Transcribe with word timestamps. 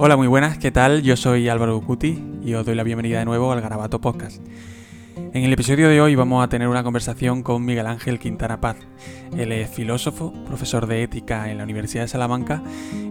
Hola, 0.00 0.16
muy 0.16 0.28
buenas, 0.28 0.58
¿qué 0.58 0.70
tal? 0.70 1.02
Yo 1.02 1.16
soy 1.16 1.48
Álvaro 1.48 1.74
Bucuti 1.74 2.22
y 2.40 2.54
os 2.54 2.64
doy 2.64 2.76
la 2.76 2.84
bienvenida 2.84 3.18
de 3.18 3.24
nuevo 3.24 3.50
al 3.50 3.60
Garabato 3.60 4.00
Podcast. 4.00 4.40
En 5.16 5.42
el 5.42 5.52
episodio 5.52 5.88
de 5.88 6.00
hoy 6.00 6.14
vamos 6.14 6.44
a 6.44 6.48
tener 6.48 6.68
una 6.68 6.84
conversación 6.84 7.42
con 7.42 7.64
Miguel 7.64 7.88
Ángel 7.88 8.20
Quintana 8.20 8.60
Paz. 8.60 8.76
Él 9.36 9.50
es 9.50 9.68
filósofo, 9.68 10.32
profesor 10.46 10.86
de 10.86 11.02
ética 11.02 11.50
en 11.50 11.58
la 11.58 11.64
Universidad 11.64 12.04
de 12.04 12.08
Salamanca 12.08 12.62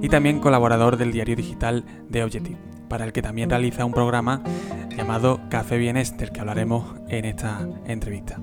y 0.02 0.08
también 0.08 0.40
colaborador 0.40 0.96
del 0.96 1.12
diario 1.12 1.36
digital 1.36 1.84
de 2.08 2.24
Objective, 2.24 2.58
para 2.88 3.04
el 3.04 3.12
que 3.12 3.22
también 3.22 3.50
realiza 3.50 3.84
un 3.84 3.92
programa 3.92 4.42
llamado 4.96 5.42
Café 5.50 5.78
Bienes, 5.78 6.18
del 6.18 6.32
que 6.32 6.40
hablaremos 6.40 6.96
en 7.10 7.26
esta 7.26 7.68
entrevista. 7.86 8.40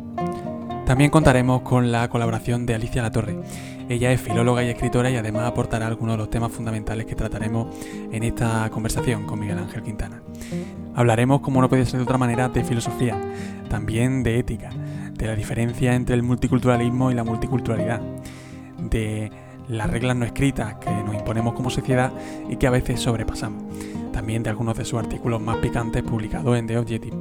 También 0.86 1.10
contaremos 1.10 1.62
con 1.62 1.90
la 1.90 2.08
colaboración 2.10 2.66
de 2.66 2.74
Alicia 2.74 3.00
Latorre. 3.00 3.38
Ella 3.88 4.12
es 4.12 4.20
filóloga 4.20 4.62
y 4.62 4.68
escritora 4.68 5.10
y 5.10 5.16
además 5.16 5.44
aportará 5.44 5.86
algunos 5.86 6.14
de 6.14 6.18
los 6.18 6.28
temas 6.30 6.52
fundamentales 6.52 7.06
que 7.06 7.14
trataremos 7.14 7.74
en 8.12 8.22
esta 8.22 8.68
conversación 8.70 9.24
con 9.24 9.40
Miguel 9.40 9.58
Ángel 9.58 9.82
Quintana. 9.82 10.22
Hablaremos, 10.94 11.40
como 11.40 11.62
no 11.62 11.70
puede 11.70 11.86
ser 11.86 11.98
de 11.98 12.04
otra 12.04 12.18
manera, 12.18 12.50
de 12.50 12.64
filosofía, 12.64 13.18
también 13.70 14.22
de 14.22 14.38
ética, 14.38 14.70
de 15.14 15.26
la 15.26 15.34
diferencia 15.34 15.94
entre 15.94 16.16
el 16.16 16.22
multiculturalismo 16.22 17.10
y 17.10 17.14
la 17.14 17.24
multiculturalidad, 17.24 18.02
de 18.78 19.32
las 19.68 19.88
reglas 19.90 20.16
no 20.16 20.26
escritas 20.26 20.74
que 20.74 20.90
nos 20.90 21.14
imponemos 21.14 21.54
como 21.54 21.70
sociedad 21.70 22.12
y 22.50 22.56
que 22.56 22.66
a 22.66 22.70
veces 22.70 23.00
sobrepasamos, 23.00 23.62
también 24.12 24.42
de 24.42 24.50
algunos 24.50 24.76
de 24.76 24.84
sus 24.84 24.98
artículos 24.98 25.40
más 25.40 25.56
picantes 25.56 26.02
publicados 26.02 26.58
en 26.58 26.66
The 26.66 26.76
Objective 26.76 27.16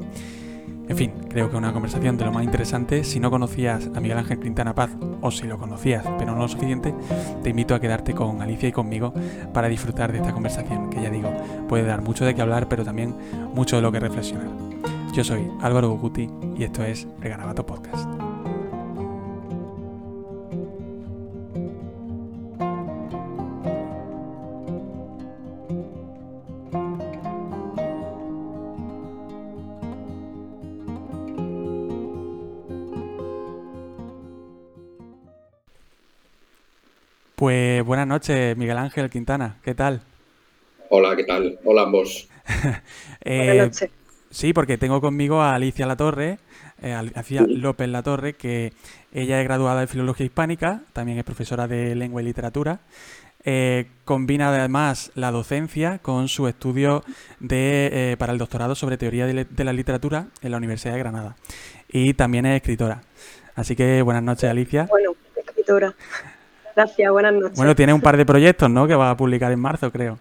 en 0.88 0.98
fin, 0.98 1.12
creo 1.30 1.50
que 1.50 1.58
una 1.58 1.72
conversación 1.72 2.17
de 2.17 2.26
lo 2.26 2.31
más 2.31 2.44
interesante. 2.44 3.03
Si 3.03 3.20
no 3.20 3.31
conocías 3.31 3.89
a 3.95 4.00
Miguel 4.00 4.17
Ángel 4.17 4.39
Quintana 4.39 4.76
Paz, 4.76 4.92
o 5.22 5.31
si 5.31 5.48
lo 5.48 5.58
conocías, 5.58 6.06
pero 6.17 6.34
no 6.34 6.39
lo 6.39 6.48
suficiente, 6.48 6.94
te 7.42 7.50
invito 7.50 7.73
a 7.73 7.80
quedarte 7.80 8.14
con 8.14 8.42
Alicia 8.42 8.70
y 8.70 8.72
conmigo 8.72 9.14
para 9.54 9.70
disfrutar 9.70 10.11
de 10.11 10.17
esta 10.20 10.34
conversación, 10.34 10.89
que 10.89 11.02
ya 11.02 11.09
digo, 11.09 11.31
puede 11.70 11.84
dar 11.84 12.02
mucho 12.02 12.26
de 12.26 12.36
qué 12.36 12.42
hablar, 12.42 12.67
pero 12.67 12.84
también 12.84 13.16
mucho 13.54 13.78
de 13.78 13.81
lo 13.81 13.92
que 13.92 14.00
reflexionar. 14.00 14.48
Yo 15.14 15.23
soy 15.23 15.48
Álvaro 15.61 15.89
Buguti 15.89 16.28
y 16.58 16.64
esto 16.64 16.84
es 16.84 17.08
El 17.22 17.30
Garabato 17.30 17.66
Podcast. 17.66 18.33
Pues 37.44 37.83
buenas 37.83 38.08
noches, 38.08 38.55
Miguel 38.55 38.77
Ángel 38.77 39.09
Quintana, 39.09 39.58
¿qué 39.63 39.75
tal? 39.75 39.99
Hola, 40.88 41.13
¿qué 41.17 41.25
tal? 41.25 41.59
Hola 41.66 41.81
ambos. 41.81 42.30
eh, 43.25 43.47
buenas 43.47 43.67
noches. 43.67 43.89
Sí, 44.30 44.53
porque 44.53 44.77
tengo 44.77 45.02
conmigo 45.02 45.41
a 45.41 45.53
Alicia 45.53 45.86
Latorre, 45.86 46.39
eh, 46.81 46.94
Alicia 46.94 47.44
López 47.45 47.89
Latorre, 47.89 48.36
que 48.36 48.71
ella 49.11 49.41
es 49.41 49.44
graduada 49.45 49.81
de 49.81 49.88
Filología 49.88 50.25
Hispánica, 50.25 50.83
también 50.94 51.17
es 51.17 51.25
profesora 51.25 51.67
de 51.67 51.95
Lengua 51.95 52.21
y 52.21 52.25
Literatura. 52.25 52.80
Eh, 53.44 53.88
combina 54.05 54.47
además 54.47 55.11
la 55.14 55.31
docencia 55.31 55.99
con 55.99 56.30
su 56.30 56.47
estudio 56.47 57.03
de, 57.41 57.89
eh, 57.91 58.16
para 58.17 58.31
el 58.31 58.39
doctorado 58.39 58.73
sobre 58.73 58.95
teoría 58.95 59.25
de, 59.25 59.44
de, 59.44 59.64
la 59.66 59.73
literatura 59.73 60.27
en 60.42 60.52
la 60.52 60.58
Universidad 60.60 60.93
de 60.93 60.99
Granada. 60.99 61.36
Y 61.89 62.14
también 62.14 62.45
es 62.45 62.55
escritora. 62.55 63.02
Así 63.54 63.75
que 63.75 64.02
buenas 64.02 64.23
noches, 64.23 64.49
Alicia. 64.49 64.87
Bueno, 64.89 65.14
escritora. 65.36 65.93
Gracias, 66.76 67.11
buenas 67.11 67.34
noches. 67.34 67.58
Bueno, 67.58 67.76
tiene 67.76 67.94
un 67.94 68.02
par 68.02 68.17
de 68.17 68.26
proyectos, 68.26 68.70
¿no? 68.70 68.88
Que 68.88 68.95
va 68.95 69.11
a 69.11 69.17
publicar 69.17 69.52
en 69.52 69.60
marzo, 69.60 69.92
creo. 69.92 70.20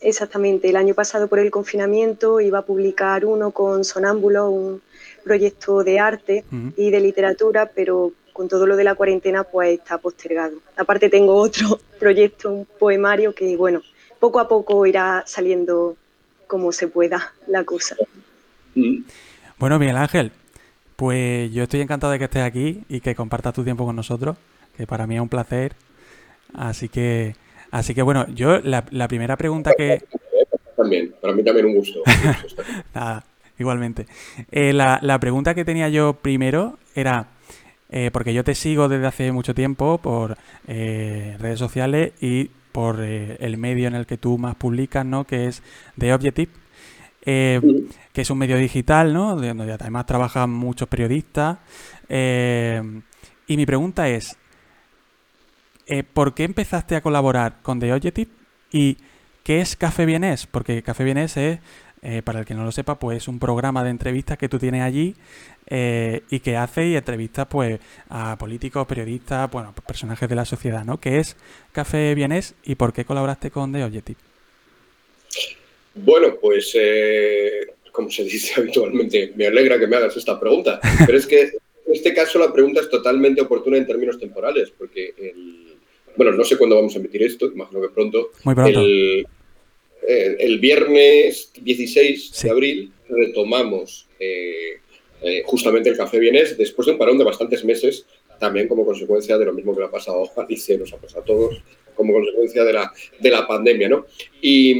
Exactamente. 0.00 0.68
El 0.68 0.76
año 0.76 0.94
pasado, 0.94 1.28
por 1.28 1.38
el 1.38 1.50
confinamiento, 1.50 2.40
iba 2.40 2.60
a 2.60 2.62
publicar 2.62 3.24
uno 3.24 3.50
con 3.50 3.84
Sonámbulo, 3.84 4.48
un 4.50 4.82
proyecto 5.24 5.82
de 5.82 5.98
arte 5.98 6.44
uh 6.50 6.54
-huh. 6.54 6.72
y 6.76 6.90
de 6.90 7.00
literatura, 7.00 7.70
pero 7.74 8.12
con 8.32 8.48
todo 8.48 8.66
lo 8.66 8.76
de 8.76 8.84
la 8.84 8.94
cuarentena, 8.94 9.44
pues 9.44 9.78
está 9.78 9.98
postergado. 9.98 10.58
Aparte, 10.76 11.10
tengo 11.10 11.34
otro 11.34 11.80
proyecto, 11.98 12.52
un 12.52 12.66
poemario 12.78 13.34
que, 13.34 13.56
bueno, 13.56 13.82
poco 14.20 14.40
a 14.40 14.48
poco 14.48 14.86
irá 14.86 15.24
saliendo 15.26 15.96
como 16.46 16.72
se 16.72 16.88
pueda 16.88 17.34
la 17.46 17.64
cosa. 17.64 17.96
Bueno, 19.58 19.78
Miguel 19.78 19.96
Ángel, 19.96 20.30
pues 20.96 21.52
yo 21.52 21.64
estoy 21.64 21.80
encantado 21.80 22.12
de 22.12 22.18
que 22.18 22.24
estés 22.24 22.42
aquí 22.42 22.84
y 22.88 23.00
que 23.00 23.14
compartas 23.14 23.54
tu 23.54 23.64
tiempo 23.64 23.84
con 23.84 23.96
nosotros 23.96 24.36
que 24.78 24.86
para 24.86 25.06
mí 25.08 25.16
es 25.16 25.20
un 25.20 25.28
placer. 25.28 25.74
Así 26.54 26.88
que, 26.88 27.34
así 27.72 27.94
que 27.94 28.02
bueno, 28.02 28.26
yo 28.28 28.60
la, 28.60 28.84
la 28.90 29.08
primera 29.08 29.36
pregunta 29.36 29.72
que... 29.76 30.04
También, 30.76 31.12
para 31.20 31.34
mí 31.34 31.42
también 31.42 31.66
un 31.66 31.74
gusto. 31.74 32.00
Nada, 32.94 33.24
igualmente. 33.58 34.06
Eh, 34.52 34.72
la, 34.72 35.00
la, 35.02 35.18
pregunta 35.18 35.52
que 35.56 35.64
tenía 35.64 35.88
yo 35.88 36.14
primero 36.14 36.78
era, 36.94 37.26
eh, 37.90 38.10
porque 38.12 38.32
yo 38.32 38.44
te 38.44 38.54
sigo 38.54 38.88
desde 38.88 39.08
hace 39.08 39.32
mucho 39.32 39.52
tiempo 39.52 39.98
por 39.98 40.38
eh, 40.68 41.36
redes 41.40 41.58
sociales 41.58 42.12
y 42.20 42.50
por 42.70 43.00
el 43.00 43.56
medio 43.56 43.88
en 43.88 43.96
el 43.96 44.06
que 44.06 44.18
tú 44.18 44.38
más 44.38 44.54
publicas, 44.54 45.04
¿no? 45.04 45.24
Que 45.24 45.46
es 45.48 45.64
The 45.98 46.14
Objective. 46.14 46.52
Que 47.24 48.22
es 48.22 48.30
un 48.30 48.38
medio 48.38 48.56
digital, 48.56 49.12
¿no? 49.12 49.34
Donde 49.34 49.72
además 49.72 50.06
trabajan 50.06 50.50
muchos 50.50 50.86
periodistas. 50.88 51.58
Y 52.08 53.56
mi 53.56 53.66
pregunta 53.66 54.08
es, 54.08 54.36
eh, 55.88 56.04
¿por 56.04 56.34
qué 56.34 56.44
empezaste 56.44 56.96
a 56.96 57.00
colaborar 57.00 57.62
con 57.62 57.80
The 57.80 57.92
Objective 57.92 58.30
y 58.70 58.98
qué 59.42 59.60
es 59.60 59.74
Café 59.74 60.04
Bienes? 60.04 60.46
Porque 60.46 60.82
Café 60.82 61.02
Bienes 61.02 61.36
es, 61.38 61.58
eh, 62.02 62.22
para 62.22 62.40
el 62.40 62.44
que 62.44 62.54
no 62.54 62.62
lo 62.62 62.72
sepa, 62.72 62.98
pues 62.98 63.16
es 63.16 63.28
un 63.28 63.38
programa 63.38 63.82
de 63.82 63.90
entrevistas 63.90 64.36
que 64.36 64.48
tú 64.48 64.58
tienes 64.58 64.82
allí 64.82 65.16
eh, 65.66 66.22
y 66.30 66.40
que 66.40 66.56
hace 66.56 66.86
y 66.86 66.96
entrevistas 66.96 67.46
pues 67.48 67.80
a 68.10 68.36
políticos, 68.38 68.86
periodistas, 68.86 69.50
bueno, 69.50 69.74
personajes 69.86 70.28
de 70.28 70.34
la 70.34 70.44
sociedad, 70.44 70.84
¿no? 70.84 71.00
¿Qué 71.00 71.18
es 71.18 71.36
Café 71.72 72.14
Bienes 72.14 72.54
y 72.64 72.74
por 72.74 72.92
qué 72.92 73.06
colaboraste 73.06 73.50
con 73.50 73.72
The 73.72 73.84
Objective? 73.84 74.18
Bueno, 75.94 76.34
pues 76.40 76.72
eh, 76.78 77.74
como 77.90 78.10
se 78.10 78.24
dice 78.24 78.54
habitualmente, 78.60 79.32
me 79.36 79.46
alegra 79.46 79.78
que 79.78 79.86
me 79.86 79.96
hagas 79.96 80.16
esta 80.16 80.38
pregunta, 80.38 80.80
pero 81.06 81.16
es 81.16 81.26
que 81.26 81.40
en 81.40 81.94
este 81.94 82.12
caso 82.12 82.38
la 82.38 82.52
pregunta 82.52 82.82
es 82.82 82.90
totalmente 82.90 83.40
oportuna 83.40 83.78
en 83.78 83.86
términos 83.86 84.18
temporales, 84.18 84.70
porque 84.76 85.14
el, 85.16 85.67
bueno, 86.18 86.32
no 86.32 86.42
sé 86.42 86.58
cuándo 86.58 86.74
vamos 86.74 86.96
a 86.96 86.98
emitir 86.98 87.22
esto, 87.22 87.46
imagino 87.46 87.80
que 87.80 87.88
pronto. 87.90 88.32
Muy 88.42 88.54
pronto. 88.56 88.80
El, 88.80 89.24
eh, 90.06 90.36
el 90.40 90.58
viernes 90.58 91.52
16 91.60 92.30
sí. 92.32 92.46
de 92.46 92.50
abril 92.50 92.92
retomamos 93.08 94.08
eh, 94.18 94.80
eh, 95.22 95.42
justamente 95.46 95.88
el 95.88 95.96
Café 95.96 96.18
Bienes 96.18 96.58
después 96.58 96.86
de 96.86 96.92
un 96.92 96.98
parón 96.98 97.18
de 97.18 97.24
bastantes 97.24 97.64
meses, 97.64 98.04
también 98.40 98.66
como 98.66 98.84
consecuencia 98.84 99.38
de 99.38 99.44
lo 99.44 99.52
mismo 99.52 99.74
que 99.74 99.80
le 99.80 99.86
ha 99.86 99.90
pasado 99.90 100.28
a 100.36 100.42
Alice, 100.42 100.76
nos 100.76 100.92
ha 100.92 100.96
pasado 100.96 101.22
a 101.22 101.24
todos, 101.24 101.62
como 101.98 102.14
consecuencia 102.14 102.62
de 102.64 102.72
la, 102.72 102.92
de 103.18 103.30
la 103.30 103.44
pandemia, 103.46 103.88
¿no? 103.88 104.06
Y, 104.40 104.70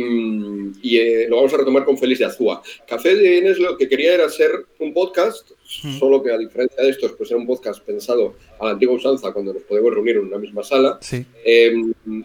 y 0.82 0.98
eh, 0.98 1.26
lo 1.28 1.36
vamos 1.36 1.52
a 1.52 1.56
retomar 1.56 1.84
con 1.84 1.98
Félix 1.98 2.20
de 2.20 2.26
Azúa. 2.26 2.62
Café 2.86 3.16
Bienes 3.16 3.58
lo 3.58 3.76
que 3.76 3.88
quería 3.88 4.14
era 4.14 4.28
ser 4.28 4.52
un 4.78 4.94
podcast, 4.94 5.50
mm. 5.82 5.98
solo 5.98 6.22
que 6.22 6.30
a 6.30 6.38
diferencia 6.38 6.80
de 6.80 6.90
estos, 6.90 7.12
pues 7.12 7.28
era 7.32 7.40
un 7.40 7.46
podcast 7.46 7.84
pensado 7.84 8.36
a 8.60 8.66
la 8.66 8.70
antigua 8.70 8.94
usanza 8.94 9.32
cuando 9.32 9.52
nos 9.52 9.64
podemos 9.64 9.92
reunir 9.92 10.14
en 10.14 10.26
una 10.26 10.38
misma 10.38 10.62
sala. 10.62 10.98
Sí. 11.00 11.26
Eh, 11.44 11.74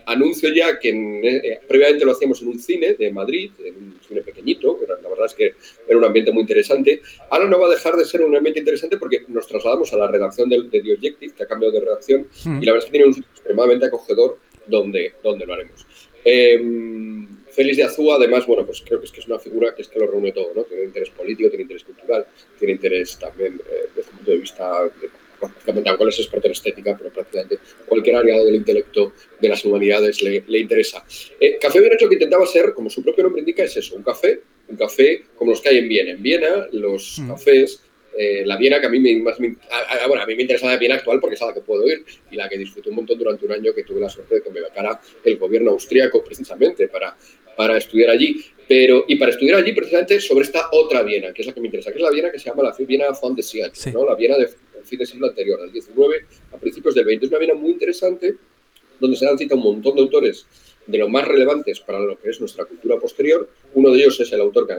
anuncio 0.06 0.54
ya 0.54 0.80
que 0.80 0.90
en, 0.90 1.22
eh, 1.24 1.60
previamente 1.68 2.06
lo 2.06 2.12
hacíamos 2.12 2.40
en 2.44 2.50
un 2.50 2.60
cine 2.60 2.94
de 2.94 3.12
Madrid, 3.12 3.50
en 3.66 3.76
un 3.76 4.00
cine 4.08 4.22
pequeñito, 4.22 4.80
que 4.80 4.86
la 4.86 5.10
verdad 5.10 5.26
es 5.26 5.34
que 5.34 5.56
era 5.88 5.98
un 5.98 6.06
ambiente 6.06 6.32
muy 6.32 6.42
interesante. 6.42 7.02
Ahora 7.32 7.46
no 7.46 7.60
va 7.60 7.66
a 7.66 7.72
dejar 7.72 7.96
de 7.96 8.06
ser 8.06 8.22
un 8.22 8.36
ambiente 8.36 8.60
interesante 8.60 8.98
porque 8.98 9.24
nos 9.28 9.48
trasladamos 9.48 9.92
a 9.92 9.98
la 9.98 10.08
redacción 10.08 10.50
de, 10.50 10.62
de 10.70 10.82
The 10.84 10.94
Objective, 10.94 11.34
que 11.34 11.44
ha 11.44 11.48
cambiado 11.48 11.74
de 11.74 11.80
redacción, 11.80 12.28
mm. 12.46 12.62
y 12.62 12.66
la 12.68 12.74
verdad 12.74 12.78
es 12.78 12.86
que 12.86 12.92
tiene 12.92 13.08
un 13.08 13.14
sitio 13.16 13.30
extremadamente 13.32 13.88
acogedor 13.88 14.38
donde, 14.68 15.14
donde 15.24 15.46
lo 15.46 15.54
haremos. 15.54 15.86
Eh, 16.26 16.60
Félix 17.54 17.78
de 17.78 17.84
Azúa, 17.84 18.16
además, 18.16 18.48
bueno, 18.48 18.66
pues 18.66 18.82
creo 18.84 19.00
que 19.00 19.06
es 19.06 19.12
que 19.12 19.20
es 19.20 19.28
una 19.28 19.38
figura 19.38 19.76
que 19.76 19.84
es 19.84 19.88
que 19.88 20.00
lo 20.00 20.08
reúne 20.08 20.32
todo, 20.32 20.52
¿no? 20.56 20.64
Tiene 20.64 20.86
interés 20.86 21.12
político, 21.12 21.50
tiene 21.50 21.64
interés 21.64 21.84
cultural, 21.84 22.26
tiene 22.58 22.74
interés 22.74 23.20
también 23.20 23.62
eh, 23.70 23.90
desde 23.96 24.10
el 24.10 24.18
punto 24.18 24.32
de 24.32 24.38
vista, 24.38 24.84
de, 25.00 25.10
prácticamente, 25.40 25.90
aunque 25.90 26.10
es 26.10 26.20
experto 26.20 26.48
en 26.48 26.54
estética, 26.54 26.98
pero 26.98 27.12
prácticamente 27.12 27.60
cualquier 27.86 28.16
área 28.16 28.44
del 28.44 28.56
intelecto, 28.56 29.14
de 29.40 29.50
las 29.50 29.64
humanidades, 29.66 30.22
le, 30.24 30.44
le 30.48 30.60
interesa. 30.60 31.06
Eh, 31.40 31.60
café 31.60 31.80
Bien 31.80 31.94
Hecho 31.94 32.10
que 32.10 32.16
intentaba 32.16 32.46
ser, 32.48 32.74
como 32.74 32.90
su 32.90 33.04
propio 33.04 33.24
nombre 33.26 33.42
indica, 33.42 33.64
es 33.64 33.78
eso, 33.78 33.96
un 33.96 34.04
café, 34.04 34.42
un 34.68 34.76
café 34.76 35.24
como 35.36 35.52
los 35.52 35.62
que 35.62 35.70
hay 35.70 35.78
en 35.78 35.90
Viena. 35.90 36.12
En 36.12 36.24
Viena, 36.24 36.68
los 36.72 37.20
mm. 37.20 37.28
cafés 37.28 37.83
eh, 38.18 38.44
la 38.46 38.58
Viena 38.58 38.80
que 38.80 38.88
a 38.88 38.90
mí 38.90 39.00
me, 39.00 39.16
más 39.22 39.40
me, 39.40 39.56
a, 39.72 40.04
a, 40.04 40.08
bueno, 40.08 40.24
a 40.24 40.26
mí 40.26 40.36
me 40.36 40.44
interesa 40.44 40.68
la 40.68 40.78
Viena 40.78 40.96
actual 40.96 41.20
porque 41.20 41.36
es 41.36 41.42
a 41.42 41.48
la 41.48 41.54
que 41.54 41.62
puedo 41.62 41.88
ir 41.88 42.06
y 42.30 42.36
la 42.36 42.48
que 42.48 42.58
disfruté 42.58 42.90
un 42.90 42.98
montón 42.98 43.18
durante 43.18 43.46
un 43.46 43.52
año 43.52 43.74
que 43.74 43.84
tuve 43.84 44.00
la 44.00 44.10
suerte 44.10 44.36
de 44.36 44.42
que 44.44 44.50
me 44.50 44.62
becara 44.62 45.00
el 45.24 45.38
gobierno 45.38 45.72
austríaco 45.72 46.24
precisamente 46.24 46.88
para, 46.88 47.18
para 47.56 47.78
estudiar 47.78 48.12
allí. 48.12 48.44
Pero, 48.68 49.04
y 49.08 49.18
para 49.18 49.32
estudiar 49.32 49.60
allí 49.60 49.74
precisamente 49.74 50.20
sobre 50.22 50.46
esta 50.46 50.70
otra 50.72 51.04
Viena, 51.04 51.34
que 51.34 51.42
es 51.42 51.48
la 51.48 51.54
que 51.54 51.60
me 51.60 51.68
interesa, 51.68 51.92
que 51.92 51.98
es 51.98 52.04
la 52.04 52.12
Viena 52.12 52.32
que 52.32 52.40
se 52.40 52.50
llama 52.50 52.64
la 52.64 52.74
Viena 52.78 53.08
von 53.22 53.36
des 53.36 53.48
sí. 53.48 53.92
¿no? 53.92 54.06
la 54.06 54.16
Viena 54.16 54.38
del 54.38 54.48
de, 54.48 54.84
fin 54.84 54.98
del 55.00 55.08
siglo 55.08 55.28
anterior, 55.28 55.60
del 55.62 55.72
19 55.72 56.26
a 56.54 56.58
principios 56.58 56.96
del 56.96 57.06
20. 57.06 57.26
Es 57.26 57.32
una 57.32 57.40
Viena 57.40 57.56
muy 57.56 57.72
interesante 57.72 58.36
donde 59.00 59.18
se 59.18 59.26
dan 59.26 59.38
cita 59.38 59.56
un 59.56 59.64
montón 59.64 59.96
de 59.96 60.02
autores 60.02 60.46
de 60.86 60.98
lo 60.98 61.10
más 61.10 61.28
relevantes 61.28 61.80
para 61.82 62.00
lo 62.00 62.18
que 62.20 62.30
es 62.30 62.40
nuestra 62.40 62.66
cultura 62.66 62.98
posterior. 62.98 63.50
Uno 63.74 63.92
de 63.92 63.98
ellos 63.98 64.20
es 64.20 64.32
el 64.32 64.40
autor 64.40 64.68
que 64.68 64.74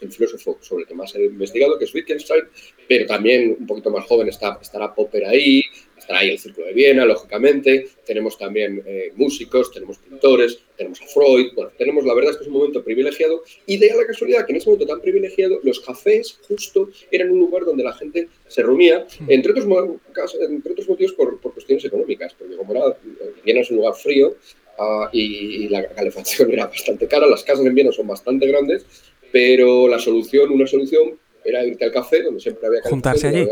el 0.00 0.12
filósofo 0.12 0.58
sobre 0.60 0.82
el 0.82 0.88
que 0.88 0.94
más 0.94 1.14
he 1.14 1.24
investigado, 1.24 1.78
que 1.78 1.84
es 1.84 1.94
Wittgenstein, 1.94 2.44
pero 2.86 3.06
también 3.06 3.56
un 3.58 3.66
poquito 3.66 3.90
más 3.90 4.06
joven 4.06 4.28
está, 4.28 4.58
estará 4.60 4.94
Popper 4.94 5.26
ahí, 5.26 5.62
estará 5.96 6.20
ahí 6.20 6.30
el 6.30 6.38
Círculo 6.38 6.66
de 6.66 6.72
Viena, 6.72 7.04
lógicamente, 7.04 7.88
tenemos 8.06 8.38
también 8.38 8.82
eh, 8.86 9.12
músicos, 9.16 9.70
tenemos 9.72 9.98
pintores, 9.98 10.58
tenemos 10.76 11.00
a 11.02 11.06
Freud, 11.06 11.52
bueno, 11.54 11.70
tenemos, 11.76 12.04
la 12.04 12.14
verdad 12.14 12.32
es 12.32 12.36
que 12.38 12.44
es 12.44 12.48
un 12.48 12.54
momento 12.54 12.82
privilegiado, 12.82 13.42
y 13.66 13.76
de 13.76 13.88
la 13.94 14.06
casualidad 14.06 14.46
que 14.46 14.52
en 14.52 14.56
ese 14.56 14.70
momento 14.70 14.86
tan 14.86 15.00
privilegiado, 15.00 15.60
los 15.62 15.80
cafés 15.80 16.38
justo 16.48 16.90
eran 17.10 17.30
un 17.30 17.40
lugar 17.40 17.64
donde 17.64 17.84
la 17.84 17.92
gente 17.92 18.28
se 18.46 18.62
reunía, 18.62 19.06
entre 19.26 19.52
otros, 19.52 19.66
motivos 19.66 21.12
por, 21.12 21.40
por 21.40 21.52
cuestiones 21.52 21.84
económicas, 21.84 22.34
porque 22.38 22.56
como 22.56 22.72
era, 22.72 22.96
Viena 23.44 23.60
es 23.60 23.70
un 23.70 23.78
lugar 23.78 23.94
frío, 23.94 24.36
ah, 24.78 25.10
y, 25.12 25.64
y, 25.64 25.68
la 25.68 25.86
calefacción 25.88 26.50
era 26.52 26.66
bastante 26.66 27.06
cara, 27.06 27.26
las 27.26 27.42
casas 27.44 27.66
en 27.66 27.74
Viena 27.74 27.92
son 27.92 28.06
bastante 28.06 28.46
grandes, 28.46 28.86
pero 29.30 29.88
la 29.88 29.98
solución, 29.98 30.50
una 30.50 30.66
solución, 30.66 31.18
era 31.44 31.64
irte 31.64 31.84
al 31.84 31.92
café, 31.92 32.22
donde 32.22 32.40
siempre 32.40 32.66
había 32.66 32.82
Juntarse 32.82 33.28
allí. 33.28 33.46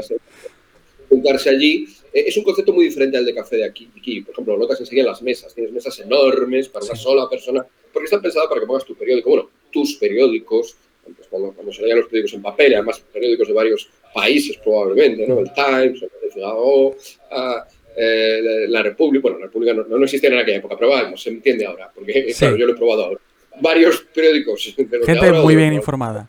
Juntarse 1.09 1.51
allí. 1.51 1.87
Eh, 2.13 2.25
es 2.27 2.37
un 2.37 2.45
concepto 2.45 2.73
muy 2.73 2.85
diferente 2.85 3.17
al 3.17 3.25
de 3.25 3.35
café 3.35 3.57
de 3.57 3.65
aquí. 3.65 3.89
Por 4.23 4.33
ejemplo, 4.33 4.55
lo 4.55 4.61
notas 4.61 4.81
enseguida 4.81 5.03
en 5.03 5.09
las 5.09 5.23
mesas. 5.23 5.55
Tienes 5.55 5.73
mesas 5.73 5.99
enormes 6.01 6.69
para 6.69 6.85
una 6.85 6.97
sola 6.97 7.29
persona, 7.29 7.67
porque 7.93 8.05
están 8.05 8.23
pensadas 8.23 8.49
para 8.49 8.61
que 8.61 8.67
pongas 8.67 8.85
tu 8.85 8.95
periódico. 8.95 9.31
Bueno, 9.31 9.51
tus 9.71 9.97
periódicos, 9.97 10.77
pues 11.05 11.29
cuando, 11.29 11.53
cuando, 11.53 11.73
se 11.73 11.83
leían 11.83 11.99
los 11.99 12.09
periódicos 12.09 12.35
en 12.35 12.43
papel, 12.43 12.75
además 12.75 13.03
periódicos 13.13 13.49
de 13.49 13.55
varios 13.55 13.89
países 14.13 14.57
probablemente, 14.59 15.27
¿no? 15.27 15.41
El 15.41 15.53
Times, 15.53 16.03
el 16.03 16.33
Figaro, 16.33 16.97
ah, 17.31 17.67
eh, 17.97 18.67
la 18.69 18.83
República, 18.83 19.23
bueno, 19.23 19.39
la 19.39 19.47
República 19.47 19.73
no, 19.73 19.85
no, 19.85 20.05
existía 20.05 20.31
en 20.31 20.39
aquella 20.39 20.59
época, 20.59 20.77
pero 20.77 20.91
vamos, 20.91 21.23
se 21.23 21.31
entiende 21.31 21.65
ahora, 21.65 21.91
porque 21.95 22.33
sí. 22.33 22.39
claro, 22.39 22.57
yo 22.57 22.67
lo 22.67 22.73
he 22.73 22.77
probado 22.77 23.05
ahora 23.05 23.21
varios 23.61 24.01
periódicos. 24.15 24.75
Gente 25.07 25.33
muy 25.33 25.57
bien 25.57 25.73
informada. 25.73 26.29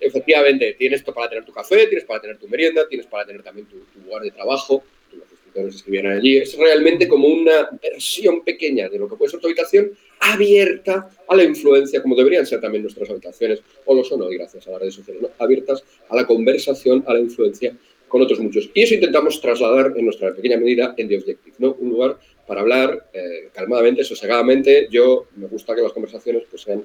Efectivamente, 0.00 0.74
tienes 0.78 1.02
para 1.02 1.28
tener 1.28 1.44
tu 1.44 1.52
café, 1.52 1.86
tienes 1.86 2.04
para 2.04 2.20
tener 2.20 2.38
tu 2.38 2.46
merienda, 2.48 2.86
tienes 2.88 3.06
para 3.06 3.24
tener 3.24 3.42
también 3.42 3.66
tu, 3.66 3.78
tu 3.78 4.00
lugar 4.00 4.22
de 4.22 4.30
trabajo. 4.30 4.84
Los 5.12 5.32
escritores 5.32 5.74
escribían 5.76 6.06
allí. 6.06 6.36
Es 6.36 6.56
realmente 6.58 7.08
como 7.08 7.28
una 7.28 7.70
versión 7.82 8.44
pequeña 8.44 8.88
de 8.88 8.98
lo 8.98 9.08
que 9.08 9.16
puede 9.16 9.30
ser 9.30 9.40
tu 9.40 9.46
habitación, 9.46 9.92
abierta 10.20 11.08
a 11.28 11.36
la 11.36 11.44
influencia, 11.44 12.02
como 12.02 12.16
deberían 12.16 12.46
ser 12.46 12.60
también 12.60 12.82
nuestras 12.82 13.08
habitaciones, 13.08 13.62
o 13.84 13.94
lo 13.94 14.04
son 14.04 14.22
hoy 14.22 14.36
gracias 14.36 14.66
a 14.66 14.72
las 14.72 14.80
redes 14.80 14.94
sociales, 14.94 15.22
¿no? 15.22 15.30
abiertas 15.38 15.84
a 16.08 16.16
la 16.16 16.26
conversación, 16.26 17.04
a 17.06 17.14
la 17.14 17.20
influencia 17.20 17.74
con 18.08 18.22
otros 18.22 18.38
muchos. 18.40 18.70
Y 18.74 18.82
eso 18.82 18.94
intentamos 18.94 19.40
trasladar 19.40 19.92
en 19.96 20.04
nuestra 20.04 20.34
pequeña 20.34 20.56
medida 20.56 20.94
en 20.96 21.08
The 21.08 21.16
Objective, 21.16 21.56
¿no? 21.58 21.74
un 21.78 21.90
lugar 21.90 22.18
para 22.46 22.60
hablar 22.60 23.08
eh, 23.12 23.50
calmadamente, 23.52 24.04
sosegadamente. 24.04 24.88
Yo 24.90 25.26
me 25.36 25.46
gusta 25.46 25.74
que 25.74 25.82
las 25.82 25.92
conversaciones 25.92 26.44
pues, 26.50 26.62
sean... 26.62 26.84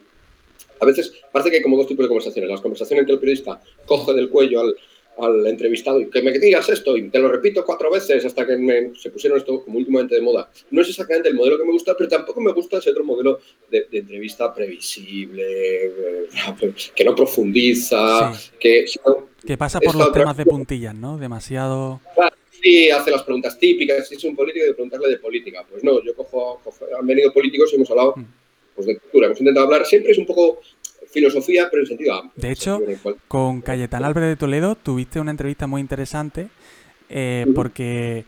A 0.79 0.85
veces 0.85 1.13
parece 1.31 1.50
que 1.50 1.57
hay 1.57 1.61
como 1.61 1.77
dos 1.77 1.88
tipos 1.88 2.06
de 2.06 2.09
conversaciones. 2.09 2.50
Las 2.50 2.61
conversaciones 2.61 3.01
en 3.01 3.06
que 3.07 3.13
el 3.13 3.19
periodista 3.19 3.61
coge 3.85 4.13
del 4.13 4.29
cuello 4.29 4.61
al, 4.61 4.75
al 5.19 5.45
entrevistado 5.47 6.00
y 6.00 6.09
que 6.09 6.21
me 6.21 6.31
digas 6.31 6.69
esto 6.69 6.95
y 6.95 7.09
te 7.09 7.19
lo 7.19 7.29
repito 7.29 7.65
cuatro 7.65 7.91
veces 7.91 8.23
hasta 8.25 8.45
que 8.45 8.57
me, 8.57 8.95
se 8.95 9.09
pusieron 9.09 9.38
esto 9.38 9.63
como 9.63 9.77
últimamente 9.77 10.15
de 10.15 10.21
moda. 10.21 10.50
No 10.71 10.81
es 10.81 10.89
exactamente 10.89 11.29
el 11.29 11.35
modelo 11.35 11.57
que 11.57 11.65
me 11.65 11.71
gusta, 11.71 11.95
pero 11.97 12.09
tampoco 12.09 12.39
me 12.41 12.51
gusta 12.53 12.77
ese 12.77 12.91
otro 12.91 13.03
modelo 13.03 13.39
de, 13.69 13.88
de 13.91 14.00
entrevista 14.00 14.53
previsible, 14.53 15.85
eh, 15.85 16.27
que 16.95 17.03
no 17.03 17.15
profundiza, 17.15 18.33
sí. 18.33 18.51
que... 18.59 18.85
Que 19.45 19.57
pasa 19.57 19.79
por 19.79 19.95
los 19.95 20.11
temas 20.11 20.35
de 20.35 20.45
puntillas, 20.45 20.95
¿no? 20.95 21.17
Demasiado... 21.17 22.01
Claro, 22.15 22.35
sí, 22.61 22.89
hace 22.89 23.11
las 23.11 23.23
preguntas 23.23 23.57
típicas, 23.57 24.07
si 24.07 24.15
es 24.15 24.23
un 24.23 24.35
político, 24.35 24.65
de 24.65 24.73
preguntarle 24.73 25.09
de 25.09 25.17
política. 25.17 25.65
Pues 25.69 25.83
no, 25.83 26.03
yo 26.03 26.15
cojo, 26.15 26.59
cojo 26.63 26.85
han 27.00 27.06
venido 27.06 27.31
políticos 27.31 27.69
y 27.71 27.75
hemos 27.75 27.89
hablado 27.89 28.15
pues, 28.75 28.88
de 28.88 28.97
cultura, 28.97 29.27
hemos 29.27 29.39
intentado 29.39 29.65
hablar, 29.65 29.85
siempre 29.85 30.11
es 30.11 30.17
un 30.17 30.25
poco 30.25 30.59
filosofía, 31.11 31.67
pero 31.69 31.83
en 31.83 31.88
sentido 31.88 32.13
amplio. 32.13 32.33
De 32.35 32.51
hecho, 32.51 32.79
con 33.27 33.61
Cayetán 33.61 34.03
Álvarez 34.03 34.29
de 34.29 34.35
Toledo 34.35 34.75
tuviste 34.75 35.19
una 35.19 35.31
entrevista 35.31 35.67
muy 35.67 35.81
interesante 35.81 36.50
eh, 37.09 37.45
uh 37.45 37.50
-huh. 37.50 37.56
porque 37.56 38.25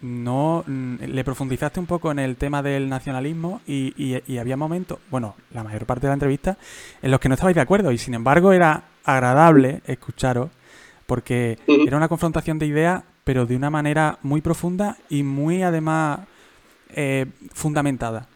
no 0.00 0.64
le 0.66 1.24
profundizaste 1.24 1.80
un 1.80 1.86
poco 1.86 2.10
en 2.10 2.18
el 2.18 2.36
tema 2.36 2.62
del 2.62 2.88
nacionalismo 2.88 3.62
y, 3.66 3.94
y, 3.96 4.20
y, 4.26 4.36
había 4.36 4.56
momentos, 4.56 4.98
bueno, 5.10 5.34
la 5.52 5.64
mayor 5.64 5.86
parte 5.86 6.06
de 6.06 6.10
la 6.10 6.14
entrevista, 6.14 6.58
en 7.00 7.10
los 7.10 7.20
que 7.20 7.28
no 7.28 7.34
estabais 7.34 7.54
de 7.54 7.62
acuerdo 7.62 7.90
y 7.90 7.96
sin 7.96 8.12
embargo 8.12 8.52
era 8.52 8.84
agradable 9.04 9.80
escucharos 9.86 10.50
porque 11.06 11.58
era 11.86 11.96
una 11.96 12.08
confrontación 12.08 12.58
de 12.58 12.66
ideas, 12.66 13.02
pero 13.24 13.46
de 13.46 13.56
una 13.56 13.70
manera 13.70 14.18
muy 14.22 14.40
profunda 14.40 14.98
y 15.08 15.22
muy 15.22 15.62
además 15.62 16.20
eh, 16.94 17.26
fundamentada. 17.52 18.28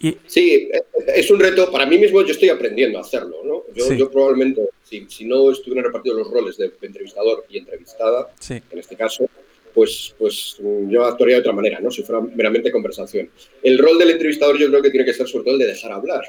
Y... 0.00 0.16
Sí, 0.26 0.70
es 1.14 1.30
un 1.30 1.38
reto, 1.38 1.70
para 1.70 1.84
mí 1.84 1.98
mismo 1.98 2.22
yo 2.22 2.32
estoy 2.32 2.48
aprendiendo 2.48 2.98
a 2.98 3.02
hacerlo, 3.02 3.42
¿no? 3.44 3.64
Yo, 3.74 3.84
sí. 3.84 3.98
yo 3.98 4.10
probablemente, 4.10 4.62
si, 4.82 5.06
si, 5.08 5.26
no 5.26 5.50
estuvieran 5.50 5.84
repartidos 5.84 6.18
los 6.18 6.30
roles 6.30 6.56
de 6.56 6.72
entrevistador 6.80 7.44
y 7.50 7.58
entrevistada, 7.58 8.32
sí. 8.40 8.62
en 8.70 8.78
este 8.78 8.96
caso, 8.96 9.26
pues, 9.74 10.14
pues 10.18 10.56
yo 10.88 11.04
actuaría 11.04 11.36
de 11.36 11.40
otra 11.40 11.52
manera, 11.52 11.80
¿no? 11.80 11.90
Si 11.90 12.02
fuera 12.02 12.20
meramente 12.20 12.72
conversación. 12.72 13.28
El 13.62 13.78
rol 13.78 13.98
del 13.98 14.10
entrevistador 14.10 14.58
yo 14.58 14.68
creo 14.68 14.82
que 14.82 14.90
tiene 14.90 15.04
que 15.04 15.12
ser 15.12 15.28
sobre 15.28 15.44
todo 15.44 15.54
el 15.54 15.60
de 15.60 15.66
dejar 15.66 15.92
hablar, 15.92 16.22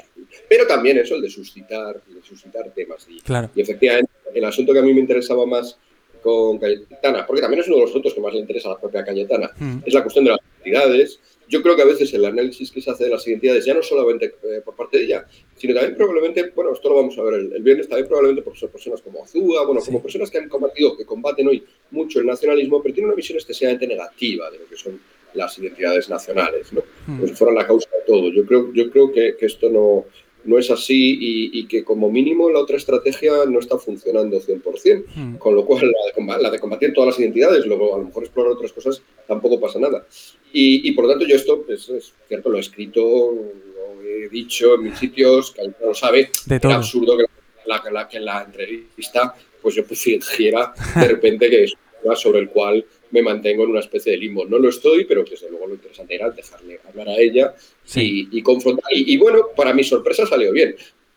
pero 0.48 0.66
también 0.66 0.98
eso, 0.98 1.14
el 1.14 1.22
de 1.22 1.30
suscitar, 1.30 2.02
de 2.06 2.22
suscitar 2.22 2.70
temas. 2.74 3.06
Y, 3.08 3.20
claro. 3.20 3.50
y 3.54 3.62
efectivamente, 3.62 4.10
el 4.34 4.44
asunto 4.44 4.74
que 4.74 4.80
a 4.80 4.82
mí 4.82 4.92
me 4.92 5.00
interesaba 5.00 5.46
más 5.46 5.78
con 6.22 6.58
Cayetana, 6.58 7.26
porque 7.26 7.42
también 7.42 7.60
es 7.60 7.68
uno 7.68 7.76
de 7.76 7.82
los 7.82 7.90
asuntos 7.90 8.14
que 8.14 8.20
más 8.20 8.32
le 8.32 8.40
interesa 8.40 8.68
a 8.68 8.72
la 8.72 8.80
propia 8.80 9.04
Cayetana, 9.04 9.50
mm. 9.58 9.78
es 9.84 9.92
la 9.92 10.02
cuestión 10.02 10.24
de 10.24 10.30
las 10.30 10.40
identidades. 10.64 11.20
Yo 11.48 11.60
creo 11.60 11.76
que 11.76 11.82
a 11.82 11.86
veces 11.86 12.14
el 12.14 12.24
análisis 12.24 12.70
que 12.70 12.80
se 12.80 12.90
hace 12.90 13.04
de 13.04 13.10
las 13.10 13.26
identidades, 13.26 13.64
ya 13.66 13.74
no 13.74 13.82
solamente 13.82 14.34
eh, 14.44 14.62
por 14.64 14.74
parte 14.74 14.98
de 14.98 15.04
ella, 15.04 15.26
sino 15.56 15.74
también 15.74 15.96
probablemente, 15.96 16.50
bueno, 16.54 16.72
esto 16.72 16.88
lo 16.88 16.94
vamos 16.94 17.18
a 17.18 17.22
ver 17.22 17.34
el, 17.34 17.52
el 17.52 17.62
viernes, 17.62 17.88
también 17.88 18.08
probablemente 18.08 18.42
por 18.42 18.70
personas 18.70 19.02
como 19.02 19.22
Azúa, 19.22 19.66
bueno, 19.66 19.80
sí. 19.80 19.86
como 19.86 20.00
personas 20.00 20.30
que 20.30 20.38
han 20.38 20.48
combatido, 20.48 20.96
que 20.96 21.04
combaten 21.04 21.48
hoy 21.48 21.64
mucho 21.90 22.20
el 22.20 22.26
nacionalismo, 22.26 22.82
pero 22.82 22.94
tienen 22.94 23.08
una 23.08 23.16
visión 23.16 23.36
excesivamente 23.36 23.86
negativa 23.86 24.50
de 24.50 24.60
lo 24.60 24.66
que 24.66 24.76
son 24.76 24.98
las 25.34 25.58
identidades 25.58 26.08
nacionales, 26.08 26.72
¿no? 26.72 26.82
Mm. 27.06 27.16
Como 27.16 27.26
si 27.26 27.34
fueran 27.34 27.56
la 27.56 27.66
causa 27.66 27.88
de 27.90 28.02
todo. 28.06 28.30
Yo 28.30 28.46
creo, 28.46 28.72
yo 28.72 28.90
creo 28.90 29.12
que, 29.12 29.36
que 29.36 29.46
esto 29.46 29.68
no, 29.68 30.06
no 30.44 30.58
es 30.58 30.70
así 30.70 31.18
y, 31.20 31.60
y, 31.60 31.66
que 31.66 31.84
como 31.84 32.10
mínimo 32.10 32.50
la 32.50 32.60
otra 32.60 32.76
estrategia 32.76 33.32
no 33.48 33.58
está 33.58 33.78
funcionando 33.78 34.40
100%, 34.40 35.04
mm. 35.14 35.36
con 35.36 35.54
lo 35.54 35.64
cual 35.64 35.92
la 35.92 36.36
de, 36.36 36.42
la 36.42 36.50
de, 36.50 36.58
combatir 36.58 36.92
todas 36.92 37.10
las 37.10 37.20
identidades, 37.20 37.66
luego 37.66 37.94
a 37.94 37.98
lo 37.98 38.04
mejor 38.04 38.24
explorar 38.24 38.52
otras 38.52 38.72
cosas, 38.72 39.02
tampoco 39.26 39.60
pasa 39.60 39.78
nada. 39.78 40.06
Y, 40.52 40.88
y 40.88 40.92
por 40.92 41.04
lo 41.04 41.10
tanto 41.10 41.26
yo 41.26 41.36
esto, 41.36 41.62
pues, 41.62 41.88
es 41.88 42.12
cierto, 42.28 42.50
lo 42.50 42.58
he 42.58 42.60
escrito, 42.60 43.00
lo 43.00 44.02
he 44.02 44.28
dicho 44.28 44.74
en 44.74 44.84
mis 44.84 44.98
sitios, 44.98 45.52
que 45.52 45.62
alguien 45.62 45.76
lo 45.86 45.94
sabe, 45.94 46.30
de 46.46 46.56
era 46.56 46.74
absurdo 46.74 47.16
que 47.16 47.24
la, 47.66 47.82
la, 47.90 48.08
que 48.08 48.20
la 48.20 48.42
entrevista 48.42 49.34
pues 49.62 49.76
yo 49.76 49.86
pues 49.86 50.00
fingiera 50.00 50.74
de 50.96 51.08
repente 51.08 51.48
que 51.48 51.64
es 51.64 51.74
sobre 52.16 52.40
el 52.40 52.48
cual 52.48 52.84
me 53.12 53.22
mantengo 53.22 53.64
en 53.64 53.70
una 53.70 53.80
especie 53.80 54.12
de 54.12 54.18
limbo. 54.18 54.44
No 54.44 54.58
lo 54.58 54.68
estoy, 54.68 55.04
pero 55.04 55.22
desde 55.22 55.48
luego 55.48 55.68
lo 55.68 55.74
interesante 55.74 56.14
era 56.14 56.30
dejarle 56.30 56.80
hablar 56.88 57.10
a 57.10 57.16
ella 57.16 57.54
sí. 57.84 58.28
y, 58.32 58.38
y, 58.38 58.42
confrontar. 58.42 58.84
Y, 58.92 59.14
y, 59.14 59.16
bueno, 59.18 59.48
para 59.54 59.72
mi 59.72 59.84
sorpresa 59.84 60.26
salió 60.26 60.50
bien. 60.50 60.74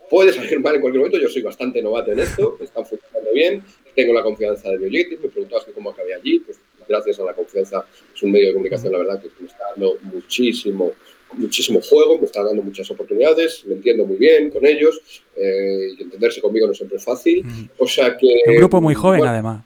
Puede 0.09 0.33
salir 0.33 0.59
mal 0.59 0.75
en 0.75 0.81
cualquier 0.81 0.99
momento, 0.99 1.19
yo 1.19 1.29
soy 1.29 1.41
bastante 1.41 1.81
novato 1.81 2.11
en 2.11 2.19
esto, 2.19 2.59
están 2.61 2.85
funcionando 2.85 3.31
bien, 3.33 3.63
tengo 3.95 4.13
la 4.13 4.21
confianza 4.21 4.69
de 4.69 4.77
Biolitics, 4.77 5.19
me 5.19 5.29
preguntabas 5.29 5.65
que 5.65 5.71
cómo 5.71 5.89
acabé 5.89 6.13
allí, 6.13 6.39
pues 6.41 6.59
gracias 6.87 7.19
a 7.19 7.23
la 7.23 7.33
confianza, 7.33 7.83
es 8.13 8.21
un 8.21 8.31
medio 8.31 8.49
de 8.49 8.53
comunicación, 8.53 8.91
la 8.91 8.99
verdad, 8.99 9.19
que 9.19 9.29
me 9.39 9.47
está 9.47 9.63
dando 9.71 9.97
muchísimo, 10.03 10.91
muchísimo 11.33 11.81
juego, 11.81 12.19
me 12.19 12.25
está 12.25 12.43
dando 12.43 12.61
muchas 12.61 12.89
oportunidades, 12.91 13.65
me 13.65 13.73
entiendo 13.73 14.05
muy 14.05 14.17
bien 14.17 14.51
con 14.51 14.63
ellos, 14.65 15.01
eh, 15.35 15.95
y 15.97 16.03
entenderse 16.03 16.39
conmigo 16.39 16.67
no 16.67 16.75
siempre 16.75 16.97
es 16.97 17.03
fácil. 17.03 17.43
O 17.79 17.87
sea 17.87 18.15
que... 18.15 18.27
Un 18.45 18.57
grupo 18.57 18.79
muy 18.81 18.93
joven, 18.93 19.19
bueno, 19.19 19.33
además. 19.33 19.63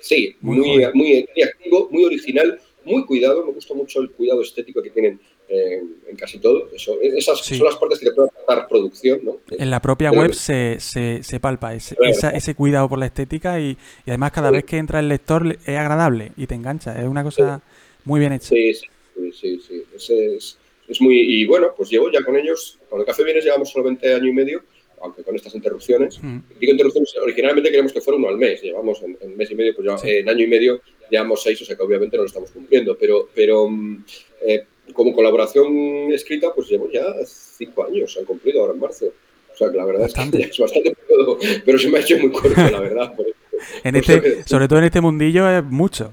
Sí, 0.00 0.36
muy, 0.40 0.56
muy, 0.56 0.78
muy, 0.94 1.28
muy, 1.34 1.42
activo, 1.42 1.88
muy 1.90 2.04
original, 2.04 2.58
muy 2.84 3.04
cuidado. 3.04 3.44
Me 3.46 3.52
gusta 3.52 3.74
mucho 3.74 4.00
el 4.00 4.10
cuidado 4.10 4.42
estético 4.42 4.82
que 4.82 4.90
tienen 4.90 5.20
eh, 5.48 5.82
en 6.08 6.16
casi 6.16 6.38
todo. 6.38 6.68
Eso, 6.74 6.98
esas 7.00 7.44
sí. 7.44 7.56
son 7.56 7.66
las 7.66 7.76
partes 7.76 7.98
que 7.98 8.06
te 8.06 8.12
pueden 8.12 8.30
dar 8.48 8.66
producción. 8.68 9.20
¿no? 9.22 9.38
En 9.50 9.70
la 9.70 9.80
propia 9.80 10.10
Pero, 10.10 10.22
web 10.22 10.32
se, 10.32 10.78
se, 10.80 11.22
se, 11.22 11.40
palpa 11.40 11.74
ese, 11.74 11.96
esa, 12.02 12.30
ese, 12.30 12.54
cuidado 12.54 12.88
por 12.88 12.98
la 12.98 13.06
estética 13.06 13.60
y, 13.60 13.76
y 14.06 14.10
además 14.10 14.32
cada 14.32 14.48
sí. 14.48 14.54
vez 14.54 14.64
que 14.64 14.78
entra 14.78 15.00
el 15.00 15.08
lector 15.08 15.58
es 15.66 15.76
agradable 15.76 16.32
y 16.36 16.46
te 16.46 16.54
engancha. 16.54 16.98
Es 17.00 17.06
una 17.06 17.22
cosa 17.22 17.62
muy 18.04 18.20
bien 18.20 18.32
hecha. 18.32 18.48
Sí, 18.48 18.72
sí, 18.74 19.60
sí. 19.66 19.82
Ese 19.94 20.36
es, 20.36 20.58
es 20.88 21.00
muy... 21.00 21.18
Y 21.18 21.46
bueno, 21.46 21.74
pues 21.76 21.90
llevo 21.90 22.10
ya 22.10 22.22
con 22.24 22.36
ellos, 22.36 22.78
con 22.88 23.00
el 23.00 23.06
Café 23.06 23.24
Vienes 23.24 23.44
llevamos 23.44 23.70
solamente 23.70 24.14
año 24.14 24.26
y 24.26 24.32
medio 24.32 24.62
aunque 25.00 25.22
con 25.22 25.34
estas 25.34 25.54
interrupciones. 25.54 26.22
Mm. 26.22 26.38
Digo 26.58 26.72
interrupciones, 26.72 27.14
originalmente 27.22 27.70
queríamos 27.70 27.92
que 27.92 28.00
fuera 28.00 28.18
uno 28.18 28.28
al 28.28 28.36
mes, 28.36 28.62
llevamos 28.62 29.02
en, 29.02 29.16
en 29.20 29.36
mes 29.36 29.50
y 29.50 29.54
medio, 29.54 29.74
pues 29.74 29.86
ya, 29.86 29.98
sí. 29.98 30.10
en 30.10 30.28
año 30.28 30.44
y 30.44 30.48
medio 30.48 30.80
llevamos 31.10 31.42
seis, 31.42 31.60
o 31.60 31.64
sea 31.64 31.76
que 31.76 31.82
obviamente 31.82 32.16
no 32.16 32.22
lo 32.22 32.28
estamos 32.28 32.50
cumpliendo, 32.50 32.96
pero, 32.96 33.28
pero 33.34 33.68
mm, 33.68 34.04
eh, 34.46 34.64
como 34.92 35.12
colaboración 35.12 36.12
escrita, 36.12 36.52
pues 36.54 36.68
llevo 36.68 36.90
ya 36.90 37.04
cinco 37.26 37.84
años, 37.84 38.12
se 38.12 38.20
han 38.20 38.24
cumplido 38.24 38.60
ahora 38.60 38.74
en 38.74 38.80
marzo. 38.80 39.06
O 39.52 39.56
sea 39.56 39.70
que 39.70 39.76
la 39.76 39.84
verdad 39.84 40.02
bastante. 40.02 40.38
es 40.40 40.46
que 40.46 40.50
es 40.52 40.58
bastante 40.58 40.96
todo, 41.08 41.38
pero 41.64 41.78
se 41.78 41.88
me 41.88 41.98
ha 41.98 42.00
hecho 42.00 42.18
muy 42.18 42.30
corto, 42.30 42.60
la 42.70 42.80
verdad. 42.80 43.14
Por, 43.14 43.26
en 43.84 43.96
este, 43.96 44.42
sobre 44.44 44.68
todo 44.68 44.78
en 44.78 44.86
este 44.86 45.00
mundillo 45.00 45.48
es 45.50 45.64
mucho. 45.64 46.12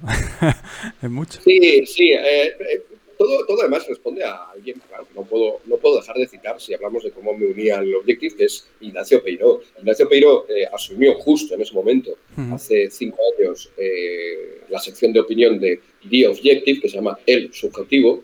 es 1.02 1.10
mucho. 1.10 1.40
Sí, 1.44 1.86
sí. 1.86 2.12
Eh, 2.12 2.48
eh, 2.60 2.84
todo, 3.18 3.46
todo 3.46 3.62
además 3.62 3.88
responde 3.88 4.24
a 4.24 4.50
alguien, 4.54 4.82
claro, 4.88 5.08
no 5.16 5.24
puedo, 5.24 5.60
hablaba, 6.00 6.60
si 6.60 6.74
hablamos 6.74 7.04
de 7.04 7.12
cómo 7.12 7.34
me 7.34 7.48
unía 7.48 7.80
al 7.80 7.94
Objective, 7.96 8.36
que 8.36 8.46
es 8.46 8.68
Ignacio 8.80 9.24
Peiró. 9.24 9.62
Ignacio 9.80 10.08
Peiró 10.08 10.46
eh, 10.50 10.68
asumió 10.72 11.16
justo 11.16 11.56
en 11.56 11.62
ese 11.62 11.74
momento, 11.74 12.18
hace 12.54 12.90
cinco 12.90 13.18
años, 13.38 13.72
eh, 13.78 14.62
la 14.70 14.80
sección 14.80 15.14
de 15.14 15.20
opinión 15.20 15.60
de 15.60 15.82
The 16.10 16.28
Objective, 16.28 16.82
que 16.82 16.90
se 16.90 16.96
llama 16.96 17.18
El 17.26 17.54
Subjetivo, 17.54 18.24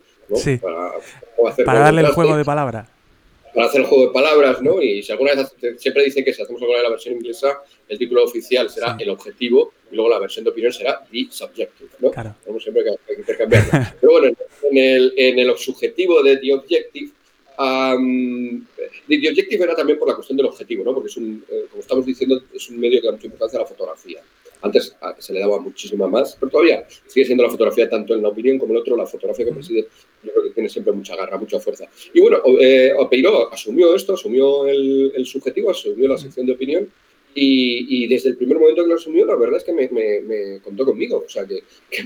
para, 1.64 1.80
darle 1.80 2.00
el 2.00 2.08
juego 2.08 2.36
de 2.36 2.44
palabras 2.44 2.93
para 3.54 3.68
hacer 3.68 3.82
el 3.82 3.86
juego 3.86 4.06
de 4.06 4.12
palabras, 4.12 4.60
¿no? 4.60 4.82
Y 4.82 5.02
si 5.02 5.12
alguna 5.12 5.34
vez 5.34 5.54
siempre 5.78 6.04
dicen 6.04 6.24
que 6.24 6.34
si 6.34 6.42
hacemos 6.42 6.60
alguna 6.60 6.78
de 6.78 6.84
la 6.84 6.90
versión 6.90 7.14
inglesa, 7.14 7.62
el 7.88 7.98
título 7.98 8.24
oficial 8.24 8.68
será 8.68 8.96
el 8.98 9.08
objetivo 9.10 9.72
y 9.90 9.94
luego 9.94 10.10
la 10.10 10.18
versión 10.18 10.44
de 10.44 10.50
opinión 10.50 10.72
será 10.72 11.04
the 11.10 11.26
subjective, 11.30 11.90
¿no? 12.00 12.10
Claro. 12.10 12.34
Tenemos 12.42 12.62
siempre 12.62 12.84
que, 12.84 13.14
intercambiarlo. 13.14 13.70
Pero 14.00 14.12
bueno, 14.12 14.36
en 14.70 14.76
el, 14.78 15.14
en 15.16 15.38
el 15.38 15.56
subjetivo 15.56 16.22
de 16.22 16.38
the 16.38 16.52
objective, 16.52 17.10
the 19.06 19.28
objective 19.28 19.62
era 19.62 19.76
también 19.76 19.98
por 20.00 20.08
la 20.08 20.16
cuestión 20.16 20.36
del 20.36 20.46
objetivo, 20.46 20.82
¿no? 20.82 20.92
Porque 20.92 21.08
es 21.08 21.16
un, 21.16 21.44
eh, 21.48 21.66
como 21.70 21.80
estamos 21.80 22.04
diciendo, 22.04 22.42
es 22.52 22.68
un 22.68 22.80
medio 22.80 23.00
que 23.00 23.06
da 23.06 23.12
mucha 23.12 23.26
importancia 23.26 23.58
a 23.60 23.62
la 23.62 23.68
fotografía. 23.68 24.20
Antes 24.62 24.96
se 25.18 25.32
le 25.32 25.40
daba 25.40 25.60
muchísima 25.60 26.08
más, 26.08 26.36
pero 26.38 26.50
todavía 26.50 26.86
sigue 27.06 27.26
siendo 27.26 27.44
la 27.44 27.50
fotografía, 27.50 27.88
tanto 27.88 28.14
en 28.14 28.22
la 28.22 28.28
opinión 28.28 28.58
como 28.58 28.72
en 28.72 28.76
el 28.76 28.82
otro, 28.82 28.96
la 28.96 29.06
fotografía 29.06 29.44
que 29.44 29.52
preside, 29.52 29.88
yo 30.22 30.32
creo 30.32 30.44
que 30.44 30.50
tiene 30.50 30.68
siempre 30.68 30.92
mucha 30.92 31.16
garra, 31.16 31.36
mucha 31.36 31.60
fuerza. 31.60 31.86
Y 32.12 32.20
bueno, 32.20 32.38
eh, 32.60 32.92
Opeiro 32.96 33.52
asumió 33.52 33.94
esto, 33.94 34.14
asumió 34.14 34.66
el, 34.66 35.24
subjetivo, 35.26 35.70
asumió 35.70 36.08
la 36.08 36.18
sección 36.18 36.46
de 36.46 36.52
opinión 36.52 36.88
y, 37.34 38.06
desde 38.06 38.30
el 38.30 38.36
primer 38.36 38.58
momento 38.58 38.82
que 38.82 38.88
lo 38.88 38.94
asumió, 38.94 39.26
la 39.26 39.36
verdad 39.36 39.58
es 39.58 39.64
que 39.64 39.72
me, 39.72 40.60
contó 40.60 40.84
conmigo. 40.84 41.24
O 41.26 41.28
sea, 41.28 41.44
que, 41.44 41.62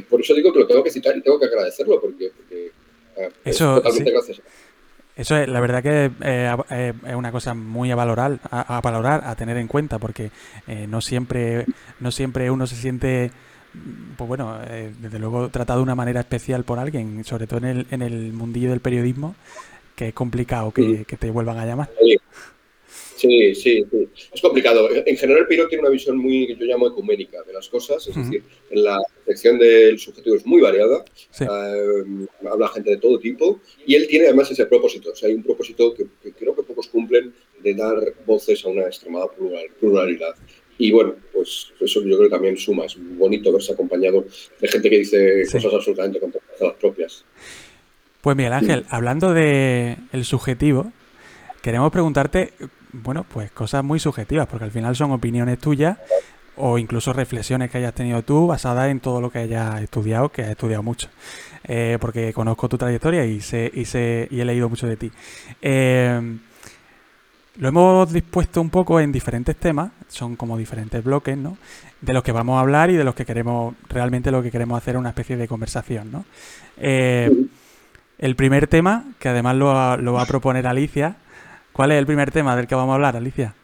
por 0.09 0.21
eso 0.21 0.35
digo 0.35 0.52
que 0.52 0.61
lo 0.61 0.67
tengo 0.67 0.83
que 0.83 0.90
citar 0.90 1.17
y 1.17 1.23
tengo 1.23 1.38
que 1.38 1.47
agradecerlo, 1.47 2.00
porque, 2.00 2.33
eh, 2.50 2.71
eso, 3.45 3.75
totalmente 3.76 4.11
gracias. 4.11 4.40
Eso 5.18 5.37
es, 5.37 5.48
la 5.48 5.58
verdad 5.58 5.82
que 5.82 6.12
eh, 6.20 6.56
eh, 6.70 6.92
es 7.08 7.14
una 7.16 7.32
cosa 7.32 7.52
muy 7.52 7.90
a 7.90 7.96
valorar, 7.96 8.38
a, 8.52 8.80
valorar, 8.80 9.25
a 9.25 9.34
tener 9.34 9.56
en 9.56 9.66
cuenta, 9.66 9.98
porque 9.98 10.30
eh, 10.68 10.87
no 10.87 11.00
siempre, 11.00 11.66
no 11.98 12.12
siempre 12.12 12.48
uno 12.52 12.68
se 12.68 12.76
siente, 12.76 13.32
pues 14.16 14.28
bueno, 14.28 14.60
desde 14.60 15.18
luego 15.18 15.48
tratado 15.48 15.80
de 15.80 15.82
una 15.82 15.96
manera 15.96 16.20
especial 16.20 16.62
por 16.62 16.78
alguien, 16.78 17.25
sobre 17.25 17.48
todo 17.48 17.58
en 17.58 17.64
el, 17.64 17.87
en 17.90 18.02
el 18.02 18.32
mundillo 18.32 18.70
del 18.70 18.78
periodismo, 18.78 19.34
que 19.96 20.08
es 20.08 20.14
complicado 20.14 20.70
que, 20.70 21.04
que 21.04 21.16
te 21.16 21.32
vuelvan 21.32 21.58
a 21.58 21.66
llamar. 21.66 21.90
Sí, 23.18 23.52
sí, 23.52 23.84
Es 24.32 24.40
complicado. 24.40 24.88
En 24.92 25.16
general, 25.16 25.48
Piro 25.48 25.66
tiene 25.66 25.82
una 25.82 25.90
visión 25.90 26.16
muy, 26.16 26.46
que 26.46 26.54
yo 26.54 26.66
llamo 26.66 26.87
ecuménica 26.87 27.42
de 27.42 27.52
las 27.52 27.68
cosas, 27.68 28.06
es 28.06 28.14
decir, 28.14 28.44
en 28.70 28.84
la 28.84 28.96
sección 29.26 29.58
del 29.58 29.98
subjetivo 29.98 30.37
es 30.37 30.46
muy 30.46 30.60
variada, 30.60 31.04
eh, 31.40 32.26
habla 32.48 32.68
gente 32.68 32.90
de 32.90 32.98
todo 32.98 33.18
tipo, 33.18 33.60
y 33.84 33.96
él 33.96 34.06
tiene 34.06 34.26
además 34.26 34.52
ese 34.52 34.66
propósito, 34.66 35.10
o 35.10 35.16
sea, 35.16 35.28
hay 35.28 35.34
un 35.34 35.42
propósito 35.42 35.92
que, 35.94 36.06
creo 36.32 36.54
que 36.54 36.62
pocos 36.62 36.87
cumplen 36.87 37.34
de 37.60 37.75
dar 37.75 38.14
voces 38.25 38.64
a 38.64 38.68
una 38.68 38.82
extremada 38.82 39.26
pluralidad. 39.80 40.37
Y 40.80 40.92
bueno, 40.92 41.16
pues 41.32 41.72
eso 41.80 42.00
yo 42.04 42.16
creo 42.16 42.28
que 42.28 42.34
también 42.37 42.56
suma, 42.56 42.84
es 42.84 42.96
bonito 42.96 43.52
verse 43.52 43.72
acompañado 43.72 44.26
de 44.60 44.68
gente 44.68 44.88
que 44.88 44.98
dice 44.98 45.42
cosas 45.50 45.75
absolutamente 45.75 46.20
contrarias 46.20 46.62
a 46.62 46.66
las 46.66 46.75
propias. 46.75 47.25
Pues 48.20 48.37
Miguel 48.37 48.52
Ángel, 48.52 48.87
hablando 48.88 49.34
de 49.34 49.96
el 50.12 50.25
subjetivo, 50.25 50.92
queremos 51.62 51.90
preguntarte 51.90 52.52
bueno, 52.92 53.25
pues 53.25 53.50
cosas 53.50 53.85
muy 53.85 54.00
subjetivas, 54.00 54.47
porque 54.47 54.64
al 54.64 54.71
final 54.71 54.97
son 54.97 55.12
opiniones 55.12 55.59
tuyas 55.59 55.99
o 56.57 56.78
incluso 56.78 57.12
reflexiones 57.12 57.71
que 57.71 57.78
hayas 57.78 57.95
tenido 57.95 58.23
tú 58.23 58.47
basadas 58.47 58.90
en 58.90 59.00
todo 59.00 59.21
lo 59.21 59.30
que 59.30 59.38
hayas 59.38 59.80
estudiado, 59.80 60.28
que 60.30 60.42
has 60.42 60.50
estudiado 60.50 60.83
mucho. 60.83 61.09
Eh, 61.64 61.99
porque 62.00 62.33
conozco 62.33 62.68
tu 62.68 62.78
trayectoria 62.78 63.25
y, 63.25 63.40
sé, 63.40 63.71
y, 63.73 63.85
sé, 63.85 64.28
y 64.30 64.40
he 64.40 64.45
leído 64.45 64.68
mucho 64.68 64.87
de 64.87 64.97
ti. 64.97 65.11
Eh, 65.62 66.38
lo 67.59 67.68
hemos 67.68 68.12
dispuesto 68.12 68.61
un 68.61 68.71
poco 68.71 69.00
en 69.00 69.11
diferentes 69.11 69.57
temas, 69.57 69.90
son 70.09 70.37
como 70.37 70.57
diferentes 70.57 71.02
bloques, 71.02 71.37
¿no? 71.37 71.59
De 72.00 72.12
los 72.12 72.23
que 72.23 72.30
vamos 72.30 72.57
a 72.57 72.61
hablar 72.61 72.90
y 72.90 72.97
de 72.97 73.02
los 73.02 73.16
que 73.16 73.26
queremos, 73.26 73.75
realmente 73.88 74.30
lo 74.30 74.42
que 74.42 74.52
queremos 74.52 74.78
hacer 74.78 74.95
es 74.95 75.00
una 75.00 75.09
especie 75.09 75.37
de 75.37 75.49
conversación, 75.49 76.12
¿no? 76.12 76.25
Eh, 76.76 77.30
el 78.18 78.37
primer 78.37 78.68
tema, 78.68 79.07
que 79.18 79.28
además 79.28 79.57
lo, 79.57 79.97
lo 79.97 80.12
va 80.12 80.23
a 80.23 80.26
proponer 80.26 80.66
Alicia, 80.68 81.16
¿Cuál 81.78 81.92
es 81.92 81.99
el 81.99 82.06
primer 82.06 82.32
tema 82.32 82.56
del 82.56 82.66
que 82.66 82.75
vamos 82.75 82.90
a 82.90 82.94
hablar, 82.97 83.14
Alicia? 83.14 83.54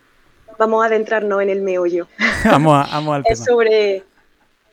Vamos 0.57 0.85
a 0.85 0.87
adentrarnos 0.87 1.43
en 1.43 1.51
el 1.51 1.63
meollo. 1.63 2.07
vamos, 2.45 2.87
al 2.93 3.03
tema. 3.25 3.25
Es 3.25 3.41
sobre 3.41 4.05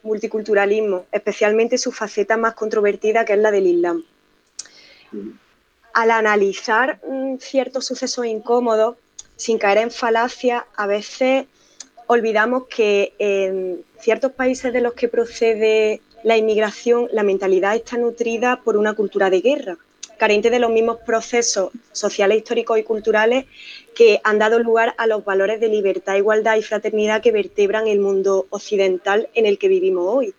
multiculturalismo, 0.04 1.06
especialmente 1.12 1.80
su 1.80 1.92
faceta 1.92 2.38
más 2.38 2.54
controvertida, 2.54 3.26
que 3.26 3.34
es 3.34 3.40
la 3.40 3.50
del 3.50 3.66
Islam. 3.66 4.04
Al 5.96 6.12
analizar 6.12 7.00
mm, 7.04 7.38
ciertos 7.38 7.88
sucesos 7.88 8.28
incómodos, 8.28 8.98
sin 9.38 9.58
caer 9.58 9.80
en 9.80 9.90
falacia, 9.90 10.68
a 10.76 10.86
veces 10.86 11.48
olvidamos 12.06 12.66
que 12.68 13.16
en 13.18 13.84
ciertos 14.00 14.34
países 14.34 14.72
de 14.72 14.82
los 14.82 14.94
que 14.94 15.08
procede 15.08 16.00
la 16.24 16.38
inmigración, 16.38 17.08
la 17.12 17.24
mentalidad 17.24 17.76
está 17.76 17.98
nutrida 17.98 18.62
por 18.64 18.78
una 18.78 18.94
cultura 18.94 19.32
de 19.32 19.42
guerra 19.42 19.78
carente 20.22 20.52
de 20.52 20.60
los 20.60 20.70
mismos 20.70 20.98
procesos 21.04 21.72
sociales, 21.92 22.38
históricos 22.38 22.78
y 22.78 22.84
culturales 22.84 23.46
que 23.96 24.22
han 24.24 24.38
dado 24.38 24.60
lugar 24.60 24.94
a 25.00 25.08
los 25.08 25.26
valores 25.26 25.60
de 25.60 25.68
libertad, 25.68 26.16
igualdad 26.16 26.58
y 26.58 26.62
fraternidad 26.62 27.24
que 27.24 27.32
vertebran 27.32 27.88
el 27.88 28.00
mundo 28.00 28.46
occidental 28.52 29.30
en 29.34 29.48
el 29.48 29.58
que 29.58 29.68
vivimos 29.68 30.06
hoy. 30.08 30.36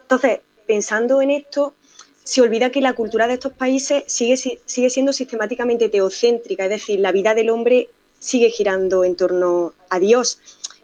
Entonces, 0.00 0.40
pensando 0.66 1.20
en 1.20 1.30
esto, 1.32 1.74
se 2.22 2.40
olvida 2.40 2.70
que 2.70 2.80
la 2.80 2.94
cultura 2.94 3.26
de 3.26 3.34
estos 3.34 3.52
países 3.52 4.04
sigue, 4.06 4.38
sigue 4.38 4.88
siendo 4.88 5.12
sistemáticamente 5.12 5.90
teocéntrica, 5.90 6.64
es 6.64 6.70
decir, 6.70 7.00
la 7.00 7.12
vida 7.12 7.34
del 7.34 7.50
hombre 7.50 7.90
sigue 8.18 8.48
girando 8.48 9.04
en 9.04 9.14
torno 9.14 9.74
a 9.90 9.98
Dios, 9.98 10.40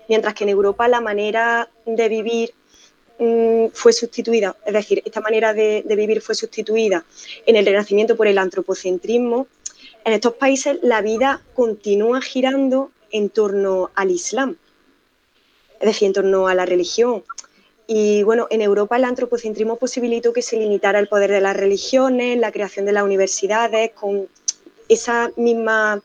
mientras 0.07 0.35
que 0.35 0.45
en 0.45 0.51
Europa 0.51 0.87
la 0.87 1.01
manera 1.01 1.71
de 1.87 2.09
vivir 2.11 2.53
Mm, 3.23 3.67
fue 3.75 3.93
sustituida, 3.93 4.57
es 4.65 4.73
decir, 4.73 5.03
esta 5.05 5.21
manera 5.21 5.53
de, 5.53 5.85
vivir 5.87 6.23
fue 6.23 6.35
sustituida 6.35 7.05
en 7.45 7.55
el 7.55 7.67
Renacimiento 7.67 8.17
por 8.17 8.27
el 8.27 8.39
antropocentrismo, 8.39 9.47
en 10.07 10.15
estos 10.15 10.33
países 10.37 10.79
la 10.83 11.03
vida 11.03 11.43
continúa 11.53 12.23
girando 12.23 12.91
en 13.12 13.29
torno 13.29 13.91
al 13.95 14.11
Islam, 14.11 14.57
es 15.81 15.87
decir, 15.87 16.07
en 16.07 16.15
torno 16.15 16.49
a 16.49 16.55
la 16.55 16.65
religión. 16.65 17.23
Y 17.87 18.23
bueno, 18.23 18.47
en 18.49 18.62
Europa 18.62 18.97
el 18.97 19.05
antropocentrismo 19.05 19.77
posibilitó 19.77 20.33
que 20.33 20.41
se 20.41 20.57
limitara 20.57 20.99
el 20.99 21.09
poder 21.09 21.31
de 21.31 21.43
las 21.43 21.55
religiones, 21.55 22.39
la 22.39 22.53
creación 22.53 22.87
de 22.87 22.93
las 22.93 23.03
universidades, 23.03 23.91
con 23.91 24.29
esa 24.89 25.31
misma 25.37 26.03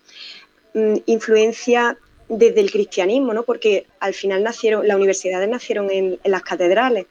mm, 0.74 0.95
influencia 1.05 1.98
desde 2.27 2.60
el 2.60 2.72
cristianismo, 2.72 3.34
¿no? 3.34 3.44
porque 3.44 3.88
al 4.00 4.13
final 4.13 4.44
nacieron, 4.44 4.88
las 4.88 4.98
universidades 4.98 5.48
nacieron 5.48 5.89
en, 5.91 6.20
las 6.24 6.41
catedrales. 6.41 7.05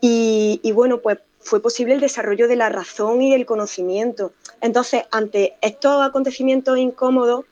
Y, 0.00 0.70
bueno, 0.72 0.98
pues 1.00 1.18
fue 1.40 1.60
posible 1.60 1.94
el 1.94 2.00
desarrollo 2.00 2.46
de 2.46 2.54
la 2.54 2.68
razón 2.68 3.22
y 3.22 3.32
del 3.32 3.44
conocimiento. 3.44 4.32
Entonces, 4.60 5.02
ante 5.10 5.56
estos 5.60 6.00
acontecimientos 6.06 6.78
incómodos 6.78 7.44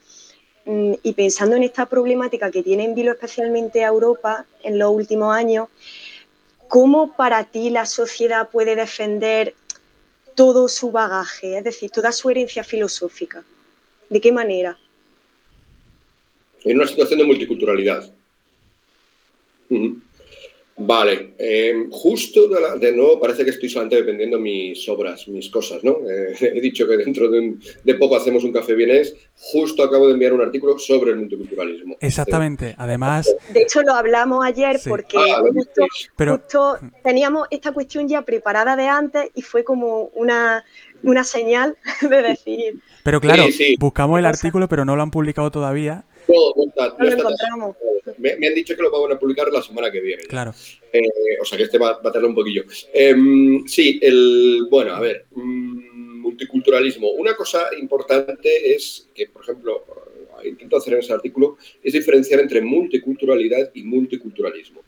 mm, 0.65 0.93
y 1.03 1.13
pensando 1.15 1.57
en 1.57 1.65
esta 1.65 1.87
problemática 1.87 2.53
que 2.53 2.63
tiene 2.63 2.85
en 2.85 2.95
vilo 2.95 3.11
especialmente 3.11 3.85
a 3.85 3.89
Europa 3.89 4.47
en 4.63 4.79
los 4.79 4.93
últimos 4.93 5.35
años, 5.35 5.69
¿cómo 6.69 7.17
para 7.17 7.43
ti 7.43 7.71
la 7.71 7.87
sociedad 7.87 8.51
puede 8.51 8.77
defender 8.77 9.55
todo 10.37 10.69
su 10.69 10.93
bagaje, 10.93 11.59
es 11.59 11.65
decir, 11.65 11.91
toda 11.91 12.13
su 12.13 12.31
herencia 12.31 12.63
filosófica? 12.63 13.43
¿De 14.11 14.21
qué 14.21 14.31
manera? 14.31 14.79
En 16.65 16.77
una 16.77 16.87
situación 16.87 17.19
de 17.19 17.27
multiculturalidad. 17.27 18.13
Vale, 20.77 21.35
em, 21.39 21.89
justo 21.89 22.49
de, 22.49 22.93
nuevo 22.93 23.21
parece 23.21 23.45
que 23.45 23.51
estoy 23.51 23.69
solamente 23.69 23.97
dependiendo 23.97 24.41
mis 24.41 24.89
obras, 24.89 25.29
mis 25.29 25.49
cosas, 25.49 25.85
¿no? 25.85 25.99
Eh, 26.11 26.35
he 26.57 26.61
dicho 26.61 26.89
que 26.89 26.97
dentro 26.97 27.31
de, 27.31 27.95
poco 27.95 28.17
hacemos 28.17 28.43
un 28.43 28.53
café 28.53 28.75
bienes, 28.75 29.15
justo 29.37 29.85
acabo 29.85 30.09
de 30.09 30.15
enviar 30.15 30.33
un 30.33 30.41
artículo 30.41 30.77
sobre 30.79 31.13
el 31.13 31.19
multiculturalismo. 31.19 31.97
Exactamente, 32.01 32.75
además... 32.77 33.35
De 33.51 33.63
hecho 33.63 33.83
lo 33.83 33.93
hablamos 33.93 34.45
ayer 34.45 34.81
porque 34.89 35.17
ah, 35.17 35.43
justo, 36.19 36.79
teníamos 37.05 37.47
esta 37.53 37.71
cuestión 37.73 38.09
ya 38.09 38.23
preparada 38.23 38.75
de 38.75 38.89
antes 38.89 39.31
y 39.35 39.43
fue 39.43 39.63
como 39.63 40.11
una, 40.15 40.65
una 41.05 41.23
señal 41.23 41.77
de 42.03 42.23
decir... 42.23 42.81
Pero 43.05 43.21
claro, 43.21 43.45
buscamos 43.79 44.19
el 44.19 44.27
artículo 44.27 44.69
pero 44.69 44.85
no 44.85 44.97
lo 44.97 45.03
han 45.03 45.13
publicado 45.13 45.53
todavía 45.53 46.05
me, 48.19 48.33
han 48.33 48.55
dicho 48.55 48.77
que 48.77 48.83
lo 48.83 48.91
van 48.91 49.13
a 49.13 49.19
publicar 49.19 49.51
la 49.53 49.63
semana 49.63 49.91
que 49.91 50.01
viene. 50.01 50.23
Claro. 50.25 50.55
Eh, 50.93 51.03
o 51.41 51.45
sea 51.45 51.59
que 51.59 51.65
este 51.65 51.79
va, 51.79 51.91
a 51.91 52.03
tardar 52.03 52.25
un 52.25 52.35
poquillo. 52.35 52.65
Em, 52.93 53.67
sí, 53.67 53.99
el. 54.03 54.67
Bueno, 54.71 54.95
a 54.95 55.01
ver. 55.01 55.27
Mm, 55.33 56.21
multiculturalismo. 56.21 57.11
Una 57.11 57.37
cosa 57.37 57.69
importante 57.79 58.75
es 58.75 59.11
que, 59.15 59.27
por 59.29 59.43
ejemplo, 59.43 59.85
intento 60.45 60.77
hacer 60.77 60.95
en 60.95 61.01
ese 61.01 61.13
artículo, 61.13 61.59
es 61.83 61.93
diferenciar 61.93 62.41
entre 62.41 62.61
multiculturalidad 62.61 63.71
y 63.75 63.83
multiculturalismo. 63.83 64.83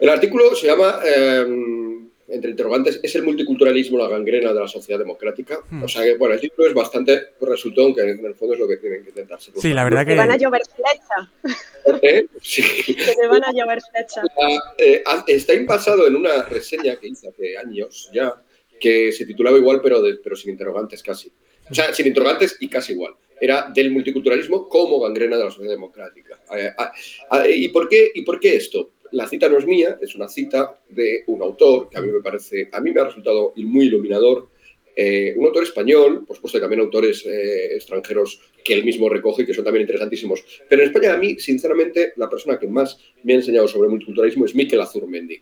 El 0.00 0.08
artículo 0.08 0.54
se 0.54 0.66
llama 0.66 1.00
em, 1.04 2.08
entre 2.28 2.50
interrogantes, 2.50 3.00
¿es 3.02 3.14
el 3.16 3.22
multiculturalismo 3.22 3.98
la 3.98 4.08
gangrena 4.08 4.52
de 4.52 4.60
la 4.60 4.68
sociedad 4.68 4.98
democrática? 4.98 5.60
Hmm. 5.70 5.82
O 5.82 5.88
sea 5.88 6.02
que, 6.02 6.16
bueno, 6.16 6.34
el 6.34 6.40
título 6.40 6.68
es 6.68 6.74
bastante 6.74 7.34
resultón, 7.40 7.94
que 7.94 8.02
en 8.02 8.24
el 8.24 8.34
fondo 8.34 8.54
es 8.54 8.60
lo 8.60 8.68
que 8.68 8.78
tienen 8.78 9.02
que 9.02 9.10
intentar. 9.10 9.38
Sí, 9.40 9.72
la 9.72 9.84
verdad 9.84 10.04
que... 10.06 10.12
Te 10.12 10.18
van 10.18 10.30
a 10.30 10.36
llover 10.36 10.62
flechas. 10.64 11.62
¿Eh? 12.02 12.26
Sí. 12.40 12.62
Que 12.94 13.14
te 13.14 13.26
van 13.26 13.44
a 13.44 13.52
llover 13.52 13.80
flechas. 13.92 14.24
Eh, 14.78 15.04
está 15.26 15.54
impasado 15.54 16.06
en 16.06 16.16
una 16.16 16.42
reseña 16.44 16.96
que 16.96 17.08
hice 17.08 17.28
hace 17.28 17.58
años 17.58 18.10
ya, 18.12 18.34
que 18.80 19.12
se 19.12 19.26
titulaba 19.26 19.58
igual, 19.58 19.80
pero, 19.82 20.02
pero 20.22 20.36
sin 20.36 20.52
interrogantes 20.52 21.02
casi. 21.02 21.30
O 21.70 21.74
sea, 21.74 21.92
sin 21.94 22.06
interrogantes 22.06 22.56
y 22.60 22.68
casi 22.68 22.92
igual. 22.92 23.14
Era 23.40 23.70
del 23.74 23.90
multiculturalismo 23.90 24.68
como 24.68 25.00
gangrena 25.00 25.36
de 25.36 25.44
la 25.44 25.50
sociedad 25.50 25.72
democrática. 25.72 26.40
Eh, 26.56 26.70
ah, 26.76 26.92
ah, 27.30 27.48
¿Y 27.48 27.68
por 27.68 27.88
qué, 27.88 28.10
y 28.14 28.22
por 28.22 28.38
qué 28.38 28.56
esto? 28.56 28.90
La 29.14 29.28
cita 29.28 29.48
no 29.48 29.58
es 29.58 29.64
mía, 29.64 29.96
es 30.00 30.16
una 30.16 30.28
cita 30.28 30.80
de 30.88 31.22
un 31.28 31.40
autor 31.40 31.88
que 31.88 31.98
a 31.98 32.00
mí 32.00 32.10
me 32.10 32.20
parece, 32.20 32.68
a 32.72 32.80
mí 32.80 32.90
me 32.90 33.00
ha 33.00 33.04
resultado 33.04 33.52
muy 33.56 33.86
iluminador, 33.86 34.48
eh, 34.96 35.34
un 35.36 35.46
autor 35.46 35.62
español, 35.62 36.24
por 36.26 36.34
supuesto 36.34 36.60
también 36.60 36.80
autores 36.80 37.24
eh, 37.24 37.76
extranjeros 37.76 38.40
que 38.64 38.74
él 38.74 38.84
mismo 38.84 39.08
recoge 39.08 39.42
y 39.42 39.46
que 39.46 39.54
son 39.54 39.64
también 39.64 39.82
interesantísimos. 39.82 40.44
Pero 40.68 40.82
en 40.82 40.88
España 40.88 41.14
a 41.14 41.16
mí, 41.16 41.38
sinceramente, 41.38 42.12
la 42.16 42.28
persona 42.28 42.58
que 42.58 42.66
más 42.66 42.98
me 43.22 43.34
ha 43.34 43.36
enseñado 43.36 43.68
sobre 43.68 43.88
multiculturalismo 43.88 44.46
es 44.46 44.54
Miquel 44.54 44.80
Azurmendi. 44.80 45.40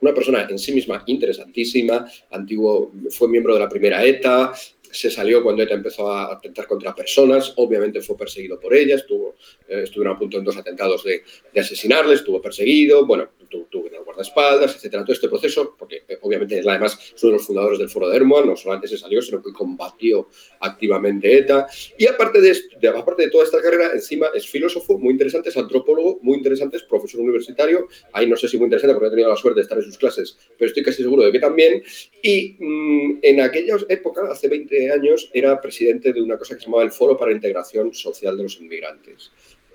Una 0.00 0.14
persona 0.14 0.46
en 0.48 0.58
sí 0.58 0.70
misma 0.70 1.02
interesantísima, 1.06 2.08
antiguo, 2.30 2.92
fue 3.10 3.28
miembro 3.28 3.54
de 3.54 3.60
la 3.60 3.68
primera 3.68 4.04
ETA, 4.04 4.52
se 4.92 5.10
salió 5.10 5.42
cuando 5.42 5.62
ETA 5.62 5.74
empezó 5.74 6.10
a 6.10 6.32
atentar 6.32 6.66
contra 6.66 6.94
personas, 6.94 7.54
obviamente 7.56 8.00
fue 8.02 8.16
perseguido 8.16 8.60
por 8.60 8.74
ella, 8.74 8.96
estuvo, 8.96 9.36
eh, 9.66 9.82
estuvieron 9.84 10.16
a 10.16 10.18
punto 10.18 10.38
en 10.38 10.44
dos 10.44 10.56
atentados 10.56 11.02
de, 11.04 11.22
de 11.52 11.60
asesinarle, 11.60 12.14
estuvo 12.14 12.40
perseguido, 12.40 13.06
bueno, 13.06 13.30
tuvo, 13.70 13.88
dar 13.90 14.02
guardaespaldas, 14.04 14.76
etcétera, 14.76 15.04
todo 15.04 15.14
este 15.14 15.28
proceso, 15.28 15.74
porque 15.78 16.02
eh, 16.08 16.18
obviamente 16.22 16.58
es 16.58 16.66
además 16.66 17.14
uno 17.22 17.32
de 17.32 17.38
los 17.38 17.46
fundadores 17.46 17.78
del 17.78 17.88
Foro 17.88 18.08
de 18.08 18.16
Hermoa, 18.16 18.44
no 18.44 18.56
solamente 18.56 18.88
se 18.88 18.98
salió, 18.98 19.20
sino 19.22 19.42
que 19.42 19.52
combatió 19.52 20.28
activamente 20.60 21.38
ETA, 21.38 21.66
y 21.98 22.06
aparte 22.06 22.40
de, 22.40 22.56
de, 22.80 22.88
aparte 22.88 23.24
de 23.24 23.30
toda 23.30 23.44
esta 23.44 23.60
carrera, 23.60 23.90
encima 23.92 24.28
es 24.34 24.46
filósofo, 24.46 24.98
muy 24.98 25.12
interesante, 25.12 25.48
es 25.48 25.56
antropólogo, 25.56 26.18
muy 26.22 26.36
interesante, 26.36 26.76
es 26.76 26.82
profesor 26.82 27.20
universitario, 27.20 27.88
ahí 28.12 28.26
no 28.26 28.36
sé 28.36 28.48
si 28.48 28.56
muy 28.56 28.66
interesante 28.66 28.94
porque 28.94 29.08
he 29.08 29.10
tenido 29.10 29.28
la 29.28 29.36
suerte 29.36 29.60
de 29.60 29.62
estar 29.62 29.78
en 29.78 29.84
sus 29.84 29.98
clases, 29.98 30.36
pero 30.58 30.68
estoy 30.68 30.82
casi 30.82 31.02
seguro 31.02 31.22
de 31.22 31.32
que 31.32 31.38
también, 31.38 31.82
y 32.22 32.56
mm, 32.58 33.18
en 33.22 33.40
aquella 33.40 33.76
época, 33.88 34.22
hace 34.30 34.48
20 34.48 34.81
años 34.90 35.30
era 35.32 35.60
presidente 35.60 36.12
de 36.12 36.22
una 36.22 36.38
cosa 36.38 36.54
que 36.54 36.60
se 36.60 36.66
llamaba 36.66 36.82
el 36.82 36.90
Foro 36.90 37.16
para 37.16 37.30
la 37.30 37.36
Integración 37.36 37.92
Social 37.94 38.36
de 38.36 38.42
los 38.42 38.58
Inmigrantes, 38.60 39.30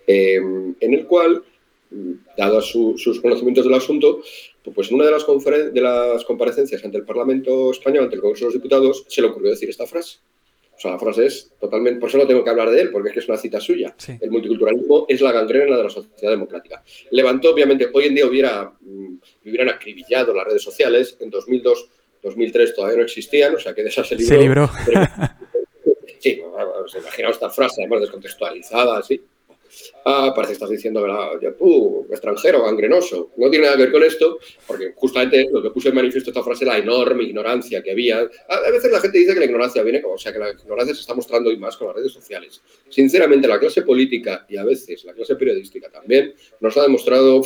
eh, 0.06 0.36
en 0.36 0.94
el 0.94 1.06
cual, 1.06 1.44
dados 2.36 2.70
sus 2.70 3.22
conocimientos 3.22 3.64
del 3.64 3.74
asunto, 3.74 4.22
pues 4.74 4.90
en 4.90 4.96
una 4.96 5.06
de 5.06 5.12
las, 5.12 5.26
de 5.74 5.82
las 5.82 6.26
comparecencias 6.26 6.84
ante 6.84 6.98
el 6.98 7.06
Parlamento 7.06 7.72
Español, 7.72 8.06
ante 8.06 8.16
el 8.16 8.22
Congreso 8.22 8.46
de 8.46 8.48
los 8.48 8.62
Diputados, 8.62 9.06
se 9.08 9.22
le 9.22 9.28
ocurrió 9.28 9.52
decir 9.52 9.70
esta 9.70 9.88
frase. 9.88 10.20
O 10.76 10.80
sea, 10.80 10.92
la 10.92 11.00
frase 11.00 11.26
es 11.26 11.52
totalmente, 11.60 12.00
por 12.00 12.10
eso 12.10 12.20
no 12.20 12.28
tengo 12.28 12.44
que 12.44 12.52
hablar 12.52 12.70
de 12.70 12.82
él, 12.82 12.92
porque 12.92 13.10
es 13.10 13.14
que 13.14 13.20
es 13.22 13.28
una 13.28 13.38
cita 13.38 13.60
suya. 13.60 13.96
El 14.22 14.30
multiculturalismo 14.30 15.08
es 15.10 15.22
la 15.22 15.32
gangrena 15.32 15.76
de 15.76 15.84
la 15.84 15.90
sociedad 15.90 16.32
democrática. 16.32 16.84
Levantó, 17.10 17.52
obviamente, 17.52 17.90
hoy 17.92 18.06
en 18.06 18.16
día 18.16 18.28
hubiera, 18.28 18.74
mm, 18.80 19.16
hubieran 19.46 19.70
acribillado 19.70 20.36
las 20.36 20.46
redes 20.46 20.62
sociales. 20.62 21.18
En 21.20 21.32
2002 21.32 21.90
2003 22.24 22.76
todavía 22.76 22.98
no 22.98 23.04
existían, 23.04 23.56
o 23.56 23.60
sea 23.60 23.74
que 23.74 23.84
de 23.84 23.90
esa 23.90 24.04
se 24.04 24.16
libró. 24.16 24.36
Se 24.36 24.42
libró. 24.42 24.70
sí, 26.20 26.42
os 26.42 26.96
imaginaos 26.96 27.36
esta 27.36 27.50
frase, 27.50 27.82
además 27.82 28.02
descontextualizada, 28.02 28.98
así. 28.98 29.22
Ah, 30.06 30.32
parece 30.36 30.52
que 30.52 30.54
estás 30.54 30.70
diciendo, 30.70 31.06
tú, 31.58 32.08
extranjero, 32.10 32.64
gangrenoso. 32.64 33.32
No 33.38 33.50
tiene 33.50 33.66
nada 33.66 33.78
que 33.78 33.84
ver 33.84 33.92
con 33.92 34.04
esto, 34.04 34.40
porque 34.66 34.94
justamente 34.96 35.48
lo 35.52 35.62
que 35.62 35.72
puse 35.72 35.90
en 35.90 35.96
manifiesto 35.96 36.30
esta 36.30 36.44
frase, 36.44 36.66
la 36.66 36.78
enorme 36.78 37.24
ignorancia 37.24 37.82
que 37.84 37.92
había. 37.92 38.20
A 38.20 38.72
veces 38.72 38.92
la 38.92 39.00
gente 39.00 39.18
dice 39.18 39.34
que 39.34 39.40
la 39.40 39.46
ignorancia 39.46 39.84
viene, 39.84 40.02
o 40.06 40.18
sea, 40.18 40.32
que 40.32 40.40
la 40.40 40.52
ignorancia 40.52 40.96
se 40.96 41.02
está 41.02 41.14
mostrando 41.14 41.50
hoy 41.50 41.58
más 41.58 41.78
con 41.78 41.88
las 41.88 41.98
redes 41.98 42.12
sociales. 42.12 42.62
Sinceramente, 42.90 43.48
la 43.48 43.60
clase 43.60 43.82
política 43.82 44.46
y 44.50 44.58
a 44.58 44.64
veces 44.64 45.04
la 45.06 45.14
clase 45.14 45.36
periodística 45.36 45.90
también 45.90 46.34
nos 46.60 46.78
ha 46.78 46.84
demostrado 46.84 47.42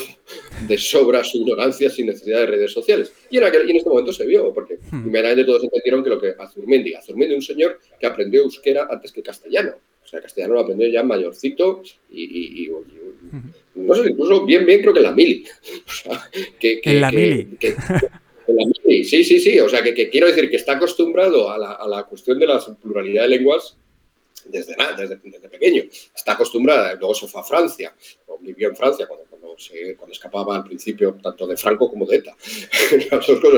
de 0.67 0.78
sobra 0.78 1.24
su 1.24 1.38
ignorancia 1.38 1.89
sin 1.89 2.08
necesidad 2.08 2.39
de 2.41 2.46
redes 2.48 2.72
sociales. 2.72 3.12
Y 3.30 3.38
en, 3.38 3.44
aquel, 3.46 3.67
y 3.67 3.72
en 3.72 3.78
este 3.78 3.89
momento 3.89 4.13
se 4.13 4.26
vio, 4.26 4.54
porque 4.54 4.76
hmm. 4.91 5.08
inmediatamente 5.08 5.46
todos 5.46 5.63
entendieron 5.63 6.04
que 6.04 6.10
lo 6.10 6.20
que 6.20 6.36
Azurmendi, 6.38 6.94
Azurmendi, 6.94 7.36
un 7.36 7.41
señor 7.41 7.80
que 8.00 8.06
aprendió 8.06 8.41
euskera 8.41 8.88
antes 8.89 9.12
que 9.12 9.24
castellano 9.24 9.76
sea, 10.12 10.21
castellano 10.21 10.56
lo 10.56 10.60
aprendió 10.62 10.88
ya 10.89 11.04
mayorcito 11.04 11.82
y, 12.10 12.69
no 13.76 13.95
sé, 13.95 14.10
incluso 14.10 14.45
bien, 14.45 14.65
bien 14.65 14.82
creo 14.82 14.93
que 14.93 15.00
en 15.00 15.06
la 15.06 15.12
mili. 15.13 15.45
que, 16.60 16.82
en 16.84 17.02
la 17.02 17.12
mili. 17.12 17.58
en 17.62 18.56
la 18.56 18.65
mili, 18.65 19.04
sí, 19.06 19.24
sí, 19.24 19.39
sí. 19.39 19.60
O 19.60 19.69
sea, 19.69 19.82
que, 19.82 20.10
quiero 20.10 20.28
decir 20.28 20.50
que 20.50 20.58
está 20.58 20.74
acostumbrado 20.74 21.50
a 21.50 21.58
la, 21.58 21.71
a 21.74 21.88
la 21.88 22.04
cuestión 22.04 22.38
de 22.39 22.47
la 22.47 22.60
pluralidad 22.82 23.24
de 23.24 23.30
lenguas 23.30 23.78
desde, 24.45 24.76
desde, 24.97 25.17
desde, 25.24 25.50
pequeño. 25.50 25.84
Está 26.15 26.34
acostumbrada, 26.34 26.93
luego 26.95 27.13
se 27.13 27.28
fue 27.28 27.41
a 27.41 27.43
Francia, 27.43 27.95
o 28.20 28.20
vivió 28.39 28.70
en 28.70 28.76
Francia 28.76 29.08
cuando 29.08 29.26
cuando 29.98 30.13
escapaba 30.13 30.56
al 30.56 30.63
principio 30.63 31.17
tanto 31.22 31.48
de 31.48 31.58
Franco 31.58 31.89
como 31.89 32.06
de 32.06 32.17
ETA. 32.17 32.36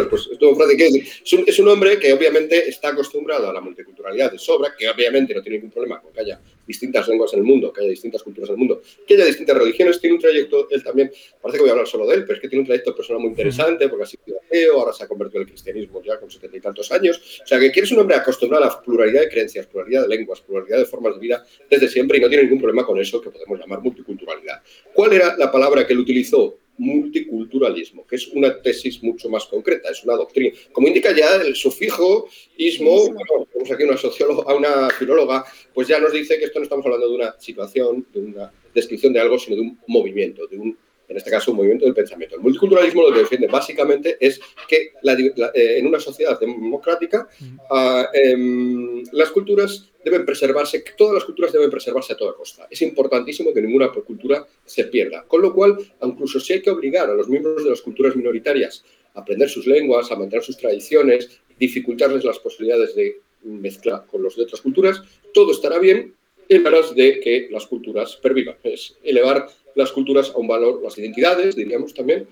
Pues 0.09 0.27
estuvo 0.31 0.65
Es 0.67 1.33
un, 1.33 1.43
es 1.47 1.59
un 1.59 1.67
hombre 1.67 1.97
que 1.99 2.11
obviamente 2.13 2.67
está 2.67 2.89
acostumbrado 2.89 3.49
a 3.49 3.53
la 3.53 3.61
multiculturalidad 3.61 4.31
de 4.31 4.37
sobra, 4.37 4.73
que 4.77 4.87
obviamente 4.89 5.33
no 5.33 5.41
tiene 5.41 5.57
ningún 5.57 5.71
problema 5.71 6.01
con 6.01 6.11
que 6.11 6.21
haya 6.21 6.39
distintas 6.65 7.07
lenguas 7.07 7.33
en 7.33 7.39
el 7.39 7.45
mundo, 7.45 7.71
que 7.71 7.81
haya 7.81 7.89
distintas 7.89 8.23
culturas 8.23 8.49
en 8.49 8.53
el 8.53 8.59
mundo, 8.59 8.81
que 9.05 9.13
haya 9.15 9.25
distintas 9.25 9.57
religiones, 9.57 9.99
tiene 9.99 10.15
un 10.15 10.21
trayecto, 10.21 10.67
él 10.69 10.83
también, 10.83 11.11
parece 11.41 11.57
que 11.57 11.61
voy 11.61 11.69
a 11.69 11.73
hablar 11.73 11.87
solo 11.87 12.07
de 12.07 12.15
él, 12.15 12.23
pero 12.23 12.35
es 12.35 12.41
que 12.41 12.47
tiene 12.47 12.61
un 12.61 12.67
trayecto 12.67 12.95
personal 12.95 13.21
muy 13.21 13.29
interesante, 13.29 13.89
porque 13.89 14.03
ha 14.03 14.07
sido 14.07 14.23
ateo, 14.45 14.79
ahora 14.79 14.93
se 14.93 15.03
ha 15.03 15.07
convertido 15.07 15.41
en 15.41 15.47
el 15.47 15.49
cristianismo 15.49 16.01
ya 16.03 16.19
con 16.19 16.29
setenta 16.29 16.57
y 16.57 16.61
tantos 16.61 16.91
años, 16.91 17.41
o 17.43 17.47
sea, 17.47 17.59
que 17.59 17.71
quieres 17.71 17.91
un 17.91 17.99
hombre 17.99 18.15
acostumbrado 18.15 18.63
a 18.63 18.67
la 18.67 18.81
pluralidad 18.81 19.21
de 19.21 19.29
creencias, 19.29 19.67
pluralidad 19.67 20.03
de 20.03 20.07
lenguas, 20.09 20.41
pluralidad 20.41 20.77
de 20.77 20.85
formas 20.85 21.15
de 21.15 21.19
vida 21.19 21.45
desde 21.69 21.87
siempre 21.87 22.17
y 22.17 22.21
no 22.21 22.29
tiene 22.29 22.43
ningún 22.43 22.59
problema 22.59 22.85
con 22.85 22.99
eso 22.99 23.21
que 23.21 23.29
podemos 23.29 23.59
llamar 23.59 23.81
multiculturalidad. 23.81 24.61
¿Cuál 24.93 25.13
era 25.13 25.35
la 25.37 25.51
palabra 25.51 25.85
que 25.85 25.93
él 25.93 25.99
utilizó? 25.99 26.57
multiculturalismo, 26.77 28.05
que 28.07 28.15
es 28.15 28.27
una 28.29 28.61
tesis 28.61 29.01
mucho 29.03 29.29
más 29.29 29.45
concreta, 29.45 29.89
es 29.89 30.03
una 30.03 30.15
doctrina. 30.15 30.55
Como 30.71 30.87
indica 30.87 31.15
ya 31.15 31.35
el 31.35 31.55
sufijo 31.55 32.27
ismo, 32.57 33.13
tenemos 33.51 33.71
aquí 33.71 33.83
una 33.83 33.97
socióloga, 33.97 34.51
a 34.51 34.55
una 34.55 34.89
filóloga, 34.89 35.45
pues 35.73 35.87
ya 35.87 35.99
nos 35.99 36.11
dice 36.11 36.37
que 36.39 36.45
esto 36.45 36.59
no 36.59 36.63
estamos 36.63 36.85
hablando 36.85 37.09
de 37.09 37.15
una 37.15 37.39
situación, 37.39 38.05
de 38.13 38.19
una 38.19 38.51
descripción 38.73 39.13
de 39.13 39.19
algo, 39.19 39.37
sino 39.37 39.55
de 39.55 39.61
un 39.61 39.79
movimiento, 39.87 40.47
de 40.47 40.57
un 40.57 40.77
en 41.07 41.17
este 41.17 41.29
caso 41.29 41.51
un 41.51 41.57
movimiento 41.57 41.85
del 41.85 41.93
pensamiento. 41.93 42.35
El 42.35 42.41
multiculturalismo 42.41 43.03
lo 43.03 43.13
que 43.13 43.19
defiende 43.19 43.47
básicamente 43.47 44.17
es 44.19 44.39
que 44.67 44.93
eh, 45.03 45.77
en 45.77 45.87
una 45.87 45.99
sociedad 45.99 46.39
democrática 46.39 47.27
uh, 47.69 48.03
eh, 48.13 49.03
las 49.11 49.29
culturas 49.31 49.91
deben 50.03 50.25
preservarse, 50.25 50.83
todas 50.97 51.15
las 51.15 51.23
culturas 51.23 51.51
deben 51.51 51.69
preservarse 51.69 52.13
a 52.13 52.17
toda 52.17 52.35
costa. 52.35 52.67
Es 52.69 52.81
importantísimo 52.81 53.53
que 53.53 53.61
ninguna 53.61 53.91
cultura 53.91 54.45
se 54.65 54.85
pierda. 54.85 55.23
Con 55.27 55.41
lo 55.41 55.53
cual, 55.53 55.77
incluso 56.01 56.39
si 56.39 56.53
hay 56.53 56.61
que 56.61 56.71
obligar 56.71 57.09
a 57.09 57.13
los 57.13 57.29
miembros 57.29 57.63
de 57.63 57.69
las 57.69 57.81
culturas 57.81 58.15
minoritarias 58.15 58.83
a 59.13 59.21
aprender 59.21 59.49
sus 59.49 59.65
lenguas, 59.67 60.11
a 60.11 60.15
mantener 60.15 60.43
sus 60.43 60.57
tradiciones, 60.57 61.41
dificultarles 61.57 62.23
las 62.23 62.39
posibilidades 62.39 62.95
de 62.95 63.21
mezclar 63.43 64.05
con 64.07 64.23
los 64.23 64.35
de 64.35 64.43
otras 64.43 64.61
culturas, 64.61 65.01
todo 65.33 65.51
estará 65.51 65.79
bien 65.79 66.15
en 66.49 66.67
aras 66.67 66.93
de 66.95 67.19
que 67.19 67.47
las 67.51 67.65
culturas 67.67 68.17
pervivan. 68.17 68.57
Es 68.63 68.97
elevar 69.03 69.47
las 69.75 69.91
culturas 69.91 70.31
a 70.31 70.37
un 70.37 70.47
valor, 70.47 70.81
las 70.81 70.97
identidades, 70.97 71.55
diríamos 71.55 71.93
también, 71.93 72.27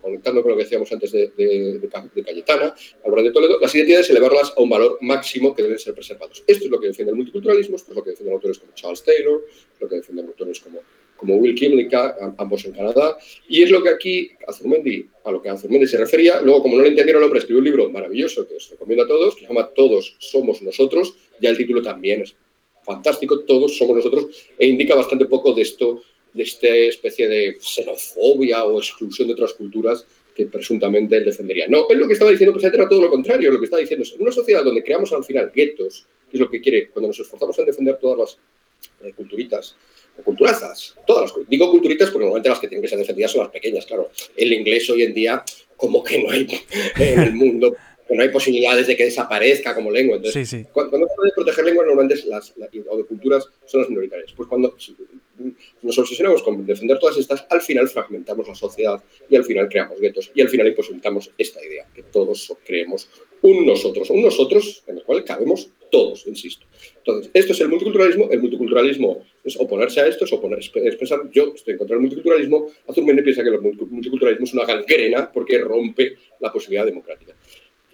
conectando 0.00 0.42
con 0.42 0.52
lo 0.52 0.56
que 0.56 0.64
decíamos 0.64 0.90
antes 0.92 1.12
de, 1.12 1.28
de, 1.36 2.24
Cayetana, 2.24 2.74
de 2.74 3.30
Toledo, 3.30 3.58
las 3.60 3.74
identidades 3.74 4.10
elevarlas 4.10 4.52
a 4.56 4.60
un 4.60 4.68
valor 4.68 4.98
máximo 5.00 5.54
que 5.54 5.62
deben 5.62 5.78
ser 5.78 5.94
preservados. 5.94 6.44
Esto 6.46 6.64
es 6.64 6.70
lo 6.70 6.80
que 6.80 6.88
defiende 6.88 7.10
el 7.10 7.16
multiculturalismo, 7.16 7.76
esto 7.76 7.92
es 7.92 7.96
lo 7.96 8.04
que 8.04 8.10
defienden 8.10 8.34
autores 8.34 8.58
como 8.58 8.72
Charles 8.74 9.02
Taylor, 9.02 9.44
lo 9.80 9.88
que 9.88 9.96
defienden 9.96 10.26
autores 10.26 10.60
como, 10.60 10.80
como 11.16 11.36
Will 11.36 11.54
Kimlicka, 11.54 12.34
ambos 12.38 12.64
en 12.64 12.72
Canadá, 12.72 13.16
y 13.48 13.62
es 13.62 13.70
lo 13.70 13.82
que 13.82 13.90
aquí 13.90 14.30
Azurmendi, 14.46 15.08
a 15.24 15.30
lo 15.32 15.42
que 15.42 15.48
Azurmendi 15.48 15.86
se 15.86 15.98
refería, 15.98 16.40
luego 16.40 16.62
como 16.62 16.76
no 16.76 16.82
lo 16.82 16.88
entendieron 16.88 17.22
el 17.22 17.26
hombre, 17.26 17.40
escribió 17.40 17.58
un 17.58 17.64
libro 17.64 17.90
maravilloso 17.90 18.46
que 18.46 18.56
os 18.56 18.70
recomiendo 18.70 19.04
a 19.04 19.08
todos, 19.08 19.34
que 19.34 19.42
se 19.42 19.48
llama 19.48 19.70
Todos 19.74 20.16
somos 20.18 20.62
nosotros, 20.62 21.16
ya 21.40 21.50
el 21.50 21.56
título 21.56 21.82
también 21.82 22.22
es 22.22 22.36
fantástico, 22.84 23.40
todos 23.40 23.76
somos 23.76 23.96
nosotros, 23.96 24.28
e 24.56 24.66
indica 24.66 24.94
bastante 24.94 25.24
poco 25.24 25.52
de 25.52 25.62
esto 25.62 26.02
de 26.36 26.42
esta 26.42 26.68
especie 26.68 27.28
de 27.28 27.56
xenofobia 27.60 28.64
o 28.64 28.78
exclusión 28.78 29.28
de 29.28 29.34
otras 29.34 29.54
culturas 29.54 30.06
que 30.34 30.46
presuntamente 30.46 31.16
él 31.16 31.24
defendería. 31.24 31.66
No, 31.66 31.88
él 31.88 31.98
lo 31.98 32.06
que 32.06 32.12
estaba 32.12 32.30
diciendo 32.30 32.52
precisamente 32.52 32.82
era 32.82 32.88
todo 32.88 33.00
lo 33.00 33.10
contrario. 33.10 33.50
Lo 33.50 33.58
que 33.58 33.64
está 33.64 33.78
diciendo 33.78 34.02
es, 34.02 34.12
una 34.12 34.30
sociedad 34.30 34.62
donde 34.62 34.84
creamos 34.84 35.12
al 35.12 35.24
final 35.24 35.50
guetos, 35.52 36.06
que 36.30 36.36
es 36.36 36.40
lo 36.40 36.50
que 36.50 36.60
quiere, 36.60 36.90
cuando 36.90 37.08
nos 37.08 37.18
esforzamos 37.18 37.58
en 37.58 37.64
defender 37.64 37.98
todas 37.98 38.18
las 38.18 39.08
eh, 39.08 39.14
culturitas, 39.16 39.76
o 40.18 40.22
culturazas, 40.22 40.94
todas 41.06 41.30
las 41.30 41.48
digo 41.48 41.70
culturitas 41.70 42.10
porque 42.10 42.24
normalmente 42.24 42.48
las 42.48 42.58
que 42.58 42.68
tienen 42.68 42.82
que 42.82 42.88
ser 42.88 42.98
defendidas 42.98 43.32
son 43.32 43.42
las 43.42 43.50
pequeñas, 43.50 43.86
claro. 43.86 44.10
El 44.36 44.52
inglés 44.52 44.88
hoy 44.90 45.02
en 45.02 45.14
día, 45.14 45.42
como 45.76 46.04
que 46.04 46.22
no 46.22 46.30
hay 46.30 46.46
en 46.98 47.20
el 47.20 47.32
mundo 47.32 47.76
no 48.14 48.22
hay 48.22 48.28
posibilidades 48.28 48.86
de 48.86 48.96
que 48.96 49.04
desaparezca 49.04 49.74
como 49.74 49.90
lengua. 49.90 50.16
Entonces, 50.16 50.48
sí, 50.48 50.58
sí. 50.58 50.66
cuando, 50.72 50.96
se 50.96 51.14
puede 51.16 51.32
proteger 51.34 51.64
lenguas, 51.64 51.86
normalmente 51.86 52.22
las, 52.28 52.54
o 52.88 52.96
de 52.96 53.04
culturas 53.04 53.48
son 53.64 53.80
las 53.80 53.90
minoritarias. 53.90 54.32
Pues 54.32 54.48
cuando 54.48 54.76
nos 55.82 55.98
obsesionamos 55.98 56.42
con 56.42 56.64
defender 56.64 56.98
todas 56.98 57.18
estas, 57.18 57.46
al 57.50 57.60
final 57.60 57.88
fragmentamos 57.88 58.48
la 58.48 58.54
sociedad 58.54 59.02
y 59.28 59.36
al 59.36 59.44
final 59.44 59.68
creamos 59.68 60.00
guetos 60.00 60.30
y 60.34 60.40
al 60.40 60.48
final 60.48 60.68
imposibilitamos 60.68 61.30
esta 61.36 61.64
idea, 61.64 61.86
que 61.94 62.04
todos 62.04 62.56
creemos 62.64 63.08
un 63.42 63.66
nosotros, 63.66 64.10
un 64.10 64.22
nosotros 64.22 64.82
en 64.86 64.98
el 64.98 65.02
cual 65.04 65.24
cabemos 65.24 65.70
todos, 65.90 66.26
insisto. 66.26 66.66
Entonces, 66.98 67.30
esto 67.32 67.52
es 67.52 67.60
el 67.60 67.68
multiculturalismo. 67.68 68.28
El 68.30 68.40
multiculturalismo 68.40 69.22
es 69.44 69.56
oponerse 69.58 70.00
a 70.00 70.06
esto, 70.08 70.24
es, 70.24 70.32
oponer, 70.32 70.58
es 70.58 70.96
pensar, 70.96 71.20
yo 71.30 71.52
estoy 71.54 71.72
en 71.72 71.78
contra 71.78 71.94
del 71.94 72.02
multiculturalismo. 72.02 72.68
Azurmendi 72.88 73.22
piensa 73.22 73.44
que 73.44 73.50
el 73.50 73.60
multiculturalismo 73.60 74.44
es 74.44 74.54
una 74.54 74.64
gangrena 74.64 75.30
porque 75.30 75.58
rompe 75.58 76.16
la 76.40 76.52
posibilidad 76.52 76.86
democrática. 76.86 77.36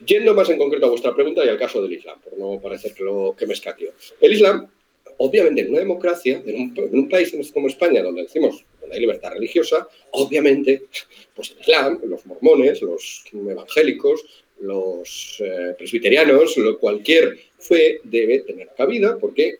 Yendo 0.07 0.35
más 0.35 0.49
en 0.51 0.59
concreto 0.59 0.87
a 0.87 0.91
vuestra 0.91 1.15
pregunta 1.15 1.45
y 1.45 1.49
al 1.49 1.59
caso 1.59 1.83
del 1.83 1.93
Islam, 1.93 2.21
por 2.21 2.39
no 2.39 2.61
parecer 2.61 2.93
que, 2.95 3.05
lo, 3.05 3.35
que 3.37 3.47
me 3.47 3.55
escaqueo. 3.55 3.93
El 4.21 4.33
Islam, 4.33 4.69
obviamente, 5.19 5.63
en 5.63 5.71
una 5.71 5.79
democracia, 5.81 6.43
en 6.45 6.75
un, 6.77 7.09
país 7.09 7.35
como 7.53 7.69
España, 7.69 8.03
donde 8.03 8.23
decimos 8.23 8.65
donde 8.81 8.97
hay 8.97 9.01
libertad 9.01 9.33
religiosa, 9.33 9.89
obviamente, 10.13 10.85
pues 11.35 11.53
el 11.53 11.61
Islam, 11.61 12.01
los 12.05 12.27
mormones, 12.27 12.83
los 12.83 13.25
evangélicos, 13.33 14.25
los 14.61 15.37
eh, 15.41 15.75
presbiterianos, 15.77 16.57
lo, 16.57 16.79
cualquier 16.79 17.39
fe 17.59 18.01
debe 18.05 18.41
tener 18.41 18.71
cabida 18.77 19.19
porque 19.19 19.59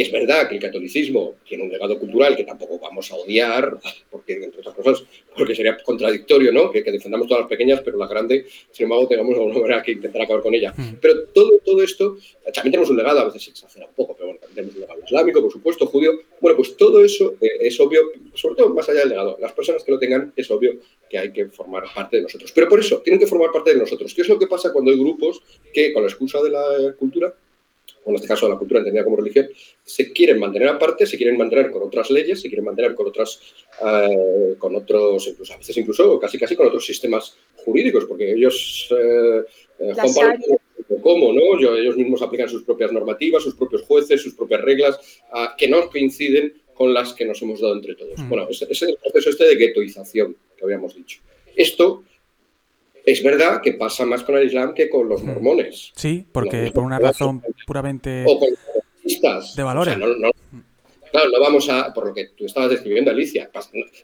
es 0.00 0.12
verdad 0.12 0.48
que 0.48 0.56
el 0.56 0.60
catolicismo 0.60 1.36
tiene 1.46 1.64
un 1.64 1.70
legado 1.70 1.98
cultural 1.98 2.36
que 2.36 2.44
tampoco 2.44 2.78
vamos 2.78 3.10
a 3.10 3.16
odiar, 3.16 3.78
porque, 4.10 4.34
entre 4.34 4.60
otras 4.60 4.74
cosas, 4.74 5.04
porque 5.36 5.54
sería 5.54 5.76
contradictorio, 5.82 6.52
¿no? 6.52 6.70
Que, 6.70 6.82
defendamos 6.82 7.26
todas 7.28 7.42
las 7.42 7.48
pequeñas, 7.48 7.80
pero 7.84 7.98
las 7.98 8.08
grandes, 8.08 8.46
sin 8.70 8.84
embargo, 8.84 9.08
tengamos 9.08 9.34
alguna 9.34 9.60
manera 9.60 9.82
que 9.82 9.92
intentar 9.92 10.22
acabar 10.22 10.42
con 10.42 10.54
ella. 10.54 10.72
Mm. 10.76 10.94
Pero 11.00 11.24
todo, 11.26 11.58
todo 11.64 11.82
esto, 11.82 12.16
también 12.54 12.72
tenemos 12.72 12.90
un 12.90 12.96
legado, 12.96 13.20
a 13.20 13.24
veces 13.24 13.44
se 13.44 13.50
exagera 13.50 13.86
un 13.86 13.94
poco, 13.94 14.14
pero 14.14 14.28
bueno, 14.28 14.40
también 14.40 14.54
tenemos 14.56 14.74
un 14.76 14.80
legado 14.82 15.00
islámico, 15.04 15.42
por 15.42 15.52
supuesto, 15.52 15.86
judío. 15.86 16.20
Bueno, 16.40 16.56
pues 16.56 16.76
todo 16.76 17.04
eso 17.04 17.34
eh, 17.40 17.48
es 17.60 17.78
obvio, 17.80 18.02
sobre 18.34 18.56
todo 18.56 18.74
más 18.74 18.88
allá 18.88 19.00
del 19.00 19.10
legado. 19.10 19.36
Las 19.40 19.52
personas 19.52 19.84
que 19.84 19.92
lo 19.92 19.98
tengan, 19.98 20.32
es 20.36 20.50
obvio 20.50 20.78
que 21.08 21.18
hay 21.18 21.32
que 21.32 21.46
formar 21.46 21.84
parte 21.94 22.18
de 22.18 22.22
nosotros. 22.22 22.52
Pero 22.52 22.68
por 22.68 22.80
eso, 22.80 22.98
tienen 22.98 23.18
que 23.18 23.26
formar 23.26 23.50
parte 23.52 23.72
de 23.72 23.80
nosotros. 23.80 24.14
¿Qué 24.14 24.22
es 24.22 24.28
lo 24.28 24.38
que 24.38 24.46
pasa 24.46 24.72
cuando 24.72 24.90
hay 24.90 24.98
grupos 24.98 25.42
que, 25.72 25.92
con 25.92 26.02
la 26.02 26.08
excusa 26.08 26.42
de 26.42 26.50
la 26.50 26.94
cultura, 26.98 27.34
en 28.06 28.14
este 28.14 28.28
caso 28.28 28.48
la 28.48 28.56
cultura 28.56 28.80
entendida 28.80 29.04
como 29.04 29.16
religión, 29.16 29.48
se 29.84 30.12
quieren 30.12 30.38
mantener 30.38 30.68
aparte, 30.68 31.06
se 31.06 31.16
quieren 31.16 31.36
mantener 31.36 31.70
con 31.70 31.82
otras 31.82 32.10
leyes, 32.10 32.40
se 32.40 32.48
quieren 32.48 32.64
mantener 32.64 32.94
con 32.94 33.06
otras, 33.06 33.40
eh, 33.84 34.54
con 34.58 34.74
otros, 34.74 35.26
incluso, 35.28 35.54
a 35.54 35.58
veces 35.58 35.76
incluso 35.76 36.18
casi 36.18 36.38
casi 36.38 36.56
con 36.56 36.66
otros 36.66 36.84
sistemas 36.84 37.36
jurídicos, 37.56 38.04
porque 38.06 38.32
ellos, 38.32 38.88
eh, 38.90 39.42
eh 39.80 39.92
¿cómo? 41.02 41.32
¿no? 41.32 41.76
ellos 41.76 41.96
mismos 41.96 42.22
aplican 42.22 42.48
sus 42.48 42.62
propias 42.62 42.92
normativas, 42.92 43.42
sus 43.42 43.54
propios 43.54 43.82
jueces, 43.82 44.22
sus 44.22 44.34
propias 44.34 44.62
reglas, 44.62 44.98
ah, 45.32 45.54
que 45.56 45.68
no 45.68 45.88
coinciden 45.90 46.54
con 46.74 46.94
las 46.94 47.12
que 47.12 47.24
nos 47.24 47.42
hemos 47.42 47.60
dado 47.60 47.74
entre 47.74 47.94
todos. 47.94 48.18
Mm. 48.18 48.28
Bueno, 48.28 48.46
ese 48.48 48.66
es 48.70 48.82
el 48.82 48.96
proceso 48.96 49.30
este 49.30 49.44
de 49.44 49.56
guetoización 49.56 50.36
que 50.56 50.64
habíamos 50.64 50.94
dicho. 50.94 51.20
Esto 51.56 52.04
es 53.10 53.22
verdad 53.22 53.62
que 53.62 53.72
pasa 53.72 54.04
más 54.04 54.22
con 54.22 54.36
el 54.36 54.46
Islam 54.46 54.74
que 54.74 54.90
con 54.90 55.08
los 55.08 55.22
mormones. 55.22 55.92
Sí, 55.96 56.26
porque 56.30 56.70
por 56.74 56.84
una 56.84 56.98
razón 56.98 57.42
puramente 57.66 58.24
o 58.26 58.38
con 58.38 58.50
los 58.50 59.56
de 59.56 59.62
valores. 59.62 59.94
claro, 59.94 61.30
no 61.30 61.40
vamos 61.40 61.70
a, 61.70 61.94
por 61.94 62.08
lo 62.08 62.14
que 62.14 62.28
tú 62.36 62.44
estabas 62.44 62.68
describiendo, 62.68 63.10
Alicia, 63.10 63.50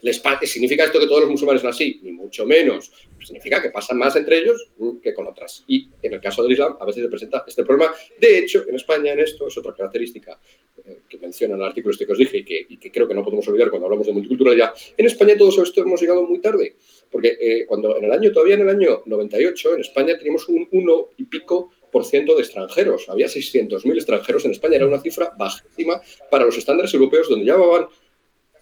les, 0.00 0.22
¿significa 0.44 0.84
esto 0.84 0.98
que 0.98 1.06
todos 1.06 1.20
los 1.20 1.30
musulmanes 1.30 1.60
son 1.60 1.70
así? 1.70 2.00
Ni 2.02 2.12
mucho 2.12 2.46
menos. 2.46 2.90
Significa 3.22 3.60
que 3.60 3.70
pasa 3.70 3.94
más 3.94 4.16
entre 4.16 4.38
ellos 4.38 4.70
que 5.02 5.12
con 5.12 5.26
otras. 5.26 5.64
Y 5.66 5.90
en 6.02 6.14
el 6.14 6.20
caso 6.20 6.42
del 6.42 6.52
Islam 6.52 6.76
a 6.80 6.86
veces 6.86 7.02
se 7.02 7.08
presenta 7.08 7.44
este 7.46 7.64
problema. 7.64 7.92
De 8.18 8.38
hecho, 8.38 8.64
en 8.66 8.74
España 8.74 9.12
en 9.12 9.20
esto 9.20 9.48
es 9.48 9.58
otra 9.58 9.74
característica 9.74 10.38
eh, 10.84 11.00
que 11.08 11.18
menciona 11.18 11.56
el 11.56 11.62
artículo 11.62 11.92
este 11.92 12.06
que 12.06 12.12
os 12.12 12.18
dije 12.18 12.38
y 12.38 12.44
que, 12.44 12.66
y 12.68 12.78
que 12.78 12.90
creo 12.90 13.06
que 13.06 13.14
no 13.14 13.22
podemos 13.22 13.46
olvidar 13.48 13.68
cuando 13.68 13.86
hablamos 13.86 14.06
de 14.06 14.14
multiculturalidad. 14.14 14.74
En 14.96 15.06
España 15.06 15.36
todo 15.36 15.62
esto 15.62 15.82
hemos 15.82 16.00
llegado 16.00 16.22
muy 16.26 16.38
tarde. 16.40 16.76
Porque 17.14 17.38
eh, 17.40 17.64
cuando 17.64 17.96
en 17.96 18.06
el 18.06 18.10
año, 18.10 18.32
todavía 18.32 18.56
en 18.56 18.62
el 18.62 18.70
año 18.70 19.02
98, 19.06 19.74
en 19.74 19.80
España 19.82 20.18
teníamos 20.18 20.48
un 20.48 20.66
1 20.68 21.10
y 21.18 21.24
pico 21.26 21.70
por 21.92 22.04
ciento 22.04 22.34
de 22.34 22.42
extranjeros. 22.42 23.08
Había 23.08 23.28
600.000 23.28 23.94
extranjeros 23.94 24.44
en 24.44 24.50
España. 24.50 24.74
Era 24.74 24.88
una 24.88 25.00
cifra 25.00 25.32
bajísima 25.38 26.02
para 26.28 26.44
los 26.44 26.58
estándares 26.58 26.92
europeos, 26.92 27.28
donde 27.28 27.44
llevaban 27.44 27.86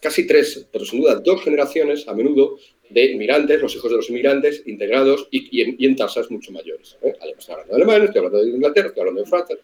casi 0.02 0.26
tres, 0.26 0.68
pero 0.70 0.84
sin 0.84 1.00
duda 1.00 1.14
dos 1.14 1.42
generaciones 1.42 2.06
a 2.06 2.12
menudo 2.12 2.58
de 2.90 3.12
inmigrantes, 3.12 3.58
los 3.58 3.74
hijos 3.74 3.90
de 3.90 3.96
los 3.96 4.10
inmigrantes, 4.10 4.62
integrados 4.66 5.28
y, 5.30 5.86
en, 5.86 5.96
tasas 5.96 6.30
mucho 6.30 6.52
mayores. 6.52 6.98
¿eh? 7.00 7.14
Estoy 7.38 7.54
hablando 7.54 7.74
de 7.74 7.82
Alemania, 7.82 8.04
estoy 8.04 8.18
hablando 8.18 8.42
de 8.42 8.50
Inglaterra, 8.50 8.88
estoy 8.88 9.00
hablando 9.00 9.22
de 9.22 9.30
Francia. 9.30 9.56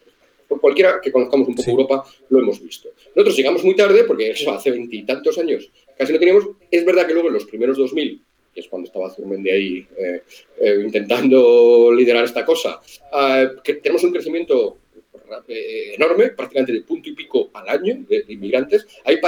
Por 0.49 0.63
cualquiera 0.63 0.99
que 1.03 1.13
conozcamos 1.13 1.47
un 1.47 1.55
poco 1.55 1.71
Europa, 1.71 2.05
lo 2.31 2.39
hemos 2.39 2.59
visto. 2.63 2.89
Nosotros 3.15 3.37
llegamos 3.37 3.63
muy 3.65 3.77
tarde, 3.77 4.05
porque 4.05 4.31
eso 4.31 4.51
hace 4.51 4.71
veintitantos 4.71 5.37
años 5.37 5.71
casi 5.95 6.11
lo 6.11 6.19
teníamos. 6.19 6.49
Es 6.71 6.87
verdad 6.87 7.07
que 7.07 7.13
luego 7.13 7.29
en 7.29 7.35
los 7.35 7.45
primeros 7.45 7.77
2000 7.77 8.23
es 8.61 8.69
cuando 8.69 8.87
estaba 8.87 9.11
Zurmendi 9.11 9.51
ahí 9.51 9.87
eh, 9.97 10.23
eh, 10.61 10.81
intentando 10.85 11.93
liderar 11.93 12.25
esta 12.25 12.45
cosa. 12.45 12.81
Ah, 13.13 13.51
tenemos 13.65 14.03
un 14.05 14.13
crecimiento 14.13 14.79
eh, 15.49 15.95
enorme, 15.95 16.31
prácticamente 16.31 16.73
de 16.73 16.81
punto 16.83 17.09
y 17.09 17.13
pico 17.13 17.51
al 17.53 17.69
año 17.69 18.05
de, 18.09 18.25
inmigrantes. 18.29 18.87
Hay, 19.05 19.19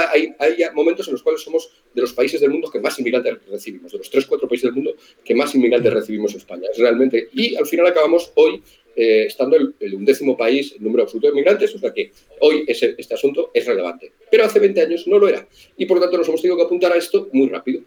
momentos 0.73 1.07
en 1.07 1.13
los 1.13 1.23
cuales 1.23 1.41
somos 1.41 1.71
de 1.93 2.01
los 2.01 2.13
países 2.13 2.41
del 2.41 2.49
mundo 2.49 2.69
que 2.69 2.79
más 2.79 2.97
inmigrantes 2.99 3.37
recibimos, 3.49 3.91
de 3.91 3.99
los 3.99 4.09
tres, 4.09 4.25
cuatro 4.25 4.47
países 4.47 4.63
del 4.63 4.73
mundo 4.73 4.95
que 5.23 5.35
más 5.35 5.53
inmigrantes 5.55 5.93
recibimos 5.93 6.31
en 6.31 6.37
España. 6.37 6.67
Es 6.71 6.77
realmente, 6.77 7.29
y 7.33 7.55
al 7.55 7.65
final 7.65 7.87
acabamos 7.87 8.31
hoy 8.35 8.61
estando 8.93 9.55
el, 9.55 9.73
el, 9.79 9.95
undécimo 9.95 10.35
país 10.35 10.73
en 10.75 10.83
número 10.83 11.03
absoluto 11.03 11.27
de 11.27 11.31
inmigrantes, 11.31 11.73
o 11.73 11.79
sea 11.79 11.93
que 11.93 12.11
hoy 12.41 12.65
ese, 12.67 12.93
este 12.97 13.13
asunto 13.13 13.49
es 13.53 13.65
relevante. 13.65 14.11
Pero 14.29 14.43
hace 14.43 14.59
20 14.59 14.81
años 14.81 15.07
no 15.07 15.17
lo 15.17 15.29
era. 15.29 15.47
Y 15.77 15.85
por 15.85 15.97
lo 15.97 16.03
tanto 16.03 16.17
nos 16.17 16.27
hemos 16.27 16.41
tenido 16.41 16.57
que 16.57 16.63
apuntar 16.63 16.91
a 16.91 16.97
esto 16.97 17.29
muy 17.31 17.47
rápido. 17.47 17.83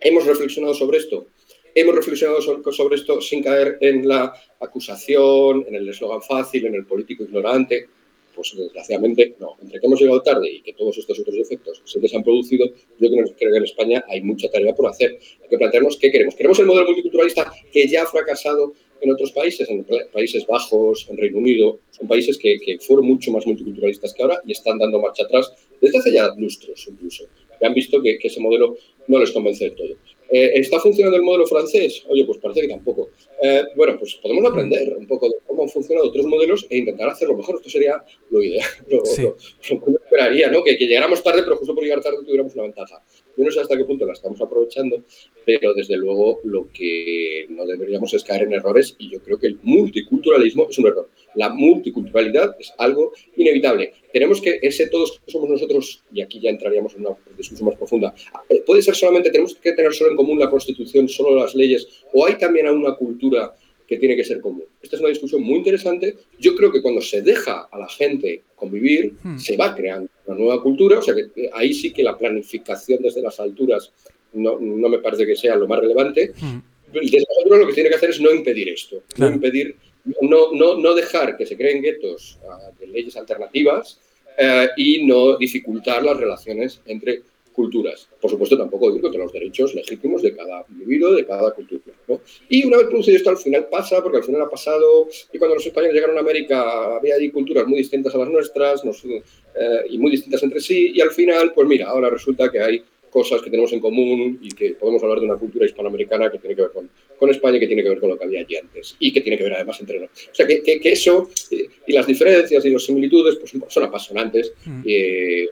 Hemos 0.00 0.26
reflexionado 0.26 0.74
sobre 0.74 0.98
esto. 0.98 1.26
Hemos 1.74 1.94
reflexionado 1.94 2.40
sobre 2.40 2.96
esto 2.96 3.20
sin 3.20 3.42
caer 3.42 3.78
en 3.80 4.06
la 4.06 4.32
acusación, 4.60 5.64
en 5.68 5.74
el 5.74 5.88
eslogan 5.88 6.22
fácil, 6.22 6.66
en 6.66 6.74
el 6.74 6.86
político 6.86 7.24
ignorante. 7.24 7.88
Pues 8.34 8.54
desgraciadamente 8.56 9.34
no. 9.40 9.56
Entre 9.60 9.80
que 9.80 9.86
hemos 9.86 10.00
llegado 10.00 10.22
tarde 10.22 10.48
y 10.48 10.62
que 10.62 10.72
todos 10.72 10.96
estos 10.96 11.18
otros 11.18 11.36
efectos 11.36 11.82
se 11.84 11.98
les 11.98 12.14
han 12.14 12.22
producido, 12.22 12.66
yo 12.98 13.08
creo 13.10 13.34
que 13.36 13.56
en 13.56 13.64
España 13.64 14.04
hay 14.08 14.20
mucha 14.22 14.48
tarea 14.48 14.74
por 14.74 14.88
hacer. 14.88 15.18
Hay 15.42 15.48
que 15.48 15.58
plantearnos 15.58 15.96
qué 15.96 16.12
queremos. 16.12 16.36
¿Queremos 16.36 16.58
el 16.60 16.66
modelo 16.66 16.86
multiculturalista 16.86 17.52
que 17.72 17.88
ya 17.88 18.04
ha 18.04 18.06
fracasado 18.06 18.74
en 19.00 19.10
otros 19.10 19.32
países, 19.32 19.68
en 19.68 19.84
Países 20.12 20.46
Bajos, 20.46 21.08
en 21.10 21.16
Reino 21.16 21.38
Unido? 21.38 21.80
Son 21.90 22.06
países 22.06 22.38
que, 22.38 22.58
que 22.60 22.78
fueron 22.78 23.06
mucho 23.06 23.32
más 23.32 23.44
multiculturalistas 23.44 24.14
que 24.14 24.22
ahora 24.22 24.40
y 24.46 24.52
están 24.52 24.78
dando 24.78 25.00
marcha 25.00 25.24
atrás 25.24 25.52
desde 25.80 25.98
hace 25.98 26.12
ya 26.12 26.32
lustros 26.36 26.86
incluso. 26.88 27.24
Han 27.60 27.74
visto 27.74 28.00
que, 28.02 28.18
que 28.18 28.28
ese 28.28 28.40
modelo 28.40 28.76
no 29.06 29.18
les 29.18 29.30
convence 29.32 29.64
del 29.64 29.74
todo. 29.74 29.96
Eh, 30.30 30.52
¿Está 30.54 30.78
funcionando 30.78 31.16
el 31.16 31.22
modelo 31.22 31.46
francés? 31.46 32.04
Oye, 32.08 32.24
pues 32.24 32.38
parece 32.38 32.62
que 32.62 32.68
tampoco. 32.68 33.10
Eh, 33.42 33.62
bueno, 33.76 33.96
pues 33.98 34.14
podemos 34.16 34.44
aprender 34.44 34.94
un 34.96 35.06
poco 35.06 35.28
de 35.28 35.36
cómo 35.46 35.62
han 35.62 35.68
funcionado 35.68 36.08
otros 36.08 36.26
modelos 36.26 36.66
e 36.68 36.78
intentar 36.78 37.08
hacerlo 37.08 37.36
mejor. 37.36 37.56
Esto 37.56 37.70
sería 37.70 38.02
lo 38.30 38.42
ideal. 38.42 38.68
Lo, 38.88 39.02
esperaría, 40.08 40.50
¿no? 40.50 40.64
Que, 40.64 40.74
llegáramos 40.74 41.22
tarde, 41.22 41.42
pero 41.42 41.56
justo 41.56 41.74
por 41.74 41.84
llegar 41.84 42.00
tarde 42.00 42.18
tuviéramos 42.24 42.54
una 42.54 42.64
ventaja. 42.64 43.02
Yo 43.36 43.44
no 43.44 43.50
sé 43.50 43.60
hasta 43.60 43.76
qué 43.76 43.84
punto 43.84 44.04
la 44.04 44.14
estamos 44.14 44.40
aprovechando, 44.40 45.04
pero 45.44 45.74
desde 45.74 45.96
luego 45.96 46.40
lo 46.44 46.68
que 46.72 47.46
no 47.50 47.64
deberíamos 47.66 48.12
es 48.14 48.24
caer 48.24 48.42
en 48.42 48.54
errores 48.54 48.96
y 48.98 49.10
yo 49.10 49.22
creo 49.22 49.38
que 49.38 49.46
el 49.46 49.58
multiculturalismo 49.62 50.66
es 50.68 50.78
un 50.78 50.86
error. 50.86 51.08
La 51.34 51.50
multiculturalidad 51.50 52.56
es 52.58 52.72
algo 52.78 53.12
inevitable. 53.36 53.92
Tenemos 54.12 54.40
que, 54.40 54.58
ese 54.62 54.88
todos 54.88 55.20
somos 55.26 55.50
nosotros, 55.50 56.02
y 56.12 56.22
aquí 56.22 56.40
ya 56.40 56.50
entraríamos 56.50 56.94
en 56.94 57.02
una 57.02 57.16
discusión 57.36 57.68
más 57.68 57.76
profunda, 57.76 58.14
eh, 58.48 58.62
puede 58.66 58.82
ser 58.82 58.96
solamente, 58.96 59.30
tenemos 59.30 59.54
que 59.54 59.72
tener 59.72 59.92
solo 59.92 60.10
en 60.10 60.16
común 60.18 60.38
la 60.38 60.50
Constitución, 60.50 61.08
solo 61.08 61.36
las 61.40 61.54
leyes, 61.54 61.86
o 62.12 62.26
hay 62.26 62.34
también 62.36 62.68
una 62.68 62.94
cultura 62.96 63.54
que 63.86 63.96
tiene 63.96 64.16
que 64.16 64.24
ser 64.24 64.40
común. 64.40 64.64
Esta 64.82 64.96
es 64.96 65.00
una 65.00 65.08
discusión 65.08 65.42
muy 65.42 65.58
interesante. 65.58 66.16
Yo 66.38 66.54
creo 66.56 66.70
que 66.72 66.82
cuando 66.82 67.00
se 67.00 67.22
deja 67.22 67.68
a 67.70 67.78
la 67.78 67.88
gente 67.88 68.42
convivir, 68.54 69.14
hmm. 69.22 69.38
se 69.38 69.56
va 69.56 69.74
creando 69.74 70.10
una 70.26 70.36
nueva 70.36 70.62
cultura. 70.62 70.98
O 70.98 71.02
sea 71.02 71.14
que 71.14 71.22
eh, 71.36 71.50
ahí 71.54 71.72
sí 71.72 71.92
que 71.92 72.02
la 72.02 72.18
planificación 72.18 73.00
desde 73.00 73.22
las 73.22 73.38
alturas 73.40 73.92
no, 74.34 74.58
no 74.60 74.88
me 74.88 74.98
parece 74.98 75.24
que 75.24 75.36
sea 75.36 75.56
lo 75.56 75.66
más 75.66 75.80
relevante. 75.80 76.32
Hmm. 76.38 76.58
Desde 76.92 77.24
lo 77.48 77.66
que 77.66 77.72
tiene 77.72 77.88
que 77.88 77.96
hacer 77.96 78.10
es 78.10 78.20
no 78.20 78.32
impedir 78.32 78.68
esto, 78.68 79.02
no 79.18 79.28
impedir, 79.28 79.76
no, 80.22 80.52
no, 80.52 80.78
no, 80.78 80.94
dejar 80.94 81.36
que 81.36 81.44
se 81.44 81.54
creen 81.54 81.82
guetos 81.82 82.38
uh, 82.42 82.80
de 82.80 82.86
leyes 82.86 83.14
alternativas 83.16 84.00
uh, 84.38 84.68
y 84.74 85.04
no 85.04 85.36
dificultar 85.36 86.02
las 86.02 86.16
relaciones 86.16 86.80
entre 86.86 87.22
culturas. 87.58 88.08
Por 88.20 88.30
supuesto, 88.30 88.56
tampoco 88.56 88.94
ir 88.94 89.00
contra 89.00 89.20
los 89.20 89.32
derechos 89.32 89.74
legítimos 89.74 90.22
de 90.22 90.32
cada 90.32 90.64
individuo, 90.70 91.10
de 91.10 91.26
cada 91.26 91.50
cultura. 91.50 91.82
Y 92.48 92.64
una 92.64 92.76
vez 92.76 92.86
producido 92.86 93.16
esto, 93.16 93.30
al 93.30 93.36
final 93.36 93.66
pasa, 93.68 94.00
porque 94.00 94.18
al 94.18 94.22
final 94.22 94.42
ha 94.42 94.48
pasado, 94.48 95.08
y 95.32 95.38
cuando 95.38 95.56
los 95.56 95.66
españoles 95.66 95.94
llegaron 95.96 96.16
a 96.16 96.20
América 96.20 96.96
había 96.96 97.16
ahí 97.16 97.30
culturas 97.30 97.66
muy 97.66 97.78
distintas 97.78 98.14
a 98.14 98.18
las 98.18 98.28
nuestras 98.28 98.84
eh, 98.84 99.82
y 99.90 99.98
muy 99.98 100.12
distintas 100.12 100.40
entre 100.44 100.60
sí, 100.60 100.92
y 100.94 101.00
al 101.00 101.10
final, 101.10 101.52
pues 101.52 101.66
mira, 101.66 101.88
ahora 101.88 102.08
resulta 102.10 102.48
que 102.48 102.60
hay 102.60 102.84
cosas 103.10 103.42
que 103.42 103.50
tenemos 103.50 103.72
en 103.72 103.80
común 103.80 104.38
y 104.40 104.50
que 104.50 104.74
podemos 104.74 105.02
hablar 105.02 105.18
de 105.18 105.26
una 105.26 105.36
cultura 105.36 105.66
hispanoamericana 105.66 106.30
que 106.30 106.38
tiene 106.38 106.54
que 106.54 106.62
ver 106.62 106.70
con, 106.70 106.88
con 107.18 107.30
España 107.30 107.56
y 107.56 107.60
que 107.60 107.66
tiene 107.66 107.82
que 107.82 107.88
ver 107.88 107.98
con 107.98 108.10
lo 108.10 108.18
que 108.18 108.24
había 108.24 108.40
allí 108.40 108.56
antes 108.56 108.94
y 109.00 109.12
que 109.12 109.20
tiene 109.20 109.36
que 109.36 109.44
ver 109.44 109.54
además 109.54 109.80
entre 109.80 109.98
nosotros. 109.98 110.28
O 110.30 110.34
sea, 110.34 110.46
que, 110.46 110.62
que, 110.62 110.92
eso 110.92 111.28
eh, 111.50 111.66
y 111.88 111.92
las 111.92 112.06
diferencias 112.06 112.64
y 112.64 112.70
las 112.70 112.84
similitudes 112.84 113.36
pues, 113.36 113.52
son 113.68 113.82
apasionantes. 113.82 114.52
Mm. 114.64 114.82
Eh, 114.86 115.48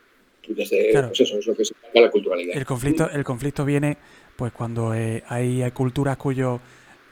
desde 0.49 1.03
pues 1.03 1.21
eso 1.21 1.39
es 1.39 1.47
lo 1.47 1.55
que 1.55 1.65
significa 1.65 2.01
la 2.01 2.11
culturalidad. 2.11 2.57
El 2.57 2.67
conflicto, 2.67 3.11
el 3.11 3.25
conflicto 3.25 3.65
viene 3.65 3.97
pues 4.37 4.53
cuando 4.53 4.95
eh, 4.95 5.23
hay 5.29 5.69
culturas 5.73 6.17
cuyos 6.17 6.61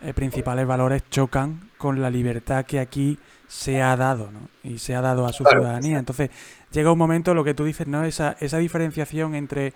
eh, 0.02 0.12
principales 0.12 0.66
valores 0.66 1.02
chocan 1.08 1.70
con 1.78 2.02
la 2.02 2.10
libertad 2.10 2.66
que 2.66 2.78
aquí 2.78 3.18
se 3.48 3.80
ha 3.80 3.96
dado, 3.96 4.30
¿no? 4.30 4.48
Y 4.62 4.78
se 4.78 4.94
ha 4.94 5.00
dado 5.00 5.24
a 5.24 5.32
su 5.32 5.44
ciudadanía. 5.44 5.98
Entonces, 5.98 6.30
llega 6.72 6.92
un 6.92 6.98
momento, 6.98 7.32
lo 7.32 7.44
que 7.44 7.54
tú 7.54 7.64
dices, 7.64 7.86
¿no? 7.86 8.04
Esa, 8.04 8.36
esa 8.40 8.58
diferenciación 8.58 9.34
entre 9.34 9.72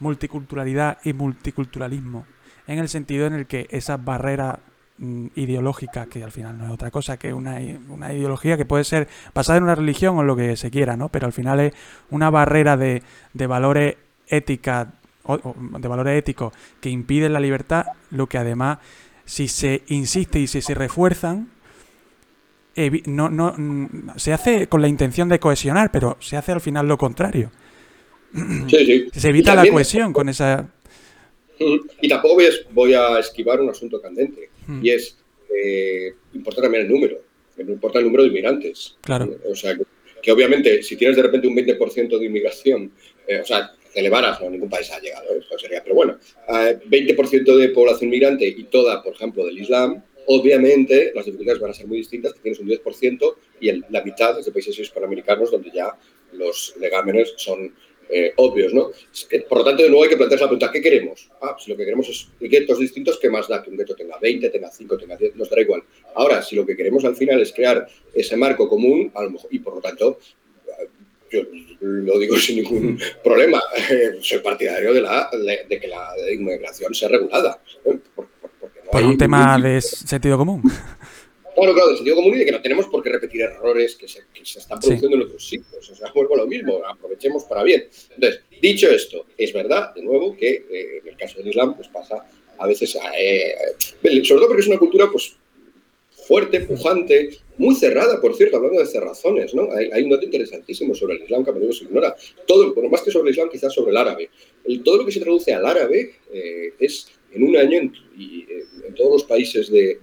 multiculturalidad 0.00 0.98
y 1.04 1.12
multiculturalismo, 1.12 2.26
en 2.66 2.78
el 2.78 2.88
sentido 2.88 3.26
en 3.26 3.34
el 3.34 3.46
que 3.46 3.68
esas 3.70 4.04
barreras 4.04 4.58
mm, 5.00 5.26
ideológicas, 5.34 6.06
que 6.06 6.22
al 6.22 6.30
final 6.30 6.56
no 6.56 6.66
es 6.66 6.70
otra 6.70 6.92
cosa 6.92 7.18
que 7.18 7.34
una, 7.34 7.58
una, 7.88 8.12
ideología 8.12 8.56
que 8.56 8.64
puede 8.64 8.84
ser 8.84 9.08
basada 9.34 9.58
en 9.58 9.64
una 9.64 9.74
religión 9.74 10.16
o 10.16 10.22
lo 10.22 10.36
que 10.36 10.56
se 10.56 10.70
quiera, 10.70 10.96
¿no? 10.96 11.08
Pero 11.08 11.26
al 11.26 11.32
final 11.32 11.58
es 11.58 11.72
una 12.10 12.30
barrera 12.30 12.76
de, 12.76 13.02
de 13.34 13.46
valores 13.46 13.96
éticas, 14.28 14.86
de 15.26 15.88
valores 15.88 16.18
éticos 16.18 16.52
que 16.80 16.90
impiden 16.90 17.32
la 17.32 17.40
libertad, 17.40 17.86
lo 18.10 18.28
que 18.28 18.38
además, 18.38 18.78
si 19.24 19.48
se 19.48 19.82
insiste 19.88 20.38
y 20.38 20.46
si 20.46 20.62
se 20.62 20.74
refuerzan, 20.74 21.48
no, 23.06 23.28
no, 23.28 23.54
mm, 23.56 24.10
se 24.16 24.32
hace 24.32 24.68
con 24.68 24.80
la 24.80 24.88
intención 24.88 25.28
de 25.28 25.38
cohesionar, 25.38 25.90
pero 25.90 26.16
se 26.20 26.36
hace 26.36 26.52
al 26.52 26.60
final 26.60 26.86
lo 26.86 26.96
contrario. 26.96 27.50
Se 29.12 29.28
evita 29.28 29.56
la 29.56 29.68
cohesión 29.68 30.12
con 30.12 30.28
esa... 30.28 30.68
Y 32.00 32.08
tampoco 32.08 32.40
voy 32.70 32.94
a, 32.94 33.18
esquivar 33.18 33.60
un 33.60 33.68
asunto 33.68 34.00
candente, 34.00 34.49
y 34.82 34.90
es, 34.90 35.16
eh, 35.54 36.14
importa 36.34 36.62
también 36.62 36.84
el 36.84 36.90
número, 36.90 37.22
no 37.56 37.72
importa 37.72 37.98
el 37.98 38.04
número 38.06 38.22
de 38.22 38.30
inmigrantes. 38.30 38.96
Claro. 39.02 39.36
O 39.50 39.54
sea, 39.54 39.76
que, 40.22 40.32
obviamente 40.32 40.82
si 40.82 40.96
tienes 40.96 41.16
de 41.16 41.22
repente 41.22 41.46
un 41.46 41.56
20% 41.56 42.18
de 42.18 42.26
inmigración, 42.26 42.92
eh, 43.26 43.40
o 43.40 43.44
sea, 43.44 43.72
te 43.92 44.00
elevaras, 44.00 44.40
no, 44.40 44.50
ningún 44.50 44.70
país 44.70 44.90
ha 44.90 45.00
llegado, 45.00 45.34
eso 45.34 45.58
sería, 45.58 45.82
pero 45.82 45.96
bueno, 45.96 46.18
20% 46.48 47.56
de 47.56 47.68
población 47.70 48.08
inmigrante 48.08 48.46
y 48.46 48.64
toda, 48.64 49.02
por 49.02 49.14
ejemplo, 49.14 49.44
del 49.44 49.58
Islam, 49.58 50.02
Obviamente, 50.32 51.12
las 51.12 51.24
dificultades 51.24 51.60
van 51.60 51.70
a 51.72 51.74
ser 51.74 51.88
muy 51.88 51.98
distintas, 51.98 52.34
tienes 52.40 52.60
un 52.60 52.68
10% 52.68 53.34
y 53.60 53.72
la 53.90 54.02
mitad 54.04 54.38
es 54.38 54.46
de 54.46 54.52
países 54.52 54.78
hispanamericanos 54.78 55.50
donde 55.50 55.72
ya 55.72 55.96
los 56.32 56.74
legámenes 56.78 57.34
son 57.36 57.74
eh, 58.12 58.32
obvios, 58.36 58.72
¿no? 58.74 58.90
Por 59.48 59.58
lo 59.58 59.64
tanto, 59.64 59.82
de 59.82 59.88
nuevo 59.88 60.04
hay 60.04 60.10
que 60.10 60.16
plantearse 60.16 60.44
la 60.44 60.48
pregunta, 60.48 60.72
¿qué 60.72 60.80
queremos? 60.80 61.28
Ah, 61.40 61.56
si 61.58 61.70
lo 61.70 61.76
que 61.76 61.84
queremos 61.84 62.08
es 62.08 62.28
guetos 62.40 62.78
distintos, 62.78 63.18
¿qué 63.18 63.30
más 63.30 63.48
da 63.48 63.62
que 63.62 63.70
un 63.70 63.76
gueto 63.76 63.94
tenga 63.94 64.18
20, 64.18 64.50
tenga 64.50 64.70
5, 64.70 64.98
tenga 64.98 65.16
10? 65.16 65.36
Nos 65.36 65.48
dará 65.50 65.62
igual. 65.62 65.82
Ahora, 66.14 66.42
si 66.42 66.56
lo 66.56 66.66
que 66.66 66.76
queremos 66.76 67.04
al 67.04 67.16
final 67.16 67.40
es 67.40 67.52
crear 67.52 67.86
ese 68.12 68.36
marco 68.36 68.68
común, 68.68 69.10
a 69.14 69.22
lo 69.22 69.30
mejor, 69.30 69.52
y 69.52 69.58
por 69.58 69.74
lo 69.74 69.80
tanto, 69.80 70.18
yo 71.30 71.42
lo 71.80 72.18
digo 72.18 72.36
sin 72.38 72.56
ningún 72.56 72.98
problema, 73.22 73.62
soy 74.20 74.38
partidario 74.40 74.92
de, 74.92 75.00
la, 75.00 75.30
de, 75.68 75.80
que 75.80 75.88
la 75.88 76.12
inmigración 76.32 76.94
sea 76.94 77.08
regulada. 77.08 77.60
¿eh? 77.84 77.98
Por 78.90 79.04
un 79.04 79.16
tema 79.16 79.58
de 79.58 79.80
sentido 79.80 80.36
común. 80.36 80.62
Bueno, 81.60 81.74
claro, 81.74 81.90
de 81.90 81.96
sentido 81.96 82.16
común 82.16 82.36
y 82.36 82.38
de 82.38 82.46
que 82.46 82.52
no 82.52 82.62
tenemos 82.62 82.86
por 82.86 83.02
qué 83.02 83.10
repetir 83.10 83.42
errores 83.42 83.94
que 83.94 84.08
se, 84.08 84.20
que 84.32 84.46
se 84.46 84.60
están 84.60 84.80
produciendo 84.80 85.14
en 85.14 85.24
otros 85.24 85.46
sitios. 85.46 85.90
O 85.90 85.94
sea, 85.94 86.10
vuelvo 86.14 86.32
a 86.32 86.38
lo 86.38 86.46
mismo, 86.46 86.80
aprovechemos 86.88 87.44
para 87.44 87.62
bien. 87.62 87.86
Entonces, 88.14 88.40
dicho 88.62 88.88
esto, 88.88 89.26
es 89.36 89.52
verdad, 89.52 89.94
de 89.94 90.00
nuevo, 90.00 90.34
que 90.34 90.48
eh, 90.48 91.00
en 91.02 91.08
el 91.08 91.16
caso 91.18 91.36
del 91.36 91.48
Islam, 91.48 91.76
pues 91.76 91.88
pasa 91.88 92.24
a 92.56 92.66
veces, 92.66 92.96
eh, 93.14 93.54
sobre 94.00 94.22
todo 94.22 94.46
porque 94.46 94.62
es 94.62 94.68
una 94.68 94.78
cultura, 94.78 95.10
pues, 95.12 95.36
fuerte, 96.26 96.60
pujante, 96.60 97.36
muy 97.58 97.74
cerrada, 97.74 98.22
por 98.22 98.34
cierto, 98.34 98.56
hablando 98.56 98.80
de 98.80 98.86
cerrazones, 98.86 99.52
¿no? 99.52 99.68
Hay, 99.70 100.02
un 100.02 100.08
dato 100.08 100.24
interesantísimo 100.24 100.94
sobre 100.94 101.16
el 101.16 101.24
Islam 101.24 101.44
que 101.44 101.50
a 101.50 101.52
menudo 101.52 101.74
se 101.74 101.84
ignora. 101.84 102.16
Todo, 102.46 102.72
bueno, 102.72 102.88
más 102.88 103.02
que 103.02 103.10
sobre 103.10 103.28
el 103.28 103.34
Islam, 103.34 103.50
quizás 103.50 103.74
sobre 103.74 103.90
el 103.90 103.98
árabe. 103.98 104.30
El, 104.64 104.82
todo 104.82 104.96
lo 104.96 105.04
que 105.04 105.12
se 105.12 105.20
traduce 105.20 105.52
al 105.52 105.66
árabe 105.66 106.14
eh, 106.32 106.72
es 106.78 107.06
en 107.32 107.42
un 107.42 107.56
año 107.56 107.78
en, 107.78 107.92
y, 108.16 108.40
eh, 108.48 108.64
en 108.86 108.94
todos 108.94 109.12
los 109.12 109.24
países 109.24 109.70
de, 109.70 109.98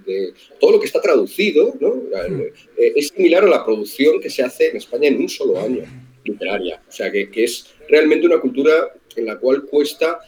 todo 0.59 0.71
lo 0.71 0.79
que 0.79 0.85
está 0.85 1.01
traducido 1.01 1.75
¿no? 1.79 1.95
Hmm. 1.95 2.41
Eh, 2.77 2.93
es 2.95 3.09
similar 3.09 3.43
a 3.43 3.47
la 3.47 3.65
producción 3.65 4.19
que 4.19 4.29
se 4.29 4.43
hace 4.43 4.69
en 4.69 4.77
España 4.77 5.07
en 5.09 5.21
un 5.21 5.29
solo 5.29 5.59
año 5.59 5.83
literaria. 6.27 6.81
O 6.87 6.91
sea, 6.91 7.11
que, 7.11 7.29
que 7.29 7.45
es 7.45 7.73
realmente 7.87 8.25
una 8.25 8.39
cultura 8.39 8.93
en 9.15 9.25
la 9.25 9.37
cual 9.37 9.63
cuesta, 9.63 10.19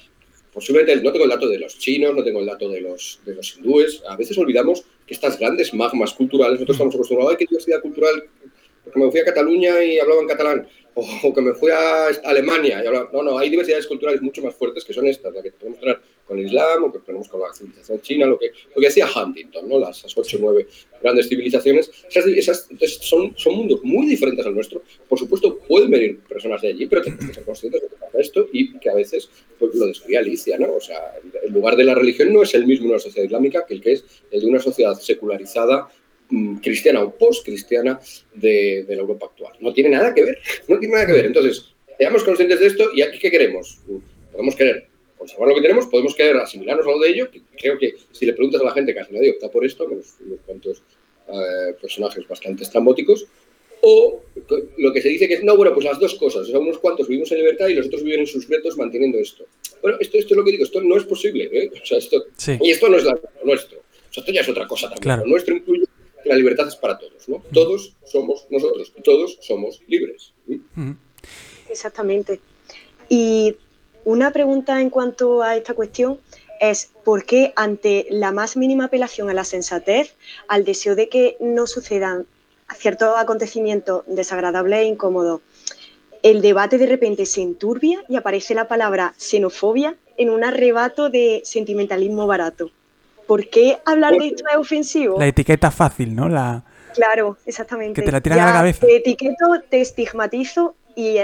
posiblemente, 0.51 1.03
no 1.03 1.11
tengo 1.11 1.25
el 1.25 1.31
dato 1.31 1.47
de 1.47 1.59
los 1.59 1.77
chinos, 1.77 2.15
no 2.15 2.23
tengo 2.23 2.39
el 2.39 2.45
dato 2.45 2.69
de 2.69 2.81
los, 2.81 3.19
de 3.25 3.35
los 3.35 3.57
hindúes, 3.57 4.01
a 4.07 4.15
veces 4.15 4.37
olvidamos 4.37 4.83
que 5.05 5.13
estas 5.13 5.37
grandes 5.39 5.73
magmas 5.73 6.13
culturales, 6.13 6.53
nosotros 6.53 6.75
estamos 6.75 6.95
acostumbrados 6.95 7.33
a 7.33 7.37
que 7.37 7.45
diversidad 7.45 7.81
cultural, 7.81 8.23
porque 8.91 9.05
me 9.05 9.11
fui 9.11 9.19
a 9.19 9.25
Cataluña 9.25 9.83
y 9.83 9.99
hablaba 9.99 10.21
en 10.21 10.27
catalán, 10.27 10.67
o 11.23 11.33
que 11.33 11.41
me 11.41 11.53
fui 11.53 11.71
a 11.71 12.07
Alemania 12.25 12.81
y 12.83 12.87
hablaba, 12.87 13.09
no, 13.13 13.23
no, 13.23 13.37
hay 13.37 13.49
diversidades 13.49 13.87
culturales 13.87 14.21
mucho 14.21 14.41
más 14.41 14.55
fuertes 14.55 14.83
que 14.83 14.93
son 14.93 15.07
estas, 15.07 15.33
las 15.33 15.43
que 15.43 15.51
podemos 15.51 15.79
tener 15.79 15.99
con 16.25 16.37
el 16.37 16.45
Islam 16.45 16.83
o 16.83 16.91
que 16.91 16.99
tenemos 16.99 17.27
con 17.27 17.41
la 17.41 17.53
civilización 17.53 18.01
china, 18.01 18.25
lo 18.25 18.37
que, 18.37 18.51
lo 18.75 18.81
que 18.81 18.87
decía 18.87 19.07
Huntington, 19.07 19.67
¿no? 19.67 19.79
las, 19.79 20.05
ocho 20.15 20.37
o 20.37 20.39
nueve 20.39 20.67
grandes 21.01 21.27
civilizaciones. 21.27 21.89
Esas, 22.13 22.67
son, 23.01 23.33
son 23.37 23.55
mundos 23.55 23.79
muy 23.83 24.05
diferentes 24.07 24.45
al 24.45 24.53
nuestro. 24.53 24.83
Por 25.07 25.17
supuesto, 25.17 25.57
pueden 25.59 25.89
venir 25.89 26.19
personas 26.19 26.61
de 26.61 26.69
allí, 26.69 26.85
pero 26.87 27.01
tenemos 27.01 27.25
que 27.25 27.33
ser 27.33 27.43
conscientes 27.45 27.81
de 27.81 27.87
que 27.87 27.95
pasa 27.95 28.19
esto 28.19 28.47
y 28.51 28.77
que 28.79 28.89
a 28.89 28.95
veces 28.95 29.29
pues, 29.57 29.73
lo 29.75 29.87
describía 29.87 30.19
Alicia. 30.19 30.57
¿no? 30.57 30.73
O 30.73 30.81
sea, 30.81 31.15
el 31.43 31.53
lugar 31.53 31.75
de 31.75 31.85
la 31.85 31.95
religión 31.95 32.33
no 32.33 32.43
es 32.43 32.53
el 32.53 32.65
mismo 32.65 32.85
en 32.85 32.91
una 32.91 32.99
sociedad 32.99 33.25
islámica 33.25 33.65
que 33.65 33.73
el 33.75 33.81
que 33.81 33.93
es 33.93 34.05
el 34.31 34.41
de 34.41 34.47
una 34.47 34.59
sociedad 34.59 34.93
secularizada 34.99 35.89
cristiana 36.61 37.01
o 37.01 37.15
post-cristiana 37.15 37.99
de, 38.33 38.85
de, 38.87 38.95
la 38.95 39.01
Europa 39.01 39.27
actual. 39.27 39.53
No 39.59 39.73
tiene 39.73 39.89
nada 39.89 40.13
que 40.13 40.23
ver, 40.23 40.39
no 40.67 40.79
tiene 40.79 40.93
nada 40.93 41.07
que 41.07 41.13
ver. 41.13 41.25
Entonces, 41.25 41.73
seamos 41.97 42.23
conscientes 42.23 42.59
de 42.59 42.67
esto 42.67 42.89
y 42.93 43.01
aquí, 43.01 43.19
¿qué 43.19 43.31
queremos? 43.31 43.79
Podemos 44.31 44.55
querer 44.55 44.87
conservar 45.17 45.49
lo 45.49 45.55
que 45.55 45.61
tenemos, 45.61 45.85
podemos 45.87 46.15
querer 46.15 46.37
asimilarnos 46.37 46.87
a 46.87 46.91
lo 46.91 46.99
de 46.99 47.09
ello, 47.09 47.29
que 47.29 47.41
creo 47.57 47.77
que 47.77 47.95
si 48.11 48.25
le 48.25 48.33
preguntas 48.33 48.61
a 48.61 48.63
la 48.63 48.71
gente, 48.71 48.95
casi 48.95 49.13
nadie 49.13 49.31
opta 49.31 49.51
por 49.51 49.65
esto, 49.65 49.87
menos 49.87 50.15
unos 50.25 50.39
cuantos 50.45 50.81
eh, 51.27 51.73
personajes 51.79 52.25
bastante 52.25 52.63
estrambóticos, 52.63 53.27
o 53.81 54.21
lo 54.77 54.93
que 54.93 55.01
se 55.01 55.09
dice 55.09 55.27
que 55.27 55.35
es, 55.35 55.43
no, 55.43 55.55
bueno, 55.55 55.73
pues 55.73 55.85
las 55.85 55.99
dos 55.99 56.15
cosas, 56.15 56.43
o 56.43 56.45
sea, 56.45 56.59
unos 56.59 56.79
cuantos 56.79 57.07
vivimos 57.07 57.31
en 57.31 57.39
libertad 57.39 57.67
y 57.67 57.73
los 57.73 57.87
otros 57.87 58.03
viven 58.03 58.21
en 58.21 58.27
sus 58.27 58.47
retos 58.47 58.77
manteniendo 58.77 59.17
esto. 59.19 59.45
Bueno, 59.81 59.97
esto, 59.99 60.17
esto 60.17 60.33
es 60.33 60.37
lo 60.37 60.43
que 60.43 60.51
digo, 60.51 60.63
esto 60.63 60.81
no 60.81 60.97
es 60.97 61.03
posible, 61.03 61.49
¿eh? 61.51 61.71
o 61.81 61.85
sea, 61.85 61.97
esto, 61.97 62.25
y 62.61 62.71
esto 62.71 62.89
no 62.89 62.97
es 62.97 63.03
lo 63.03 63.19
nuestro, 63.43 63.79
o 63.79 64.13
sea, 64.13 64.21
esto 64.21 64.31
ya 64.31 64.41
es 64.41 64.49
otra 64.49 64.67
cosa 64.67 64.89
también, 64.89 65.19
lo 65.19 65.25
nuestro 65.27 65.55
incluye 65.55 65.85
la 66.29 66.35
libertad 66.35 66.67
es 66.67 66.75
para 66.75 66.97
todos, 66.99 67.27
¿no? 67.27 67.41
Todos 67.51 67.95
somos 68.05 68.45
nosotros, 68.51 68.93
todos 69.03 69.39
somos 69.41 69.81
libres. 69.87 70.31
Exactamente. 71.67 72.39
Y 73.09 73.55
una 74.05 74.31
pregunta 74.31 74.79
en 74.79 74.91
cuanto 74.91 75.41
a 75.41 75.55
esta 75.55 75.73
cuestión 75.73 76.19
es 76.61 76.91
por 77.03 77.25
qué 77.25 77.51
ante 77.55 78.05
la 78.11 78.31
más 78.31 78.57
mínima 78.57 78.85
apelación 78.85 79.29
a 79.29 79.33
la 79.33 79.43
sensatez, 79.43 80.13
al 80.47 80.65
deseo 80.65 80.95
de 80.95 81.09
que 81.09 81.35
no 81.39 81.65
sucedan 81.65 82.27
ciertos 82.77 83.17
acontecimientos 83.17 84.03
desagradables 84.05 84.81
e 84.81 84.85
incómodos, 84.85 85.41
el 86.21 86.41
debate 86.41 86.77
de 86.77 86.85
repente 86.85 87.25
se 87.25 87.41
enturbia 87.41 88.03
y 88.07 88.17
aparece 88.17 88.53
la 88.53 88.67
palabra 88.67 89.15
xenofobia 89.17 89.95
en 90.17 90.29
un 90.29 90.43
arrebato 90.43 91.09
de 91.09 91.41
sentimentalismo 91.43 92.27
barato. 92.27 92.69
¿Por 93.29 93.47
qué 93.47 93.77
hablar 93.85 94.17
de 94.17 94.25
esto 94.25 94.43
es 94.49 94.57
ofensivo? 94.57 95.19
La 95.19 95.27
etiqueta 95.27 95.69
fácil, 95.69 96.15
¿no? 96.15 96.27
La... 96.27 96.63
Claro, 96.95 97.37
exactamente. 97.45 98.01
Que 98.01 98.03
te 98.03 98.11
la 98.11 98.21
tiran 98.21 98.39
a 98.39 98.45
la 98.47 98.53
cabeza. 98.53 98.87
Te 98.87 98.95
etiqueto, 98.95 99.61
te 99.69 99.81
estigmatizo 99.81 100.73
y 100.95 101.19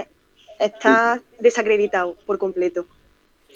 está 0.60 1.20
desacreditado 1.40 2.16
por 2.28 2.38
completo. 2.38 2.86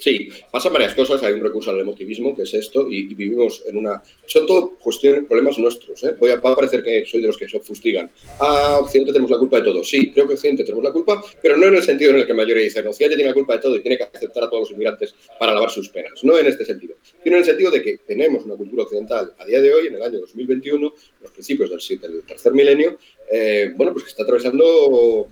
Sí, 0.00 0.30
pasan 0.50 0.72
varias 0.72 0.94
cosas. 0.94 1.22
Hay 1.22 1.34
un 1.34 1.42
recurso 1.42 1.70
al 1.70 1.78
emotivismo, 1.78 2.34
que 2.34 2.42
es 2.44 2.54
esto, 2.54 2.88
y, 2.88 3.02
vivimos 3.14 3.62
en 3.66 3.76
una. 3.76 4.02
Son 4.24 4.46
todo 4.46 4.70
cuestiones, 4.78 5.24
problemas 5.26 5.58
nuestros. 5.58 6.02
¿eh? 6.04 6.16
Voy 6.18 6.30
a, 6.30 6.40
va 6.40 6.52
a 6.52 6.56
parecer 6.56 6.82
que 6.82 7.04
soy 7.04 7.20
de 7.20 7.26
los 7.26 7.36
que 7.36 7.46
se 7.46 7.60
fustigan. 7.60 8.10
Ah, 8.38 8.78
Occidente 8.80 9.12
tenemos 9.12 9.30
la 9.30 9.36
culpa 9.36 9.58
de 9.58 9.64
todo. 9.64 9.84
Sí, 9.84 10.10
creo 10.10 10.26
que 10.26 10.34
Occidente 10.34 10.64
tenemos 10.64 10.82
la 10.82 10.90
culpa, 10.90 11.22
pero 11.42 11.58
no 11.58 11.66
en 11.66 11.74
el 11.74 11.82
sentido 11.82 12.12
en 12.12 12.16
el 12.16 12.26
que 12.26 12.32
mayoría 12.32 12.64
dicen 12.64 12.86
Occidente 12.86 13.16
tiene 13.16 13.28
la 13.28 13.34
culpa 13.34 13.56
de 13.56 13.58
todo 13.58 13.76
y 13.76 13.80
tiene 13.80 13.98
que 13.98 14.04
aceptar 14.04 14.44
a 14.44 14.48
todos 14.48 14.62
los 14.62 14.70
inmigrantes 14.70 15.14
para 15.38 15.52
lavar 15.52 15.70
sus 15.70 15.90
penas. 15.90 16.24
No 16.24 16.38
en 16.38 16.46
este 16.46 16.64
sentido, 16.64 16.96
sino 17.22 17.36
en 17.36 17.40
el 17.40 17.46
sentido 17.46 17.70
de 17.70 17.82
que 17.82 17.98
tenemos 17.98 18.46
una 18.46 18.56
cultura 18.56 18.84
occidental 18.84 19.34
a 19.38 19.44
día 19.44 19.60
de 19.60 19.74
hoy, 19.74 19.88
en 19.88 19.96
el 19.96 20.02
año 20.02 20.18
2021, 20.20 20.94
los 21.20 21.30
principios 21.30 21.68
del, 21.68 22.00
del 22.00 22.22
tercer 22.22 22.54
milenio, 22.54 22.96
eh, 23.30 23.70
bueno, 23.76 23.92
pues 23.92 24.04
que 24.04 24.10
está 24.10 24.22
atravesando 24.22 25.28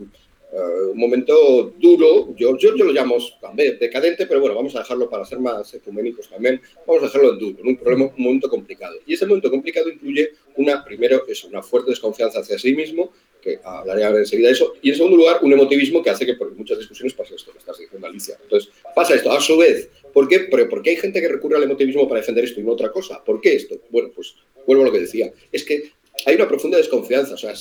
eh, 0.50 0.90
un 0.92 0.98
momento 0.98 1.74
duro, 1.78 2.34
yo, 2.34 2.56
yo, 2.56 2.74
yo, 2.74 2.84
lo 2.84 2.92
llamo 2.92 3.16
también 3.38 3.78
decadente, 3.78 4.26
pero 4.26 4.40
bueno, 4.40 4.54
vamos 4.54 4.74
a 4.76 4.78
dejarlo 4.78 5.10
para 5.10 5.26
ser 5.26 5.38
más 5.40 5.74
ecuménicos 5.74 6.30
también, 6.30 6.60
vamos 6.86 7.02
a 7.02 7.06
dejarlo 7.06 7.32
en 7.34 7.38
duro, 7.38 7.58
en 7.60 7.68
un, 7.68 7.76
problema, 7.76 8.10
un 8.16 8.24
momento 8.24 8.48
complicado. 8.48 8.96
Y 9.06 9.12
ese 9.12 9.26
momento 9.26 9.50
complicado 9.50 9.90
incluye 9.90 10.30
una, 10.56 10.82
primero, 10.82 11.26
es 11.28 11.44
una 11.44 11.62
fuerte 11.62 11.90
desconfianza 11.90 12.40
hacia 12.40 12.58
sí 12.58 12.74
mismo, 12.74 13.12
que 13.42 13.60
hablaré 13.62 14.04
ahora 14.04 14.20
enseguida 14.20 14.48
de 14.48 14.54
eso, 14.54 14.72
y 14.80 14.88
en 14.88 14.96
segundo 14.96 15.18
lugar, 15.18 15.40
un 15.42 15.52
emotivismo 15.52 16.02
que 16.02 16.10
hace 16.10 16.24
que 16.24 16.34
por 16.34 16.50
muchas 16.54 16.78
discusiones 16.78 17.12
pase 17.12 17.34
esto 17.34 17.52
que 17.52 17.58
estás 17.58 17.78
diciendo, 17.78 18.06
Alicia. 18.06 18.38
Entonces, 18.42 18.72
pasa 18.94 19.14
esto. 19.14 19.30
A 19.30 19.40
su 19.42 19.58
vez, 19.58 19.90
¿por 20.14 20.28
qué? 20.28 20.40
Pero 20.50 20.66
¿por 20.68 20.82
qué 20.82 20.90
hay 20.90 20.96
gente 20.96 21.20
que 21.20 21.28
recurre 21.28 21.56
al 21.56 21.64
emotivismo 21.64 22.08
para 22.08 22.20
defender 22.20 22.44
esto 22.44 22.60
y 22.60 22.64
no 22.64 22.72
otra 22.72 22.90
cosa? 22.90 23.22
¿Por 23.22 23.40
qué 23.42 23.54
esto? 23.54 23.78
Bueno, 23.90 24.10
pues 24.14 24.34
vuelvo 24.66 24.82
a 24.82 24.86
lo 24.86 24.92
que 24.92 25.00
decía. 25.00 25.30
Es 25.52 25.64
que 25.64 25.92
hay 26.26 26.34
una 26.34 26.48
profunda 26.48 26.78
desconfianza. 26.78 27.34
O 27.34 27.36
sea, 27.36 27.54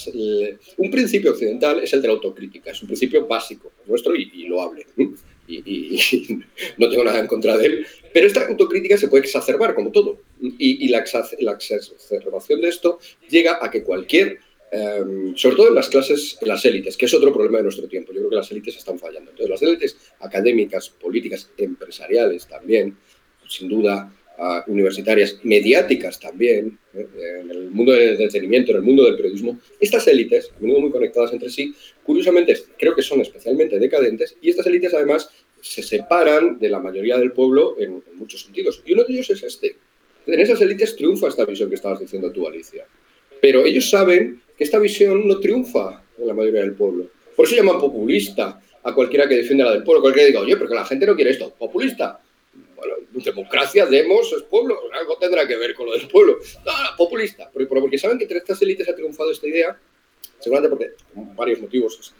un 0.77 0.91
principio 0.91 1.31
occidental 1.31 1.79
es 1.79 1.93
el 1.93 2.01
de 2.01 2.07
la 2.07 2.13
autocrítica, 2.15 2.71
es 2.71 2.81
un 2.81 2.87
principio 2.87 3.25
básico. 3.25 3.71
nuestro 3.85 4.15
y, 4.15 4.47
lo 4.47 4.61
hable. 4.61 4.85
Y, 5.47 5.99
no 6.77 6.89
tengo 6.89 7.03
nada 7.03 7.19
en 7.19 7.27
contra 7.27 7.57
de 7.57 7.65
él. 7.65 7.87
Pero 8.13 8.27
esta 8.27 8.47
autocrítica 8.47 8.97
se 8.97 9.07
puede 9.07 9.23
exacerbar, 9.23 9.75
como 9.75 9.91
todo. 9.91 10.21
Y, 10.41 10.87
la, 10.89 11.03
la, 11.39 11.51
exacerbación 11.53 12.61
de 12.61 12.69
esto 12.69 12.99
llega 13.29 13.59
a 13.61 13.69
que 13.69 13.83
cualquier, 13.83 14.39
em, 14.71 15.35
sobre 15.35 15.55
todo 15.55 15.67
en 15.69 15.75
las 15.75 15.89
clases, 15.89 16.37
en 16.41 16.47
las 16.47 16.65
élites, 16.65 16.97
que 16.97 17.05
es 17.05 17.13
otro 17.13 17.33
problema 17.33 17.57
de 17.57 17.65
nuestro 17.65 17.87
tiempo, 17.87 18.11
yo 18.11 18.19
creo 18.19 18.29
que 18.29 18.35
las 18.37 18.51
élites 18.51 18.77
están 18.77 18.99
fallando. 18.99 19.31
Entonces, 19.31 19.49
las 19.49 19.61
élites 19.61 19.97
académicas, 20.19 20.89
políticas, 20.89 21.49
empresariales 21.57 22.47
también, 22.47 22.97
sin 23.47 23.69
duda, 23.69 24.11
universitarias, 24.67 25.39
mediáticas 25.43 26.19
también, 26.19 26.77
¿eh? 26.93 27.07
en 27.41 27.49
el 27.49 27.71
mundo 27.71 27.91
del 27.91 28.09
entretenimiento, 28.11 28.71
en 28.71 28.77
el 28.77 28.83
mundo 28.83 29.03
del 29.03 29.15
periodismo, 29.15 29.59
estas 29.79 30.07
élites, 30.07 30.51
a 30.55 30.59
menudo 30.59 30.81
muy 30.81 30.91
conectadas 30.91 31.33
entre 31.33 31.49
sí, 31.49 31.73
curiosamente 32.03 32.55
creo 32.77 32.95
que 32.95 33.01
son 33.01 33.21
especialmente 33.21 33.79
decadentes 33.79 34.35
y 34.41 34.49
estas 34.49 34.67
élites 34.67 34.93
además 34.93 35.29
se 35.61 35.81
separan 35.81 36.59
de 36.59 36.69
la 36.69 36.79
mayoría 36.79 37.17
del 37.17 37.31
pueblo 37.31 37.75
en, 37.79 38.03
muchos 38.15 38.43
sentidos. 38.43 38.81
Y 38.85 38.93
uno 38.93 39.03
de 39.03 39.13
ellos 39.13 39.29
es 39.31 39.43
este. 39.43 39.75
En 40.25 40.39
esas 40.39 40.61
élites 40.61 40.95
triunfa 40.95 41.29
esta 41.29 41.45
visión 41.45 41.69
que 41.69 41.75
estabas 41.75 41.99
diciendo 41.99 42.31
tú, 42.31 42.47
Alicia. 42.47 42.85
Pero 43.41 43.65
ellos 43.65 43.89
saben 43.89 44.41
que 44.57 44.63
esta 44.63 44.79
visión 44.79 45.27
no 45.27 45.39
triunfa 45.39 46.03
en 46.17 46.27
la 46.27 46.33
mayoría 46.33 46.61
del 46.61 46.73
pueblo. 46.73 47.07
Por 47.35 47.45
eso 47.45 47.55
llaman 47.55 47.79
populista 47.79 48.61
a 48.83 48.93
cualquiera 48.93 49.27
que 49.27 49.35
defienda 49.35 49.65
la 49.65 49.71
del 49.71 49.83
pueblo. 49.83 50.01
Cualquiera 50.01 50.27
que 50.27 50.31
diga, 50.31 50.41
oye, 50.41 50.57
porque 50.57 50.75
la 50.75 50.85
gente 50.85 51.05
no 51.05 51.15
quiere 51.15 51.31
esto. 51.31 51.53
Populista 51.57 52.19
bueno, 52.77 52.95
democracia, 53.11 53.85
demos, 53.87 54.31
es 54.31 54.43
pueblo, 54.43 54.79
algo 54.93 55.17
tendrá 55.17 55.47
que 55.47 55.57
ver 55.57 55.73
con 55.73 55.87
lo 55.87 55.93
del 55.93 56.07
pueblo. 56.07 56.37
No, 56.65 56.71
populista, 56.95 57.49
porque, 57.51 57.67
porque 57.67 57.97
saben 57.97 58.17
que 58.17 58.25
entre 58.25 58.37
estas 58.37 58.61
élites 58.61 58.87
ha 58.87 58.95
triunfado 58.95 59.31
esta 59.31 59.47
idea, 59.47 59.77
seguramente 60.39 60.69
porque, 60.69 60.91
por 61.13 61.35
varios 61.35 61.59
motivos, 61.59 62.13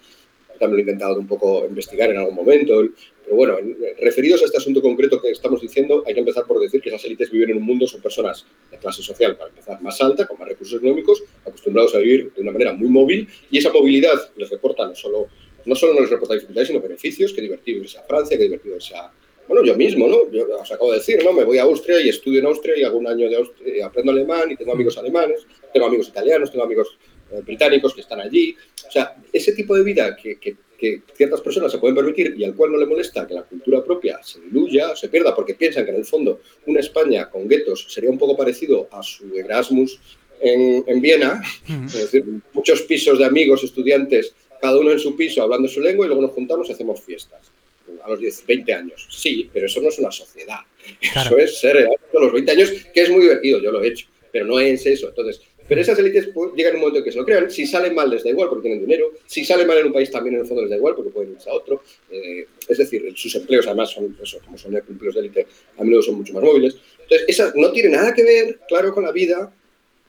también 0.60 0.72
lo 0.72 0.78
he 0.78 0.82
intentado 0.82 1.20
un 1.20 1.28
poco 1.28 1.66
investigar 1.68 2.10
en 2.10 2.18
algún 2.18 2.34
momento, 2.34 2.84
pero 3.24 3.36
bueno, 3.36 3.58
referidos 4.02 4.42
a 4.42 4.46
este 4.46 4.58
asunto 4.58 4.82
concreto 4.82 5.22
que 5.22 5.30
estamos 5.30 5.62
diciendo, 5.62 6.04
hay 6.08 6.16
que 6.16 6.22
empezar 6.22 6.46
por 6.46 6.60
decir 6.60 6.82
que 6.82 6.90
esas 6.90 7.06
élites 7.06 7.30
viven 7.30 7.52
en 7.52 7.58
un 7.58 7.64
mundo, 7.64 7.86
son 7.86 8.02
personas 8.02 8.46
de 8.72 8.78
clase 8.78 9.04
social, 9.04 9.38
para 9.38 9.50
empezar, 9.50 9.80
más 9.82 10.02
alta, 10.02 10.26
con 10.26 10.40
más 10.40 10.48
recursos 10.48 10.78
económicos, 10.78 11.24
acostumbrados 11.46 11.94
a 11.94 12.00
vivir 12.00 12.34
de 12.34 12.42
una 12.42 12.52
manera 12.52 12.74
muy 12.74 12.90
móvil, 12.90 13.28
y 13.52 13.60
esa 13.60 13.72
movilidad 13.72 14.32
les 14.36 14.50
reporta 14.50 14.88
no 14.88 14.96
solo, 14.96 15.28
no 15.66 15.76
solo 15.76 15.94
no 15.94 16.02
les 16.02 16.10
reporta 16.10 16.34
dificultades, 16.34 16.70
sino 16.70 16.82
beneficios, 16.82 17.34
que 17.34 17.42
divertido 17.42 17.84
irse 17.84 18.00
a 18.00 18.04
Francia, 18.04 18.38
que 18.38 18.44
divertido 18.44 18.76
irse 18.76 18.96
a 18.96 19.12
bueno, 19.48 19.64
yo 19.64 19.76
mismo, 19.76 20.08
¿no? 20.08 20.30
Yo 20.30 20.46
os 20.60 20.72
acabo 20.72 20.92
de 20.92 20.98
decir, 20.98 21.24
¿no? 21.24 21.32
Me 21.32 21.46
voy 21.46 21.58
a 21.58 21.64
Austria 21.64 22.02
y 22.02 22.10
estudio 22.10 22.40
en 22.40 22.48
Austria 22.48 22.78
y 22.78 22.84
hago 22.84 22.98
un 22.98 23.08
año 23.08 23.30
de 23.30 23.38
Austria, 23.38 23.86
aprendo 23.86 24.12
alemán 24.12 24.52
y 24.52 24.58
tengo 24.58 24.74
amigos 24.74 24.98
alemanes, 24.98 25.46
tengo 25.74 25.86
amigos 25.86 26.10
italianos, 26.10 26.52
tengo 26.52 26.66
amigos 26.66 26.98
eh, 27.32 27.42
británicos 27.46 27.94
que 27.94 28.02
están 28.02 28.20
allí. 28.20 28.56
O 28.88 28.92
sea, 28.92 29.16
ese 29.32 29.54
tipo 29.54 29.76
de 29.76 29.84
vida 29.84 30.16
que, 30.16 30.38
que, 30.38 30.56
ciertas 31.16 31.42
personas 31.42 31.72
se 31.72 31.80
pueden 31.80 31.96
permitir 31.96 32.36
y 32.38 32.44
al 32.44 32.54
cual 32.54 32.72
no 32.72 32.78
le 32.78 32.86
molesta 32.86 33.26
que 33.26 33.34
la 33.34 33.42
cultura 33.42 33.84
propia 33.84 34.20
se 34.22 34.40
diluya, 34.42 34.96
se 34.96 35.10
pierda, 35.10 35.34
porque 35.34 35.56
piensan 35.56 35.86
que 35.86 35.90
en 35.90 35.98
el 35.98 36.06
fondo 36.06 36.42
una 36.68 36.82
España 36.82 37.32
con 37.32 37.48
guetos 37.48 37.88
sería 37.90 38.12
un 38.12 38.20
poco 38.20 38.38
parecido 38.38 38.88
a 38.92 39.02
su 39.02 39.36
Erasmus 39.36 40.00
en, 40.40 40.84
en 40.86 41.02
Viena, 41.02 41.42
es 41.88 41.94
decir, 41.94 42.24
muchos 42.54 42.84
pisos 42.84 43.18
de 43.18 43.26
amigos, 43.26 43.64
estudiantes, 43.64 44.36
cada 44.62 44.80
uno 44.80 44.92
en 44.92 45.00
su 45.00 45.16
piso 45.16 45.42
hablando 45.42 45.68
su 45.68 45.82
lengua 45.82 46.06
y 46.06 46.10
luego 46.10 46.22
nos 46.22 46.32
juntamos 46.32 46.70
y 46.70 46.74
hacemos 46.74 47.02
fiestas 47.02 47.52
a 48.04 48.10
los 48.10 48.20
10, 48.20 48.46
20 48.46 48.74
años. 48.74 49.08
Sí, 49.10 49.50
pero 49.52 49.66
eso 49.66 49.82
no 49.82 49.90
es 49.90 50.00
una 50.00 50.12
sociedad. 50.12 50.60
Eso 51.02 51.38
es 51.38 51.60
ser 51.60 51.78
a 51.78 52.20
los 52.20 52.34
20 52.34 52.52
años, 52.52 52.72
que 52.94 53.02
es 53.02 53.10
muy 53.10 53.22
divertido, 53.22 53.60
yo 53.60 53.72
lo 53.72 53.82
he 53.82 53.88
hecho, 53.88 54.08
pero 54.32 54.46
no 54.46 54.60
es 54.60 54.86
eso. 54.86 55.10
Entonces, 55.10 55.42
pero 55.68 55.82
esas 55.82 56.00
élites 56.00 56.30
pues, 56.34 56.52
llegan 56.56 56.76
un 56.76 56.82
momento 56.82 57.00
en 57.00 57.04
que 57.04 57.12
se 57.12 57.18
lo 57.18 57.26
crean. 57.26 57.52
Si 57.52 57.68
salen 57.68 57.94
mal 57.94 58.10
les 58.10 58.24
da 58.24 58.30
igual 58.30 58.48
porque 58.50 58.70
tienen 58.70 58.86
dinero. 58.86 59.12
Si 59.26 59.44
sale 59.44 59.66
mal 59.66 59.78
en 59.78 59.88
un 59.88 59.94
país 59.94 60.10
también 60.10 60.36
en 60.36 60.42
el 60.42 60.48
fondo 60.48 60.62
les 60.62 60.70
da 60.70 60.78
igual 60.78 60.96
porque 60.96 61.12
pueden 61.12 61.34
irse 61.34 61.50
a 61.50 61.54
otro. 61.54 61.84
Eh, 62.10 62.48
es 62.68 62.78
decir, 62.78 63.12
sus 63.16 63.36
empleos 63.36 63.68
además 63.68 63.92
son, 63.92 64.18
eso, 64.22 64.40
como 64.46 64.58
son 64.58 64.76
empleos 64.76 65.16
de 65.16 65.22
élite, 65.22 65.48
a 65.78 65.84
menudo 65.84 66.02
son 66.02 66.16
mucho 66.16 66.34
más 66.34 66.44
móviles. 66.44 66.78
Entonces, 67.02 67.26
esa 67.28 67.52
no 67.56 67.72
tiene 67.72 67.90
nada 67.90 68.14
que 68.14 68.24
ver, 68.24 68.60
claro, 68.68 68.94
con 68.94 69.04
la 69.04 69.12
vida 69.12 69.52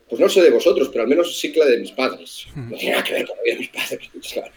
pues 0.09 0.21
no 0.21 0.29
sé 0.29 0.41
de 0.41 0.51
vosotros, 0.51 0.89
pero 0.89 1.03
al 1.03 1.09
menos 1.09 1.39
sí 1.39 1.53
que 1.53 1.61
la 1.61 1.67
de 1.67 1.79
mis 1.79 1.93
padres. 1.93 2.47
No 2.55 2.77
tiene 2.77 2.93
nada 2.93 3.05
que 3.05 3.13
ver 3.13 3.27
con 3.27 3.37
la 3.37 3.43
vida 3.43 3.55
de 3.55 3.61
mis 3.61 3.69
padres. 3.69 4.11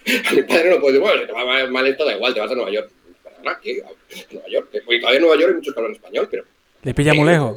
A 0.30 0.34
mi 0.34 0.44
padre 0.44 0.70
no 0.70 0.80
puede 0.80 0.94
decir, 0.94 1.02
bueno, 1.02 1.28
te 1.28 1.34
va 1.34 1.68
mal 1.68 1.88
esto, 1.88 2.06
da 2.06 2.16
igual, 2.16 2.34
te 2.34 2.40
vas 2.40 2.52
a 2.52 2.56
Nueva 2.56 2.72
York. 2.72 2.90
Nueva 3.44 4.48
York. 4.50 4.70
todavía 4.72 5.18
en 5.18 5.22
Nueva 5.22 5.38
York 5.38 5.50
hay 5.50 5.56
muchos 5.56 5.74
que 5.74 5.80
hablan 5.80 5.96
español, 5.96 6.28
pero. 6.30 6.44
Le 6.84 6.94
pilla 6.94 7.14
muy 7.14 7.26
lejos. 7.28 7.56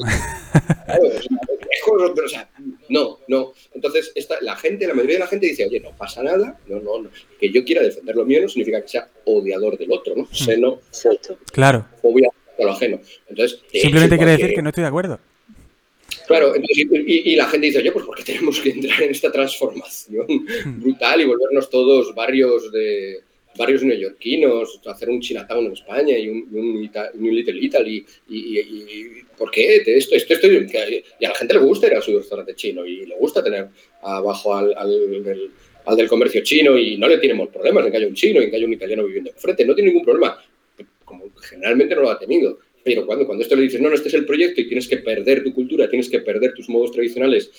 no, 2.89 3.19
no. 3.29 3.53
Entonces, 3.73 4.13
esta, 4.15 4.37
la 4.43 4.57
gente, 4.57 4.87
la 4.87 4.95
mayoría 4.95 5.17
de 5.17 5.21
la 5.21 5.27
gente 5.27 5.47
dice, 5.47 5.67
oye, 5.67 5.81
no 5.81 5.91
pasa 5.97 6.23
nada, 6.23 6.59
no, 6.67 6.81
no, 6.81 7.03
no. 7.03 7.11
Que 7.41 7.51
yo 7.51 7.65
quiera 7.65 7.83
defender 7.83 8.15
lo 8.15 8.25
mío 8.25 8.43
no 8.43 8.49
significa 8.49 8.83
que 8.83 8.89
sea 8.89 9.09
odiador 9.25 9.79
del 9.79 9.93
otro, 9.93 10.15
¿no? 10.15 10.29
Seno, 10.33 10.81
claro. 11.53 11.87
fobia 12.03 12.29
a 12.59 12.63
lo 12.63 12.73
ajeno. 12.73 13.01
Entonces, 13.29 13.61
Simplemente 13.73 14.17
quiere 14.17 14.33
decir 14.33 14.55
que 14.55 14.63
no 14.63 14.69
estoy 14.69 14.83
de 14.83 14.89
acuerdo. 14.89 15.19
Claro, 16.27 16.55
y, 16.57 17.33
y, 17.33 17.37
la 17.37 17.47
gente 17.47 17.67
dice, 17.67 17.79
oye, 17.79 17.93
pues 17.93 18.05
¿por 18.05 18.17
qué 18.17 18.25
tenemos 18.25 18.61
que 18.61 18.71
entrar 18.71 19.03
en 19.03 19.11
esta 19.11 19.31
transformación 19.31 20.27
brutal 20.81 21.21
y 21.21 21.25
volvernos 21.25 21.69
todos 21.69 22.15
barrios 22.15 22.71
de, 22.73 23.21
barrios 23.57 23.83
neoyorquinos, 23.83 24.81
hacer 24.87 25.09
un 25.09 25.21
Chinatown 25.21 25.67
en 25.67 25.73
España 25.73 26.19
y 26.19 26.29
un, 26.29 26.49
un, 26.53 27.35
Little 27.35 27.59
Italy. 27.59 28.05
Y, 28.29 28.59
y, 28.59 29.23
¿Por 29.37 29.51
qué? 29.51 29.77
Esto, 29.77 30.15
esto, 30.15 30.35
esto, 30.35 30.47
y 30.47 31.25
a 31.25 31.29
la 31.29 31.35
gente 31.35 31.55
le 31.55 31.61
gusta 31.61 31.87
ir 31.87 31.95
a 31.95 32.01
su 32.01 32.17
restaurante 32.17 32.55
chino 32.55 32.85
y 32.87 33.07
le 33.07 33.17
gusta 33.17 33.43
tener 33.43 33.69
abajo 34.03 34.55
al, 34.55 34.75
al, 34.77 35.25
del, 35.25 35.51
al 35.87 35.97
del 35.97 36.09
comercio 36.09 36.43
chino 36.43 36.79
y 36.79 36.97
no 36.97 37.09
le 37.09 37.19
tenemos 37.19 37.49
problemas 37.49 37.85
en 37.85 37.91
que 37.91 37.97
haya 37.99 38.07
un 38.07 38.15
chino 38.15 38.41
y 38.41 38.45
en 38.45 38.51
que 38.51 38.57
haya 38.57 38.67
un 38.67 38.73
italiano 38.73 39.05
viviendo 39.05 39.31
enfrente. 39.31 39.65
No 39.65 39.75
tiene 39.75 39.91
ningún 39.91 40.05
problema, 40.05 40.39
como 41.05 41.31
generalmente 41.41 41.95
no 41.95 42.03
lo 42.03 42.11
ha 42.11 42.19
tenido. 42.19 42.59
Pero 42.85 43.07
cuando, 43.07 43.25
cuando 43.27 43.43
esto 43.43 43.57
le 43.57 43.63
dices, 43.63 43.81
no, 43.81 43.89
no, 43.89 43.95
este 43.95 44.09
es 44.09 44.15
el 44.15 44.27
proyecto 44.27 44.61
y 44.61 44.69
tienes 44.69 44.87
que 44.87 44.99
perder 44.99 45.43
tu 45.43 45.55
cultura, 45.55 45.89
tienes 45.89 46.11
que 46.11 46.21
perder 46.21 46.53
tus 46.53 46.69
modos 46.69 46.93
tradicionales 46.93 47.51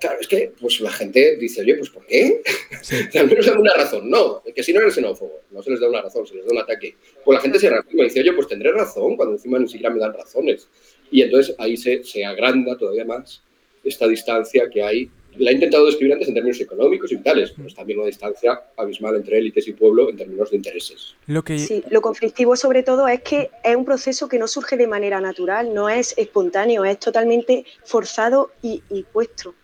Claro, 0.00 0.18
es 0.20 0.26
que 0.26 0.52
pues 0.60 0.80
la 0.80 0.90
gente 0.90 1.36
dice, 1.36 1.60
oye, 1.60 1.76
pues 1.76 1.90
¿por 1.90 2.04
qué? 2.06 2.42
Al 3.18 3.28
menos 3.28 3.46
da 3.46 3.58
una 3.58 3.74
razón. 3.74 4.10
No, 4.10 4.42
que 4.54 4.62
si 4.62 4.72
no 4.72 4.80
eres 4.80 4.94
xenófobo, 4.94 5.42
no 5.50 5.62
se 5.62 5.70
les 5.70 5.80
da 5.80 5.88
una 5.88 6.02
razón, 6.02 6.26
se 6.26 6.34
les 6.34 6.44
da 6.44 6.52
un 6.52 6.58
ataque. 6.58 6.96
Pues 7.24 7.36
la 7.36 7.40
gente 7.40 7.58
se 7.58 7.70
reafirma 7.70 8.02
y 8.02 8.06
dice, 8.06 8.20
oye, 8.20 8.32
pues 8.32 8.48
tendré 8.48 8.72
razón, 8.72 9.16
cuando 9.16 9.34
encima 9.34 9.58
ni 9.58 9.68
siquiera 9.68 9.92
me 9.92 10.00
dan 10.00 10.12
razones. 10.12 10.68
Y 11.10 11.22
entonces 11.22 11.54
ahí 11.58 11.76
se, 11.76 12.02
se 12.04 12.24
agranda 12.24 12.76
todavía 12.76 13.04
más 13.04 13.42
esta 13.84 14.08
distancia 14.08 14.68
que 14.70 14.82
hay. 14.82 15.10
La 15.36 15.50
he 15.50 15.54
intentado 15.54 15.86
describir 15.86 16.12
antes 16.12 16.28
en 16.28 16.34
términos 16.34 16.60
económicos 16.60 17.10
y 17.10 17.16
vitales, 17.16 17.52
pero 17.52 17.66
es 17.66 17.74
también 17.74 17.98
una 17.98 18.08
distancia 18.08 18.60
abismal 18.76 19.16
entre 19.16 19.38
élites 19.38 19.66
y 19.66 19.72
pueblo 19.72 20.10
en 20.10 20.16
términos 20.16 20.50
de 20.50 20.56
intereses. 20.56 21.14
Lo 21.26 21.42
que... 21.42 21.58
Sí, 21.58 21.82
lo 21.88 22.02
conflictivo 22.02 22.54
sobre 22.54 22.82
todo 22.82 23.08
es 23.08 23.22
que 23.22 23.50
es 23.64 23.76
un 23.76 23.84
proceso 23.86 24.28
que 24.28 24.38
no 24.38 24.46
surge 24.46 24.76
de 24.76 24.86
manera 24.86 25.20
natural, 25.20 25.72
no 25.72 25.88
es 25.88 26.12
espontáneo, 26.18 26.84
es 26.84 26.98
totalmente 26.98 27.64
forzado 27.84 28.50
y, 28.62 28.82
y 28.90 29.04
puesto. 29.04 29.54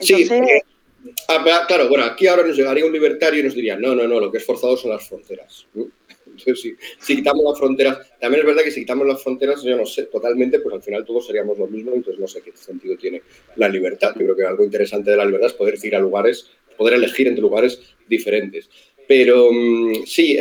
Sí, 0.00 0.28
ah, 1.28 1.64
claro, 1.66 1.88
bueno, 1.88 2.04
aquí 2.04 2.26
ahora 2.26 2.46
nos 2.46 2.56
llegaría 2.56 2.84
un 2.84 2.92
libertario 2.92 3.40
y 3.40 3.42
nos 3.44 3.54
diría, 3.54 3.76
no, 3.76 3.94
no, 3.94 4.06
no, 4.06 4.20
lo 4.20 4.30
que 4.30 4.38
es 4.38 4.44
forzado 4.44 4.76
son 4.76 4.90
las 4.90 5.06
fronteras. 5.06 5.66
Entonces, 6.26 6.76
si, 7.00 7.16
quitamos 7.16 7.42
las 7.44 7.58
fronteras, 7.58 7.98
también 8.20 8.40
es 8.40 8.46
verdad 8.46 8.62
que 8.62 8.70
si 8.70 8.80
quitamos 8.80 9.06
las 9.06 9.22
fronteras, 9.22 9.62
yo 9.62 9.76
no 9.76 9.86
sé, 9.86 10.04
totalmente, 10.04 10.60
pues 10.60 10.74
al 10.74 10.82
final 10.82 11.04
todos 11.04 11.26
seríamos 11.26 11.58
lo 11.58 11.66
mismo, 11.66 11.92
entonces 11.94 12.20
no 12.20 12.28
sé 12.28 12.42
qué 12.42 12.52
sentido 12.54 12.96
tiene 12.96 13.22
la 13.56 13.68
libertad. 13.68 14.12
Yo 14.14 14.24
creo 14.24 14.36
que 14.36 14.44
algo 14.44 14.62
interesante 14.62 15.10
de 15.10 15.16
la 15.16 15.24
libertad 15.24 15.48
es 15.48 15.54
poder 15.54 15.74
ir 15.82 15.96
a 15.96 15.98
lugares, 15.98 16.48
poder 16.76 16.94
elegir 16.94 17.26
entre 17.26 17.42
lugares 17.42 17.80
diferentes. 18.06 18.68
Pero 19.08 19.50
mm, 19.50 20.04
sí, 20.04 20.38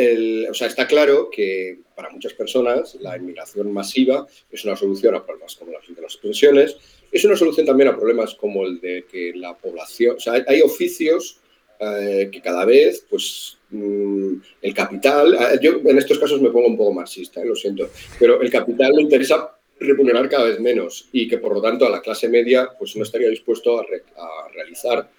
o 0.50 0.54
sea, 0.54 0.68
está 0.68 0.86
claro 0.86 1.30
que 1.32 1.80
para 1.96 2.10
muchas 2.10 2.34
personas 2.34 2.96
la 2.96 3.18
inmigración 3.18 3.72
masiva 3.72 4.28
es 4.52 4.66
una 4.66 4.76
solución 4.76 5.16
a 5.16 5.26
problemas 5.26 5.56
como 5.56 5.72
las 5.72 5.88
de 5.88 6.02
las 6.02 6.18
pensiones, 6.18 6.78
es 7.12 7.24
una 7.26 7.36
solución 7.36 7.66
también 7.66 7.90
a 7.90 7.96
problemas 7.96 8.36
como 8.36 8.64
el 8.64 8.80
de 8.80 9.06
que 9.10 9.34
la 9.36 9.58
población, 9.58 10.18
o 10.18 10.20
sea, 10.20 10.44
hay, 10.48 10.62
oficios 10.62 11.40
eh, 11.80 12.30
que 12.32 12.42
cada 12.42 12.66
vez, 12.66 13.06
pues, 13.10 13.58
mm, 13.70 14.34
el 14.62 14.74
capital, 14.74 15.34
eh, 15.34 15.60
yo 15.62 15.80
en 15.84 15.98
estos 15.98 16.20
casos 16.20 16.42
me 16.42 16.50
pongo 16.50 16.68
un 16.68 16.78
poco 16.78 16.94
marxista, 16.94 17.42
eh, 17.42 17.46
lo 17.46 17.56
siento, 17.56 17.90
pero 18.20 18.42
el 18.42 18.50
capital 18.50 18.94
le 18.94 19.04
interesa 19.04 19.58
remunerar 19.80 20.28
cada 20.28 20.46
vez 20.46 20.60
menos 20.60 21.08
y 21.12 21.28
que 21.28 21.38
por 21.38 21.54
lo 21.54 21.62
tanto 21.62 21.86
a 21.86 21.90
la 21.90 22.02
clase 22.02 22.28
media 22.28 22.70
pues 22.78 22.96
no 22.96 23.04
estaría 23.04 23.30
dispuesto 23.30 23.80
a, 23.80 23.86
realizar 24.52 25.10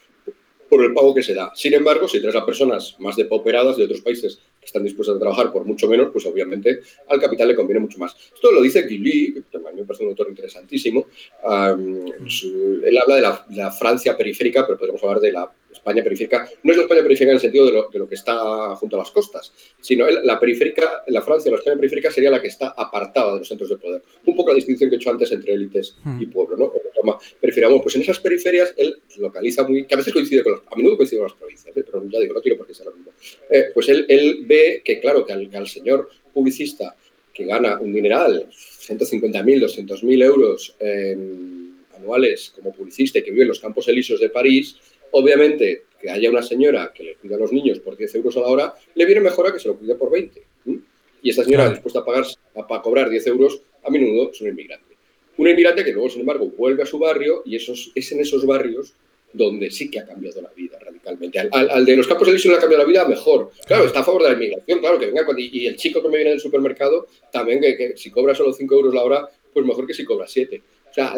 por 0.68 0.84
el 0.84 0.92
pago 0.92 1.14
que 1.14 1.22
se 1.22 1.32
da. 1.32 1.52
Sin 1.54 1.74
embargo, 1.74 2.08
si 2.08 2.20
traes 2.20 2.36
a 2.36 2.44
personas 2.44 2.96
más 2.98 3.16
depauperadas 3.16 3.76
de 3.76 3.84
otros 3.84 4.00
países 4.00 4.40
están 4.68 4.84
dispuestas 4.84 5.16
a 5.16 5.18
trabajar 5.18 5.52
por 5.52 5.64
mucho 5.64 5.88
menos, 5.88 6.08
pues 6.12 6.24
obviamente 6.26 6.80
al 7.08 7.20
capital 7.20 7.48
le 7.48 7.54
conviene 7.56 7.80
mucho 7.80 7.98
más. 7.98 8.16
Esto 8.34 8.52
lo 8.52 8.62
dice 8.62 8.86
Guilly, 8.86 9.34
que 9.34 9.40
también 9.42 9.76
me 9.76 9.84
parece 9.84 10.04
un 10.04 10.10
autor 10.10 10.28
interesantísimo. 10.28 11.06
él 11.34 12.98
habla 12.98 13.16
de 13.16 13.56
la, 13.56 13.70
Francia 13.72 14.16
periférica, 14.16 14.66
pero 14.66 14.78
podemos 14.78 15.02
hablar 15.02 15.20
de 15.20 15.32
la 15.32 15.50
España 15.88 16.04
periférica, 16.04 16.48
no 16.62 16.72
es 16.72 16.76
la 16.76 16.82
España 16.84 17.02
periférica 17.02 17.32
en 17.32 17.36
el 17.36 17.40
sentido 17.40 17.66
de 17.66 17.72
lo, 17.72 17.88
de 17.88 17.98
lo 17.98 18.08
que 18.08 18.14
está 18.14 18.76
junto 18.76 18.96
a 18.96 18.98
las 19.00 19.10
costas, 19.10 19.52
sino 19.80 20.08
la 20.08 20.38
periférica, 20.38 21.04
la 21.08 21.22
Francia, 21.22 21.50
la 21.50 21.58
España 21.58 21.76
periférica 21.76 22.10
sería 22.10 22.30
la 22.30 22.40
que 22.40 22.48
está 22.48 22.68
apartada 22.76 23.34
de 23.34 23.38
los 23.40 23.48
centros 23.48 23.70
de 23.70 23.76
poder. 23.76 24.02
Un 24.26 24.36
poco 24.36 24.50
la 24.50 24.56
distinción 24.56 24.90
que 24.90 24.96
he 24.96 24.98
hecho 24.98 25.10
antes 25.10 25.32
entre 25.32 25.52
élites 25.52 25.96
y 26.04 26.26
hmm. 26.26 26.30
pueblo, 26.30 26.56
¿no? 26.56 26.72
pues 27.82 27.96
en 27.96 28.02
esas 28.02 28.20
periferias 28.20 28.74
él 28.76 29.00
localiza 29.18 29.66
muy, 29.66 29.86
que 29.86 29.94
a 29.94 29.98
veces 29.98 30.12
coincide 30.12 30.42
con 30.42 30.52
las, 30.52 30.62
a 30.70 30.76
menudo 30.76 30.96
coincide 30.96 31.18
con 31.18 31.28
las 31.28 31.36
provincias, 31.36 31.76
¿eh? 31.76 31.84
pero 31.84 32.04
ya 32.08 32.20
digo, 32.20 32.34
no 32.34 32.42
quiero 32.42 32.58
por 32.58 32.66
qué 32.66 32.74
sea 32.74 32.86
lo 32.86 32.92
mismo. 32.92 33.12
Eh, 33.50 33.70
pues 33.72 33.88
él, 33.88 34.04
él, 34.08 34.44
ve 34.46 34.82
que, 34.84 35.00
claro, 35.00 35.24
que 35.24 35.32
al, 35.32 35.48
al 35.54 35.66
señor 35.66 36.10
publicista 36.32 36.94
que 37.32 37.44
gana 37.44 37.78
un 37.78 37.92
dineral, 37.92 38.48
150.000, 38.50 39.30
200.000 39.62 40.24
euros 40.24 40.74
anuales 41.96 42.52
como 42.54 42.72
publicista 42.72 43.18
y 43.18 43.22
que 43.22 43.30
vive 43.30 43.42
en 43.42 43.48
los 43.48 43.60
campos 43.60 43.86
elíseos 43.88 44.20
de 44.20 44.28
París, 44.28 44.76
obviamente 45.12 45.84
que 46.00 46.10
haya 46.10 46.30
una 46.30 46.42
señora 46.42 46.92
que 46.94 47.02
le 47.02 47.14
cuida 47.16 47.36
a 47.36 47.38
los 47.38 47.52
niños 47.52 47.80
por 47.80 47.96
10 47.96 48.14
euros 48.16 48.36
a 48.36 48.40
la 48.40 48.46
hora, 48.46 48.74
le 48.94 49.04
viene 49.04 49.20
mejor 49.20 49.48
a 49.48 49.52
que 49.52 49.58
se 49.58 49.68
lo 49.68 49.76
cuide 49.76 49.94
por 49.96 50.10
20. 50.10 50.42
Y 51.22 51.30
esta 51.30 51.44
señora 51.44 51.70
dispuesta 51.70 52.00
a 52.00 52.04
pagar, 52.04 52.24
a, 52.54 52.82
cobrar 52.82 53.10
10 53.10 53.26
euros, 53.26 53.60
a 53.84 53.90
menudo 53.90 54.30
es 54.30 54.40
un 54.40 54.48
inmigrante. 54.48 54.96
Un 55.36 55.48
inmigrante 55.48 55.84
que 55.84 55.92
luego, 55.92 56.08
sin 56.08 56.20
embargo, 56.20 56.46
vuelve 56.56 56.82
a 56.82 56.86
su 56.86 56.98
barrio 56.98 57.42
y 57.44 57.56
esos, 57.56 57.90
es 57.94 58.12
en 58.12 58.20
esos 58.20 58.46
barrios 58.46 58.94
donde 59.32 59.70
sí 59.70 59.90
que 59.90 60.00
ha 60.00 60.06
cambiado 60.06 60.40
la 60.40 60.50
vida 60.50 60.78
radicalmente. 60.78 61.38
Al, 61.38 61.84
de 61.84 61.96
los 61.96 62.06
campos 62.06 62.28
elíseos 62.28 62.52
le 62.52 62.58
ha 62.58 62.60
cambiado 62.60 62.84
la 62.84 62.88
vida 62.88 63.06
mejor. 63.06 63.50
Claro, 63.66 63.84
está 63.84 64.00
a 64.00 64.04
favor 64.04 64.22
de 64.22 64.28
la 64.30 64.34
inmigración, 64.34 64.80
claro, 64.80 64.98
que 64.98 65.06
venga 65.06 65.24
y, 65.36 65.66
el 65.66 65.76
chico 65.76 66.02
que 66.02 66.08
me 66.08 66.16
viene 66.16 66.30
del 66.30 66.40
supermercado, 66.40 67.06
también 67.30 67.60
que, 67.60 67.94
si 67.96 68.10
cobra 68.10 68.34
solo 68.34 68.52
5 68.52 68.74
euros 68.74 68.94
la 68.94 69.02
hora, 69.02 69.28
pues 69.52 69.66
mejor 69.66 69.86
que 69.86 69.94
si 69.94 70.04
cobra 70.04 70.26
7. 70.26 70.62
O 70.90 70.94
sea, 70.94 71.14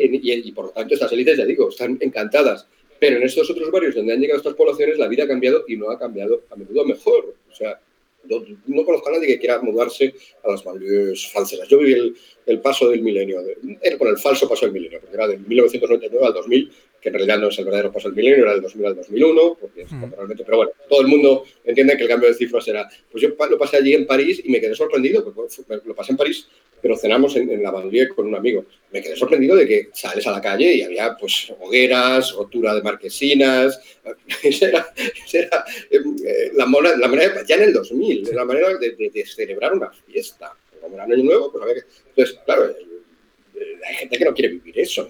y, 0.00 0.52
por 0.52 0.66
lo 0.66 0.70
tanto 0.72 0.94
estas 0.94 1.12
élites, 1.12 1.38
ya 1.38 1.44
digo, 1.44 1.68
están 1.68 1.98
encantadas. 2.00 2.66
Pero 3.02 3.16
en 3.16 3.24
estos 3.24 3.50
otros 3.50 3.68
barrios 3.72 3.96
donde 3.96 4.12
han 4.12 4.20
llegado 4.20 4.38
estas 4.38 4.54
poblaciones, 4.54 4.96
la 4.96 5.08
vida 5.08 5.24
ha 5.24 5.26
cambiado 5.26 5.64
y 5.66 5.76
no 5.76 5.90
ha 5.90 5.98
cambiado 5.98 6.44
a 6.50 6.54
menudo 6.54 6.84
mejor. 6.84 7.34
O 7.50 7.52
sea, 7.52 7.80
no, 8.28 8.84
conozco 8.84 9.08
a 9.08 9.14
nadie 9.14 9.26
que 9.26 9.40
quiera 9.40 9.60
mudarse 9.60 10.14
a 10.44 10.52
las 10.52 10.62
banlieues 10.62 11.26
francesas. 11.32 11.66
Yo 11.66 11.78
viví 11.78 12.14
el, 12.46 12.60
paso 12.60 12.88
del 12.90 13.02
milenio, 13.02 13.42
era 13.80 13.98
con 13.98 14.06
el 14.06 14.18
falso 14.18 14.48
paso 14.48 14.66
del 14.66 14.74
milenio, 14.74 15.00
porque 15.00 15.16
era 15.16 15.26
de 15.26 15.36
1999 15.36 16.24
al 16.24 16.32
2000 16.32 16.72
que 17.00 17.08
en 17.08 17.14
realidad 17.14 17.40
no 17.40 17.48
es 17.48 17.58
el 17.58 17.64
verdadero 17.64 17.90
paso 17.90 18.06
del 18.06 18.14
milenio, 18.14 18.44
era 18.44 18.52
del 18.52 18.62
2000 18.62 18.86
al 18.86 18.94
2001, 18.94 19.56
porque 19.60 19.82
es 19.82 19.90
mm. 19.90 20.12
realmente, 20.12 20.44
pero 20.44 20.58
bueno, 20.58 20.72
todo 20.88 21.00
el 21.00 21.08
mundo 21.08 21.42
entiende 21.64 21.96
que 21.96 22.04
el 22.04 22.08
cambio 22.08 22.28
de 22.28 22.36
cifras 22.36 22.68
era, 22.68 22.88
pues 23.10 23.20
yo 23.20 23.30
lo 23.50 23.58
pasé 23.58 23.78
allí 23.78 23.94
en 23.94 24.06
París 24.06 24.40
y 24.44 24.48
me 24.48 24.60
quedé 24.60 24.76
sorprendido, 24.76 25.24
porque 25.24 25.52
lo 25.84 25.94
pasé 25.96 26.12
en 26.12 26.16
París, 26.16 26.46
pero 26.82 26.96
cenamos 26.96 27.36
en, 27.36 27.62
la 27.62 27.70
Banlieue 27.70 28.08
con 28.08 28.26
un 28.26 28.34
amigo. 28.34 28.66
Me 28.90 29.00
quedé 29.00 29.16
sorprendido 29.16 29.54
de 29.54 29.66
que 29.66 29.88
sales 29.94 30.26
a 30.26 30.32
la 30.32 30.40
calle 30.40 30.74
y 30.74 30.82
había 30.82 31.16
pues 31.16 31.52
hogueras, 31.60 32.32
rotura 32.32 32.74
de 32.74 32.82
marquesinas, 32.82 33.80
esa 34.42 34.68
era, 34.68 34.92
era 35.32 35.64
em, 35.90 36.16
eh, 36.26 36.50
la, 36.54 36.66
la, 36.96 37.08
manera, 37.08 37.44
ya 37.46 37.54
en 37.54 37.62
el 37.62 37.72
2000, 37.72 38.30
la 38.34 38.44
manera 38.44 38.76
de, 38.76 38.90
de, 38.90 39.26
celebrar 39.26 39.72
una 39.72 39.90
fiesta, 39.90 40.52
como 40.80 40.96
era 40.96 41.04
Año 41.04 41.16
Nuevo, 41.18 41.52
pues 41.52 41.62
había 41.62 41.74
que, 41.76 41.88
entonces, 42.08 42.38
claro, 42.44 42.74
hay 43.86 43.94
gente 43.94 44.18
que 44.18 44.24
no 44.24 44.34
quiere 44.34 44.54
vivir 44.54 44.80
eso. 44.80 45.08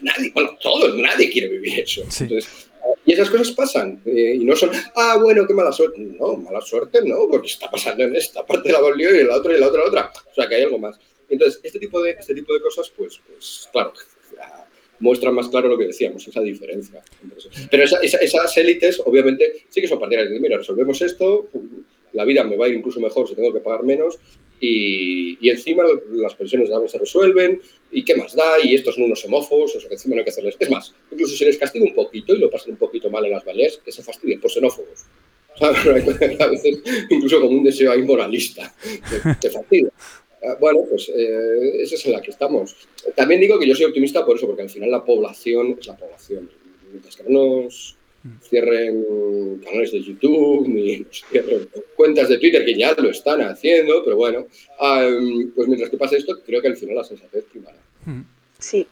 Nadie, 0.00 0.30
bueno, 0.32 0.56
todos, 0.60 0.94
nadie 0.96 1.30
quiere 1.30 1.48
vivir 1.48 1.80
eso. 1.80 2.04
Y 3.04 3.12
esas 3.12 3.30
cosas 3.30 3.52
pasan. 3.52 4.00
Eh, 4.04 4.36
y 4.40 4.44
no 4.44 4.56
son, 4.56 4.70
ah, 4.94 5.18
bueno, 5.22 5.46
qué 5.46 5.54
mala 5.54 5.72
suerte. 5.72 6.00
No, 6.00 6.36
mala 6.36 6.60
suerte 6.60 7.00
no, 7.04 7.28
porque 7.30 7.46
está 7.46 7.70
pasando 7.70 8.04
en 8.04 8.16
esta 8.16 8.44
parte 8.44 8.68
de 8.68 8.72
la 8.72 8.80
bolío 8.80 9.14
y 9.14 9.20
en 9.20 9.28
la 9.28 9.36
otra 9.36 9.52
y 9.52 9.54
en 9.54 9.60
la 9.60 9.68
otra 9.68 9.80
y 9.80 9.84
la 9.84 9.88
otra. 9.88 10.12
O 10.30 10.34
sea, 10.34 10.48
que 10.48 10.56
hay 10.56 10.62
algo 10.64 10.78
más. 10.78 10.98
Entonces, 11.28 11.60
este 11.62 11.78
tipo 11.78 12.02
de, 12.02 12.10
este 12.12 12.34
tipo 12.34 12.52
de 12.54 12.60
cosas, 12.60 12.92
pues, 12.96 13.20
pues 13.26 13.68
claro, 13.72 13.92
muestran 14.98 15.34
más 15.34 15.48
claro 15.48 15.68
lo 15.68 15.78
que 15.78 15.86
decíamos, 15.86 16.26
esa 16.26 16.40
diferencia. 16.40 17.02
Pero 17.70 17.84
esas 17.84 18.56
élites, 18.56 19.00
obviamente, 19.04 19.64
sí 19.68 19.80
que 19.80 19.88
son 19.88 19.98
partidarias 19.98 20.32
de, 20.32 20.40
mira, 20.40 20.58
resolvemos 20.58 21.00
esto, 21.02 21.48
la 22.12 22.24
vida 22.24 22.44
me 22.44 22.56
va 22.56 22.66
a 22.66 22.68
ir 22.68 22.76
incluso 22.76 23.00
mejor 23.00 23.28
si 23.28 23.34
tengo 23.34 23.52
que 23.52 23.60
pagar 23.60 23.82
menos, 23.82 24.18
y, 24.60 25.48
encima 25.48 25.84
las 26.10 26.34
pensiones 26.34 26.68
de 26.68 26.88
se 26.88 26.98
resuelven, 26.98 27.60
y 27.90 28.04
qué 28.04 28.14
más 28.16 28.34
da, 28.34 28.56
y 28.62 28.74
estos 28.74 28.94
son 28.94 29.04
unos 29.04 29.20
xenófobos, 29.20 29.76
o 29.76 29.80
sea 29.80 29.88
que 29.88 29.94
encima 29.94 30.14
no 30.14 30.20
hay 30.20 30.24
que 30.24 30.30
hacerles. 30.30 30.56
Es 30.58 30.70
más, 30.70 30.94
incluso 31.10 31.36
si 31.36 31.44
les 31.44 31.56
castigo 31.56 31.84
un 31.84 31.94
poquito 31.94 32.34
y 32.34 32.38
lo 32.38 32.50
pasan 32.50 32.72
un 32.72 32.76
poquito 32.76 33.10
mal 33.10 33.24
en 33.24 33.32
las 33.32 33.44
Baleares, 33.44 33.80
que 33.84 33.92
se 33.92 34.02
fastidien 34.02 34.40
por 34.40 34.50
xenófobos. 34.50 35.04
A 35.60 36.46
veces, 36.48 36.80
incluso 37.10 37.40
como 37.40 37.56
un 37.56 37.64
deseo 37.64 37.92
ahí 37.92 38.02
moralista, 38.02 38.74
te, 39.40 39.50
fastidia. 39.50 39.90
Ah, 40.42 40.56
bueno, 40.60 40.80
pues 40.88 41.08
eh, 41.08 41.82
esa 41.82 41.94
es 41.94 42.06
en 42.06 42.12
la 42.12 42.20
que 42.20 42.30
estamos. 42.30 42.76
También 43.14 43.40
digo 43.40 43.58
que 43.58 43.66
yo 43.66 43.74
soy 43.74 43.86
optimista 43.86 44.24
por 44.24 44.36
eso, 44.36 44.46
porque 44.46 44.62
al 44.62 44.70
final 44.70 44.90
la 44.90 45.04
población 45.04 45.76
es 45.80 45.86
la 45.86 45.96
población. 45.96 46.50
Mientras 46.90 47.16
que 47.16 47.22
no 47.24 47.62
nos 47.62 47.96
cierren 48.42 49.60
canales 49.64 49.92
de 49.92 50.02
YouTube, 50.02 50.68
ni 50.68 51.04
cierren 51.30 51.68
cuentas 51.96 52.28
de 52.28 52.38
Twitter, 52.38 52.64
que 52.64 52.76
ya 52.76 52.92
lo 52.94 53.10
están 53.10 53.40
haciendo, 53.42 54.02
pero 54.04 54.16
bueno, 54.16 54.46
pues 55.54 55.68
mientras 55.68 55.90
que 55.90 55.96
pase 55.96 56.16
esto, 56.16 56.38
creo 56.44 56.60
que 56.60 56.68
al 56.68 56.76
final 56.76 56.96
la 56.96 57.04
sensatez 57.04 57.44
primará. 57.50 57.78
Sí. 58.58 58.86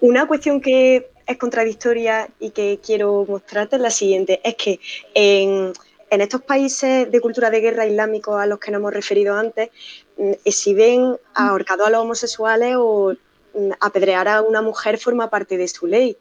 Una 0.00 0.26
cuestión 0.26 0.60
que 0.60 1.10
es 1.26 1.36
contradictoria 1.36 2.28
y 2.40 2.50
que 2.50 2.80
quiero 2.84 3.24
mostrarte 3.28 3.76
es 3.76 3.82
la 3.82 3.90
siguiente, 3.90 4.40
es 4.42 4.54
que 4.56 4.80
en, 5.14 5.72
en 6.10 6.20
estos 6.20 6.42
países 6.42 7.10
de 7.10 7.20
cultura 7.20 7.50
de 7.50 7.60
guerra 7.60 7.86
islámicos 7.86 8.40
a 8.40 8.46
los 8.46 8.58
que 8.58 8.70
nos 8.70 8.80
hemos 8.80 8.92
referido 8.92 9.36
antes, 9.36 9.70
mm, 10.16 10.32
exhiben 10.44 11.16
ahorcado 11.34 11.86
a 11.86 11.90
los 11.90 12.00
homosexuales 12.00 12.74
o 12.78 13.14
mm, 13.54 13.70
apedrear 13.80 14.26
a 14.28 14.42
una 14.42 14.62
mujer 14.62 14.98
forma 14.98 15.30
parte 15.30 15.56
de 15.56 15.68
su 15.68 15.86
ley. 15.86 16.16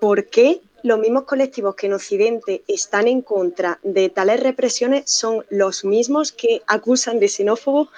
¿Por 0.00 0.26
qué 0.26 0.60
los 0.84 0.98
mismos 0.98 1.24
colectivos 1.24 1.74
que 1.76 1.86
en 1.86 1.94
Occidente 1.94 2.62
están 2.68 3.08
en 3.08 3.22
contra 3.22 3.80
de 3.82 4.10
tales 4.10 4.40
represiones 4.40 5.10
son 5.10 5.42
los 5.48 5.82
mismos 5.82 6.30
que 6.30 6.60
acusan 6.66 7.18
de 7.18 7.28
xenófobo 7.28 7.88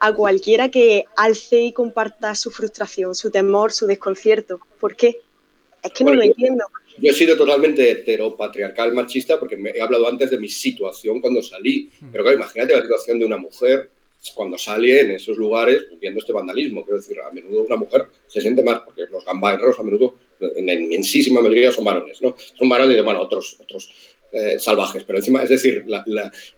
a 0.00 0.14
cualquiera 0.14 0.70
que 0.70 1.04
alce 1.16 1.60
y 1.60 1.72
comparta 1.74 2.34
su 2.34 2.50
frustración, 2.50 3.14
su 3.14 3.30
temor, 3.30 3.72
su 3.72 3.86
desconcierto. 3.86 4.58
¿Por 4.80 4.96
qué? 4.96 5.20
Es 5.82 5.92
que 5.92 6.02
no 6.02 6.14
lo 6.14 6.22
entiendo. 6.22 6.64
Yo 6.96 7.10
he 7.10 7.14
sido 7.14 7.36
totalmente 7.36 7.90
heteropatriarcal 7.90 8.94
machista 8.94 9.38
porque 9.38 9.58
me 9.58 9.70
he 9.70 9.82
hablado 9.82 10.08
antes 10.08 10.30
de 10.30 10.38
mi 10.38 10.48
situación 10.48 11.20
cuando 11.20 11.42
salí. 11.42 11.90
Hmm. 12.00 12.08
Pero 12.10 12.24
claro, 12.24 12.38
imagínate 12.38 12.74
la 12.74 12.82
situación 12.82 13.18
de 13.18 13.26
una 13.26 13.36
mujer 13.36 13.90
cuando 14.34 14.56
sale 14.56 15.00
en 15.00 15.10
esos 15.10 15.36
lugares 15.36 15.82
viendo 16.00 16.20
este 16.20 16.32
vandalismo. 16.32 16.84
Quiero 16.86 17.00
decir, 17.00 17.20
a 17.20 17.30
menudo 17.30 17.64
una 17.64 17.76
mujer 17.76 18.06
se 18.26 18.40
siente 18.40 18.62
más, 18.62 18.80
porque 18.80 19.02
los 19.10 19.26
gambaneros 19.26 19.78
a 19.78 19.82
menudo 19.82 20.14
en 20.40 20.66
la 20.66 20.74
inmensísima 20.74 21.40
mayoría 21.40 21.72
son 21.72 21.84
varones, 21.84 22.20
¿no? 22.22 22.36
Son 22.58 22.68
varones 22.68 22.96
y, 22.96 23.00
bueno, 23.00 23.20
otros, 23.20 23.56
otros 23.60 23.90
eh, 24.32 24.60
salvajes, 24.60 25.02
pero 25.04 25.18
encima, 25.18 25.42
es 25.42 25.48
decir, 25.48 25.84
la, 25.88 26.04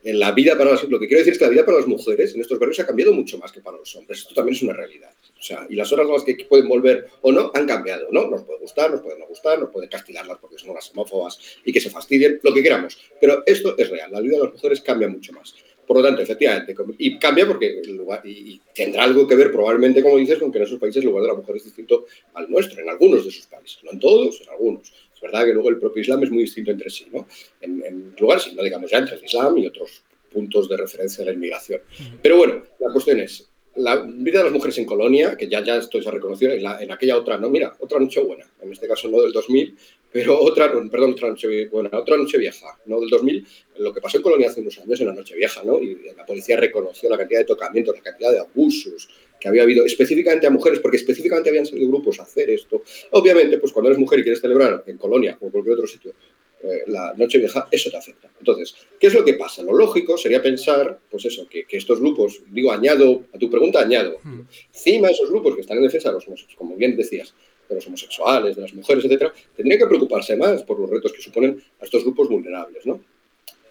la, 0.03 0.33
vida 0.33 0.59
para 0.59 0.73
las, 0.73 0.85
lo 0.85 1.01
que 1.01 1.07
quiero 1.07 1.21
decir 1.21 1.33
es 1.33 1.39
que 1.39 1.47
la 1.47 1.51
vida 1.51 1.65
para 1.65 1.79
las 1.79 1.87
mujeres 1.87 2.35
en 2.35 2.43
estos 2.43 2.59
barrios 2.59 2.79
ha 2.81 2.87
cambiado 2.87 3.15
mucho 3.15 3.39
más 3.39 3.51
que 3.51 3.63
para 3.63 3.79
los 3.79 3.97
hombres. 3.97 4.21
Esto 4.21 4.35
también 4.35 4.57
es 4.57 4.63
una 4.63 4.75
realidad. 4.75 5.11
O 5.39 5.43
sea, 5.43 5.67
y 5.71 5.75
las 5.75 5.91
horas 5.91 6.07
a 6.07 6.13
las 6.13 6.23
que 6.23 6.35
pueden 6.49 6.69
volver 6.69 7.09
o 7.23 7.33
no 7.33 7.51
han 7.55 7.67
cambiado, 7.67 8.09
¿no? 8.11 8.29
Nos 8.29 8.45
puede 8.45 8.59
gustar, 8.59 8.91
nos 8.91 9.01
puede 9.01 9.19
no 9.19 9.27
gustar, 9.27 9.59
nos 9.59 9.71
puede 9.71 9.89
castigarlas 9.89 10.39
porque 10.39 10.59
son 10.59 10.75
las 10.75 10.91
homófobas 10.91 11.39
y 11.65 11.73
que 11.73 11.81
se 11.81 11.89
fastidien, 11.89 12.41
lo 12.43 12.53
que 12.53 12.63
queramos. 12.63 12.99
Pero 13.19 13.43
esto 13.47 13.75
es 13.79 13.89
real, 13.89 14.13
la 14.13 14.21
vida 14.21 14.37
de 14.37 14.45
las 14.45 14.53
mujeres 14.53 14.83
cambia 14.83 15.09
mucho 15.09 15.33
más. 15.33 15.55
Por 15.93 16.01
lo 16.01 16.09
tanto, 16.09 16.23
efectivamente, 16.23 16.75
y 16.97 17.19
cambia 17.19 17.47
porque 17.47 17.81
el 17.81 17.99
lugar, 17.99 18.27
y, 18.27 18.59
tendrá 18.75 19.05
algo 19.05 19.29
que 19.29 19.35
ver 19.35 19.53
probablemente, 19.53 20.03
como 20.03 20.17
dices, 20.17 20.39
con 20.39 20.51
que 20.51 20.57
en 20.57 20.65
esos 20.65 20.79
países 20.79 21.03
el 21.05 21.11
lugar 21.11 21.25
de 21.25 21.29
la 21.29 21.35
mujer 21.35 21.57
es 21.57 21.65
distinto 21.65 22.07
al 22.33 22.51
nuestro, 22.51 22.81
en 22.81 22.89
algunos 22.89 23.25
de 23.25 23.29
esos 23.29 23.47
países, 23.47 23.85
no 23.85 23.91
en 23.91 24.01
todos, 24.01 24.41
en 24.41 24.49
algunos. 24.49 24.91
Es 25.15 25.21
verdad 25.21 25.45
que 25.45 25.53
luego 25.53 25.69
el 25.69 25.77
propio 25.77 26.01
Islam 26.01 26.23
es 26.23 26.31
muy 26.31 26.45
distinto 26.45 26.71
entre 26.71 26.89
sí, 26.89 27.09
¿no? 27.13 27.29
En, 27.61 27.85
en 27.85 28.15
lugares, 28.19 28.51
no 28.55 28.63
digamos 28.63 28.91
ya 28.91 29.01
entre 29.01 29.17
el 29.17 29.25
Islam 29.27 29.59
y 29.59 29.67
otros 29.67 30.03
puntos 30.33 30.67
de 30.67 30.79
referencia 30.79 31.23
de 31.23 31.31
la 31.31 31.37
inmigración. 31.37 31.83
Pero 32.23 32.39
bueno, 32.39 32.63
la 32.79 32.91
cuestión 32.91 33.21
es, 33.21 33.51
la 33.77 33.97
vida 33.97 34.39
de 34.39 34.45
las 34.45 34.53
mujeres 34.55 34.79
en 34.79 34.87
Colonia, 34.87 35.37
que 35.37 35.47
ya, 35.47 35.63
ya 35.63 35.77
esto 35.77 36.01
se 36.01 36.09
ha 36.09 36.13
reconocido, 36.13 36.53
en, 36.53 36.65
en 36.65 36.91
aquella 36.91 37.19
otra, 37.19 37.37
no, 37.37 37.51
mira, 37.51 37.77
otra 37.81 38.01
noche 38.01 38.23
buena, 38.23 38.47
en 38.63 38.73
este 38.73 38.89
caso 38.89 39.09
no 39.09 39.21
del 39.21 39.33
2000, 39.33 39.77
pero 40.13 40.39
otra, 40.39 40.71
perdón, 40.91 41.13
otra 41.13 41.29
noche, 41.29 41.69
bueno, 41.69 41.89
otra 41.93 42.17
noche 42.17 42.37
vieja, 42.37 42.79
no 42.87 43.01
del 43.01 43.09
2000, 43.09 43.47
lo 43.79 43.93
que 43.93 44.01
pasó 44.01 44.19
en 44.19 44.23
Colonia 44.23 44.51
hace 44.51 44.61
unos 44.61 44.79
años 44.79 45.01
en 45.01 45.07
la 45.07 45.15
noche 45.15 45.35
vieja, 45.35 45.63
¿no? 45.65 45.81
Y 45.81 45.97
la 46.17 46.27
policía 46.27 46.57
reconoció 46.57 47.09
la 47.09 47.17
cantidad 47.17 47.41
de 47.41 47.47
tocamientos, 47.47 47.97
la 47.97 48.03
cantidad 48.03 48.31
de 48.31 48.41
abusos 48.41 49.09
que 49.41 49.49
había 49.49 49.63
habido 49.63 49.85
específicamente 49.85 50.47
a 50.47 50.51
mujeres, 50.51 50.81
porque 50.81 50.99
específicamente 50.99 51.49
habían 51.51 51.67
salido 51.67 51.89
grupos 51.89 52.21
a 52.21 52.25
hacer 52.25 52.51
esto. 52.51 52.83
Obviamente, 53.11 53.59
pues 53.59 53.73
cuando 53.73 53.89
eres 53.89 53.99
mujer 53.99 54.21
y 54.21 54.23
quieres 54.23 54.41
celebrar 54.41 54.85
en 54.87 54.99
Colonia 54.99 55.37
o 55.41 55.47
en 55.47 55.51
cualquier 55.51 55.75
otro 55.75 55.87
sitio 55.87 56.15
eh, 56.63 56.85
la 56.87 57.13
noche 57.17 57.39
vieja, 57.39 57.67
eso 57.71 57.91
te 57.91 57.97
afecta. 57.97 58.31
Entonces, 58.39 58.75
¿qué 59.01 59.09
es 59.09 59.15
lo 59.15 59.25
que 59.25 59.35
pasa? 59.35 59.65
Lo 59.65 59.73
lógico 59.73 60.17
sería 60.17 60.41
pensar, 60.41 61.01
pues 61.11 61.25
eso, 61.25 61.49
que, 61.49 61.67
estos 61.69 61.99
grupos, 61.99 62.41
digo, 62.51 62.71
añado, 62.71 63.25
a 63.35 63.39
tu 63.39 63.51
pregunta 63.51 63.81
añado, 63.81 64.21
hmm. 64.23 64.43
encima 64.73 65.09
esos 65.09 65.29
grupos 65.29 65.57
que 65.57 65.63
están 65.63 65.79
en 65.79 65.85
defensa 65.85 66.11
de 66.11 66.15
los 66.15 66.27
homosexuales, 66.29 66.57
como 66.57 66.77
bien 66.77 66.97
decías, 66.97 67.35
de 67.73 67.77
los 67.77 67.87
homosexuales, 67.87 68.57
de 68.57 68.63
las 68.63 68.75
mujeres, 68.75 69.05
etcétera, 69.05 69.33
tendrían 69.57 69.81
que 69.81 69.87
preocuparse 69.87 70.37
más 70.37 70.63
por 70.63 70.79
los 70.79 70.89
retos 70.89 71.13
que 71.13 71.23
suponen 71.23 71.63
a 71.81 71.85
estos 71.85 72.05
grupos 72.05 72.29
vulnerables, 72.29 72.87
¿no? 72.87 73.01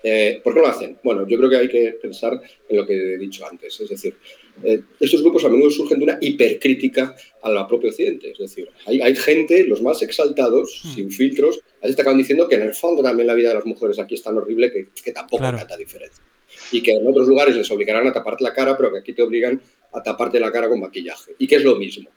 Eh, 0.04 0.42
¿Por 0.44 0.54
qué 0.54 0.60
lo 0.62 0.68
hacen? 0.68 0.98
Bueno, 1.04 1.28
yo 1.28 1.38
creo 1.38 1.50
que 1.50 1.58
hay 1.58 1.70
que 1.70 1.92
pensar 2.02 2.42
en 2.70 2.78
lo 2.78 2.86
que 2.86 3.14
he 3.14 3.18
dicho 3.18 3.46
antes. 3.46 3.80
Es 3.80 3.90
decir, 3.90 4.16
eh, 4.64 4.82
estos 5.00 5.22
grupos 5.22 5.46
a 5.46 5.50
menudo 5.50 5.70
surgen 5.70 6.00
de 6.00 6.06
una 6.06 6.18
hipercrítica 6.20 7.16
a 7.42 7.50
la 7.52 7.68
propia 7.68 7.90
Occidente. 7.90 8.32
Es 8.32 8.40
decir, 8.40 8.70
hay, 8.86 9.16
gente, 9.16 9.64
los 9.66 9.82
más 9.82 10.02
exaltados, 10.02 10.82
hmm. 10.84 10.94
sin 10.96 11.12
filtros, 11.12 11.62
te 11.82 12.02
acaban 12.02 12.18
diciendo 12.18 12.48
que 12.48 12.56
en 12.56 12.64
el 12.64 12.74
fondo 12.74 13.04
también 13.04 13.28
la 13.28 13.34
vida 13.34 13.50
de 13.50 13.56
las 13.56 13.66
mujeres 13.66 14.00
aquí 14.00 14.16
es 14.16 14.24
tan 14.24 14.38
horrible 14.38 14.72
que, 14.72 15.12
tampoco 15.12 15.44
hay 15.44 15.56
tanta 15.56 15.78
diferencia. 15.78 16.24
Y 16.72 16.82
que 16.82 16.94
en 16.94 17.08
otros 17.08 17.28
lugares 17.28 17.56
les 17.56 17.70
obligarán 17.70 18.08
a 18.08 18.14
taparte 18.14 18.44
la 18.44 18.54
cara, 18.54 18.76
pero 18.76 18.92
que 18.92 19.00
aquí 19.00 19.14
te 19.14 19.22
obligan 19.22 19.62
a 19.94 20.02
taparte 20.02 20.40
la 20.40 20.52
cara 20.52 20.68
con 20.68 20.80
maquillaje. 20.80 21.36
Y 21.38 21.48
que 21.48 21.56
es 21.56 21.64
lo 21.64 21.76
mismo. 21.76 22.10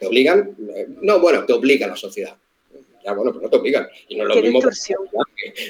¿Te 0.00 0.06
obligan? 0.06 0.56
Eh, 0.74 0.88
no, 1.02 1.20
bueno, 1.20 1.44
te 1.44 1.52
obliga 1.52 1.86
la 1.86 1.96
sociedad. 1.96 2.34
Ya, 3.04 3.12
bueno, 3.12 3.32
pero 3.32 3.44
no 3.44 3.50
te 3.50 3.56
obligan. 3.56 3.86
Y 4.08 4.16
no 4.16 4.22
es 4.24 4.28
lo 4.34 4.42
mismo 4.42 4.60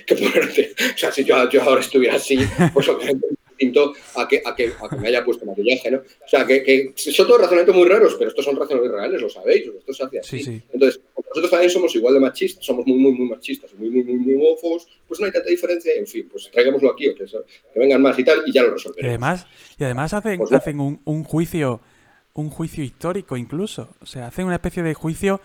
que, 0.06 0.14
ponerte. 0.14 0.72
O 0.94 0.98
sea, 0.98 1.12
si 1.12 1.24
yo, 1.24 1.36
ahora 1.36 1.80
estuviera 1.80 2.14
así, 2.14 2.38
pues 2.72 2.88
obviamente 2.88 3.26
distinto 3.60 3.92
a 4.16 4.26
que, 4.26 4.40
a, 4.44 4.54
que, 4.54 4.72
a 4.80 4.88
que 4.88 4.96
me 4.96 5.08
haya 5.08 5.24
puesto 5.24 5.44
maquillaje, 5.44 5.90
¿no? 5.90 5.98
O 5.98 6.28
sea, 6.28 6.46
que, 6.46 6.62
que, 6.62 6.92
son 6.96 7.26
todos 7.26 7.42
razonamientos 7.42 7.76
muy 7.76 7.88
raros, 7.88 8.14
pero 8.18 8.30
estos 8.30 8.44
son 8.44 8.56
razonamientos 8.56 8.98
reales, 8.98 9.20
lo 9.20 9.28
sabéis, 9.28 9.66
esto 9.66 9.92
se 9.92 10.04
hace 10.04 10.18
así. 10.18 10.62
Entonces, 10.72 11.00
nosotros 11.16 11.50
también 11.50 11.70
somos 11.70 11.94
igual 11.94 12.14
de 12.14 12.20
machistas, 12.20 12.64
somos 12.64 12.86
muy, 12.86 12.98
muy, 12.98 13.12
muy 13.12 13.28
machistas, 13.28 13.74
muy, 13.74 13.90
muy, 13.90 14.02
muy, 14.02 14.14
muy 14.14 14.34
homófobos, 14.34 14.88
pues 15.06 15.20
no 15.20 15.26
hay 15.26 15.32
tanta 15.32 15.50
diferencia, 15.50 15.92
en 15.94 16.06
fin, 16.06 16.26
pues 16.30 16.50
traigámoslo 16.50 16.90
aquí, 16.90 17.08
o 17.08 17.14
que, 17.14 17.26
que 17.26 17.78
vengan 17.78 18.00
más 18.00 18.18
y 18.18 18.24
tal, 18.24 18.42
y 18.46 18.52
ya 18.52 18.62
lo 18.62 18.70
resolveremos. 18.70 19.04
Y 19.04 19.08
además, 19.08 19.46
y 19.78 19.84
además 19.84 20.14
hacen, 20.14 20.38
pues 20.38 20.52
hacen 20.52 20.80
un, 20.80 21.00
un 21.04 21.24
juicio 21.24 21.80
un 22.34 22.50
juicio 22.50 22.84
histórico 22.84 23.36
incluso. 23.36 23.88
O 24.00 24.06
sea, 24.06 24.26
hacen 24.28 24.46
una 24.46 24.56
especie 24.56 24.82
de 24.82 24.94
juicio 24.94 25.40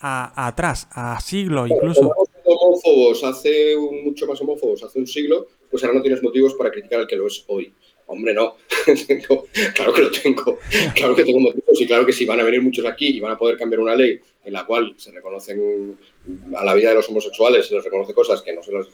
a, 0.00 0.46
atrás, 0.46 0.88
a 0.92 1.20
siglo 1.20 1.66
incluso. 1.66 2.12
Homófobos 2.44 3.24
hace 3.24 3.76
mucho 4.04 4.26
más 4.26 4.40
homófobos 4.40 4.82
hace 4.82 4.98
un 4.98 5.06
siglo, 5.06 5.48
pues 5.70 5.82
ahora 5.84 5.96
no 5.96 6.02
tienes 6.02 6.22
motivos 6.22 6.54
para 6.54 6.70
criticar 6.70 7.00
al 7.00 7.06
que 7.06 7.16
lo 7.16 7.26
es 7.26 7.44
hoy. 7.48 7.72
Hombre, 8.08 8.32
no. 8.32 8.56
claro 9.74 9.92
que 9.92 10.02
lo 10.02 10.10
tengo. 10.10 10.58
Claro 10.94 11.14
que 11.14 11.24
tengo 11.24 11.40
motivos 11.40 11.80
y 11.80 11.86
claro 11.86 12.06
que 12.06 12.12
si 12.12 12.24
van 12.24 12.40
a 12.40 12.42
venir 12.42 12.62
muchos 12.62 12.84
aquí 12.86 13.08
y 13.08 13.20
van 13.20 13.32
a 13.32 13.38
poder 13.38 13.58
cambiar 13.58 13.80
una 13.80 13.94
ley 13.94 14.18
en 14.44 14.52
la 14.54 14.64
cual 14.64 14.94
se 14.96 15.12
reconocen 15.12 15.98
a 16.56 16.64
la 16.64 16.74
vida 16.74 16.88
de 16.88 16.94
los 16.94 17.08
homosexuales, 17.10 17.66
se 17.66 17.74
les 17.74 17.84
reconoce 17.84 18.14
cosas 18.14 18.40
que 18.40 18.54
no 18.54 18.62
se 18.62 18.72
les 18.72 18.86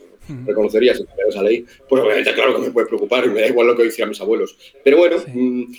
reconocería 0.45 0.95
si 0.95 1.05
cambiara 1.05 1.31
esa 1.31 1.43
ley, 1.45 1.65
pues 1.89 2.03
obviamente 2.03 2.35
claro 2.35 2.57
que 2.57 2.63
me 2.63 2.71
puede 2.73 2.89
preocupar 2.89 3.25
y 3.25 3.29
me 3.29 3.41
da 3.41 3.47
igual 3.47 3.69
lo 3.69 3.77
que 3.77 3.85
decían 3.85 4.09
mis 4.09 4.21
abuelos. 4.21 4.57
Pero 4.83 4.97
bueno, 4.97 5.17
mm, 5.27 5.73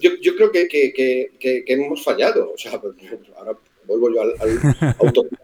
yo, 0.00 0.36
creo 0.36 0.50
que, 0.50 0.66
que, 0.66 1.64
hemos 1.68 2.02
fallado. 2.02 2.52
O 2.52 2.58
sea, 2.58 2.72
ahora 3.36 3.56
vuelvo 3.84 4.12
yo 4.12 4.22
al, 4.22 4.34
al 4.40 5.12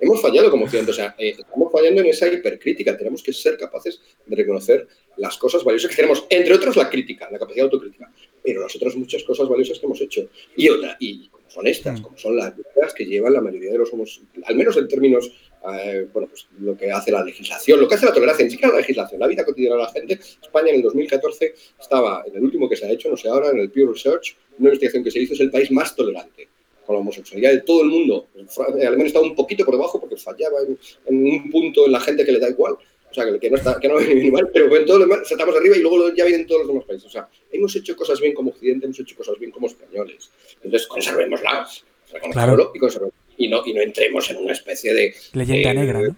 Hemos 0.00 0.20
fallado 0.20 0.50
como 0.50 0.64
occidente, 0.64 0.90
o 0.90 0.94
sea, 0.94 1.14
eh, 1.18 1.34
estamos 1.38 1.72
fallando 1.72 2.00
en 2.00 2.08
esa 2.08 2.28
hipercrítica. 2.28 2.96
Tenemos 2.96 3.22
que 3.22 3.32
ser 3.32 3.56
capaces 3.56 4.00
de 4.26 4.36
reconocer 4.36 4.86
las 5.16 5.36
cosas 5.36 5.62
valiosas 5.64 5.90
que 5.90 5.96
tenemos, 5.96 6.26
entre 6.28 6.54
otras 6.54 6.76
la 6.76 6.90
crítica, 6.90 7.28
la 7.30 7.38
capacidad 7.38 7.64
autocrítica, 7.64 8.12
pero 8.42 8.62
las 8.62 8.74
otras 8.74 8.96
muchas 8.96 9.22
cosas 9.22 9.48
valiosas 9.48 9.78
que 9.78 9.86
hemos 9.86 10.00
hecho. 10.00 10.28
Y 10.56 10.68
otra, 10.68 10.96
y 10.98 11.28
como 11.28 11.48
son 11.48 11.66
estas, 11.66 12.00
como 12.00 12.16
son 12.18 12.36
las 12.36 12.54
que 12.94 13.06
llevan 13.06 13.32
la 13.32 13.40
mayoría 13.40 13.72
de 13.72 13.78
los 13.78 13.92
homos, 13.92 14.22
al 14.44 14.56
menos 14.56 14.76
en 14.76 14.88
términos, 14.88 15.30
eh, 15.72 16.06
bueno, 16.12 16.28
pues 16.28 16.48
lo 16.58 16.76
que 16.76 16.90
hace 16.90 17.10
la 17.12 17.24
legislación, 17.24 17.80
lo 17.80 17.88
que 17.88 17.94
hace 17.94 18.06
la 18.06 18.12
tolerancia, 18.12 18.44
ni 18.44 18.50
siquiera 18.50 18.72
la 18.72 18.80
legislación, 18.80 19.20
la 19.20 19.26
vida 19.26 19.44
cotidiana 19.44 19.76
de 19.76 19.82
la 19.82 19.90
gente. 19.90 20.14
España 20.14 20.70
en 20.70 20.76
el 20.76 20.82
2014 20.82 21.54
estaba, 21.80 22.24
en 22.26 22.36
el 22.36 22.42
último 22.42 22.68
que 22.68 22.76
se 22.76 22.86
ha 22.86 22.90
hecho, 22.90 23.08
no 23.08 23.16
sé 23.16 23.28
ahora, 23.28 23.50
en 23.50 23.58
el 23.58 23.70
Pew 23.70 23.90
Research, 23.92 24.36
una 24.58 24.68
investigación 24.68 25.04
que 25.04 25.10
se 25.10 25.20
hizo, 25.20 25.34
es 25.34 25.40
el 25.40 25.50
país 25.50 25.70
más 25.70 25.94
tolerante 25.94 26.48
con 26.84 26.94
la 26.94 27.00
homosexualidad 27.00 27.52
de 27.52 27.60
todo 27.60 27.82
el 27.82 27.88
mundo. 27.88 28.26
Alemania 28.68 29.06
estaba 29.06 29.24
un 29.24 29.34
poquito 29.34 29.64
por 29.64 29.74
debajo 29.74 30.00
porque 30.00 30.16
fallaba 30.16 30.58
en, 31.06 31.26
un 31.26 31.50
punto 31.50 31.86
en 31.86 31.92
la 31.92 32.00
gente 32.00 32.24
que 32.24 32.32
le 32.32 32.38
da 32.38 32.48
igual. 32.48 32.74
O 32.74 33.14
sea, 33.14 33.24
que, 33.38 33.50
no, 33.50 33.56
está, 33.56 33.78
que 33.78 33.88
no 33.88 33.96
viene 33.98 34.30
mal, 34.30 34.50
pero 34.52 34.74
en 34.76 34.86
todo 34.86 34.98
lo 34.98 35.06
demás 35.06 35.30
estamos 35.30 35.54
arriba 35.54 35.76
y 35.76 35.80
luego 35.80 36.12
ya 36.14 36.24
vienen 36.24 36.46
todos 36.46 36.62
los 36.62 36.68
demás 36.68 36.84
países. 36.84 37.06
O 37.06 37.10
sea, 37.10 37.28
hemos 37.52 37.74
hecho 37.76 37.96
cosas 37.96 38.20
bien 38.20 38.34
como 38.34 38.50
Occidente, 38.50 38.86
hemos 38.86 38.98
hecho 38.98 39.16
cosas 39.16 39.38
bien 39.38 39.50
como 39.50 39.66
españoles. 39.66 40.30
Entonces, 40.62 40.86
conservémoslas. 40.88 41.84
Claro. 42.32 42.72
Y, 42.74 43.46
y, 43.46 43.48
no, 43.48 43.62
y 43.66 43.72
no 43.72 43.80
entremos 43.80 44.30
en 44.30 44.36
una 44.36 44.52
especie 44.52 44.94
de... 44.94 45.14
Leyenda 45.32 45.74
negra, 45.74 46.00
¿no? 46.00 46.16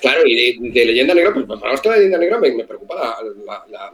Claro, 0.00 0.22
y 0.26 0.70
de, 0.70 0.84
leyenda 0.84 1.14
negra, 1.14 1.32
pues 1.34 1.46
para 1.46 1.72
más 1.72 1.80
que 1.80 1.88
la 1.88 1.96
leyenda 1.96 2.18
negra 2.18 2.38
me, 2.38 2.64
preocupa 2.64 3.18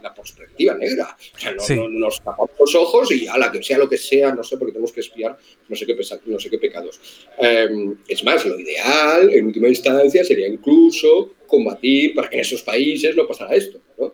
la, 0.01 0.13
perspectiva 0.13 0.73
negra. 0.75 1.15
O 1.35 1.39
sea, 1.59 1.75
no, 1.75 1.89
nos 1.89 2.21
tapamos 2.21 2.51
los 2.59 2.75
ojos 2.75 3.11
y 3.11 3.27
a 3.27 3.37
la 3.37 3.51
que 3.51 3.63
sea 3.63 3.77
lo 3.77 3.89
que 3.89 3.97
sea, 3.97 4.33
no 4.33 4.43
sé, 4.43 4.57
porque 4.57 4.73
tenemos 4.73 4.91
que 4.91 5.01
espiar 5.01 5.37
no 5.67 5.75
sé 5.75 5.85
qué, 5.85 5.95
no 6.25 6.39
sé 6.39 6.49
qué 6.49 6.57
pecados. 6.57 6.99
Em, 7.37 7.97
es 8.07 8.23
más, 8.23 8.45
lo 8.45 8.59
ideal, 8.59 9.33
en 9.33 9.45
última 9.47 9.67
instancia, 9.67 10.23
sería 10.23 10.47
incluso 10.47 11.33
combatir 11.47 12.15
para 12.15 12.29
que 12.29 12.35
en 12.35 12.41
esos 12.41 12.61
países 12.61 13.15
no 13.15 13.27
pasara 13.27 13.55
esto. 13.55 13.79
¿no? 13.97 14.13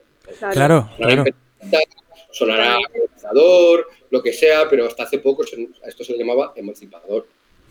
Claro, 0.51 0.89
claro. 0.97 1.23
Sonará 2.31 2.77
emancipador, 2.93 3.87
lo 4.09 4.23
que 4.23 4.31
sea, 4.31 4.69
pero 4.69 4.85
hasta 4.85 5.03
hace 5.03 5.19
poco 5.19 5.43
a 5.43 5.87
esto 5.89 6.03
se 6.03 6.13
le 6.13 6.19
llamaba 6.19 6.53
emancipador. 6.55 7.27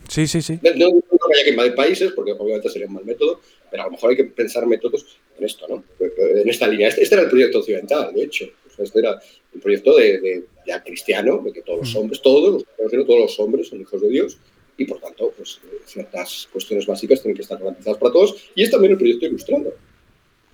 Sí, 0.07 0.27
sí, 0.27 0.41
sí. 0.41 0.59
No, 0.61 0.71
no, 0.71 0.87
haya 0.87 1.43
que 1.43 1.51
invadir 1.51 1.75
países, 1.75 2.11
porque 2.11 2.33
obviamente 2.33 2.69
sería 2.69 2.87
un 2.87 2.93
mal 2.93 3.05
método, 3.05 3.41
pero 3.71 3.83
a 3.83 3.85
lo 3.85 3.93
mejor 3.93 4.11
hay 4.11 4.17
que 4.17 4.25
pensar 4.25 4.67
métodos 4.67 5.17
en 5.37 5.45
esto, 5.45 5.65
¿no? 5.67 5.83
En 5.99 6.47
esta 6.49 6.67
línea. 6.67 6.89
Este, 6.89 7.03
este 7.03 7.15
era 7.15 7.23
el 7.23 7.29
proyecto 7.29 7.59
occidental, 7.59 8.13
de 8.13 8.23
hecho. 8.23 8.45
Este 8.77 8.99
era 8.99 9.19
el 9.53 9.61
proyecto 9.61 9.95
de, 9.95 10.43
ya 10.67 10.83
cristiano, 10.83 11.41
de 11.43 11.53
que 11.53 11.61
todos 11.61 11.79
los 11.79 11.95
hombres, 11.95 12.21
todos 12.21 12.53
los, 12.53 12.65
todos 13.07 13.19
los 13.19 13.39
hombres 13.39 13.69
son 13.69 13.81
hijos 13.81 14.01
de 14.01 14.09
Dios 14.09 14.37
y 14.77 14.85
por 14.85 14.99
tanto, 14.99 15.33
pues 15.37 15.59
ciertas 15.85 16.49
cuestiones 16.51 16.85
básicas 16.85 17.21
tienen 17.21 17.35
que 17.35 17.43
estar 17.43 17.59
garantizadas 17.59 17.99
para 17.99 18.11
todos. 18.11 18.35
Y 18.55 18.63
es 18.63 18.71
también 18.71 18.93
el 18.93 18.97
proyecto 18.97 19.25
ilustrando. 19.25 19.73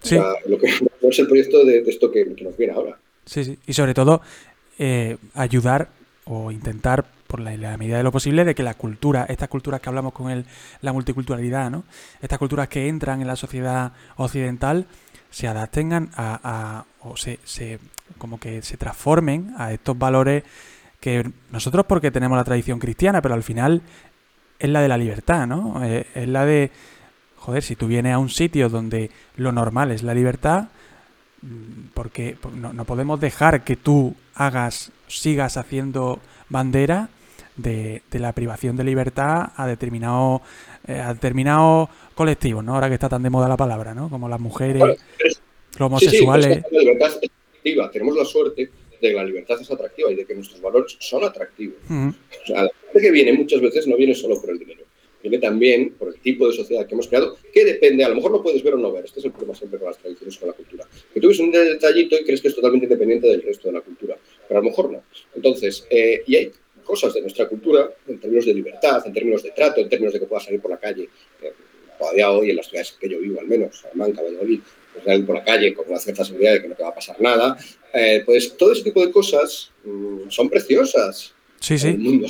Sí. 0.04 0.16
O 0.16 0.22
sea, 0.22 0.34
lo 0.46 0.58
que 0.58 0.68
es 1.02 1.20
el 1.20 1.28
proyecto 1.28 1.66
de, 1.66 1.80
esto 1.88 2.12
que, 2.12 2.26
nos 2.26 2.58
viene 2.58 2.74
ahora. 2.74 3.00
Sí, 3.26 3.44
sí. 3.44 3.58
Y 3.66 3.74
sobre 3.74 3.94
todo, 3.94 4.22
eh, 4.78 5.18
ayudar 5.34 5.90
o 6.26 6.52
intentar 6.52 7.06
por 7.28 7.42
la, 7.42 7.78
medida 7.78 7.98
de 7.98 8.04
lo 8.04 8.12
posible, 8.12 8.46
de 8.46 8.56
que 8.56 8.64
la 8.64 8.74
cultura, 8.74 9.26
estas 9.30 9.50
culturas 9.50 9.82
que 9.82 9.90
hablamos 9.90 10.14
con 10.14 10.32
el, 10.32 10.46
la 10.82 10.94
multiculturalidad, 10.94 11.70
¿no? 11.70 11.84
Estas 12.22 12.40
culturas 12.40 12.70
que 12.70 12.88
entran 12.88 13.22
en 13.22 13.28
la 13.28 13.36
sociedad 13.36 13.92
occidental 14.16 14.88
se 15.30 15.48
adapten 15.48 16.10
a, 16.16 16.86
o 17.02 17.18
se, 17.18 17.40
se, 17.44 17.80
como 18.18 18.40
que 18.40 18.62
se 18.62 18.78
transformen 18.78 19.54
a 19.58 19.74
estos 19.74 19.98
valores 19.98 20.44
que 21.00 21.30
nosotros 21.52 21.86
porque 21.86 22.12
tenemos 22.12 22.38
la 22.38 22.44
tradición 22.44 22.80
cristiana, 22.80 23.22
pero 23.22 23.36
al 23.36 23.44
final 23.44 23.82
es 24.58 24.70
la 24.70 24.82
de 24.82 24.88
la 24.88 24.98
libertad, 24.98 25.46
¿no? 25.46 25.84
Eh, 25.84 26.08
es, 26.16 26.28
la 26.28 26.46
de, 26.46 26.72
joder, 27.36 27.62
si 27.62 27.76
tú 27.76 27.88
vienes 27.88 28.14
a 28.14 28.20
un 28.20 28.30
sitio 28.30 28.70
donde 28.70 29.12
lo 29.36 29.52
normal 29.52 29.92
es 29.92 30.02
la 30.02 30.14
libertad, 30.14 30.70
mm, 31.42 31.90
porque 31.94 32.38
no, 32.56 32.74
no 32.74 32.86
podemos 32.86 33.20
dejar 33.20 33.64
que 33.64 33.76
tú 33.76 34.16
hagas, 34.34 34.92
sigas 35.08 35.58
haciendo 35.58 36.20
bandera 36.50 37.10
de, 37.58 38.02
la 38.12 38.34
privación 38.34 38.78
de 38.78 38.84
libertad 38.84 39.52
a 39.56 39.68
determinados 39.68 40.42
eh, 40.88 40.94
a 40.94 41.14
determinados 41.14 41.90
colectivos, 42.16 42.64
¿no? 42.64 42.76
Ahora 42.76 42.88
que 42.88 42.94
está 42.94 43.10
tan 43.10 43.24
de 43.24 43.30
moda 43.30 43.48
la 43.48 43.58
palabra, 43.58 43.94
¿no? 43.94 44.10
Como 44.10 44.30
las 44.30 44.40
mujeres, 44.40 44.82
los 44.82 45.82
homosexuales. 45.82 46.64
la 46.72 46.80
libertad 46.80 47.08
es 47.22 47.30
atractiva. 47.30 47.92
Tenemos 47.92 48.16
la 48.16 48.26
suerte 48.26 48.70
de 49.02 49.10
que 49.10 49.14
la 49.14 49.24
libertad 49.24 49.58
es 49.62 49.70
atractiva 49.70 50.12
y 50.12 50.16
de 50.16 50.26
que 50.26 50.36
nuestros 50.36 50.62
valores 50.62 50.96
son 51.00 51.24
atractivos. 51.24 51.78
O 51.90 52.46
sea, 52.46 52.64
la 52.64 52.72
gente 52.86 53.02
que 53.02 53.12
viene 53.12 53.34
muchas 53.34 53.62
veces 53.62 53.88
no 53.88 53.98
viene 53.98 54.16
solo 54.16 54.40
por 54.40 54.50
el 54.52 54.60
dinero, 54.60 54.84
viene 55.22 55.40
también 55.40 55.94
por 55.94 56.10
el 56.10 56.20
tipo 56.20 56.48
de 56.48 56.56
sociedad 56.56 56.88
que 56.88 56.94
hemos 56.96 57.08
creado, 57.08 57.38
que 57.54 57.66
depende, 57.66 58.04
a 58.04 58.10
lo 58.10 58.16
mejor 58.16 58.32
no 58.32 58.42
puedes 58.42 58.64
ver 58.64 58.76
o 58.76 58.78
no 58.78 58.92
ver, 58.92 59.06
este 59.06 59.20
es 59.20 59.26
el 59.26 59.32
problema 59.32 59.56
siempre 59.56 59.80
con 59.80 59.90
las 59.90 59.98
tradiciones, 59.98 60.38
con 60.38 60.48
la 60.48 60.54
cultura. 60.54 60.88
Que 61.14 61.20
tú 61.20 61.28
ves 61.28 61.40
un 61.40 61.52
detallito 61.52 62.16
y 62.20 62.24
crees 62.24 62.42
que 62.42 62.48
es 62.48 62.56
totalmente 62.56 62.86
independiente 62.86 63.28
del 63.28 63.44
resto 63.44 63.68
de 63.68 63.74
la 63.74 63.82
cultura, 63.82 64.18
pero 64.48 64.60
a 64.60 64.64
lo 64.64 64.70
mejor 64.70 64.92
no. 64.92 65.04
Entonces, 65.36 65.86
eh, 65.90 66.24
y 66.26 66.36
hay 66.36 66.52
cosas 66.88 67.14
de 67.14 67.22
nuestra 67.22 67.48
cultura 67.48 67.92
en 68.08 68.20
términos 68.20 68.46
de 68.46 68.54
libertad, 68.54 69.04
en 69.06 69.14
términos 69.14 69.44
de 69.44 69.52
trato, 69.52 69.82
en 69.82 69.90
términos 69.90 70.14
de 70.14 70.20
que 70.20 70.26
puedas 70.26 70.46
salir 70.46 70.62
por 70.62 70.72
la 70.72 70.78
calle. 70.78 71.10
Eh, 71.44 71.54
todavía 72.00 72.32
hoy 72.32 72.50
en 72.50 72.56
las 72.56 72.68
ciudades 72.68 72.96
que 73.00 73.10
yo 73.10 73.20
vivo, 73.20 73.40
al 73.40 73.48
menos, 73.48 73.80
Salamanca, 73.80 74.24
Valladolid, 74.24 74.62
pues 74.94 75.06
salir 75.06 75.26
por 75.26 75.36
la 75.36 75.44
calle 75.44 75.74
con 75.74 75.88
una 75.88 76.00
cierta 76.00 76.26
seguridad 76.26 76.54
de 76.54 76.62
que 76.62 76.68
no 76.70 76.76
te 76.76 76.84
va 76.84 76.90
a 76.90 76.96
pasar 76.96 77.20
nada. 77.20 77.58
Eh, 77.94 78.24
pues 78.26 78.58
todo 78.58 78.72
ese 78.72 78.84
tipo 78.84 79.06
de 79.06 79.12
cosas 79.12 79.72
mm, 79.84 80.30
son 80.30 80.50
preciosas 80.50 81.34
sí, 81.60 81.78
sí. 81.78 81.90
en 81.90 81.94
el 81.94 82.00
mundo 82.00 82.28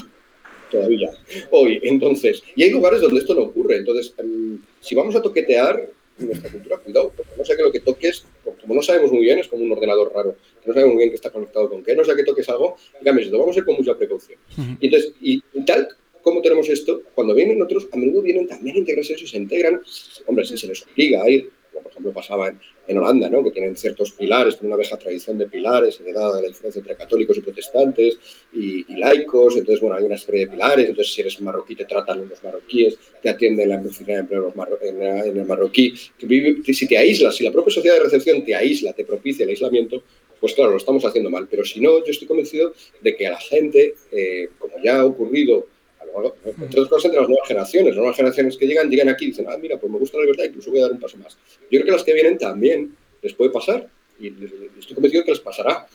todavía 0.69 1.11
hoy. 1.51 1.79
Entonces, 1.83 2.43
y 2.55 2.63
hay 2.63 2.71
lugares 2.71 3.01
donde 3.01 3.19
esto 3.19 3.33
no 3.33 3.43
ocurre. 3.43 3.77
Entonces, 3.77 4.13
em, 4.17 4.59
si 4.81 4.95
vamos 4.95 5.15
a 5.15 5.21
toquetear 5.21 5.89
nuestra 6.17 6.49
cultura, 6.49 6.77
cuidado, 6.77 7.13
porque 7.15 7.31
no 7.37 7.45
sé 7.45 7.55
que 7.55 7.63
lo 7.63 7.71
que 7.71 7.79
toques, 7.79 8.25
como 8.61 8.73
no 8.73 8.81
sabemos 8.81 9.11
muy 9.11 9.21
bien, 9.21 9.39
es 9.39 9.47
como 9.47 9.63
un 9.63 9.71
ordenador 9.71 10.11
raro, 10.13 10.35
no 10.67 10.73
sabemos 10.73 10.93
muy 10.93 11.03
bien 11.03 11.09
qué 11.09 11.15
está 11.15 11.31
conectado 11.31 11.69
con 11.69 11.83
qué, 11.83 11.95
no 11.95 12.03
sé 12.03 12.15
que 12.15 12.23
toques 12.23 12.47
algo, 12.49 12.75
dígame 12.99 13.23
esto, 13.23 13.39
vamos 13.39 13.55
a 13.55 13.59
ir 13.59 13.65
con 13.65 13.75
mucha 13.75 13.97
precaución. 13.97 14.39
Y 14.79 14.85
entonces, 14.85 15.13
y, 15.21 15.41
tal 15.65 15.87
como 16.21 16.41
tenemos 16.41 16.67
esto, 16.67 17.03
cuando 17.15 17.33
vienen 17.33 17.61
otros, 17.61 17.87
a 17.93 17.95
menudo 17.95 18.21
vienen 18.21 18.49
también 18.49 18.75
a 18.75 18.79
integrarse 18.79 19.13
y 19.13 19.27
se 19.27 19.37
integran, 19.37 19.81
hombre, 20.25 20.43
si 20.43 20.57
se 20.57 20.67
les 20.67 20.85
obliga 20.85 21.23
a 21.23 21.29
ir, 21.29 21.49
como 21.71 21.83
por 21.83 21.91
ejemplo 21.91 22.11
pasaba 22.11 22.53
en, 22.87 22.97
Holanda, 22.97 23.29
¿no? 23.29 23.43
que 23.43 23.51
tienen 23.51 23.77
ciertos 23.77 24.11
pilares, 24.11 24.55
tienen 24.55 24.73
una 24.73 24.77
vieja 24.77 24.97
tradición 24.97 25.37
de 25.37 25.47
pilares, 25.47 26.01
heredada 26.01 26.35
de 26.35 26.41
la 26.41 26.47
diferencia 26.49 26.79
entre 26.79 26.95
católicos 26.95 27.37
y 27.37 27.41
protestantes 27.41 28.19
y, 28.53 28.93
laicos, 28.95 29.55
entonces, 29.55 29.79
bueno, 29.79 29.95
hay 29.95 30.03
una 30.03 30.17
serie 30.17 30.41
de 30.41 30.51
pilares, 30.51 30.89
entonces 30.89 31.13
si 31.13 31.21
eres 31.21 31.39
marroquí 31.39 31.75
te 31.75 31.85
tratan 31.85 32.27
los 32.27 32.43
marroquíes, 32.43 32.97
te 33.21 33.29
atienden 33.29 33.69
la 33.69 33.79
oficina 33.79 34.15
de 34.15 34.19
empleo 34.19 34.53
en, 34.81 35.01
en, 35.01 35.37
el 35.37 35.45
marroquí, 35.45 35.93
si 35.95 36.87
te 36.87 36.97
aíslas, 36.97 37.35
si 37.35 37.45
la 37.45 37.51
propia 37.51 37.73
sociedad 37.73 37.95
de 37.95 38.03
recepción 38.03 38.43
te 38.43 38.53
aísla, 38.53 38.91
te 38.91 39.05
propicia 39.05 39.43
el 39.43 39.51
aislamiento, 39.51 40.03
pues 40.39 40.53
claro, 40.53 40.71
lo 40.71 40.77
estamos 40.77 41.03
haciendo 41.05 41.29
mal, 41.29 41.47
pero 41.49 41.65
si 41.65 41.79
no, 41.79 41.99
yo 41.99 42.11
estoy 42.11 42.27
convencido 42.27 42.73
de 43.01 43.15
que 43.15 43.27
a 43.27 43.31
la 43.31 43.39
gente, 43.39 43.95
eh, 44.11 44.49
como 44.59 44.73
ya 44.83 44.99
ha 44.99 45.05
ocurrido 45.05 45.67
entre 46.45 46.81
otras 46.81 46.87
cosas, 46.87 47.05
entre 47.05 47.21
las 47.21 47.29
nuevas 47.29 47.47
generaciones. 47.47 47.87
Las 47.89 47.97
nuevas 47.97 48.15
generaciones 48.15 48.57
que 48.57 48.65
llegan, 48.65 48.89
llegan 48.89 49.09
aquí 49.09 49.25
y 49.25 49.27
dicen, 49.29 49.45
ah, 49.49 49.57
mira, 49.57 49.77
pues 49.77 49.91
me 49.91 49.99
gusta 49.99 50.17
la 50.17 50.23
libertad, 50.23 50.45
incluso 50.45 50.71
voy 50.71 50.79
a 50.79 50.83
dar 50.83 50.91
un 50.91 50.99
paso 50.99 51.17
más. 51.17 51.37
Yo 51.69 51.79
creo 51.79 51.85
que 51.85 51.91
las 51.91 52.03
que 52.03 52.13
vienen 52.13 52.37
también 52.37 52.95
les 53.21 53.33
puede 53.33 53.51
pasar 53.51 53.87
y 54.19 54.27
estoy 54.79 54.95
convencido 54.95 55.23
que 55.23 55.31
les 55.31 55.39
pasará. 55.39 55.87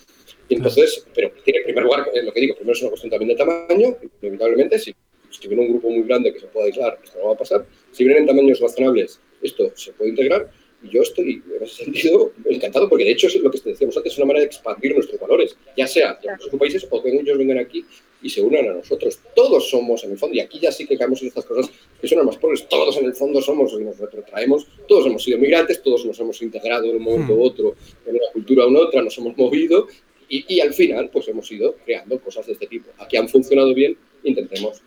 Y 0.48 0.56
entonces, 0.56 1.06
pero 1.14 1.32
en 1.44 1.64
primer 1.64 1.84
lugar, 1.84 2.06
lo 2.22 2.32
que 2.32 2.40
digo, 2.40 2.54
primero 2.54 2.72
es 2.72 2.82
una 2.82 2.90
cuestión 2.90 3.10
también 3.10 3.30
de 3.30 3.36
tamaño, 3.36 3.96
inevitablemente, 4.20 4.78
si, 4.78 4.94
si 5.30 5.48
viene 5.48 5.62
un 5.62 5.70
grupo 5.70 5.90
muy 5.90 6.02
grande 6.02 6.32
que 6.32 6.40
se 6.40 6.46
pueda 6.46 6.66
aislar, 6.66 6.98
esto 7.02 7.18
no 7.18 7.28
va 7.28 7.34
a 7.34 7.38
pasar. 7.38 7.66
Si 7.90 8.04
vienen 8.04 8.22
en 8.22 8.28
tamaños 8.28 8.60
razonables, 8.60 9.20
esto 9.40 9.72
se 9.74 9.92
puede 9.92 10.10
integrar. 10.10 10.50
Y 10.82 10.90
yo 10.90 11.02
estoy, 11.02 11.42
en 11.56 11.62
ese 11.62 11.84
sentido, 11.84 12.32
encantado, 12.44 12.88
porque 12.88 13.04
de 13.04 13.12
hecho 13.12 13.28
es 13.28 13.36
lo 13.36 13.50
que 13.50 13.58
decíamos 13.64 13.96
antes, 13.96 14.12
es 14.12 14.18
una 14.18 14.26
manera 14.26 14.40
de 14.40 14.46
expandir 14.46 14.94
nuestros 14.94 15.20
valores, 15.20 15.56
ya 15.76 15.86
sea 15.86 16.18
en 16.22 16.34
otros 16.34 16.54
países 16.58 16.86
o 16.90 17.02
que 17.02 17.10
ellos 17.10 17.38
vengan 17.38 17.58
aquí 17.58 17.84
y 18.22 18.30
se 18.30 18.40
unan 18.40 18.68
a 18.68 18.72
nosotros. 18.74 19.18
Todos 19.34 19.68
somos, 19.68 20.04
en 20.04 20.12
el 20.12 20.18
fondo, 20.18 20.36
y 20.36 20.40
aquí 20.40 20.58
ya 20.60 20.70
sí 20.70 20.86
que 20.86 20.96
caemos 20.96 21.20
en 21.22 21.28
estas 21.28 21.44
cosas 21.44 21.70
que 22.00 22.08
son 22.08 22.18
las 22.18 22.26
más 22.26 22.36
pobres, 22.36 22.68
todos 22.68 22.96
en 22.96 23.06
el 23.06 23.14
fondo 23.14 23.42
somos 23.42 23.72
y 23.72 23.84
nos 23.84 23.98
retrotraemos, 23.98 24.66
todos 24.86 25.06
hemos 25.06 25.22
sido 25.22 25.38
migrantes, 25.38 25.82
todos 25.82 26.04
nos 26.04 26.18
hemos 26.20 26.40
integrado 26.42 26.84
en 26.86 26.96
un 26.96 27.02
momento 27.02 27.34
u 27.34 27.36
hmm. 27.36 27.46
otro 27.46 27.74
en 28.06 28.14
una 28.14 28.26
cultura 28.32 28.66
u 28.66 28.76
otra, 28.76 29.02
nos 29.02 29.16
hemos 29.18 29.36
movido 29.36 29.88
y, 30.28 30.60
al 30.60 30.72
final 30.72 31.10
pues 31.12 31.28
hemos 31.28 31.50
ido 31.52 31.76
creando 31.84 32.18
cosas 32.18 32.46
de 32.46 32.52
este 32.52 32.66
tipo. 32.66 32.90
Aquí 32.98 33.18
han 33.18 33.28
funcionado 33.28 33.74
bien, 33.74 33.96
intentemos 34.22 34.80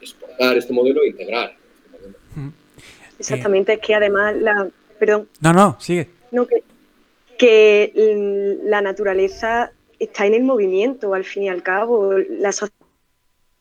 exportar 0.00 0.58
este 0.58 0.72
modelo 0.72 1.02
e 1.04 1.08
integrar 1.08 1.56
este 1.76 1.90
modelo. 1.90 2.18
Hmm. 2.34 2.50
Exactamente, 3.18 3.74
es 3.74 3.80
que 3.80 3.94
además 3.94 4.34
la... 4.36 4.70
Perdón. 5.02 5.28
No, 5.40 5.52
no, 5.52 5.76
sigue. 5.80 6.06
No, 6.30 6.46
que, 6.46 6.62
que 7.36 8.60
la 8.62 8.80
naturaleza 8.80 9.72
está 9.98 10.26
en 10.26 10.34
el 10.34 10.44
movimiento, 10.44 11.12
al 11.12 11.24
fin 11.24 11.42
y 11.42 11.48
al 11.48 11.64
cabo. 11.64 12.12
Las 12.38 12.62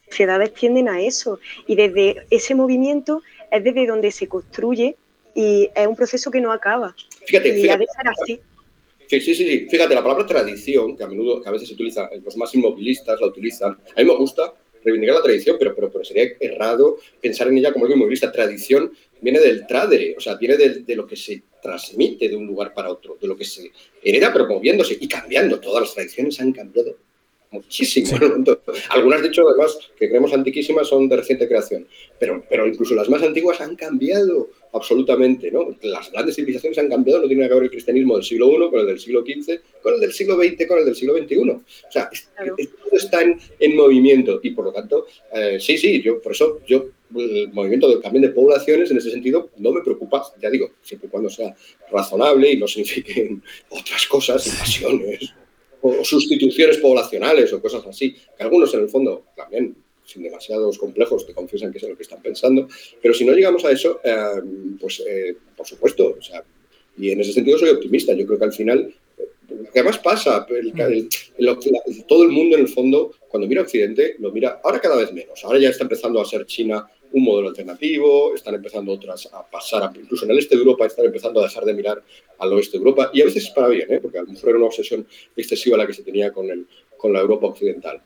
sociedades 0.07 0.53
tienden 0.53 0.87
a 0.87 1.01
eso 1.01 1.39
y 1.65 1.75
desde 1.75 2.27
ese 2.29 2.53
movimiento 2.53 3.23
es 3.49 3.63
desde 3.63 3.87
donde 3.87 4.11
se 4.11 4.27
construye 4.27 4.95
y 5.33 5.67
es 5.73 5.87
un 5.87 5.95
proceso 5.95 6.29
que 6.29 6.41
no 6.41 6.51
acaba. 6.51 6.95
Fíjate, 7.25 7.57
y 7.57 7.61
fíjate. 7.63 7.87
así. 8.05 8.39
Sí, 9.07 9.19
sí, 9.19 9.33
sí, 9.33 9.67
Fíjate, 9.67 9.95
la 9.95 10.03
palabra 10.03 10.27
tradición, 10.27 10.95
que 10.95 11.03
a 11.03 11.07
menudo, 11.07 11.41
que 11.41 11.49
a 11.49 11.51
veces 11.51 11.69
se 11.69 11.73
utiliza, 11.73 12.07
los 12.23 12.37
más 12.37 12.53
inmovilistas 12.53 13.19
la 13.19 13.25
utilizan, 13.25 13.71
a 13.71 13.99
mí 13.99 14.05
me 14.05 14.15
gusta 14.15 14.53
reivindicar 14.83 15.15
la 15.15 15.23
tradición, 15.23 15.55
pero, 15.59 15.73
pero, 15.73 15.91
pero 15.91 16.03
sería 16.03 16.31
errado 16.39 16.97
pensar 17.19 17.47
en 17.47 17.57
ella 17.57 17.73
como 17.73 17.85
algo 17.85 17.95
inmovilista. 17.95 18.31
Tradición 18.31 18.91
viene 19.21 19.39
del 19.39 19.65
tradere, 19.65 20.15
o 20.17 20.19
sea, 20.19 20.35
viene 20.35 20.57
de, 20.57 20.95
lo 20.95 21.07
que 21.07 21.15
se 21.15 21.43
transmite 21.61 22.27
de 22.27 22.35
un 22.35 22.47
lugar 22.47 22.73
para 22.73 22.89
otro, 22.89 23.17
de 23.21 23.27
lo 23.27 23.37
que 23.37 23.45
se 23.45 23.71
hereda, 24.03 24.33
pero 24.33 24.47
moviéndose 24.47 24.97
y 24.99 25.07
cambiando. 25.07 25.59
Todas 25.59 25.83
las 25.83 25.93
tradiciones 25.93 26.39
han 26.41 26.51
cambiado 26.51 26.97
muchísimo. 27.51 28.17
Algunas, 28.89 29.21
de 29.21 29.27
hecho, 29.27 29.47
además, 29.47 29.77
que 29.97 30.09
creemos 30.09 30.33
antiquísimas, 30.33 30.87
son 30.87 31.07
de 31.07 31.17
reciente 31.17 31.47
creación, 31.47 31.87
pero, 32.19 32.43
pero 32.49 32.65
incluso 32.65 32.95
las 32.95 33.09
más 33.09 33.21
antiguas 33.21 33.61
han 33.61 33.75
cambiado 33.75 34.49
absolutamente. 34.73 35.51
¿no? 35.51 35.75
Las 35.83 36.11
grandes 36.11 36.35
civilizaciones 36.35 36.79
han 36.79 36.89
cambiado, 36.89 37.21
no 37.21 37.27
tiene 37.27 37.47
que 37.47 37.53
ver 37.53 37.63
el 37.63 37.69
cristianismo 37.69 38.15
del 38.15 38.23
siglo 38.23 38.51
I 38.51 38.69
con 38.71 38.79
el 38.79 38.87
del 38.87 38.99
siglo 38.99 39.21
XV, 39.21 39.81
con 39.81 39.93
el 39.93 39.99
del 39.99 40.13
siglo 40.13 40.35
XX, 40.37 40.67
con 40.67 40.79
el 40.79 40.85
del 40.85 40.95
siglo 40.95 41.17
XXI. 41.17 41.49
O 41.49 41.63
sea, 41.91 42.09
todo 42.37 42.97
está 42.97 43.21
en, 43.21 43.75
movimiento 43.75 44.39
y, 44.41 44.51
por 44.51 44.65
lo 44.65 44.71
tanto, 44.71 45.05
eh, 45.33 45.57
sí, 45.59 45.77
sí, 45.77 46.01
yo 46.01 46.21
por 46.21 46.31
eso 46.31 46.59
yo 46.65 46.85
el 47.15 47.51
movimiento 47.53 47.89
del 47.89 48.01
cambio 48.01 48.21
de 48.21 48.29
poblaciones 48.29 48.91
en 48.91 48.97
ese 48.97 49.11
sentido 49.11 49.49
no 49.57 49.71
me 49.71 49.81
preocupa, 49.81 50.23
ya 50.41 50.49
digo, 50.49 50.71
siempre 50.81 51.07
y 51.07 51.11
cuando 51.11 51.29
sea 51.29 51.55
razonable 51.91 52.51
y 52.51 52.57
no 52.57 52.67
signifiquen 52.67 53.41
otras 53.69 54.05
cosas, 54.07 54.45
invasiones 54.47 55.33
o 55.81 56.03
sustituciones 56.03 56.77
poblacionales 56.77 57.51
o 57.53 57.61
cosas 57.61 57.85
así, 57.87 58.13
que 58.13 58.43
algunos 58.43 58.73
en 58.73 58.81
el 58.81 58.89
fondo 58.89 59.25
también 59.35 59.75
sin 60.03 60.23
demasiados 60.23 60.77
complejos 60.77 61.25
te 61.25 61.33
confiesan 61.33 61.71
que 61.71 61.77
es 61.77 61.87
lo 61.87 61.95
que 61.95 62.03
están 62.03 62.21
pensando, 62.21 62.67
pero 63.01 63.13
si 63.13 63.25
no 63.25 63.33
llegamos 63.33 63.63
a 63.65 63.71
eso, 63.71 63.99
eh, 64.03 64.41
pues 64.79 65.01
eh, 65.07 65.35
por 65.55 65.65
supuesto, 65.65 66.17
y 66.97 67.11
en 67.11 67.21
ese 67.21 67.33
sentido 67.33 67.57
soy 67.57 67.69
optimista, 67.69 68.13
yo 68.13 68.25
creo 68.25 68.37
que 68.37 68.45
al 68.45 68.53
final, 68.53 68.93
lo 69.49 69.71
que 69.71 69.79
además 69.79 69.99
pasa, 69.99 70.45
todo 72.07 72.23
el 72.23 72.29
mundo 72.29 72.57
en 72.57 72.63
el 72.63 72.67
fondo, 72.67 73.13
cuando 73.29 73.47
mira 73.47 73.61
Occidente, 73.61 74.15
lo 74.19 74.31
mira 74.31 74.59
ahora 74.63 74.79
cada 74.79 74.97
vez 74.97 75.13
menos, 75.13 75.43
ahora 75.43 75.59
ya 75.59 75.69
está 75.69 75.83
empezando 75.83 76.19
a 76.21 76.25
ser 76.25 76.45
China 76.45 76.89
un 77.13 77.23
modelo 77.23 77.49
alternativo, 77.49 78.33
están 78.35 78.55
empezando 78.55 78.91
otras 78.91 79.29
a 79.31 79.49
pasar, 79.49 79.91
incluso 79.95 80.25
en 80.25 80.31
el 80.31 80.39
este 80.39 80.55
de 80.55 80.61
Europa 80.61 80.85
están 80.85 81.05
empezando 81.05 81.39
a 81.39 81.43
dejar 81.43 81.65
de 81.65 81.73
mirar 81.73 82.01
al 82.39 82.53
oeste 82.53 82.77
de 82.77 82.77
Europa, 82.79 83.11
y 83.13 83.21
a 83.21 83.25
veces 83.25 83.45
es 83.45 83.49
para 83.51 83.67
bien, 83.67 83.91
¿eh? 83.91 83.99
porque 84.01 84.19
a 84.19 84.23
lo 84.23 84.29
mejor 84.29 84.49
era 84.49 84.57
una 84.57 84.67
obsesión 84.67 85.05
excesiva 85.35 85.77
la 85.77 85.87
que 85.87 85.93
se 85.93 86.03
tenía 86.03 86.31
con, 86.31 86.49
el, 86.49 86.65
con 86.97 87.13
la 87.13 87.19
Europa 87.19 87.47
occidental. 87.47 88.01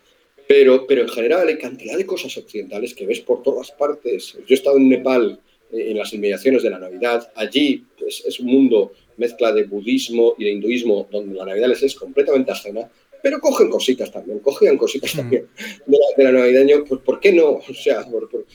Pero, 0.47 0.85
pero 0.85 1.01
en 1.01 1.09
general 1.09 1.47
hay 1.47 1.57
cantidad 1.57 1.97
de 1.97 2.05
cosas 2.05 2.37
occidentales 2.37 2.93
que 2.93 3.05
ves 3.05 3.19
por 3.21 3.41
todas 3.41 3.71
partes. 3.71 4.33
Yo 4.33 4.45
he 4.49 4.53
estado 4.53 4.77
en 4.77 4.89
Nepal 4.89 5.39
eh, 5.71 5.91
en 5.91 5.97
las 5.97 6.13
inmediaciones 6.13 6.61
de 6.61 6.69
la 6.69 6.79
Navidad. 6.79 7.31
Allí 7.35 7.83
pues, 7.97 8.23
es 8.25 8.39
un 8.39 8.47
mundo 8.47 8.93
mezcla 9.17 9.51
de 9.51 9.63
budismo 9.63 10.35
y 10.37 10.43
de 10.43 10.51
hinduismo 10.51 11.07
donde 11.09 11.35
la 11.35 11.45
Navidad 11.45 11.69
les 11.69 11.83
es 11.83 11.95
completamente 11.95 12.51
ajena, 12.51 12.89
pero 13.25 13.39
cogen 13.39 13.71
cositas 13.71 14.11
también, 14.11 14.37
cogían 14.37 14.77
cositas 14.77 15.15
mm. 15.15 15.17
también 15.17 15.47
de 15.87 15.97
la, 15.97 16.05
de 16.15 16.23
la 16.25 16.31
navideño, 16.31 16.85
pues 16.85 17.01
¿por 17.01 17.19
qué 17.19 17.33
no? 17.33 17.53
O 17.53 17.73
sea, 17.73 18.05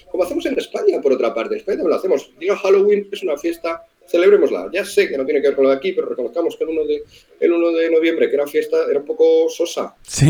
como 0.08 0.22
hacemos 0.22 0.46
en 0.46 0.56
España, 0.56 1.00
por 1.00 1.12
otra 1.12 1.34
parte, 1.34 1.54
en 1.54 1.58
España 1.58 1.82
lo 1.82 1.92
hacemos. 1.92 2.30
Diga 2.38 2.56
Halloween 2.56 3.08
es 3.10 3.20
una 3.24 3.36
fiesta, 3.36 3.84
celebrémosla. 4.06 4.70
Ya 4.72 4.84
sé 4.84 5.08
que 5.08 5.18
no 5.18 5.24
tiene 5.24 5.40
que 5.42 5.48
ver 5.48 5.56
con 5.56 5.64
lo 5.64 5.70
de 5.70 5.76
aquí, 5.76 5.90
pero 5.90 6.08
reconozcamos 6.08 6.56
que 6.56 6.62
el 6.62 6.70
1 6.70 6.84
de, 6.84 7.02
el 7.40 7.52
1 7.52 7.72
de 7.72 7.90
noviembre, 7.90 8.28
que 8.28 8.36
era 8.36 8.46
fiesta, 8.46 8.76
era 8.88 9.00
un 9.00 9.06
poco 9.06 9.48
sosa. 9.48 9.96
Sí. 10.06 10.28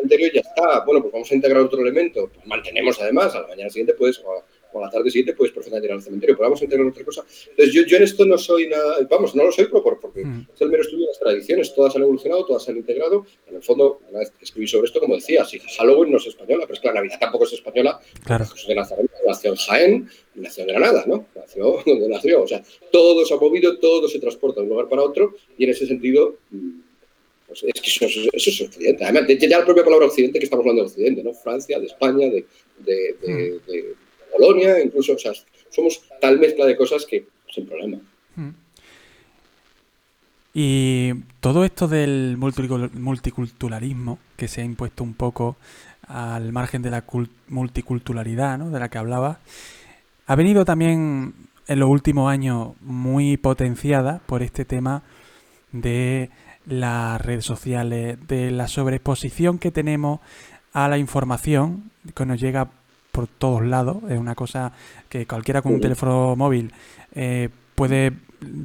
anterior 0.00 0.30
ya 0.32 0.40
está. 0.40 0.84
Bueno, 0.84 1.02
pues 1.02 1.12
vamos 1.12 1.32
a 1.32 1.34
integrar 1.34 1.62
otro 1.62 1.80
elemento. 1.80 2.30
Pues 2.32 2.46
mantenemos 2.46 3.00
además, 3.00 3.34
a 3.34 3.40
la 3.40 3.48
mañana 3.48 3.68
siguiente 3.68 3.94
puedes 3.94 4.20
o 4.20 4.30
a 4.30 4.44
la 4.82 4.90
tarde 4.90 5.10
siguiente 5.10 5.34
puedes 5.34 5.52
perfectamente 5.52 5.86
ir 5.86 5.92
al 5.92 6.02
cementerio, 6.02 6.36
pero 6.36 6.48
vamos 6.48 6.60
a 6.60 6.64
entender 6.64 6.86
otra 6.86 7.04
cosa. 7.04 7.24
Entonces, 7.50 7.74
yo, 7.74 7.82
yo 7.82 7.96
en 7.96 8.02
esto 8.02 8.24
no 8.24 8.38
soy 8.38 8.68
nada, 8.68 8.96
vamos, 9.08 9.34
no 9.34 9.44
lo 9.44 9.52
soy 9.52 9.66
por, 9.66 10.00
porque 10.00 10.24
mm. 10.24 10.48
es 10.54 10.60
el 10.60 10.68
mero 10.70 10.82
estudio 10.82 11.06
de 11.06 11.08
las 11.08 11.18
tradiciones, 11.18 11.74
todas 11.74 11.94
han 11.96 12.02
evolucionado, 12.02 12.44
todas 12.46 12.62
se 12.64 12.70
han 12.70 12.76
integrado. 12.76 13.26
En 13.46 13.56
el 13.56 13.62
fondo, 13.62 14.00
una 14.10 14.20
vez 14.20 14.30
que 14.30 14.44
escribí 14.44 14.66
sobre 14.66 14.86
esto, 14.86 15.00
como 15.00 15.14
decía, 15.16 15.44
si 15.44 15.58
Halloween 15.58 16.12
no 16.12 16.18
es 16.18 16.26
española, 16.26 16.64
pero 16.64 16.74
es 16.74 16.80
que 16.80 16.88
la 16.88 16.94
Navidad 16.94 17.18
tampoco 17.20 17.44
es 17.44 17.52
española. 17.52 18.00
Claro. 18.24 18.44
Jesús 18.44 18.68
de 18.68 18.74
Nazaret 18.74 19.10
nació 19.26 19.50
en 19.50 19.56
Jaén 19.56 20.08
nació 20.34 20.62
en 20.62 20.68
Granada, 20.68 21.04
¿no? 21.06 21.26
Nació 21.34 21.82
donde 21.86 22.08
nació. 22.08 22.42
O 22.42 22.46
sea, 22.46 22.62
todo 22.90 23.24
se 23.24 23.34
ha 23.34 23.36
movido, 23.36 23.78
todo 23.78 24.08
se 24.08 24.18
transporta 24.18 24.60
de 24.60 24.64
un 24.64 24.70
lugar 24.70 24.88
para 24.88 25.02
otro 25.02 25.34
y 25.56 25.64
en 25.64 25.70
ese 25.70 25.86
sentido 25.86 26.36
mm, 26.50 26.80
pues 27.46 27.64
es 27.64 27.80
que 27.80 28.06
eso, 28.06 28.30
es 28.32 28.60
Occidente. 28.60 29.04
Además, 29.04 29.28
ya 29.28 29.58
la 29.58 29.64
propia 29.64 29.84
palabra 29.84 30.06
Occidente, 30.06 30.38
que 30.38 30.44
estamos 30.44 30.64
hablando 30.64 30.82
de 30.82 30.88
Occidente, 30.88 31.22
¿no? 31.22 31.34
Francia, 31.34 31.78
de 31.78 31.86
España, 31.86 32.28
de, 32.30 32.46
de, 32.78 33.16
de, 33.20 33.60
mm. 33.62 34.03
Polonia, 34.36 34.82
incluso, 34.82 35.14
o 35.14 35.18
sea, 35.18 35.32
somos 35.70 36.02
tal 36.20 36.38
mezcla 36.38 36.66
de 36.66 36.76
cosas 36.76 37.06
que 37.06 37.26
sin 37.52 37.66
problema. 37.66 37.98
Hmm. 38.36 38.50
Y 40.52 41.14
todo 41.40 41.64
esto 41.64 41.88
del 41.88 42.36
multiculturalismo 42.36 44.18
que 44.36 44.48
se 44.48 44.60
ha 44.60 44.64
impuesto 44.64 45.02
un 45.02 45.14
poco 45.14 45.56
al 46.06 46.52
margen 46.52 46.82
de 46.82 46.90
la 46.90 47.04
multiculturalidad 47.48 48.58
¿no? 48.58 48.70
de 48.70 48.78
la 48.78 48.88
que 48.88 48.98
hablaba, 48.98 49.40
ha 50.26 50.36
venido 50.36 50.64
también 50.64 51.34
en 51.66 51.78
los 51.78 51.88
últimos 51.88 52.30
años 52.30 52.72
muy 52.80 53.36
potenciada 53.36 54.20
por 54.26 54.42
este 54.42 54.64
tema 54.64 55.02
de 55.72 56.30
las 56.66 57.20
redes 57.20 57.44
sociales, 57.44 58.18
de 58.28 58.50
la 58.50 58.68
sobreexposición 58.68 59.58
que 59.58 59.70
tenemos 59.70 60.20
a 60.72 60.88
la 60.88 60.98
información 60.98 61.90
que 62.14 62.26
nos 62.26 62.40
llega 62.40 62.70
por 63.14 63.28
todos 63.28 63.62
lados. 63.62 63.98
Es 64.10 64.18
una 64.18 64.34
cosa 64.34 64.72
que 65.08 65.24
cualquiera 65.24 65.62
con 65.62 65.74
un 65.74 65.80
teléfono 65.80 66.34
móvil 66.34 66.72
eh, 67.14 67.48
puede 67.76 68.12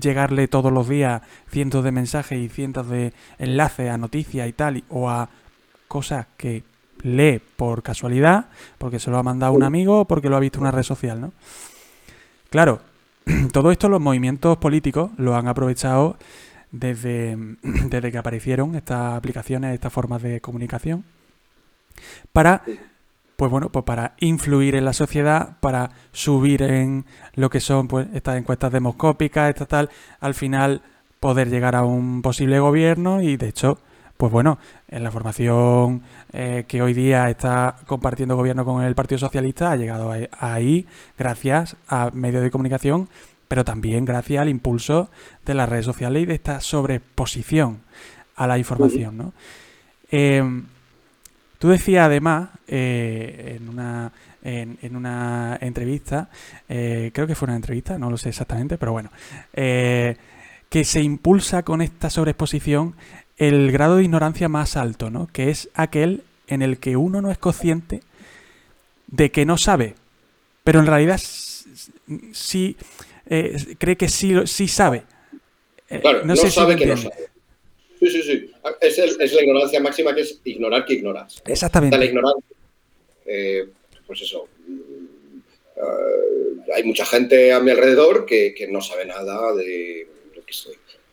llegarle 0.02 0.48
todos 0.48 0.74
los 0.74 0.90
días 0.90 1.22
cientos 1.52 1.84
de 1.84 1.92
mensajes 1.92 2.40
y 2.40 2.50
cientos 2.50 2.90
de 2.90 3.14
enlaces 3.38 3.92
a 3.92 4.00
noticias 4.00 4.50
y 4.50 4.54
tal, 4.54 4.84
o 4.90 5.08
a 5.08 5.30
cosas 5.88 6.26
que 6.36 6.64
lee 7.04 7.40
por 7.58 7.84
casualidad, 7.84 8.48
porque 8.80 9.00
se 9.00 9.12
lo 9.12 9.20
ha 9.20 9.24
mandado 9.24 9.54
un 9.54 9.62
amigo 9.62 10.02
o 10.02 10.06
porque 10.06 10.30
lo 10.30 10.36
ha 10.36 10.40
visto 10.40 10.58
en 10.58 10.64
una 10.64 10.72
red 10.72 10.84
social, 10.84 11.22
¿no? 11.22 11.32
Claro, 12.50 12.82
todo 13.54 13.72
esto 13.72 13.88
los 13.88 14.02
movimientos 14.02 14.58
políticos 14.58 15.12
lo 15.18 15.36
han 15.36 15.48
aprovechado 15.48 16.18
desde, 16.72 17.38
desde 17.62 18.12
que 18.12 18.18
aparecieron 18.18 18.74
estas 18.74 19.14
aplicaciones, 19.14 19.76
estas 19.76 19.94
formas 19.94 20.24
de 20.24 20.42
comunicación, 20.42 21.06
para 22.34 22.64
pues 23.40 23.50
bueno, 23.50 23.70
pues 23.70 23.86
para 23.86 24.16
influir 24.20 24.76
en 24.76 24.84
la 24.84 24.92
sociedad, 24.92 25.56
para 25.62 25.92
subir 26.12 26.62
en 26.62 27.06
lo 27.36 27.50
que 27.50 27.62
son 27.62 27.88
pues 27.88 28.06
estas 28.14 28.38
encuestas 28.38 28.70
demoscópicas, 28.70 29.48
esta 29.48 29.66
tal, 29.66 29.90
al 30.20 30.34
final 30.34 30.82
poder 31.22 31.50
llegar 31.50 31.74
a 31.74 31.86
un 31.86 32.22
posible 32.22 32.60
gobierno 32.60 33.22
y 33.22 33.38
de 33.38 33.48
hecho, 33.48 33.80
pues 34.18 34.30
bueno, 34.30 34.60
en 34.90 35.06
la 35.06 35.12
formación 35.12 36.04
eh, 36.34 36.66
que 36.68 36.82
hoy 36.82 36.94
día 36.94 37.30
está 37.30 37.78
compartiendo 37.88 38.36
gobierno 38.36 38.66
con 38.66 38.84
el 38.84 38.94
Partido 38.94 39.20
Socialista 39.20 39.72
ha 39.72 39.78
llegado 39.78 40.14
ahí 40.38 40.86
gracias 41.18 41.78
a 41.88 42.12
medios 42.14 42.44
de 42.44 42.52
comunicación, 42.52 43.08
pero 43.48 43.64
también 43.64 44.04
gracias 44.04 44.42
al 44.42 44.50
impulso 44.50 45.12
de 45.46 45.54
las 45.54 45.70
redes 45.70 45.86
sociales 45.86 46.24
y 46.24 46.26
de 46.26 46.34
esta 46.34 46.60
sobreposición 46.60 47.84
a 48.36 48.48
la 48.48 48.58
información, 48.58 49.16
¿no? 49.16 49.34
Em, 50.12 50.66
tú 51.60 51.68
decías 51.68 52.06
además 52.06 52.50
eh, 52.68 53.58
en, 53.60 53.70
una, 53.70 54.12
en, 54.42 54.96
una 54.96 55.58
entrevista, 55.62 56.30
eh, 56.68 57.12
creo 57.14 57.28
que 57.28 57.36
fue 57.36 57.46
una 57.48 57.56
entrevista, 57.56 58.00
no 58.00 58.10
lo 58.10 58.18
sé 58.18 58.30
exactamente, 58.30 58.78
pero 58.78 58.94
bueno, 58.94 59.12
eh, 59.54 60.16
que 60.70 60.84
se 60.86 61.02
impulsa 61.02 61.64
con 61.64 61.82
esta 61.82 62.10
sobreexposición 62.10 62.96
el 63.38 63.72
grado 63.72 63.98
de 63.98 64.04
ignorancia 64.04 64.50
más 64.50 64.76
alto, 64.76 65.10
¿no? 65.10 65.28
Que 65.28 65.50
es 65.50 65.70
aquel 65.74 66.24
en 66.48 66.62
el 66.62 66.80
que 66.80 66.98
uno 66.98 67.22
no 67.22 67.30
es 67.30 67.38
consciente 67.38 68.02
de 69.08 69.30
que 69.32 69.46
no 69.46 69.58
sabe, 69.58 69.96
pero 70.64 70.80
en 70.80 70.88
realidad 70.88 71.22
sí 72.32 72.76
cree 73.78 73.98
que 73.98 74.10
sí, 74.10 74.36
sí 74.46 74.68
sabe. 74.68 75.04
Claro, 76.02 76.26
no, 76.26 76.36
sabe 76.36 76.76
que 76.76 76.86
no 76.86 76.98
sabe. 76.98 77.29
Sí, 78.00 78.10
sí, 78.10 78.24
sí. 78.24 78.52
Es, 78.80 78.98
es, 78.98 79.34
la 79.34 79.42
ignorancia 79.42 79.80
máxima 79.82 80.16
que 80.16 80.22
es 80.22 80.40
ignorar 80.46 80.86
que 80.86 80.94
ignoras. 80.94 81.42
Exactamente. 81.46 81.98
la 81.98 82.06
ignorancia. 82.06 82.56
Eh, 83.26 83.68
pues 84.08 84.22
eso. 84.22 84.48
Uh, 85.76 86.74
hay 86.74 86.84
mucha 86.84 87.06
gente 87.06 87.52
a 87.52 87.60
mi 87.60 87.72
alrededor 87.72 88.26
que, 88.26 88.54
que 88.54 88.68
no 88.68 88.82
sabe 88.82 89.06
nada 89.06 89.54
de, 89.54 90.08
lo 90.36 90.44
que 90.46 90.54
sé, 90.54 90.72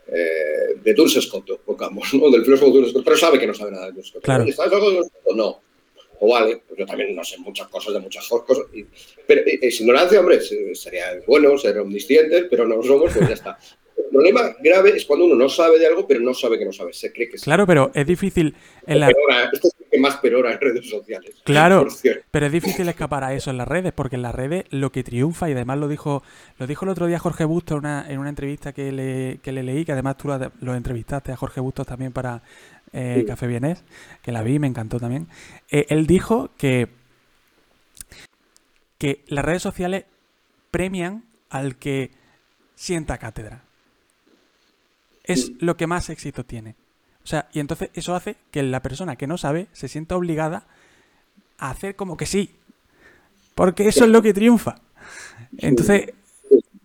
eh, 0.09 0.76
de 0.82 0.95
Dulce 0.95 1.20
Scott, 1.20 1.61
pongamos, 1.64 2.14
¿no? 2.14 2.30
Del 2.30 2.45
filósofo 2.45 2.70
Dulce 2.70 2.91
Scott, 2.91 3.05
pero 3.05 3.16
sabe 3.16 3.39
que 3.39 3.47
no 3.47 3.55
sabe 3.55 3.72
nada 3.72 3.87
de 3.87 3.93
Dulce 3.93 4.11
Scott. 4.11 4.24
Claro. 4.24 4.45
¿Sabes 4.53 4.72
algo 4.72 4.91
de 4.91 4.97
Dulce 4.97 5.11
Scott? 5.20 5.37
No. 5.37 5.61
O 6.20 6.32
vale, 6.32 6.62
pues 6.66 6.78
yo 6.78 6.87
también 6.87 7.14
no 7.14 7.22
sé 7.22 7.37
muchas 7.39 7.68
cosas 7.68 7.95
de 7.95 8.01
muchas 8.01 8.26
cosas. 8.28 8.64
Y, 8.72 8.87
pero 9.26 9.43
es 9.45 9.80
ignorancia, 9.80 10.20
hombre, 10.20 10.41
sería 10.74 11.20
bueno 11.26 11.59
ser 11.59 11.78
omniscientes, 11.78 12.47
pero 12.49 12.66
no 12.66 12.82
somos, 12.82 13.12
pues 13.12 13.28
ya 13.28 13.34
está. 13.34 13.59
El 13.97 14.11
problema 14.11 14.55
grave 14.61 14.97
es 14.97 15.05
cuando 15.05 15.24
uno 15.24 15.34
no 15.34 15.49
sabe 15.49 15.78
de 15.78 15.86
algo, 15.86 16.07
pero 16.07 16.20
no 16.20 16.34
sabe 16.34 16.59
que 16.59 16.64
no 16.64 16.72
sabe. 16.72 16.92
Se 16.92 17.12
cree 17.12 17.28
que 17.28 17.38
Claro, 17.38 17.66
pero 17.66 17.90
es 17.94 18.07
difícil. 18.07 18.55
En 18.86 19.01
la... 19.01 19.09
esto 19.11 19.68
es 19.68 19.74
que 19.90 19.99
más 19.99 20.16
perora 20.18 20.53
en 20.53 20.61
redes 20.61 20.88
sociales. 20.88 21.36
Claro, 21.44 21.86
pero 22.30 22.47
es 22.47 22.53
difícil 22.53 22.88
escapar 22.88 23.24
a 23.24 23.34
eso 23.34 23.51
en 23.51 23.57
las 23.57 23.68
redes, 23.68 23.92
porque 23.92 24.16
en 24.16 24.22
las 24.22 24.34
redes 24.34 24.64
lo 24.70 24.92
que 24.92 25.03
triunfa, 25.03 25.49
y 25.49 25.53
además 25.53 25.78
lo 25.78 25.88
dijo 25.88 26.22
lo 26.59 26.66
dijo 26.66 26.84
el 26.84 26.90
otro 26.90 27.07
día 27.07 27.18
Jorge 27.18 27.44
Bustos 27.44 27.76
en 27.76 27.78
una, 27.78 28.07
en 28.09 28.18
una 28.18 28.28
entrevista 28.28 28.72
que 28.72 28.92
le, 28.92 29.38
que 29.42 29.53
le 29.53 29.62
leí, 29.62 29.84
que 29.84 29.92
además 29.92 30.16
tú 30.16 30.28
lo, 30.61 30.74
entrevistaste 30.74 31.32
a 31.32 31.36
Jorge 31.36 31.61
Bustos 31.61 31.86
también 31.86 32.12
para 32.12 32.42
eh, 32.92 33.24
Café 33.26 33.47
Bienes, 33.47 33.82
que 34.22 34.32
la 34.32 34.42
vi, 34.42 34.59
me 34.59 34.66
encantó 34.66 35.01
también. 35.01 35.26
Eh, 35.70 35.86
él 35.88 36.07
dijo 36.07 36.51
que, 36.57 36.88
que 38.99 39.24
las 39.28 39.44
redes 39.44 39.62
sociales 39.62 40.05
premian 40.70 41.24
al 41.49 41.76
que 41.76 42.11
sienta 42.74 43.18
cátedra 43.18 43.66
es 45.27 45.53
lo 45.61 45.77
que 45.77 45.87
más 45.87 46.09
éxito 46.09 46.45
tiene. 46.45 46.77
O 47.22 47.27
sea, 47.27 47.49
y 47.53 47.59
entonces 47.59 47.91
eso 47.95 48.14
hace 48.14 48.37
que 48.51 48.62
la 48.62 48.81
persona 48.83 49.16
que 49.16 49.27
no 49.27 49.37
sabe 49.37 49.66
se 49.72 49.89
sienta 49.89 50.16
obligada 50.16 50.64
a 51.59 51.70
hacer 51.70 51.97
como 51.97 52.16
que 52.16 52.27
sí. 52.27 52.55
Porque 53.55 53.89
eso 53.89 54.05
es 54.05 54.11
lo 54.11 54.22
que 54.22 54.33
triunfa. 54.33 54.77
Entonces, 55.59 56.12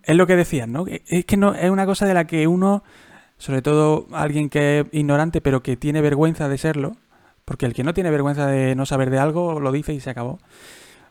es 0.03 0.15
lo 0.15 0.25
que 0.25 0.35
decían, 0.35 0.71
¿no? 0.71 0.85
Es 0.87 1.25
que 1.25 1.37
no 1.37 1.53
es 1.53 1.69
una 1.69 1.85
cosa 1.85 2.05
de 2.05 2.13
la 2.13 2.25
que 2.25 2.47
uno, 2.47 2.83
sobre 3.37 3.61
todo 3.61 4.07
alguien 4.13 4.49
que 4.49 4.79
es 4.79 4.85
ignorante, 4.91 5.41
pero 5.41 5.61
que 5.61 5.77
tiene 5.77 6.01
vergüenza 6.01 6.49
de 6.49 6.57
serlo, 6.57 6.97
porque 7.45 7.65
el 7.65 7.73
que 7.73 7.83
no 7.83 7.93
tiene 7.93 8.09
vergüenza 8.09 8.47
de 8.47 8.73
no 8.75 8.85
saber 8.85 9.09
de 9.09 9.19
algo 9.19 9.59
lo 9.59 9.71
dice 9.71 9.93
y 9.93 9.99
se 9.99 10.09
acabó. 10.09 10.39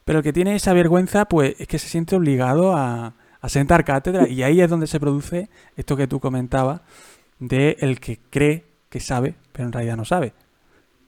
Pero 0.05 0.18
el 0.18 0.22
que 0.24 0.33
tiene 0.33 0.57
esa 0.57 0.72
vergüenza, 0.72 1.26
pues 1.26 1.55
es 1.61 1.68
que 1.68 1.78
se 1.78 1.89
siente 1.89 2.16
obligado 2.16 2.74
a, 2.74 3.14
a 3.41 3.49
sentar 3.49 3.85
cátedra 3.85 4.28
y 4.28 4.43
ahí 4.43 4.61
es 4.61 4.68
donde 4.68 4.87
se 4.87 4.99
produce 4.99 5.49
esto 5.76 5.97
que 5.97 6.09
tú 6.09 6.18
comentabas 6.18 6.81
de 7.41 7.76
el 7.80 7.99
que 7.99 8.18
cree 8.30 8.62
que 8.88 9.01
sabe, 9.01 9.34
pero 9.53 9.66
en 9.66 9.72
realidad 9.72 9.97
no 9.97 10.05
sabe. 10.05 10.32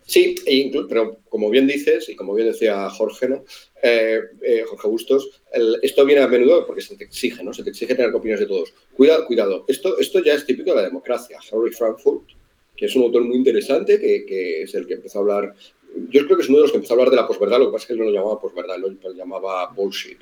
Sí, 0.04 0.34
e 0.46 0.70
pero 0.88 1.18
como 1.28 1.48
bien 1.48 1.66
dices, 1.66 2.08
y 2.08 2.16
como 2.16 2.34
bien 2.34 2.48
decía 2.48 2.90
Jorge, 2.90 3.28
¿no? 3.28 3.44
Eh, 3.82 4.20
eh, 4.42 4.64
Jorge 4.68 4.88
Bustos, 4.88 5.42
esto 5.82 6.04
viene 6.04 6.22
a 6.22 6.28
menudo 6.28 6.66
porque 6.66 6.82
se 6.82 6.96
te 6.96 7.04
exige, 7.04 7.42
¿no? 7.44 7.52
Se 7.52 7.62
te 7.62 7.70
exige 7.70 7.94
tener 7.94 8.12
opiniones 8.12 8.40
de 8.40 8.46
todos. 8.46 8.74
Cuidado, 8.96 9.26
cuidado. 9.26 9.64
Esto, 9.68 9.98
esto 9.98 10.22
ya 10.22 10.34
es 10.34 10.44
típico 10.44 10.70
de 10.70 10.76
la 10.76 10.82
democracia. 10.82 11.38
Harry 11.50 11.70
Frankfurt, 11.70 12.30
que 12.76 12.86
es 12.86 12.96
un 12.96 13.02
autor 13.02 13.24
muy 13.24 13.36
interesante, 13.36 14.00
que, 14.00 14.24
que, 14.26 14.62
es 14.62 14.74
el 14.74 14.86
que 14.86 14.94
empezó 14.94 15.18
a 15.18 15.22
hablar. 15.22 15.54
Yo 16.08 16.24
creo 16.24 16.36
que 16.36 16.42
es 16.42 16.48
uno 16.48 16.58
de 16.58 16.62
los 16.62 16.72
que 16.72 16.78
empezó 16.78 16.94
a 16.94 16.96
hablar 16.96 17.10
de 17.10 17.16
la 17.16 17.28
posverdad, 17.28 17.58
lo 17.58 17.66
que 17.66 17.72
pasa 17.72 17.84
es 17.84 17.86
que 17.86 17.92
él 17.92 17.98
no 18.00 18.06
lo 18.06 18.12
llamaba 18.12 18.40
posverdad, 18.40 18.78
lo 18.78 19.12
llamaba 19.14 19.72
bullshit, 19.72 20.18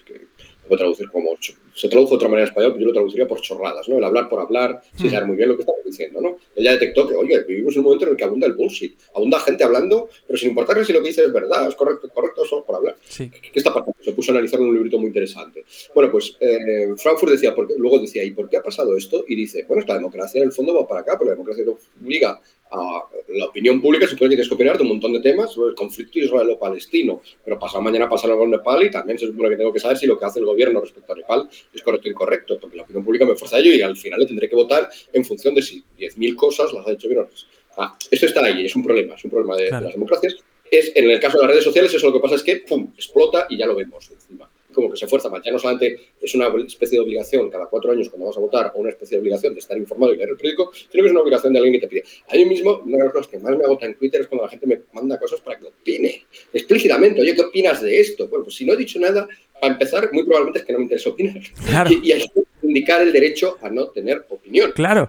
traducir 0.79 1.11
como 1.11 1.31
se 1.75 1.89
tradujo 1.89 2.11
de 2.11 2.17
otra 2.17 2.29
manera 2.29 2.45
en 2.45 2.49
español, 2.49 2.73
pero 2.73 2.81
yo 2.81 2.87
lo 2.89 2.93
traduciría 2.93 3.27
por 3.27 3.41
chorradas, 3.41 3.89
¿no? 3.89 3.99
El 3.99 4.05
hablar 4.05 4.29
por 4.29 4.41
hablar, 4.41 4.83
sin 4.97 5.07
hmm. 5.07 5.11
saber 5.11 5.27
muy 5.27 5.37
bien 5.37 5.49
lo 5.49 5.57
que 5.57 5.63
estamos 5.63 5.81
diciendo, 5.85 6.21
¿no? 6.21 6.37
Ella 6.55 6.73
detectó 6.73 7.09
que, 7.09 7.15
oye, 7.15 7.43
vivimos 7.45 7.75
en 7.75 7.81
un 7.81 7.85
momento 7.85 8.05
en 8.05 8.11
el 8.13 8.17
que 8.17 8.25
abunda 8.25 8.47
el 8.47 8.55
bullshit, 8.55 8.99
abunda 9.15 9.41
gente 9.41 9.65
hablando, 9.65 10.09
pero 10.27 10.39
sin 10.39 10.51
importarle 10.51 10.85
si 10.85 10.93
lo 10.93 11.01
que 11.01 11.09
dice 11.09 11.25
es 11.25 11.33
verdad, 11.33 11.69
es 11.69 11.75
correcto, 11.75 12.09
correcto, 12.13 12.45
solo 12.45 12.65
por 12.65 12.77
hablar. 12.77 12.97
¿Qué, 13.17 13.31
está 13.55 13.73
pasando? 13.73 13.95
Se 14.01 14.13
puso 14.13 14.33
a 14.33 14.35
analizar 14.35 14.61
un 14.61 14.75
librito 14.75 14.99
muy 14.99 15.09
interesante. 15.09 15.65
Bueno, 15.95 16.11
pues 16.11 16.37
eh, 16.41 16.89
Frankfurt 16.97 17.33
decía, 17.33 17.55
porque, 17.55 17.75
luego 17.77 17.99
decía, 17.99 18.25
¿y 18.25 18.33
por 18.33 18.49
qué 18.49 18.59
ha 18.59 18.63
pasado 18.63 18.97
esto? 18.97 19.25
Y 19.27 19.37
dice, 19.37 19.65
bueno, 19.67 19.83
es 19.83 19.89
la 19.89 19.95
democracia 19.95 20.41
en 20.41 20.49
el 20.49 20.53
fondo 20.53 20.75
va 20.75 20.87
para 20.87 21.01
acá, 21.01 21.17
pero 21.19 21.31
la 21.31 21.37
democracia 21.37 21.65
no 21.65 21.79
obliga 22.03 22.41
a 22.71 23.05
la 23.29 23.47
opinión 23.47 23.81
pública 23.81 24.07
se 24.07 24.17
puede 24.17 24.37
que 24.37 24.43
opinar 24.55 24.77
de 24.77 24.83
un 24.83 24.91
montón 24.91 25.13
de 25.13 25.21
temas 25.21 25.53
sobre 25.53 25.71
el 25.71 25.75
conflicto 25.75 26.19
israelo-palestino, 26.19 27.21
pero 27.45 27.59
pasado 27.59 27.83
mañana 27.83 28.09
pasa 28.09 28.27
algo 28.27 28.45
en 28.45 28.51
Nepal 28.51 28.85
y 28.85 28.91
también 28.91 29.19
se 29.19 29.27
supone 29.27 29.51
que 29.51 29.57
tengo 29.57 29.73
que 29.73 29.81
saber 29.81 29.97
si 29.97 30.07
lo 30.07 30.19
que 30.19 30.25
hace 30.25 30.39
el 30.39 30.47
gobierno 30.47 30.81
respecto 30.81 31.13
a 31.13 31.17
Nepal 31.17 31.49
es 31.73 31.83
correcto 31.83 32.09
o 32.09 32.11
incorrecto, 32.11 32.59
porque 32.61 32.77
la 32.77 32.83
opinión 32.83 33.05
pública 33.05 33.25
me 33.25 33.37
fuerza 33.37 33.57
a 33.57 33.59
ello 33.61 33.73
y 33.73 33.83
al 33.83 33.97
final 33.97 34.21
le 34.21 34.27
tendré 34.27 34.49
que 34.49 34.57
votar 34.57 34.89
en 35.13 35.25
función 35.25 35.55
de 35.55 35.63
si 35.63 35.85
10.000 35.99 36.37
cosas 36.37 36.73
las 36.73 36.87
ha 36.87 36.93
hecho 36.93 37.09
bien 37.09 37.21
o 37.21 37.23
no. 37.25 37.29
Ah, 37.77 37.97
esto 38.11 38.27
está 38.27 38.45
ahí, 38.45 38.67
es 38.67 38.75
un 38.75 38.83
problema, 38.83 39.15
es 39.15 39.25
un 39.25 39.31
problema 39.31 39.57
de, 39.57 39.65
de 39.65 39.71
las 39.71 39.93
democracias. 39.93 40.37
Es, 40.71 40.93
en 40.95 41.11
el 41.11 41.19
caso 41.19 41.39
de 41.39 41.43
las 41.45 41.51
redes 41.51 41.65
sociales, 41.65 41.95
eso 41.95 42.07
lo 42.07 42.13
que 42.13 42.21
pasa 42.21 42.35
es 42.37 42.43
que 42.43 42.57
¡pum! 42.57 42.93
explota 42.97 43.47
y 43.49 43.57
ya 43.57 43.67
lo 43.67 43.75
vemos 43.75 44.11
encima 44.11 44.50
como 44.81 44.93
que 44.93 44.99
se 44.99 45.07
fuerza 45.07 45.29
más. 45.29 45.43
Ya 45.45 45.53
no 45.53 45.59
solamente 45.59 45.99
es 46.21 46.35
una 46.35 46.49
especie 46.67 46.99
de 46.99 47.05
obligación 47.05 47.51
cada 47.51 47.67
cuatro 47.67 47.93
años 47.93 48.09
cuando 48.09 48.27
vas 48.27 48.37
a 48.37 48.41
votar 48.41 48.73
o 48.75 48.81
una 48.81 48.91
especie 48.91 49.17
de 49.17 49.23
obligación 49.23 49.55
de 49.55 49.61
estar 49.61 49.77
informado 49.77 50.13
y 50.13 50.17
leer 50.17 50.31
el 50.31 50.37
periódico, 50.37 50.73
sino 50.75 51.03
que 51.03 51.07
es 51.07 51.13
una 51.13 51.21
obligación 51.21 51.53
de 51.53 51.59
alguien 51.59 51.81
que 51.81 51.87
te 51.87 51.89
pide. 51.89 52.05
A 52.29 52.35
mí 52.35 52.45
mismo, 52.45 52.83
una 52.85 52.99
de 52.99 53.05
las 53.05 53.13
cosas 53.13 53.29
que 53.29 53.39
más 53.39 53.57
me 53.57 53.65
agota 53.65 53.87
en 53.87 53.95
Twitter 53.97 54.23
es 54.23 54.29
cuando 54.29 54.45
la 54.45 54.51
gente 54.51 54.67
me 54.67 54.81
manda 54.93 55.19
cosas 55.19 55.41
para 55.41 55.59
que 55.59 55.67
opine 55.67 56.25
explícitamente. 56.53 57.21
Oye, 57.21 57.35
¿qué 57.35 57.43
opinas 57.43 57.83
de 57.83 58.01
esto? 58.01 58.29
Bueno, 58.29 58.45
pues 58.45 58.57
si 58.57 58.65
no 58.65 58.73
he 58.73 58.77
dicho 58.77 58.99
nada, 58.99 59.29
para 59.61 59.75
empezar, 59.75 60.11
muy 60.13 60.25
probablemente 60.25 60.61
es 60.61 60.65
que 60.65 60.73
no 60.73 60.79
me 60.79 60.85
interesa 60.85 61.11
opinar. 61.11 61.41
Y, 61.91 62.13
hay 62.13 62.29
que 62.29 62.43
indicar 62.63 63.03
el 63.03 63.13
derecho 63.13 63.59
a 63.61 63.69
no 63.69 63.89
tener 63.89 64.25
opinión. 64.29 64.73
Claro. 64.73 65.09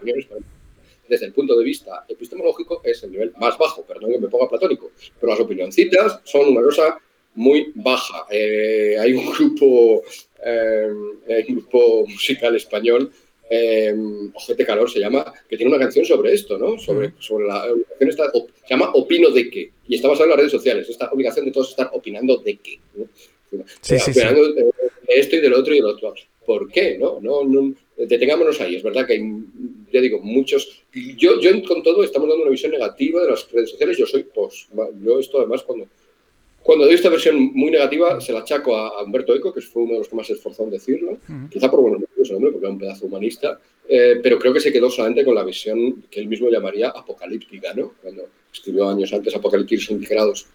desde 1.08 1.26
el 1.26 1.34
punto 1.34 1.58
de 1.58 1.64
vista 1.66 2.06
epistemológico 2.08 2.82
es 2.84 3.04
el 3.04 3.12
nivel 3.12 3.34
más 3.38 3.58
bajo, 3.58 3.84
perdón 3.84 4.12
que 4.12 4.20
me 4.20 4.28
ponga 4.30 4.48
platónico, 4.48 4.92
pero 5.20 5.34
las 5.34 5.40
opinioncitas 5.42 6.22
son 6.24 6.50
una 6.50 6.62
cosa 6.62 6.98
muy 7.36 7.72
baja. 7.76 8.26
Eh, 8.30 8.98
hay 9.00 9.14
un 9.14 9.32
grupo, 9.32 10.04
eh, 10.44 10.88
un 11.48 11.56
grupo 11.56 12.06
musical 12.08 12.56
español, 12.56 13.12
eh, 13.54 13.94
Ojete 14.34 14.66
Calor 14.66 14.90
se 14.90 15.00
llama, 15.00 15.34
que 15.50 15.58
tiene 15.58 15.74
una 15.74 15.84
canción 15.84 16.06
sobre 16.06 16.34
esto, 16.34 16.58
¿no? 16.58 16.80
Sobre, 16.80 17.14
sobre 17.20 17.48
la 17.48 17.66
obligación 17.66 18.10
esta, 18.10 18.32
se 18.32 18.70
llama 18.70 18.92
Opino 18.94 19.30
de 19.30 19.50
qué. 19.50 19.72
Y 19.90 19.96
está 19.96 20.08
basada 20.08 20.26
en 20.26 20.30
las 20.30 20.38
redes 20.38 20.52
sociales, 20.54 20.90
esta 20.90 21.12
obligación 21.12 21.46
de 21.46 21.52
todos 21.52 21.70
estar 21.70 21.90
opinando 21.92 22.38
de 22.38 22.58
qué. 22.58 22.80
Sí, 23.82 24.00
sí, 24.00 24.12
opinando 24.12 24.54
De, 24.54 24.72
esto 25.08 25.36
y 25.36 25.40
del 25.42 25.54
otro 25.54 25.74
y 25.74 25.78
del 25.78 25.86
otro. 25.86 26.14
¿Por 26.46 26.72
qué? 26.72 26.98
No, 26.98 27.20
no, 27.20 27.44
no 27.44 27.74
detengámonos 27.98 28.62
ahí. 28.62 28.78
Es 28.78 28.84
verdad 28.84 29.06
que 29.06 29.14
hay, 29.14 29.22
ya 29.92 30.00
digo, 30.00 30.20
muchos. 30.20 30.84
Yo, 31.18 31.40
yo 31.42 31.52
con 31.64 31.84
todo 31.84 32.06
estamos 32.06 32.30
dando 32.30 32.44
una 32.44 32.52
visión 32.52 32.72
negativa 32.72 33.22
de 33.22 33.32
las 33.32 33.52
redes 33.52 33.72
sociales. 33.72 33.98
Yo 33.98 34.06
soy 34.06 34.24
post. 34.24 34.70
Yo 35.04 35.20
esto 35.20 35.40
además 35.40 35.64
cuando 35.64 35.88
cuando 36.64 36.86
doy 36.86 36.94
esta 36.94 37.10
versión 37.10 37.52
muy 37.54 37.72
negativa, 37.72 38.22
se 38.22 38.34
la 38.34 38.40
achaco 38.40 38.76
a 38.76 39.04
Humberto 39.04 39.36
Eco, 39.36 39.54
que 39.54 39.62
fue 39.62 39.84
uno 39.84 39.94
de 39.94 40.00
los 40.00 40.08
que 40.08 40.16
más 40.16 40.28
se 40.28 40.34
esforzó 40.34 40.64
en 40.64 40.72
decirlo, 40.72 41.18
quizá 41.50 41.72
por 41.72 41.82
buenos 41.82 42.02
motivos, 42.02 42.32
hombre, 42.32 42.52
porque 42.52 42.66
era 42.66 42.74
un 42.74 42.80
pedazo 42.80 43.06
humanista, 43.08 43.60
eh, 43.88 44.20
pero 44.22 44.38
creo 44.38 44.54
que 44.54 44.60
se 44.60 44.72
quedó 44.72 44.90
solamente 44.90 45.26
con 45.26 45.36
la 45.36 45.44
visión 45.44 46.04
que 46.10 46.20
él 46.20 46.28
mismo 46.28 46.50
llamaría 46.50 46.90
apocalíptica, 46.90 47.74
¿no? 47.74 47.94
Cuando 48.02 48.28
escribió 48.54 48.90
años 48.90 49.12
antes 49.12 49.36
Apocalipsis 49.36 49.90
integrados. 49.92 50.48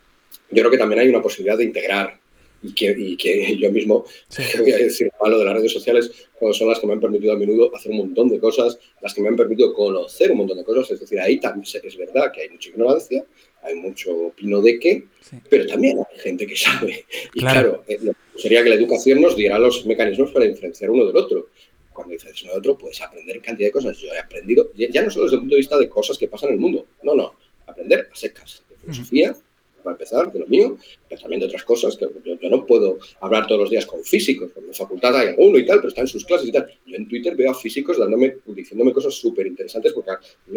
Yo 0.50 0.62
creo 0.62 0.70
que 0.70 0.78
también 0.78 1.00
hay 1.00 1.09
una 1.09 1.22
posibilidad 1.22 1.59
de 1.59 1.64
integrar 1.64 2.20
y 2.62 2.72
que, 3.16 3.57
yo 3.61 3.70
mismo, 3.72 4.04
voy 4.59 4.72
a 4.72 4.78
decir 4.78 5.11
malo 5.20 5.38
de 5.38 5.44
las 5.44 5.54
redes 5.54 5.72
sociales, 5.72 6.28
cuando 6.38 6.54
son 6.54 6.68
las 6.68 6.78
que 6.78 6.86
me 6.86 6.92
han 6.92 7.00
permitido 7.00 7.32
a 7.32 7.36
menudo 7.36 7.74
hacer 7.74 7.92
un 7.92 7.98
montón 7.98 8.28
de 8.28 8.38
cosas, 8.38 8.78
las 9.00 9.12
que 9.12 9.20
me 9.20 9.28
han 9.28 9.36
permitido 9.36 9.72
conocer 9.72 10.30
un 10.30 10.38
montón 10.38 10.59
de 10.59 10.64
cosas, 10.64 10.92
es 10.92 11.00
decir, 11.00 11.18
ahí 11.20 11.40
también 11.40 11.64
es 11.64 11.96
verdad 11.96 12.32
que 12.32 12.42
hay 12.42 12.48
mucha 12.50 12.70
ignorancia, 12.70 13.24
hay 13.66 13.74
mucho 13.74 14.32
pino 14.36 14.60
de 14.62 14.78
qué, 14.78 15.04
pero 15.50 15.66
también 15.66 15.98
hay 15.98 16.18
gente 16.20 16.46
que 16.46 16.56
sabe. 16.56 17.04
Y 17.34 17.40
claro, 17.40 17.84
eh, 17.88 17.98
sería 18.36 18.62
que 18.62 18.70
la 18.70 18.76
educación 18.76 19.20
nos 19.20 19.36
diera 19.36 19.58
los 19.58 19.84
mecanismos 19.86 20.30
para 20.30 20.46
diferenciar 20.46 20.90
uno 20.90 21.04
del 21.06 21.16
otro. 21.16 21.48
Cuando 21.92 22.12
dices 22.12 22.42
uno 22.42 22.52
del 22.52 22.60
otro, 22.60 22.78
puedes 22.78 23.00
aprender 23.00 23.40
cantidad 23.40 23.68
de 23.68 23.72
cosas. 23.72 23.98
Yo 23.98 24.12
he 24.12 24.18
aprendido, 24.18 24.70
ya 24.74 25.02
no 25.02 25.10
solo 25.10 25.24
desde 25.24 25.36
el 25.36 25.40
punto 25.40 25.54
de 25.54 25.60
vista 25.60 25.78
de 25.78 25.88
cosas 25.88 26.16
que 26.16 26.28
pasan 26.28 26.50
en 26.50 26.54
el 26.54 26.60
mundo, 26.60 26.86
no, 27.02 27.14
no, 27.14 27.34
aprender 27.66 28.08
a 28.12 28.16
secas, 28.16 28.62
de 28.70 28.76
filosofía, 28.76 29.36
para 29.87 29.95
empezar, 29.95 30.32
de 30.32 30.41
lo 30.41 30.47
mío, 30.47 30.76
pero 31.09 31.20
también 31.20 31.39
de 31.39 31.47
otras 31.47 31.62
cosas, 31.62 31.97
que 31.97 32.07
yo, 32.24 32.51
no 32.51 32.66
puedo 32.66 32.99
hablar 33.20 33.47
todos 33.47 33.61
los 33.61 33.70
días 33.70 33.87
con 33.87 34.03
físicos, 34.03 34.51
en 34.57 34.66
la 34.66 34.72
facultad 34.72 35.16
hay 35.16 35.28
alguno 35.28 35.59
y 35.59 35.64
tal, 35.64 35.78
pero 35.78 35.89
están 35.89 36.03
en 36.03 36.09
sus 36.09 36.24
clases 36.24 36.49
y 36.49 36.53
tal. 36.53 36.68
Yo 36.84 36.97
en 36.97 37.07
Twitter 37.09 37.37
veo 37.37 37.53
a 37.53 37.55
físicos 37.55 37.99
dándome, 37.99 38.39
diciéndome 38.47 38.93
cosas 38.93 39.14
súper 39.14 39.47
interesantes 39.47 39.93
porque 39.93 40.11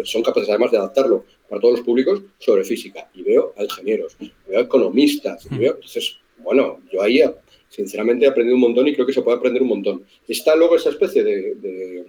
son 0.03 0.23
capaces 0.23 0.49
además 0.49 0.71
de 0.71 0.77
adaptarlo 0.77 1.25
para 1.47 1.61
todos 1.61 1.77
los 1.77 1.85
públicos 1.85 2.23
sobre 2.39 2.63
física. 2.63 3.07
Y 3.13 3.21
veo 3.21 3.53
a 3.55 3.63
ingenieros, 3.63 4.17
veo 4.47 4.59
a 4.59 4.63
economistas, 4.63 5.47
y 5.51 5.57
veo, 5.57 5.75
entonces, 5.75 6.17
bueno, 6.39 6.81
yo 6.91 7.03
ahí 7.03 7.21
sinceramente 7.69 8.25
he 8.25 8.27
aprendido 8.27 8.55
un 8.55 8.61
montón 8.61 8.87
y 8.87 8.95
creo 8.95 9.05
que 9.05 9.13
se 9.13 9.21
puede 9.21 9.37
aprender 9.37 9.61
un 9.61 9.69
montón. 9.69 10.03
Está 10.27 10.55
luego 10.55 10.75
esa 10.75 10.89
especie 10.89 11.23
de, 11.23 12.05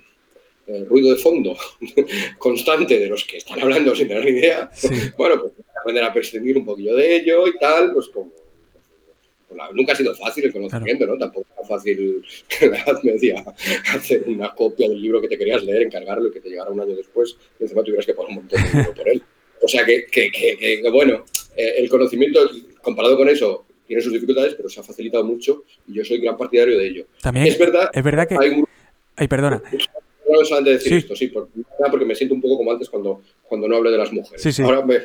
ruido 0.88 1.10
de 1.14 1.16
fondo 1.16 1.56
constante 2.38 2.98
de 2.98 3.08
los 3.08 3.24
que 3.24 3.38
están 3.38 3.60
hablando 3.60 3.94
sin 3.94 4.08
tener 4.08 4.24
ni 4.24 4.30
idea. 4.30 4.70
Bueno, 5.16 5.40
pues 5.40 5.52
aprender 5.80 6.04
a 6.04 6.12
prescindir 6.12 6.56
un 6.56 6.64
poquillo 6.64 6.94
de 6.96 7.16
ello 7.16 7.46
y 7.46 7.58
tal, 7.58 7.92
pues 7.92 8.08
como... 8.08 8.30
Pues 9.48 9.60
nunca 9.74 9.94
ha 9.94 9.96
sido 9.96 10.14
fácil 10.14 10.44
el 10.44 10.52
conocimiento, 10.52 11.06
¿no? 11.06 11.18
Tampoco 11.18 11.46
era 11.58 11.66
fácil 11.66 12.22
en 12.60 12.70
la 12.70 12.78
Edad 12.78 13.02
Media 13.02 13.44
hacer 13.92 14.22
una 14.28 14.54
copia 14.54 14.88
del 14.88 15.02
libro 15.02 15.20
que 15.20 15.26
te 15.26 15.36
querías 15.36 15.64
leer, 15.64 15.82
encargarlo 15.82 16.28
y 16.28 16.32
que 16.32 16.40
te 16.40 16.50
llegara 16.50 16.70
un 16.70 16.80
año 16.80 16.94
después 16.94 17.36
y 17.58 17.64
encima 17.64 17.82
tuvieras 17.82 18.06
que 18.06 18.14
poner 18.14 18.30
un 18.30 18.36
montón 18.36 18.62
de 18.62 18.68
dinero 18.68 18.94
por 18.94 19.08
él. 19.08 19.22
O 19.60 19.66
sea 19.66 19.84
que, 19.84 20.06
que, 20.06 20.30
que, 20.30 20.90
bueno, 20.90 21.24
eh, 21.56 21.74
el 21.78 21.88
conocimiento 21.88 22.48
comparado 22.80 23.16
con 23.16 23.28
eso 23.28 23.66
tiene 23.88 24.00
sus 24.00 24.12
dificultades, 24.12 24.54
pero 24.54 24.68
se 24.68 24.78
ha 24.78 24.84
facilitado 24.84 25.24
mucho 25.24 25.64
y 25.88 25.94
yo 25.94 26.04
soy 26.04 26.20
gran 26.20 26.36
partidario 26.36 26.78
de 26.78 26.86
ello. 26.86 27.06
También 27.20 27.46
es 27.48 27.58
verdad, 27.58 27.90
es 27.92 28.04
verdad 28.04 28.28
que... 28.28 28.36
Hay 28.38 28.62
Ay, 29.16 29.28
perdona. 29.28 29.60
No 30.30 30.44
solamente 30.44 30.72
decir 30.72 30.94
esto, 30.94 31.16
sí, 31.16 31.28
porque, 31.28 32.04
me 32.04 32.14
siento 32.14 32.34
un 32.34 32.40
poco 32.40 32.58
como 32.58 32.72
antes 32.72 32.88
cuando, 32.88 33.22
cuando 33.48 33.66
no 33.68 33.76
hablo 33.76 33.90
de 33.90 33.98
las 33.98 34.12
mujeres. 34.12 34.60
Ahora 34.60 34.84
me 34.84 35.00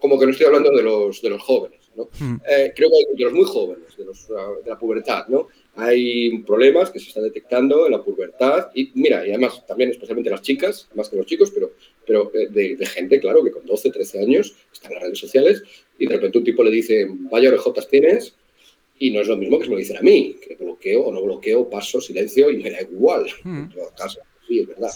como 0.00 0.18
que 0.18 0.26
no 0.26 0.32
estoy 0.32 0.46
hablando 0.46 0.70
de 0.70 0.82
los, 0.82 1.20
de 1.22 1.30
los 1.30 1.42
jóvenes. 1.42 1.80
¿no? 1.96 2.08
Hmm. 2.18 2.36
Eh, 2.48 2.72
creo 2.74 2.90
que 2.90 3.16
de 3.16 3.24
los 3.24 3.32
muy 3.32 3.44
jóvenes, 3.44 3.96
de, 3.96 4.04
los, 4.04 4.28
de, 4.28 4.70
la 4.70 4.78
pubertad, 4.78 5.26
¿no? 5.28 5.48
Hay 5.76 6.38
problemas 6.40 6.90
que 6.90 6.98
se 6.98 7.08
están 7.08 7.24
detectando 7.24 7.86
en 7.86 7.92
la 7.92 8.02
pubertad 8.02 8.68
y 8.74 8.90
mira, 8.94 9.26
y 9.26 9.30
además 9.30 9.66
también 9.66 9.90
especialmente 9.90 10.30
las 10.30 10.42
chicas, 10.42 10.88
más 10.94 11.08
que 11.08 11.16
los 11.16 11.26
chicos, 11.26 11.50
pero, 11.50 11.72
pero 12.06 12.30
eh, 12.34 12.48
de, 12.50 12.86
gente, 12.86 13.18
claro, 13.20 13.42
que 13.42 13.50
con 13.50 13.64
12, 13.64 13.90
13 13.90 14.20
años 14.20 14.54
está 14.72 14.88
en 14.88 14.94
las 14.94 15.02
redes 15.04 15.18
sociales 15.18 15.62
y 15.98 16.06
de 16.06 16.14
repente 16.14 16.38
un 16.38 16.44
tipo 16.44 16.62
le 16.62 16.70
dice, 16.70 17.06
vaya 17.08 17.48
orejotas 17.48 17.88
tienes, 17.88 18.34
y 18.98 19.10
no 19.10 19.20
es 19.20 19.28
lo 19.28 19.36
mismo 19.36 19.58
que 19.58 19.64
se 19.64 19.70
me 19.70 19.76
lo 19.76 19.80
dicen 19.80 19.98
a 19.98 20.02
mí, 20.02 20.36
que 20.46 20.54
bloqueo 20.54 21.02
o 21.02 21.12
no 21.12 21.22
bloqueo, 21.22 21.68
paso, 21.68 22.00
silencio 22.00 22.50
y 22.50 22.62
me 22.62 22.70
da 22.70 22.80
igual. 22.80 23.26
Hmm. 23.42 23.68
Sí, 24.46 24.60
es 24.60 24.68
verdad. 24.68 24.90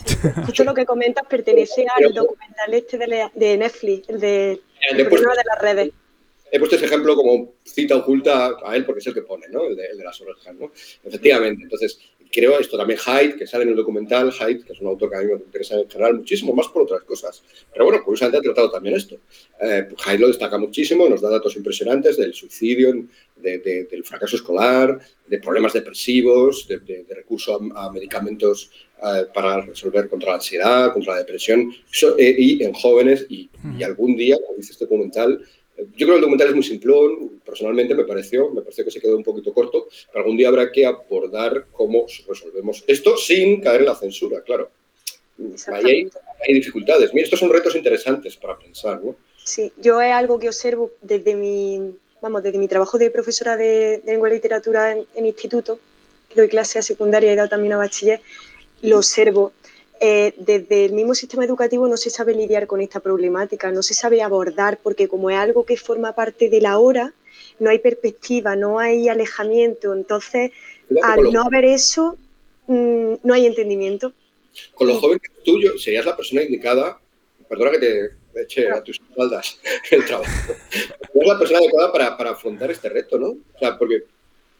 Justo 0.46 0.64
lo 0.64 0.74
que 0.74 0.86
comentas 0.86 1.26
pertenece 1.28 1.84
al 1.96 2.12
documental 2.12 2.74
este 2.74 2.98
de, 2.98 3.56
Netflix, 3.56 4.08
el 4.08 4.20
de, 4.20 4.60
el 4.90 4.96
de 4.96 5.04
las 5.04 5.60
redes. 5.60 5.90
He 6.52 6.58
puesto 6.58 6.76
ese 6.76 6.86
ejemplo 6.86 7.14
como 7.14 7.54
cita 7.64 7.96
oculta 7.96 8.56
a 8.64 8.74
él 8.74 8.84
porque 8.84 9.00
es 9.00 9.06
el 9.06 9.14
que 9.14 9.22
pone, 9.22 9.46
¿no? 9.48 9.66
El 9.66 9.76
de, 9.76 10.04
las 10.04 10.20
orejas, 10.20 10.54
¿no? 10.56 10.72
Efectivamente. 11.04 11.62
Entonces, 11.62 12.00
creo 12.30 12.58
esto 12.58 12.76
también 12.76 12.98
Hyde, 12.98 13.36
que 13.36 13.46
sale 13.46 13.64
en 13.64 13.70
el 13.70 13.76
documental, 13.76 14.32
Hyde, 14.32 14.64
que 14.64 14.72
es 14.72 14.80
un 14.80 14.88
autor 14.88 15.10
que 15.10 15.16
a 15.16 15.20
mí 15.20 15.26
me 15.26 15.34
interesa 15.34 15.78
en 15.78 15.88
general 15.88 16.14
muchísimo, 16.14 16.54
más 16.54 16.68
por 16.68 16.82
otras 16.82 17.02
cosas. 17.02 17.42
Pero 17.72 17.86
bueno, 17.86 18.02
curiosamente 18.04 18.38
ha 18.38 18.42
tratado 18.42 18.70
también 18.70 18.96
esto. 18.96 19.16
Eh, 19.60 19.88
Hyde 19.96 20.18
lo 20.18 20.28
destaca 20.28 20.58
muchísimo, 20.58 21.08
nos 21.08 21.20
da 21.20 21.30
datos 21.30 21.56
impresionantes 21.56 22.16
del 22.16 22.34
suicidio, 22.34 22.94
del 23.36 24.04
fracaso 24.04 24.36
escolar, 24.36 25.00
de 25.26 25.38
problemas 25.38 25.72
depresivos, 25.72 26.68
de, 26.68 27.06
recurso 27.08 27.58
a, 27.74 27.90
medicamentos 27.90 28.70
eh, 29.02 29.26
para 29.32 29.62
resolver 29.62 30.08
contra 30.08 30.30
la 30.30 30.34
ansiedad, 30.36 30.92
contra 30.92 31.14
la 31.14 31.20
depresión, 31.20 31.72
eh, 32.18 32.34
y 32.38 32.62
en 32.62 32.72
jóvenes, 32.74 33.26
y, 33.28 33.48
y 33.78 33.82
algún 33.82 34.16
día, 34.16 34.36
como 34.44 34.58
dice 34.58 34.72
este 34.72 34.84
documental, 34.84 35.42
yo 35.96 36.06
creo 36.06 36.08
que 36.08 36.14
el 36.14 36.20
documental 36.20 36.48
es 36.48 36.54
muy 36.54 36.64
simplón, 36.64 37.40
personalmente 37.44 37.94
me 37.94 38.04
pareció, 38.04 38.50
me 38.50 38.62
pareció 38.62 38.84
que 38.84 38.90
se 38.90 39.00
quedó 39.00 39.16
un 39.16 39.24
poquito 39.24 39.52
corto, 39.52 39.88
pero 40.08 40.24
algún 40.24 40.36
día 40.36 40.48
habrá 40.48 40.70
que 40.70 40.86
abordar 40.86 41.66
cómo 41.72 42.06
resolvemos 42.26 42.84
esto 42.86 43.16
sin 43.16 43.60
caer 43.60 43.80
en 43.80 43.86
la 43.86 43.94
censura, 43.94 44.42
claro. 44.42 44.70
Ahí 45.72 46.10
hay, 46.46 46.54
dificultades. 46.54 47.14
Mira, 47.14 47.24
estos 47.24 47.40
son 47.40 47.50
retos 47.50 47.74
interesantes 47.74 48.36
para 48.36 48.58
pensar, 48.58 49.02
¿no? 49.02 49.16
Sí, 49.42 49.72
yo 49.78 50.00
es 50.02 50.12
algo 50.12 50.38
que 50.38 50.48
observo 50.48 50.90
desde 51.00 51.34
mi, 51.34 51.94
vamos, 52.20 52.42
desde 52.42 52.58
mi 52.58 52.68
trabajo 52.68 52.98
de 52.98 53.10
profesora 53.10 53.56
de, 53.56 54.02
lengua 54.04 54.28
y 54.28 54.32
literatura 54.32 54.92
en, 54.92 55.06
en 55.14 55.26
instituto, 55.26 55.80
doy 56.34 56.48
clase 56.48 56.78
a 56.78 56.82
secundaria 56.82 57.30
y 57.30 57.32
he 57.32 57.36
dado 57.36 57.48
también 57.48 57.72
a 57.72 57.78
bachiller, 57.78 58.20
lo 58.82 58.98
observo 58.98 59.52
eh, 60.02 60.32
desde 60.38 60.86
el 60.86 60.92
mismo 60.92 61.14
sistema 61.14 61.44
educativo 61.44 61.86
no 61.86 61.98
se 61.98 62.08
sabe 62.08 62.34
lidiar 62.34 62.66
con 62.66 62.80
esta 62.80 63.00
problemática, 63.00 63.70
no 63.70 63.82
se 63.82 63.92
sabe 63.92 64.22
abordar, 64.22 64.78
porque 64.82 65.08
como 65.08 65.28
es 65.28 65.36
algo 65.36 65.66
que 65.66 65.76
forma 65.76 66.14
parte 66.14 66.48
de 66.48 66.60
la 66.62 66.78
hora, 66.78 67.12
no 67.58 67.68
hay 67.68 67.80
perspectiva, 67.80 68.56
no 68.56 68.78
hay 68.78 69.10
alejamiento. 69.10 69.92
Entonces, 69.92 70.52
al 71.02 71.30
no 71.30 71.42
haber 71.42 71.66
eso, 71.66 72.16
mm, 72.66 73.14
no 73.22 73.34
hay 73.34 73.44
entendimiento. 73.44 74.14
Con 74.74 74.88
los 74.88 74.98
jóvenes 74.98 75.22
tuyos, 75.44 75.82
serías 75.82 76.06
la 76.06 76.16
persona 76.16 76.42
indicada, 76.42 76.98
perdona 77.46 77.72
que 77.72 77.78
te 77.78 78.10
eche 78.42 78.70
a 78.70 78.82
tus 78.82 78.98
espaldas 78.98 79.58
el 79.90 80.06
trabajo, 80.06 80.30
serías 81.12 81.28
la 81.28 81.38
persona 81.38 81.58
adecuada 81.58 81.92
para, 81.92 82.16
para 82.16 82.30
afrontar 82.30 82.70
este 82.70 82.88
reto, 82.88 83.18
¿no? 83.18 83.28
O 83.28 83.58
sea, 83.58 83.76
porque 83.76 84.04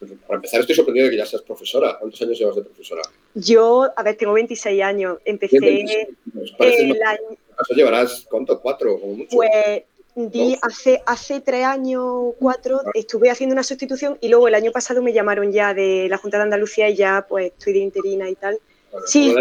pues, 0.01 0.13
para 0.27 0.37
empezar, 0.37 0.61
estoy 0.61 0.75
sorprendido 0.75 1.05
de 1.05 1.11
que 1.11 1.19
ya 1.19 1.27
seas 1.27 1.43
profesora. 1.43 1.99
¿Cuántos 1.99 2.21
años 2.23 2.39
llevas 2.39 2.57
de 2.57 2.63
profesora? 2.63 3.03
Yo, 3.35 3.87
a 3.95 4.03
ver, 4.03 4.17
tengo 4.17 4.33
26 4.33 4.83
años. 4.83 5.19
Empecé 5.27 5.59
el 5.59 7.03
año... 7.03 7.21
¿Llevarás 7.69 8.27
cuánto? 8.31 8.59
¿Cuatro? 8.61 8.99
Como 8.99 9.17
mucho. 9.17 9.37
Pues 9.37 9.83
di, 10.15 10.57
hace, 10.63 11.03
hace 11.05 11.43
tres 11.43 11.67
años, 11.67 12.33
cuatro, 12.39 12.81
ah. 12.85 12.91
estuve 12.95 13.31
haciendo 13.31 13.53
una 13.53 13.63
sustitución 13.63 14.17
y 14.23 14.29
luego 14.29 14.49
el 14.49 14.55
año 14.55 14.73
pasado 14.73 15.03
me 15.03 15.13
llamaron 15.13 15.53
ya 15.53 15.75
de 15.75 16.09
la 16.09 16.17
Junta 16.17 16.39
de 16.39 16.45
Andalucía 16.45 16.89
y 16.89 16.97
ya 16.97 17.27
pues 17.29 17.53
estoy 17.53 17.75
de 17.75 17.79
interina 17.81 18.29
y 18.31 18.35
tal. 18.37 18.59
sí, 19.05 19.35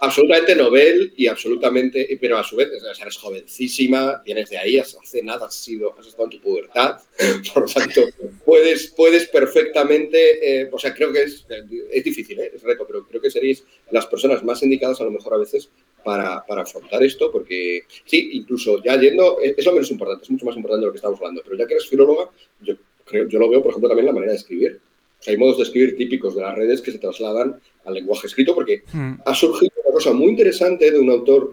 absolutamente 0.00 0.54
novel 0.54 1.12
y 1.16 1.26
absolutamente, 1.26 2.18
pero 2.20 2.38
a 2.38 2.44
su 2.44 2.56
vez, 2.56 2.68
eres 3.00 3.16
jovencísima, 3.16 4.22
vienes 4.24 4.50
de 4.50 4.58
ahí, 4.58 4.78
hace 4.78 5.22
nada 5.22 5.46
has, 5.46 5.54
sido, 5.54 5.94
has 5.98 6.06
estado 6.06 6.24
en 6.24 6.30
tu 6.30 6.40
pubertad, 6.40 6.98
por 7.54 7.66
lo 7.66 7.72
tanto, 7.72 8.02
puedes, 8.44 8.88
puedes 8.88 9.28
perfectamente, 9.28 10.60
eh, 10.62 10.68
o 10.70 10.78
sea, 10.78 10.94
creo 10.94 11.12
que 11.12 11.22
es, 11.22 11.46
es 11.90 12.04
difícil, 12.04 12.38
¿eh? 12.40 12.52
es 12.54 12.62
reto, 12.62 12.86
pero 12.86 13.06
creo 13.06 13.20
que 13.20 13.30
seréis 13.30 13.64
las 13.90 14.06
personas 14.06 14.42
más 14.44 14.62
indicadas 14.62 15.00
a 15.00 15.04
lo 15.04 15.10
mejor 15.10 15.34
a 15.34 15.38
veces 15.38 15.70
para, 16.04 16.44
para, 16.46 16.62
afrontar 16.62 17.02
esto, 17.02 17.30
porque 17.30 17.84
sí, 18.04 18.30
incluso 18.32 18.82
ya 18.82 18.98
yendo, 18.98 19.38
es 19.40 19.64
lo 19.64 19.72
menos 19.72 19.90
importante, 19.90 20.24
es 20.24 20.30
mucho 20.30 20.46
más 20.46 20.56
importante 20.56 20.80
de 20.80 20.86
lo 20.86 20.92
que 20.92 20.98
estamos 20.98 21.18
hablando, 21.18 21.42
pero 21.44 21.56
ya 21.56 21.66
que 21.66 21.74
eres 21.74 21.88
filóloga, 21.88 22.30
yo, 22.60 22.74
creo, 23.04 23.28
yo 23.28 23.38
lo 23.38 23.48
veo, 23.48 23.62
por 23.62 23.70
ejemplo, 23.70 23.88
también 23.88 24.06
la 24.06 24.12
manera 24.12 24.32
de 24.32 24.38
escribir. 24.38 24.80
Hay 25.26 25.36
modos 25.36 25.58
de 25.58 25.64
escribir 25.64 25.96
típicos 25.96 26.34
de 26.34 26.42
las 26.42 26.54
redes 26.54 26.80
que 26.80 26.92
se 26.92 26.98
trasladan 26.98 27.60
al 27.84 27.94
lenguaje 27.94 28.26
escrito 28.26 28.54
porque 28.54 28.82
hmm. 28.92 29.14
ha 29.24 29.34
surgido 29.34 29.72
una 29.84 29.92
cosa 29.92 30.12
muy 30.12 30.28
interesante 30.28 30.90
de 30.90 30.98
un 30.98 31.10
autor. 31.10 31.52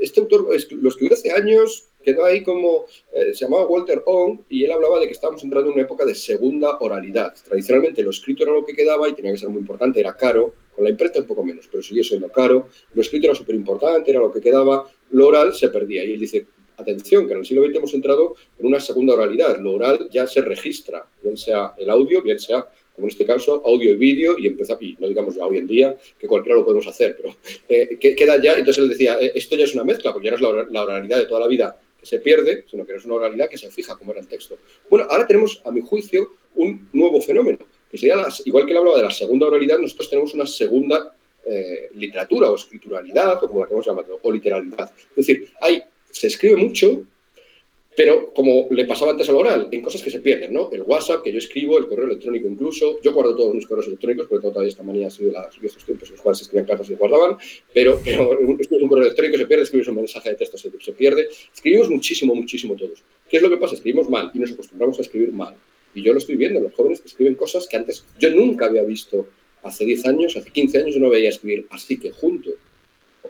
Este 0.00 0.20
autor 0.20 0.48
lo 0.48 0.88
escribió 0.88 1.14
hace 1.14 1.30
años, 1.32 1.88
quedó 2.02 2.24
ahí 2.24 2.42
como, 2.42 2.86
eh, 3.12 3.32
se 3.34 3.44
llamaba 3.44 3.66
Walter 3.66 4.02
Ong 4.06 4.40
y 4.48 4.64
él 4.64 4.72
hablaba 4.72 5.00
de 5.00 5.06
que 5.06 5.12
estábamos 5.12 5.42
entrando 5.42 5.68
en 5.68 5.74
una 5.74 5.82
época 5.82 6.04
de 6.04 6.14
segunda 6.14 6.78
oralidad. 6.78 7.34
Tradicionalmente 7.44 8.02
lo 8.02 8.10
escrito 8.10 8.42
era 8.42 8.52
lo 8.52 8.64
que 8.64 8.74
quedaba 8.74 9.08
y 9.08 9.14
tenía 9.14 9.32
que 9.32 9.38
ser 9.38 9.48
muy 9.48 9.60
importante, 9.60 10.00
era 10.00 10.16
caro, 10.16 10.54
con 10.74 10.84
la 10.84 10.90
imprenta 10.90 11.20
un 11.20 11.26
poco 11.26 11.44
menos, 11.44 11.68
pero 11.70 11.82
sigue 11.82 12.04
siendo 12.04 12.28
caro. 12.28 12.68
Lo 12.92 13.02
escrito 13.02 13.26
era 13.26 13.34
súper 13.34 13.54
importante, 13.54 14.10
era 14.10 14.20
lo 14.20 14.32
que 14.32 14.40
quedaba, 14.40 14.88
lo 15.10 15.28
oral 15.28 15.54
se 15.54 15.68
perdía. 15.68 16.04
Y 16.04 16.14
él 16.14 16.20
dice, 16.20 16.46
atención, 16.76 17.26
que 17.26 17.32
en 17.32 17.40
el 17.40 17.46
siglo 17.46 17.64
XX 17.64 17.76
hemos 17.76 17.94
entrado 17.94 18.34
en 18.58 18.66
una 18.66 18.80
segunda 18.80 19.14
oralidad. 19.14 19.58
Lo 19.60 19.72
oral 19.72 20.08
ya 20.10 20.26
se 20.26 20.40
registra, 20.40 21.06
bien 21.22 21.36
sea 21.36 21.74
el 21.78 21.90
audio, 21.90 22.22
bien 22.22 22.38
sea 22.38 22.66
como 22.94 23.06
en 23.06 23.10
este 23.10 23.26
caso, 23.26 23.62
audio 23.64 23.92
y 23.92 23.96
vídeo, 23.96 24.38
y 24.38 24.46
empezar, 24.46 24.78
y 24.80 24.96
no 25.00 25.08
digamos 25.08 25.34
ya 25.34 25.44
hoy 25.44 25.58
en 25.58 25.66
día, 25.66 25.96
que 26.18 26.28
cualquiera 26.28 26.56
lo 26.56 26.64
podemos 26.64 26.86
hacer, 26.86 27.16
pero 27.16 27.36
eh, 27.68 27.98
queda 27.98 28.40
ya, 28.40 28.54
entonces 28.54 28.82
él 28.82 28.88
decía, 28.88 29.18
eh, 29.20 29.32
esto 29.34 29.56
ya 29.56 29.64
es 29.64 29.74
una 29.74 29.84
mezcla, 29.84 30.12
porque 30.12 30.26
ya 30.26 30.36
no 30.36 30.60
es 30.60 30.70
la, 30.70 30.82
oralidad 30.82 31.18
de 31.18 31.26
toda 31.26 31.40
la 31.40 31.48
vida 31.48 31.76
que 31.98 32.06
se 32.06 32.20
pierde, 32.20 32.64
sino 32.70 32.86
que 32.86 32.94
es 32.94 33.04
una 33.04 33.14
oralidad 33.14 33.48
que 33.48 33.58
se 33.58 33.70
fija 33.70 33.96
como 33.96 34.12
era 34.12 34.20
el 34.20 34.28
texto. 34.28 34.58
Bueno, 34.88 35.06
ahora 35.10 35.26
tenemos, 35.26 35.60
a 35.64 35.72
mi 35.72 35.80
juicio, 35.80 36.34
un 36.54 36.88
nuevo 36.92 37.20
fenómeno, 37.20 37.58
que 37.90 37.98
sería, 37.98 38.16
las, 38.16 38.46
igual 38.46 38.64
que 38.64 38.70
él 38.70 38.78
hablaba 38.78 38.98
de 38.98 39.04
la 39.04 39.10
segunda 39.10 39.48
oralidad, 39.48 39.78
nosotros 39.78 40.08
tenemos 40.08 40.32
una 40.34 40.46
segunda 40.46 41.16
eh, 41.44 41.90
literatura 41.94 42.48
o 42.48 42.54
escrituralidad, 42.54 43.42
o 43.42 43.48
como 43.48 43.60
la 43.60 43.66
que 43.66 43.74
hemos 43.74 43.86
llamado, 43.86 44.20
o 44.22 44.32
literalidad. 44.32 44.92
Es 45.16 45.26
decir, 45.26 45.50
hay, 45.60 45.82
se 46.12 46.28
escribe 46.28 46.56
mucho, 46.56 47.02
pero 47.96 48.32
como 48.32 48.66
le 48.70 48.84
pasaba 48.86 49.12
antes 49.12 49.28
al 49.28 49.36
oral, 49.36 49.68
en 49.70 49.80
cosas 49.80 50.02
que 50.02 50.10
se 50.10 50.20
pierden, 50.20 50.52
¿no? 50.52 50.68
El 50.72 50.82
WhatsApp, 50.82 51.22
que 51.22 51.30
yo 51.30 51.38
escribo, 51.38 51.78
el 51.78 51.86
correo 51.86 52.06
electrónico 52.06 52.48
incluso. 52.48 53.00
Yo 53.02 53.12
guardo 53.12 53.36
todos 53.36 53.54
mis 53.54 53.66
correos 53.66 53.86
electrónicos, 53.86 54.26
porque 54.28 54.48
todavía 54.48 54.68
esta 54.68 54.82
manía 54.82 55.06
ha 55.06 55.10
sido 55.10 55.30
de 55.30 55.38
los 55.38 55.60
viejos 55.60 55.84
tiempos 55.84 56.08
en 56.08 56.14
los 56.14 56.22
cuales 56.22 56.38
se 56.38 56.44
escribían 56.44 56.66
cartas 56.66 56.88
y 56.88 56.90
se 56.90 56.96
guardaban, 56.96 57.36
pero, 57.72 58.00
pero 58.04 58.32
escribes 58.58 58.82
un 58.82 58.88
correo 58.88 59.04
electrónico, 59.04 59.38
se 59.38 59.46
pierde, 59.46 59.62
escribes 59.62 59.88
un 59.88 59.96
mensaje 59.96 60.30
de 60.30 60.34
texto, 60.34 60.58
se, 60.58 60.70
se 60.80 60.92
pierde. 60.92 61.28
Escribimos 61.54 61.88
muchísimo, 61.88 62.34
muchísimo 62.34 62.74
todos. 62.74 63.02
¿Qué 63.28 63.36
es 63.36 63.42
lo 63.42 63.50
que 63.50 63.58
pasa? 63.58 63.74
Escribimos 63.74 64.10
mal 64.10 64.30
y 64.34 64.38
nos 64.40 64.52
acostumbramos 64.52 64.98
a 64.98 65.02
escribir 65.02 65.32
mal. 65.32 65.54
Y 65.94 66.02
yo 66.02 66.12
lo 66.12 66.18
estoy 66.18 66.34
viendo, 66.34 66.58
los 66.58 66.74
jóvenes 66.74 67.00
que 67.00 67.06
escriben 67.06 67.36
cosas 67.36 67.68
que 67.68 67.76
antes 67.76 68.04
yo 68.18 68.30
nunca 68.30 68.66
había 68.66 68.82
visto. 68.82 69.28
Hace 69.62 69.86
10 69.86 70.06
años, 70.06 70.36
hace 70.36 70.50
15 70.50 70.78
años 70.78 70.94
yo 70.94 71.00
no 71.00 71.08
veía 71.08 71.30
escribir 71.30 71.66
así 71.70 71.98
que 71.98 72.10
junto, 72.10 72.50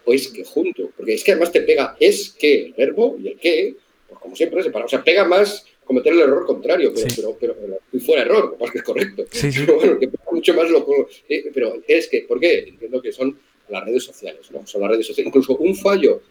o 0.04 0.12
es 0.12 0.28
que 0.28 0.44
junto, 0.44 0.90
porque 0.96 1.14
es 1.14 1.22
que 1.22 1.30
además 1.30 1.52
te 1.52 1.60
pega 1.60 1.96
es 2.00 2.30
que 2.30 2.66
el 2.66 2.72
verbo 2.72 3.16
y 3.22 3.28
el 3.28 3.38
que 3.38 3.76
pues 4.08 4.20
como 4.20 4.36
siempre, 4.36 4.60
O 4.60 4.88
sea, 4.88 5.02
pega 5.02 5.24
más 5.24 5.66
cometer 5.84 6.12
el 6.12 6.20
error 6.20 6.46
contrario, 6.46 6.92
pero, 6.94 7.36
pero, 7.38 7.56
pero, 7.90 8.04
fuera 8.04 8.22
error, 8.22 8.56
porque 8.58 8.78
es 8.78 8.84
correcto. 8.84 9.24
Pero 9.30 9.76
bueno, 9.76 9.98
que 9.98 10.08
pega 10.08 10.24
mucho 10.30 10.54
más 10.54 10.70
lo 10.70 10.86
eh, 11.28 11.50
Pero 11.52 11.74
es 11.86 12.08
que, 12.08 12.22
¿por 12.22 12.40
qué? 12.40 12.60
Entiendo 12.68 13.00
que 13.00 13.12
son 13.12 13.38
las 13.68 13.84
redes 13.84 14.04
sociales, 14.04 14.50
¿no? 14.50 14.66
Son 14.66 14.80
las 14.80 14.90
redes 14.90 15.06
sociales. 15.06 15.28
Incluso 15.28 15.56
un 15.56 15.74
fallo, 15.74 16.22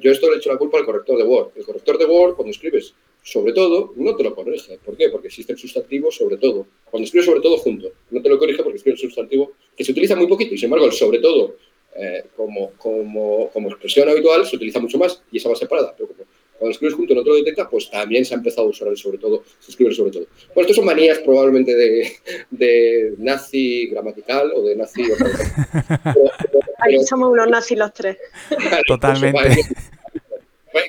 yo 0.00 0.10
esto 0.10 0.28
le 0.28 0.36
he 0.36 0.38
hecho 0.38 0.52
la 0.52 0.58
culpa 0.58 0.78
al 0.78 0.84
corrector 0.84 1.16
de 1.18 1.24
Word. 1.24 1.50
El 1.56 1.64
corrector 1.64 1.98
de 1.98 2.04
Word, 2.04 2.34
cuando 2.34 2.50
escribes 2.50 2.94
sobre 3.22 3.52
todo, 3.52 3.92
no 3.96 4.16
te 4.16 4.22
lo 4.24 4.34
corrige. 4.34 4.78
¿Por 4.84 4.96
qué? 4.96 5.10
Porque 5.10 5.28
existe 5.28 5.52
el 5.52 5.58
sustantivo 5.58 6.10
sobre 6.10 6.36
todo. 6.36 6.66
Cuando 6.90 7.04
escribes 7.04 7.26
sobre 7.26 7.40
todo 7.40 7.58
junto, 7.58 7.92
no 8.10 8.22
te 8.22 8.28
lo 8.28 8.38
corrige 8.38 8.62
porque 8.62 8.78
escribe 8.78 8.94
el 8.94 9.00
sustantivo 9.00 9.52
que 9.76 9.84
se 9.84 9.92
utiliza 9.92 10.16
muy 10.16 10.26
poquito 10.26 10.54
y 10.54 10.58
sin 10.58 10.66
embargo 10.66 10.86
el 10.86 10.92
sobre 10.92 11.18
todo 11.18 11.56
eh, 11.94 12.24
como, 12.36 12.72
como, 12.78 13.50
como, 13.50 13.68
expresión 13.68 14.08
habitual 14.08 14.46
se 14.46 14.56
utiliza 14.56 14.78
mucho 14.80 14.98
más 14.98 15.22
y 15.30 15.38
esa 15.38 15.48
va 15.48 15.56
separada. 15.56 15.94
Pero 15.96 16.08
cuando 16.58 16.72
escribes 16.72 16.94
junto 16.94 17.14
no 17.14 17.22
te 17.22 17.28
lo 17.28 17.36
detecta, 17.36 17.68
pues 17.68 17.90
también 17.90 18.24
se 18.24 18.34
ha 18.34 18.36
empezado 18.36 18.66
a 18.66 18.70
usar 18.70 18.88
el 18.88 18.96
sobre 18.96 19.18
todo, 19.18 19.44
se 19.60 19.70
escribe 19.70 19.90
el 19.90 19.96
sobre 19.96 20.10
todo. 20.10 20.26
Bueno, 20.54 20.62
estos 20.62 20.76
son 20.76 20.84
manías 20.84 21.18
probablemente 21.20 21.74
de, 21.74 22.12
de 22.50 23.14
nazi 23.18 23.86
gramatical 23.86 24.52
o 24.54 24.62
de 24.62 24.76
nazi... 24.76 25.02
Ahí 26.80 27.04
somos 27.04 27.30
unos 27.30 27.48
nazis 27.48 27.78
los 27.78 27.92
tres. 27.92 28.16
Totalmente. 28.86 29.62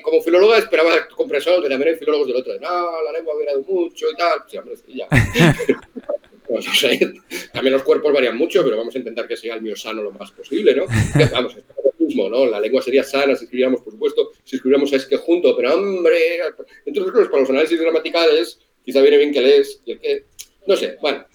como 0.03 0.21
filóloga 0.21 0.57
esperaba 0.57 1.07
compresor, 1.15 1.63
que 1.63 1.69
también 1.69 1.93
hay 1.93 1.99
filólogos 1.99 2.27
del 2.27 2.35
otro. 2.37 2.53
No, 2.59 3.03
la 3.03 3.11
lengua 3.11 3.33
ha 3.33 3.37
variado 3.37 3.63
mucho 3.63 4.05
y 4.11 4.15
tal. 4.15 4.43
Sí, 4.47 4.57
hombre, 4.57 4.75
sí, 4.77 4.97
ya. 4.97 5.07
Pues, 6.49 6.65
también 7.53 7.73
los 7.73 7.83
cuerpos 7.83 8.11
varían 8.11 8.35
mucho, 8.35 8.63
pero 8.63 8.75
vamos 8.75 8.95
a 8.95 8.97
intentar 8.97 9.27
que 9.27 9.37
sea 9.37 9.53
el 9.53 9.61
mío 9.61 9.75
sano 9.75 10.01
lo 10.01 10.09
más 10.09 10.31
posible, 10.31 10.73
¿no? 10.73 10.85
Vamos, 11.31 11.55
¿no? 12.27 12.47
La 12.47 12.59
lengua 12.59 12.81
sería 12.81 13.03
sana 13.03 13.35
si 13.35 13.43
escribiéramos, 13.45 13.81
por 13.81 13.93
supuesto, 13.93 14.31
si 14.43 14.55
escribiéramos 14.55 14.91
es 14.91 15.05
que 15.05 15.17
junto, 15.17 15.55
pero 15.55 15.75
hombre, 15.75 16.17
entonces 16.85 17.27
para 17.29 17.41
los 17.41 17.49
análisis 17.51 17.79
gramaticales 17.79 18.59
quizá 18.83 19.01
viene 19.01 19.17
bien 19.17 19.31
que 19.31 19.41
lees 19.41 19.81
y 19.85 19.91
el 19.91 19.99
que, 19.99 20.23
no 20.65 20.75
sé, 20.75 20.97
bueno. 20.99 21.25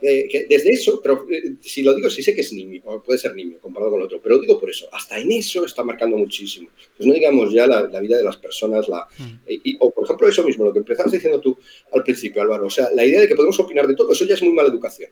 Eh, 0.00 0.46
desde 0.48 0.70
eso, 0.70 1.00
pero 1.02 1.26
eh, 1.28 1.54
si 1.60 1.82
lo 1.82 1.92
digo, 1.92 2.08
sí 2.08 2.22
sé 2.22 2.32
que 2.32 2.42
es 2.42 2.52
niño, 2.52 2.82
puede 3.04 3.18
ser 3.18 3.34
niño 3.34 3.58
comparado 3.60 3.90
con 3.90 4.00
el 4.00 4.06
otro, 4.06 4.20
pero 4.22 4.36
lo 4.36 4.40
digo 4.40 4.60
por 4.60 4.70
eso, 4.70 4.88
hasta 4.92 5.18
en 5.18 5.32
eso 5.32 5.64
está 5.64 5.82
marcando 5.82 6.16
muchísimo. 6.16 6.68
Pues 6.96 7.06
no 7.06 7.14
digamos 7.14 7.52
ya 7.52 7.66
la, 7.66 7.82
vida 8.00 8.16
de 8.16 8.22
las 8.22 8.36
personas, 8.36 8.88
la, 8.88 9.08
mm. 9.18 9.76
o 9.80 9.90
por 9.90 10.04
ejemplo 10.04 10.28
eso 10.28 10.44
mismo, 10.44 10.64
lo 10.64 10.72
que 10.72 10.78
empezabas 10.78 11.10
diciendo 11.10 11.40
tú 11.40 11.58
al 11.92 12.04
principio, 12.04 12.42
Álvaro, 12.42 12.66
o 12.66 12.70
sea, 12.70 12.90
la 12.94 13.04
idea 13.04 13.20
de 13.20 13.28
que 13.28 13.34
podemos 13.34 13.58
opinar 13.58 13.88
de 13.88 13.96
todo, 13.96 14.12
eso 14.12 14.24
ya 14.24 14.34
es 14.34 14.42
muy 14.42 14.52
mala 14.52 14.68
educación. 14.68 15.10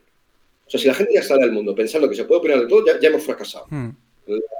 O 0.66 0.70
sea, 0.70 0.80
si 0.80 0.88
la 0.88 0.94
gente 0.94 1.14
ya 1.14 1.22
sale 1.22 1.44
al 1.44 1.52
mundo 1.52 1.74
pensando 1.74 2.08
que 2.08 2.16
se 2.16 2.24
puede 2.24 2.40
opinar 2.40 2.60
de 2.60 2.66
todo, 2.66 2.84
ya, 2.84 3.08
hemos 3.08 3.22
fracasado. 3.22 3.66
Hmm. 3.70 3.90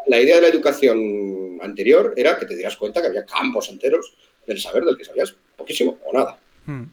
La, 0.06 0.20
idea 0.20 0.36
de 0.36 0.42
la 0.42 0.48
educación 0.48 1.58
anterior 1.60 2.14
era 2.16 2.38
que 2.38 2.46
te 2.46 2.54
dieras 2.54 2.76
cuenta 2.76 3.00
que 3.00 3.08
había 3.08 3.24
campos 3.24 3.68
enteros 3.68 4.14
del 4.46 4.60
saber 4.60 4.84
del 4.84 4.96
que 4.96 5.04
sabías 5.04 5.34
poquísimo 5.56 5.98
o 6.04 6.16
nada. 6.16 6.38
Hmm. 6.64 6.84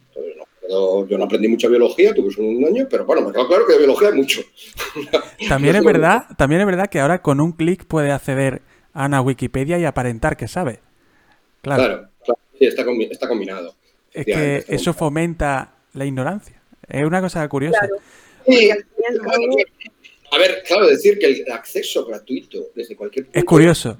yo, 0.67 1.05
no 1.17 1.23
aprendí 1.23 1.47
mucha 1.47 1.67
biología, 1.67 2.13
tuve 2.13 2.33
un 2.43 2.65
año, 2.65 2.87
pero 2.89 3.05
bueno, 3.05 3.21
me 3.21 3.31
quedó 3.31 3.47
claro 3.47 3.67
que 3.67 3.73
de 3.73 3.79
biología 3.79 4.07
hay 4.07 4.15
mucho. 4.15 4.41
también, 5.47 5.75
es 5.75 5.83
verdad, 5.83 6.25
también 6.35 6.61
es 6.61 6.67
verdad 6.67 6.87
que 6.87 6.99
ahora 6.99 7.21
con 7.21 7.39
un 7.39 7.51
clic 7.51 7.85
puede 7.85 8.11
acceder 8.11 8.63
a 8.93 9.05
una 9.05 9.21
Wikipedia 9.21 9.77
y 9.77 9.85
aparentar 9.85 10.37
que 10.37 10.47
sabe. 10.47 10.79
Claro, 11.61 12.09
claro, 12.25 12.39
sí, 12.57 12.65
está, 12.65 12.83
combinado. 13.27 13.75
Es 14.11 14.25
que 14.25 14.63
eso 14.67 14.93
fomenta 14.93 15.75
la 15.93 16.05
ignorancia. 16.05 16.61
Es 16.87 17.05
una 17.05 17.21
cosa 17.21 17.47
curiosa. 17.47 17.87
A 20.33 20.37
ver, 20.37 20.63
claro, 20.65 20.87
decir 20.87 21.19
que 21.19 21.27
el 21.27 21.51
acceso 21.51 22.05
gratuito 22.05 22.69
desde 22.73 22.95
cualquier 22.95 23.25
punto 23.25 23.37
Es 23.37 23.45
curioso. 23.45 23.97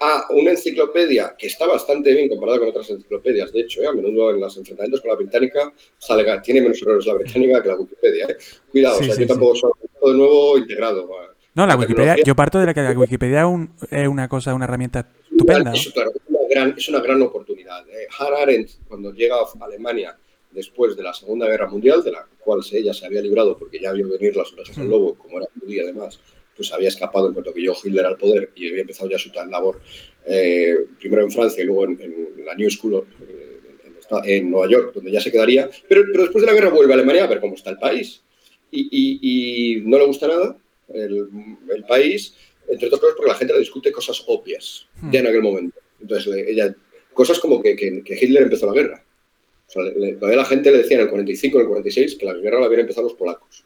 A 0.00 0.26
una 0.30 0.52
enciclopedia 0.52 1.34
que 1.36 1.48
está 1.48 1.66
bastante 1.66 2.12
bien 2.12 2.28
comparada 2.28 2.60
con 2.60 2.68
otras 2.68 2.90
enciclopedias. 2.90 3.52
De 3.52 3.62
hecho, 3.62 3.82
¿eh? 3.82 3.86
a 3.86 3.92
menudo 3.92 4.30
en 4.30 4.40
los 4.40 4.56
enfrentamientos 4.56 5.00
con 5.00 5.10
la 5.10 5.16
británica 5.16 5.72
sale, 5.98 6.24
tiene 6.42 6.60
menos 6.60 6.80
errores 6.82 7.06
la 7.06 7.14
británica 7.14 7.62
que 7.62 7.68
la 7.68 7.76
Wikipedia. 7.76 8.26
¿eh? 8.28 8.36
Cuidado, 8.70 8.98
o 8.98 9.02
sea, 9.02 9.16
yo 9.16 9.26
tampoco 9.26 9.56
soy 9.56 9.70
de 9.82 10.14
nuevo 10.14 10.58
integrado. 10.58 11.08
No, 11.54 11.66
la, 11.66 11.76
Wikipedia, 11.76 12.16
yo 12.24 12.36
parto 12.36 12.60
de 12.60 12.66
la 12.66 12.74
que 12.74 12.82
la 12.82 12.92
Wikipedia 12.92 13.44
es 13.90 14.08
una 14.08 14.28
cosa, 14.28 14.54
una 14.54 14.66
herramienta 14.66 15.08
estupenda. 15.30 15.72
Es, 15.72 15.90
claro, 15.92 16.12
es, 16.14 16.22
una 16.28 16.40
gran, 16.48 16.74
es 16.76 16.88
una 16.88 17.00
gran 17.00 17.20
oportunidad. 17.22 17.88
¿eh? 17.88 18.06
Hannah 18.16 18.42
Arendt, 18.42 18.70
cuando 18.88 19.12
llega 19.12 19.36
a 19.36 19.64
Alemania 19.64 20.16
después 20.52 20.96
de 20.96 21.02
la 21.02 21.14
Segunda 21.14 21.46
Guerra 21.46 21.68
Mundial, 21.68 22.02
de 22.02 22.12
la 22.12 22.26
cual 22.38 22.60
ella 22.72 22.92
se 22.92 23.06
había 23.06 23.20
librado 23.20 23.56
porque 23.56 23.80
ya 23.80 23.92
vio 23.92 24.08
venir 24.08 24.36
las 24.36 24.52
orejas 24.52 24.76
del 24.76 24.88
lobo, 24.88 25.14
como 25.14 25.38
era 25.38 25.48
judía 25.58 25.82
además, 25.82 26.20
pues 26.56 26.72
había 26.72 26.88
escapado 26.88 27.28
en 27.28 27.32
cuanto 27.34 27.52
que 27.52 27.62
yo 27.62 27.72
Hitler 27.82 28.06
al 28.06 28.16
poder 28.16 28.50
y 28.54 28.68
había 28.68 28.82
empezado 28.82 29.08
ya 29.08 29.18
su 29.18 29.30
tal 29.30 29.50
labor, 29.50 29.80
eh, 30.26 30.76
primero 30.98 31.22
en 31.22 31.30
Francia 31.30 31.62
y 31.62 31.66
luego 31.66 31.84
en, 31.84 32.44
la 32.44 32.54
New 32.54 32.70
School 32.70 33.06
eh, 33.28 33.60
en, 34.24 34.50
Nueva 34.50 34.68
York, 34.70 34.92
donde 34.94 35.10
ya 35.10 35.20
se 35.20 35.32
quedaría, 35.32 35.70
pero, 35.88 36.04
pero, 36.12 36.24
después 36.24 36.42
de 36.42 36.50
la 36.50 36.54
guerra 36.54 36.68
vuelve 36.68 36.92
a 36.92 36.96
Alemania 36.96 37.24
a 37.24 37.28
ver 37.28 37.40
cómo 37.40 37.54
está 37.54 37.70
el 37.70 37.78
país. 37.78 38.22
Y, 38.70 39.82
no 39.84 39.98
le 39.98 40.06
gusta 40.06 40.28
nada 40.28 40.56
el, 40.94 41.84
país, 41.86 42.34
entre 42.68 42.86
otras 42.86 43.00
cosas 43.00 43.16
porque 43.16 43.30
la 43.30 43.36
gente 43.36 43.52
le 43.52 43.58
discute 43.58 43.92
cosas 43.92 44.22
obvias 44.26 44.86
ya 45.10 45.20
en 45.20 45.26
aquel 45.26 45.42
momento. 45.42 45.78
Entonces, 46.00 46.46
ella, 46.48 46.74
cosas 47.12 47.38
como 47.38 47.62
que, 47.62 47.76
que 47.76 48.18
Hitler 48.18 48.44
empezó 48.44 48.66
la 48.66 48.72
guerra 48.72 49.04
todavía 49.72 50.36
la 50.36 50.44
gente 50.44 50.70
le 50.70 50.78
decía 50.78 50.96
en 50.96 51.04
el 51.04 51.10
45, 51.10 51.58
en 51.58 51.62
el 51.62 51.68
46, 51.68 52.16
que 52.16 52.26
la 52.26 52.34
guerra 52.34 52.60
la 52.60 52.66
habían 52.66 52.80
empezado 52.80 53.08
los 53.08 53.16
polacos. 53.16 53.64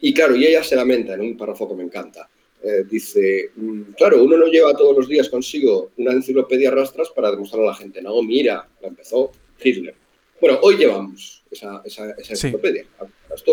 Y 0.00 0.12
claro, 0.12 0.36
y 0.36 0.46
ella 0.46 0.62
se 0.62 0.76
lamenta 0.76 1.14
en 1.14 1.20
un 1.20 1.36
párrafo 1.36 1.68
que 1.68 1.74
me 1.74 1.84
encanta. 1.84 2.28
Eh, 2.62 2.84
dice, 2.88 3.50
mm, 3.54 3.92
claro, 3.96 4.22
uno 4.22 4.36
no 4.36 4.46
lleva 4.46 4.74
todos 4.74 4.96
los 4.96 5.08
días 5.08 5.28
consigo 5.28 5.90
una 5.98 6.12
enciclopedia 6.12 6.70
rastras 6.70 7.10
para 7.10 7.30
demostrar 7.30 7.62
a 7.62 7.66
la 7.66 7.74
gente, 7.74 8.00
no, 8.00 8.22
mira, 8.22 8.66
la 8.80 8.88
empezó 8.88 9.32
Hitler. 9.62 9.94
Bueno, 10.40 10.58
hoy 10.62 10.76
llevamos 10.76 11.44
esa, 11.50 11.82
esa, 11.84 12.14
enciclopedia. 12.16 12.86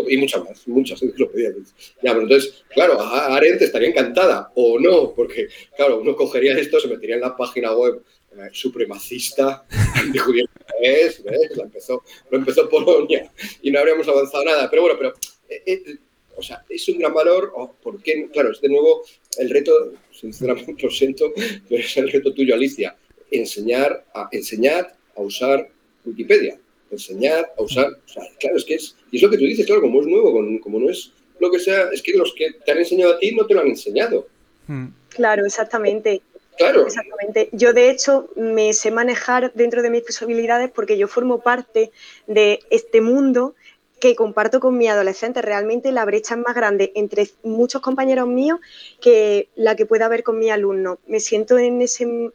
Y 0.08 0.16
muchas 0.16 0.44
más, 0.44 0.68
muchas 0.68 1.02
enciclopedias. 1.02 1.74
Ya, 2.02 2.12
pero 2.12 2.22
entonces, 2.22 2.64
claro, 2.68 3.00
Arendt 3.00 3.62
estaría 3.62 3.88
encantada, 3.88 4.50
o 4.54 4.78
no, 4.78 5.12
porque, 5.14 5.48
claro, 5.76 6.00
uno 6.00 6.16
cogería 6.16 6.56
esto, 6.58 6.80
se 6.80 6.88
metería 6.88 7.16
en 7.16 7.22
la 7.22 7.36
página 7.36 7.74
web 7.74 8.02
eh, 8.36 8.48
supremacista 8.52 9.64
antijudía 9.94 10.44
¿ves? 10.80 11.22
¿ves? 11.22 11.56
Lo 11.56 11.64
empezó, 11.64 12.02
lo 12.30 12.38
empezó 12.38 12.68
Polonia 12.68 13.30
y 13.60 13.70
no 13.70 13.78
habríamos 13.78 14.08
avanzado 14.08 14.44
nada. 14.44 14.70
Pero 14.70 14.82
bueno, 14.82 14.96
pero 14.98 15.14
eh, 15.48 15.62
eh, 15.66 15.96
o 16.36 16.42
sea, 16.42 16.64
es 16.68 16.88
un 16.88 16.98
gran 16.98 17.12
valor, 17.12 17.52
oh, 17.54 17.74
porque, 17.82 18.28
claro, 18.32 18.52
es 18.52 18.60
de 18.60 18.68
nuevo 18.68 19.02
el 19.38 19.50
reto, 19.50 19.92
sinceramente 20.10 20.82
lo 20.82 20.90
siento, 20.90 21.32
pero 21.68 21.82
es 21.82 21.96
el 21.96 22.10
reto 22.10 22.32
tuyo, 22.32 22.54
Alicia, 22.54 22.96
enseñar 23.30 24.04
a, 24.14 24.28
enseñar 24.32 24.94
a 25.16 25.20
usar 25.20 25.68
Wikipedia, 26.04 26.58
enseñar 26.90 27.52
a 27.56 27.62
usar, 27.62 27.86
o 28.04 28.08
sea, 28.08 28.22
claro, 28.40 28.56
es 28.56 28.64
que 28.64 28.74
es, 28.74 28.96
y 29.10 29.16
es 29.16 29.22
lo 29.22 29.30
que 29.30 29.38
tú 29.38 29.44
dices, 29.44 29.66
claro, 29.66 29.82
como 29.82 30.00
es 30.00 30.06
nuevo, 30.06 30.32
como 30.60 30.80
no 30.80 30.90
es 30.90 31.12
lo 31.38 31.50
que 31.50 31.58
sea, 31.58 31.90
es 31.92 32.02
que 32.02 32.12
los 32.16 32.34
que 32.34 32.52
te 32.64 32.72
han 32.72 32.78
enseñado 32.78 33.14
a 33.14 33.18
ti 33.18 33.34
no 33.34 33.46
te 33.46 33.54
lo 33.54 33.60
han 33.60 33.68
enseñado. 33.68 34.26
Hmm. 34.66 34.88
Claro, 35.10 35.44
exactamente. 35.44 36.22
Claro. 36.56 36.86
Exactamente. 36.86 37.48
Yo, 37.52 37.72
de 37.72 37.90
hecho, 37.90 38.28
me 38.36 38.72
sé 38.72 38.90
manejar 38.90 39.52
dentro 39.54 39.82
de 39.82 39.90
mis 39.90 40.02
posibilidades 40.02 40.70
porque 40.70 40.98
yo 40.98 41.08
formo 41.08 41.40
parte 41.40 41.90
de 42.26 42.60
este 42.70 43.00
mundo 43.00 43.54
que 44.02 44.16
comparto 44.16 44.58
con 44.58 44.76
mi 44.76 44.88
adolescente. 44.88 45.42
Realmente 45.42 45.92
la 45.92 46.04
brecha 46.04 46.34
es 46.34 46.40
más 46.40 46.56
grande 46.56 46.90
entre 46.96 47.28
muchos 47.44 47.80
compañeros 47.80 48.26
míos 48.26 48.58
que 49.00 49.48
la 49.54 49.76
que 49.76 49.86
pueda 49.86 50.06
haber 50.06 50.24
con 50.24 50.40
mi 50.40 50.50
alumno. 50.50 50.98
Me 51.06 51.20
siento 51.20 51.56
en 51.56 51.80
ese 51.80 52.32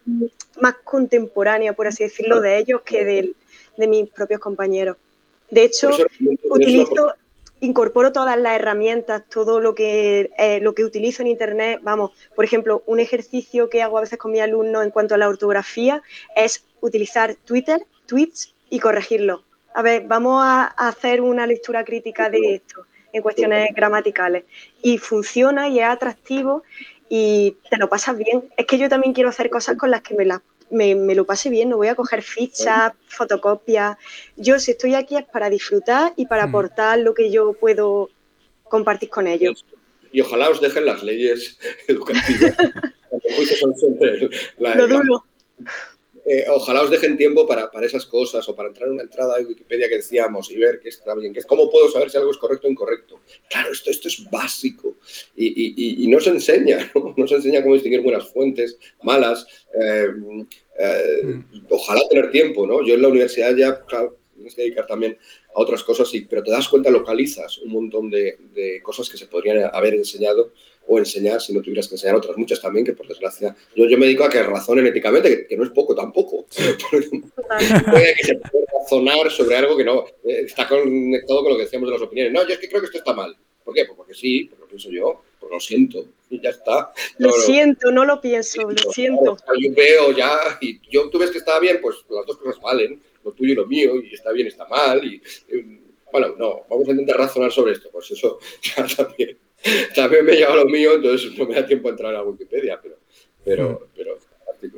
más 0.62 0.76
contemporánea, 0.86 1.74
por 1.74 1.88
así 1.88 2.06
decirlo, 2.06 2.40
de 2.40 2.58
ellos 2.58 2.82
que 2.84 3.04
de, 3.04 3.34
de 3.76 3.88
mis 3.88 4.10
propios 4.10 4.40
compañeros. 4.40 4.96
De 5.52 5.64
hecho, 5.64 5.90
utilizo, 6.50 7.14
incorporo 7.60 8.12
todas 8.12 8.38
las 8.38 8.56
herramientas, 8.56 9.24
todo 9.30 9.60
lo 9.60 9.76
que, 9.76 10.32
eh, 10.38 10.60
lo 10.62 10.74
que 10.74 10.84
utilizo 10.84 11.22
en 11.22 11.28
Internet. 11.28 11.80
Vamos, 11.84 12.12
por 12.36 12.46
ejemplo, 12.46 12.84
un 12.86 13.00
ejercicio 13.00 13.70
que 13.70 13.82
hago 13.82 13.98
a 13.98 14.02
veces 14.02 14.20
con 14.20 14.32
mis 14.32 14.42
alumnos 14.42 14.84
en 14.84 14.92
cuanto 14.92 15.16
a 15.16 15.18
la 15.18 15.28
ortografía 15.28 16.02
es 16.36 16.66
utilizar 16.82 17.36
Twitter, 17.46 17.86
tweets 18.06 18.54
y 18.70 18.80
corregirlo. 18.80 19.44
A 19.74 19.82
ver, 19.82 20.04
vamos 20.08 20.42
a 20.44 20.66
hacer 20.66 21.22
una 21.22 21.46
lectura 21.46 21.84
crítica 21.84 22.30
de 22.30 22.56
esto 22.56 22.86
en 23.14 23.22
cuestiones 23.22 23.70
gramaticales. 23.76 24.46
Y 24.82 24.98
funciona 24.98 25.70
y 25.70 25.80
es 25.80 25.86
atractivo 25.86 26.64
y 27.10 27.58
te 27.70 27.78
lo 27.78 27.90
pasas 27.90 28.18
bien. 28.18 28.50
Es 28.58 28.66
que 28.66 28.78
yo 28.78 28.90
también 28.90 29.14
quiero 29.14 29.30
hacer 29.30 29.50
cosas 29.50 29.78
con 29.78 29.92
las 29.92 30.02
que 30.02 30.16
me 30.16 30.26
las 30.26 30.42
me, 30.70 31.16
lo 31.16 31.26
pase 31.26 31.50
bien, 31.50 31.70
no 31.70 31.78
voy 31.78 31.88
a 31.88 31.96
coger 31.96 32.22
fichas, 32.22 32.94
fotocopias. 33.08 33.98
Yo 34.36 34.60
si 34.60 34.72
estoy 34.72 34.96
aquí 34.96 35.16
es 35.16 35.26
para 35.26 35.50
disfrutar 35.50 36.14
y 36.16 36.26
para 36.26 36.44
aportar 36.44 37.00
lo 37.00 37.14
que 37.14 37.32
yo 37.32 37.54
puedo 37.54 38.10
compartir 38.64 39.10
con 39.10 39.28
ellos. 39.28 39.66
Y 40.12 40.22
ojalá 40.22 40.50
os 40.50 40.62
dejen 40.62 40.86
las 40.86 41.04
leyes 41.04 41.58
educativas. 41.88 42.56
lo 44.60 44.88
dudo. 44.88 45.26
Eh, 46.30 46.46
ojalá 46.50 46.82
os 46.82 46.90
dejen 46.90 47.16
tiempo 47.16 47.48
para, 47.48 47.72
esas 47.84 48.06
cosas 48.06 48.48
o 48.50 48.54
para 48.54 48.68
entrar 48.68 48.90
en 48.90 48.96
una 48.96 49.04
entrada 49.04 49.38
de 49.38 49.46
Wikipedia 49.46 49.88
que 49.88 49.96
decíamos 49.96 50.52
y 50.52 50.58
ver 50.58 50.82
qué 50.82 50.90
está 50.90 51.16
bien, 51.16 51.32
que 51.32 51.40
es 51.40 51.46
cómo 51.46 51.70
puedo 51.70 51.90
saber 51.90 52.10
si 52.10 52.18
algo 52.18 52.32
es 52.32 52.38
correcto 52.38 52.68
o 52.68 52.70
incorrecto. 52.70 53.22
Claro, 53.50 53.72
esto, 53.72 53.90
esto 53.90 54.10
es 54.10 54.30
básico 54.30 54.98
y, 55.38 56.06
no 56.10 56.20
se 56.20 56.32
enseña, 56.32 56.92
¿no? 57.16 57.28
se 57.28 57.36
enseña 57.36 57.64
cómo 57.64 57.76
distinguir 57.76 58.02
buenas 58.02 58.28
fuentes, 58.28 58.78
malas. 59.04 59.48
Eh, 59.74 60.12
eh, 60.80 61.24
mm. 61.24 61.66
ojalá 61.70 62.02
tener 62.10 62.30
tiempo, 62.30 62.68
¿no? 62.68 62.86
Yo 62.86 62.96
en 62.96 63.04
la 63.04 63.08
universidad 63.08 63.56
ya 63.56 63.86
tienes 64.38 64.56
que 64.56 64.62
dedicar 64.62 64.88
también 64.88 65.18
a 65.54 65.62
otras 65.62 65.84
cosas, 65.84 66.10
sí, 66.10 66.26
pero 66.30 66.44
te 66.44 66.52
das 66.52 66.70
cuenta, 66.70 66.90
localizas 66.90 67.58
un 67.60 67.72
montón 67.72 68.10
de, 68.10 68.38
de 68.54 68.82
cosas 68.82 69.10
que 69.10 69.18
se 69.18 69.28
podrían 69.28 69.70
haber 69.74 69.96
enseñado 69.96 70.54
o 70.88 70.98
enseñar 70.98 71.42
si 71.42 71.54
no 71.54 71.62
tuvieras 71.62 71.88
que 71.88 71.96
enseñar 71.96 72.16
otras 72.16 72.38
muchas 72.38 72.62
también, 72.62 72.86
que 72.86 72.94
por 72.94 73.08
desgracia 73.08 73.56
yo, 73.76 73.86
yo 73.86 73.98
me 73.98 74.06
dedico 74.06 74.24
a 74.24 74.30
que 74.30 74.42
razonen 74.42 74.88
éticamente, 74.88 75.46
que, 75.46 75.58
no 75.58 75.64
es 75.64 75.70
poco 75.70 75.94
tampoco. 75.94 76.46
que 76.56 78.24
se 78.24 78.36
puede 78.36 78.66
razonar 78.82 79.30
sobre 79.32 79.58
algo 79.58 79.76
que 79.76 79.84
no 79.84 80.06
eh, 80.24 80.44
está 80.46 80.68
conectado 80.68 81.42
con 81.42 81.52
lo 81.52 81.58
que 81.58 81.66
decíamos 81.66 81.90
de 81.90 81.94
las 81.94 82.02
opiniones. 82.02 82.34
No, 82.34 82.48
yo 82.48 82.54
es 82.54 82.60
que 82.60 82.70
creo 82.70 82.82
que 82.82 82.88
esto 82.88 83.00
está 83.00 83.14
mal. 83.14 83.36
¿Por 83.64 83.74
qué? 83.74 83.84
Pues 83.86 83.98
porque 83.98 84.14
sí, 84.14 84.46
porque 84.46 84.62
lo 84.62 84.68
pienso 84.68 84.90
yo, 84.90 85.22
porque 85.40 85.56
lo 85.56 85.60
siento 85.60 86.06
y 86.30 86.42
ya 86.42 86.52
está. 86.52 86.94
Lo 87.18 87.32
siento, 87.32 87.92
no 87.92 88.06
lo 88.06 88.22
pienso, 88.22 88.62
lo 88.62 88.92
siento. 88.92 89.38
Yo 89.60 89.72
veo 89.74 90.14
ya, 90.14 90.58
y 90.62 90.80
yo 90.90 91.10
tú 91.10 91.20
ves 91.20 91.32
que 91.32 91.40
está 91.40 91.60
bien, 91.60 91.80
pues 91.82 91.98
las 92.10 92.26
dos 92.26 92.38
cosas 92.38 92.62
valen, 92.62 93.02
lo 93.28 93.34
tuyo 93.34 93.54
y 93.54 93.56
lo 93.56 93.66
mío, 93.66 94.02
y 94.02 94.14
está 94.14 94.32
bien, 94.32 94.48
está 94.48 94.68
mal, 94.68 95.04
y 95.04 95.22
bueno, 96.12 96.36
no, 96.38 96.62
vamos 96.70 96.88
a 96.88 96.92
intentar 96.92 97.18
razonar 97.18 97.52
sobre 97.52 97.74
esto, 97.74 97.90
pues 97.92 98.12
eso 98.12 98.40
ya 98.62 98.86
también. 98.96 99.38
También 99.96 100.26
me 100.26 100.34
lleva 100.34 100.56
lo 100.56 100.66
mío, 100.66 100.94
entonces 100.94 101.38
no 101.38 101.46
me 101.46 101.56
da 101.56 101.66
tiempo 101.66 101.88
a 101.88 101.92
entrar 101.92 102.16
a 102.16 102.24
Wikipedia, 102.24 102.80
pero, 102.82 102.98
pero, 103.44 103.72
mm. 103.72 103.78
pero 103.96 104.18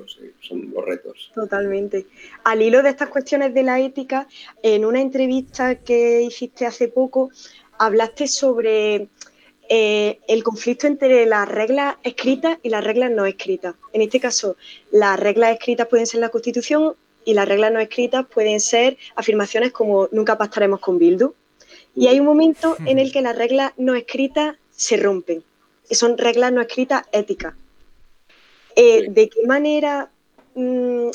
sí, 0.08 0.32
son 0.42 0.72
los 0.74 0.86
retos. 0.86 1.32
Totalmente. 1.34 2.08
Al 2.44 2.62
hilo 2.62 2.82
de 2.82 2.90
estas 2.90 3.10
cuestiones 3.10 3.54
de 3.54 3.64
la 3.64 3.80
ética, 3.80 4.28
en 4.64 4.86
una 4.86 5.02
entrevista 5.02 5.76
que 5.76 6.22
hiciste 6.22 6.66
hace 6.66 6.88
poco, 6.88 7.30
hablaste 7.78 8.28
sobre 8.28 9.08
eh, 9.70 10.20
el 10.28 10.44
conflicto 10.44 10.88
entre 10.88 11.26
las 11.26 11.48
reglas 11.48 11.98
escritas 12.04 12.58
y 12.64 12.70
las 12.70 12.84
reglas 12.84 13.12
no 13.12 13.26
escritas. 13.26 13.76
En 13.94 14.02
este 14.02 14.20
caso, 14.20 14.58
las 14.92 15.20
reglas 15.20 15.54
escritas 15.54 15.88
pueden 15.88 16.08
ser 16.08 16.22
la 16.22 16.30
Constitución 16.30 16.96
y 17.30 17.34
las 17.36 17.48
reglas 17.48 17.72
no 17.72 17.80
escritas 17.80 18.26
pueden 18.26 18.60
ser 18.60 18.98
afirmaciones 19.16 19.72
como 19.72 20.10
nunca 20.12 20.36
pactaremos 20.36 20.80
con 20.80 20.98
Bildu. 20.98 21.36
Y 21.96 22.08
hay 22.08 22.20
un 22.20 22.26
momento 22.26 22.76
en 22.88 22.98
el 22.98 23.12
que 23.14 23.22
las 23.22 23.38
reglas 23.38 23.72
no 23.78 23.94
escritas 23.94 24.56
se 24.72 24.98
rompen. 24.98 25.44
Son 25.92 26.18
reglas 26.18 26.52
no 26.52 26.60
escritas 26.60 27.04
éticas. 27.12 27.54
Eh, 28.76 29.12
¿De 29.12 29.30
qué 29.30 29.46
manera 29.46 30.10
mm, 30.56 31.10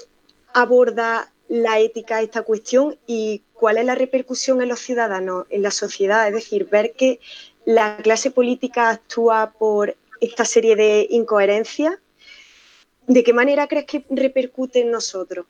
aborda 0.52 1.32
la 1.48 1.80
ética 1.80 2.22
esta 2.22 2.42
cuestión 2.42 2.96
y 3.08 3.42
cuál 3.52 3.78
es 3.78 3.84
la 3.84 3.96
repercusión 3.96 4.62
en 4.62 4.68
los 4.68 4.78
ciudadanos, 4.78 5.46
en 5.50 5.62
la 5.62 5.72
sociedad? 5.72 6.28
Es 6.28 6.34
decir, 6.34 6.68
ver 6.70 6.92
que 6.92 7.18
la 7.64 7.96
clase 7.96 8.30
política 8.30 8.90
actúa 8.90 9.52
por 9.58 9.96
esta 10.20 10.44
serie 10.44 10.76
de 10.76 11.08
incoherencias. 11.10 11.98
¿De 13.08 13.24
qué 13.24 13.32
manera 13.32 13.66
crees 13.66 13.86
que 13.86 14.04
repercute 14.10 14.80
en 14.80 14.92
nosotros? 14.92 15.46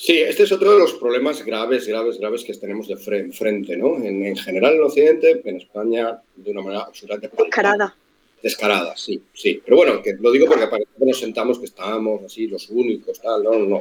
Sí, 0.00 0.16
este 0.20 0.44
es 0.44 0.52
otro 0.52 0.74
de 0.74 0.78
los 0.78 0.94
problemas 0.94 1.44
graves, 1.44 1.88
graves, 1.88 2.20
graves 2.20 2.44
que 2.44 2.54
tenemos 2.54 2.86
de 2.86 2.96
frente, 2.96 3.76
¿no? 3.76 3.96
En, 3.96 4.36
general 4.36 4.76
en 4.76 4.82
Occidente, 4.84 5.42
en 5.44 5.56
España, 5.56 6.22
de 6.36 6.50
una 6.52 6.62
manera 6.62 6.84
absolutamente... 6.84 7.36
Descarada. 7.36 7.96
Descarada, 8.40 8.96
sí, 8.96 9.20
sí. 9.34 9.60
Pero 9.64 9.78
bueno, 9.78 10.00
que 10.00 10.14
lo 10.14 10.30
digo 10.30 10.46
porque 10.46 10.68
parece 10.68 10.90
que 10.96 11.04
nos 11.04 11.18
sentamos 11.18 11.58
que 11.58 11.64
estamos 11.64 12.22
así, 12.22 12.46
los 12.46 12.70
únicos, 12.70 13.20
tal, 13.20 13.42
no, 13.42 13.58
no, 13.58 13.66
no. 13.66 13.80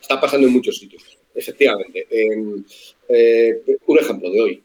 Está 0.00 0.20
pasando 0.20 0.46
en 0.46 0.52
muchos 0.52 0.78
sitios, 0.78 1.02
efectivamente. 1.34 2.06
Eh, 2.08 3.62
un 3.86 3.98
ejemplo 3.98 4.30
de 4.30 4.40
hoy, 4.40 4.62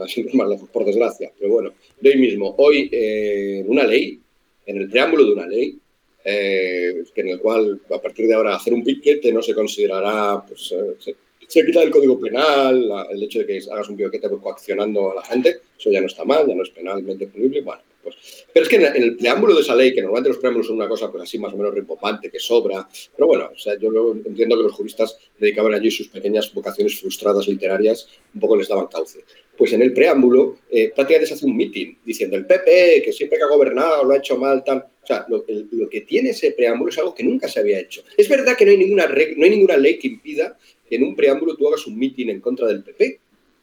así 0.00 0.24
más 0.34 0.48
lejos, 0.48 0.68
por 0.68 0.84
desgracia, 0.84 1.32
pero 1.36 1.54
bueno, 1.54 1.74
de 2.00 2.08
hoy 2.08 2.18
mismo. 2.18 2.54
Hoy, 2.56 2.88
eh, 2.92 3.64
una 3.66 3.82
ley, 3.82 4.20
en 4.64 4.76
el 4.76 4.88
preámbulo 4.88 5.24
de 5.24 5.32
una 5.32 5.46
ley, 5.48 5.76
eh, 6.24 7.04
en 7.14 7.28
el 7.28 7.40
cual 7.40 7.80
a 7.90 7.98
partir 8.00 8.26
de 8.26 8.34
ahora 8.34 8.56
hacer 8.56 8.72
un 8.72 8.84
piquete 8.84 9.32
no 9.32 9.42
se 9.42 9.54
considerará, 9.54 10.44
pues, 10.46 10.72
eh, 10.72 11.14
se, 11.48 11.66
quita 11.66 11.80
del 11.80 11.90
código 11.90 12.18
penal, 12.18 12.90
el 13.10 13.22
hecho 13.22 13.40
de 13.40 13.46
que 13.46 13.60
hagas 13.70 13.88
un 13.88 13.96
piquete 13.96 14.28
pues, 14.28 14.40
coaccionando 14.40 15.12
a 15.12 15.16
la 15.16 15.24
gente, 15.24 15.60
eso 15.78 15.90
ya 15.90 16.00
no 16.00 16.06
está 16.06 16.24
mal, 16.24 16.46
ya 16.46 16.54
no 16.54 16.62
es 16.62 16.70
penalmente 16.70 17.26
punible, 17.26 17.60
bueno, 17.60 17.82
pues, 18.02 18.46
pero 18.52 18.64
es 18.64 18.68
que 18.68 18.76
en, 18.76 19.02
el 19.02 19.16
preámbulo 19.16 19.54
de 19.54 19.62
esa 19.62 19.74
ley, 19.74 19.94
que 19.94 20.02
normalmente 20.02 20.30
los 20.30 20.38
preámbulos 20.38 20.66
son 20.66 20.76
una 20.76 20.88
cosa 20.88 21.10
pues 21.10 21.22
así 21.22 21.38
más 21.38 21.52
o 21.52 21.56
menos 21.56 21.74
rimbombante, 21.74 22.30
que 22.30 22.38
sobra, 22.38 22.88
pero 23.16 23.26
bueno, 23.26 23.50
o 23.54 23.58
sea, 23.58 23.78
yo 23.78 23.90
entiendo 24.24 24.56
que 24.56 24.62
los 24.64 24.72
juristas 24.72 25.16
dedicaban 25.38 25.74
allí 25.74 25.90
sus 25.90 26.08
pequeñas 26.08 26.52
vocaciones 26.52 26.98
frustradas 27.00 27.46
literarias, 27.48 28.08
un 28.34 28.40
poco 28.40 28.56
les 28.56 28.68
daban 28.68 28.86
cauce. 28.86 29.20
Pues 29.56 29.72
en 29.72 29.82
el 29.82 29.92
preámbulo 29.92 30.58
eh, 30.70 30.92
prácticamente 30.94 31.26
se 31.28 31.34
hace 31.34 31.46
un 31.46 31.56
mitin 31.56 31.98
diciendo 32.04 32.36
el 32.36 32.46
PP, 32.46 33.02
que 33.04 33.12
siempre 33.12 33.38
que 33.38 33.44
ha 33.44 33.48
gobernado 33.48 34.04
lo 34.04 34.12
ha 34.12 34.16
hecho 34.16 34.36
mal, 34.36 34.64
tal. 34.64 34.86
O 35.02 35.06
sea, 35.06 35.26
lo, 35.28 35.44
que 35.44 36.00
tiene 36.02 36.30
ese 36.30 36.52
preámbulo 36.52 36.90
es 36.90 36.98
algo 36.98 37.14
que 37.14 37.24
nunca 37.24 37.48
se 37.48 37.60
había 37.60 37.80
hecho. 37.80 38.02
Es 38.16 38.28
verdad 38.28 38.56
que 38.56 38.64
no 38.64 38.70
hay 38.70 38.76
ninguna, 38.78 39.06
no 39.06 39.44
hay 39.44 39.50
ninguna 39.50 39.76
ley 39.76 39.98
que 39.98 40.06
impida 40.06 40.56
que 40.88 40.96
en 40.96 41.02
un 41.02 41.16
preámbulo 41.16 41.56
tú 41.56 41.68
hagas 41.68 41.86
un 41.86 41.98
mitin 41.98 42.30
en 42.30 42.40
contra 42.40 42.68
del 42.68 42.82
PP. 42.82 43.20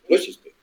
No 0.10 0.16
existe. 0.16 0.54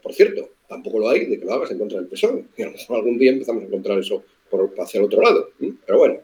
Por 0.00 0.14
cierto, 0.14 0.50
tampoco 0.72 0.98
lo 0.98 1.08
hay 1.10 1.26
de 1.26 1.38
que 1.38 1.44
lo 1.44 1.52
hagas 1.52 1.70
en 1.70 1.78
contra 1.78 1.98
del 1.98 2.08
PSOE. 2.08 2.44
Y 2.56 2.62
a 2.62 2.66
lo 2.66 2.72
mejor 2.72 2.96
algún 2.96 3.18
día 3.18 3.32
empezamos 3.32 3.62
a 3.62 3.66
encontrar 3.66 3.98
eso 3.98 4.24
por, 4.50 4.72
hacia 4.78 4.98
el 4.98 5.06
otro 5.06 5.22
lado. 5.22 5.50
Pero 5.86 5.98
bueno, 5.98 6.20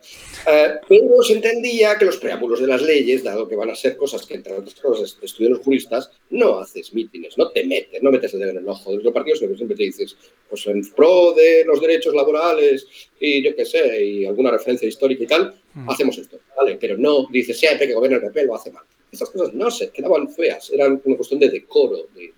eh, 0.47 0.75
pero 0.87 1.23
se 1.23 1.35
entendía 1.35 1.97
que 1.97 2.05
los 2.05 2.19
preámbulos 2.19 2.61
de 2.61 2.67
las 2.67 2.83
leyes, 2.83 3.25
dado 3.25 3.49
que 3.49 3.57
van 3.57 3.71
a 3.71 3.75
ser 3.75 3.97
cosas 3.97 4.27
que, 4.27 4.35
entre 4.35 4.53
otras 4.55 4.75
cosas, 4.75 5.19
estudian 5.23 5.53
los 5.53 5.63
juristas, 5.63 6.11
no 6.31 6.59
haces 6.59 6.93
mítines, 6.93 7.39
no 7.39 7.51
te 7.51 7.65
metes, 7.65 8.03
no 8.03 8.11
metes 8.11 8.35
el 8.35 8.41
dedo 8.41 8.51
en 8.51 8.59
el 8.59 8.69
ojo 8.69 8.97
de 8.97 9.03
los 9.03 9.13
partidos, 9.15 9.39
sino 9.39 9.51
que 9.51 9.57
siempre 9.57 9.77
te 9.77 9.85
dices, 9.85 10.17
pues 10.49 10.67
en 10.67 10.83
pro 10.93 11.33
de 11.33 11.65
los 11.65 11.81
derechos 11.81 12.15
laborales 12.15 12.87
y 13.19 13.43
yo 13.43 13.55
qué 13.57 13.65
sé, 13.65 14.05
y 14.05 14.27
alguna 14.27 14.51
referencia 14.51 14.89
histórica 14.89 15.25
y 15.25 15.27
tal, 15.27 15.55
hacemos 15.87 16.19
esto, 16.19 16.39
¿vale? 16.57 16.77
Pero 16.81 16.97
no 16.99 17.27
dices, 17.31 17.59
siempre 17.59 17.87
que 17.87 17.95
gobierna 17.95 18.19
el 18.19 18.25
PP 18.25 18.45
lo 18.45 18.55
hace 18.55 18.71
mal. 18.71 18.85
Estas 19.11 19.31
cosas 19.31 19.55
no 19.55 19.71
se 19.71 19.91
quedaban 19.91 20.29
feas, 20.29 20.71
eran 20.71 21.01
una 21.03 21.17
cuestión 21.17 21.41
de 21.41 21.49
decoro, 21.49 22.09
de 22.15 22.35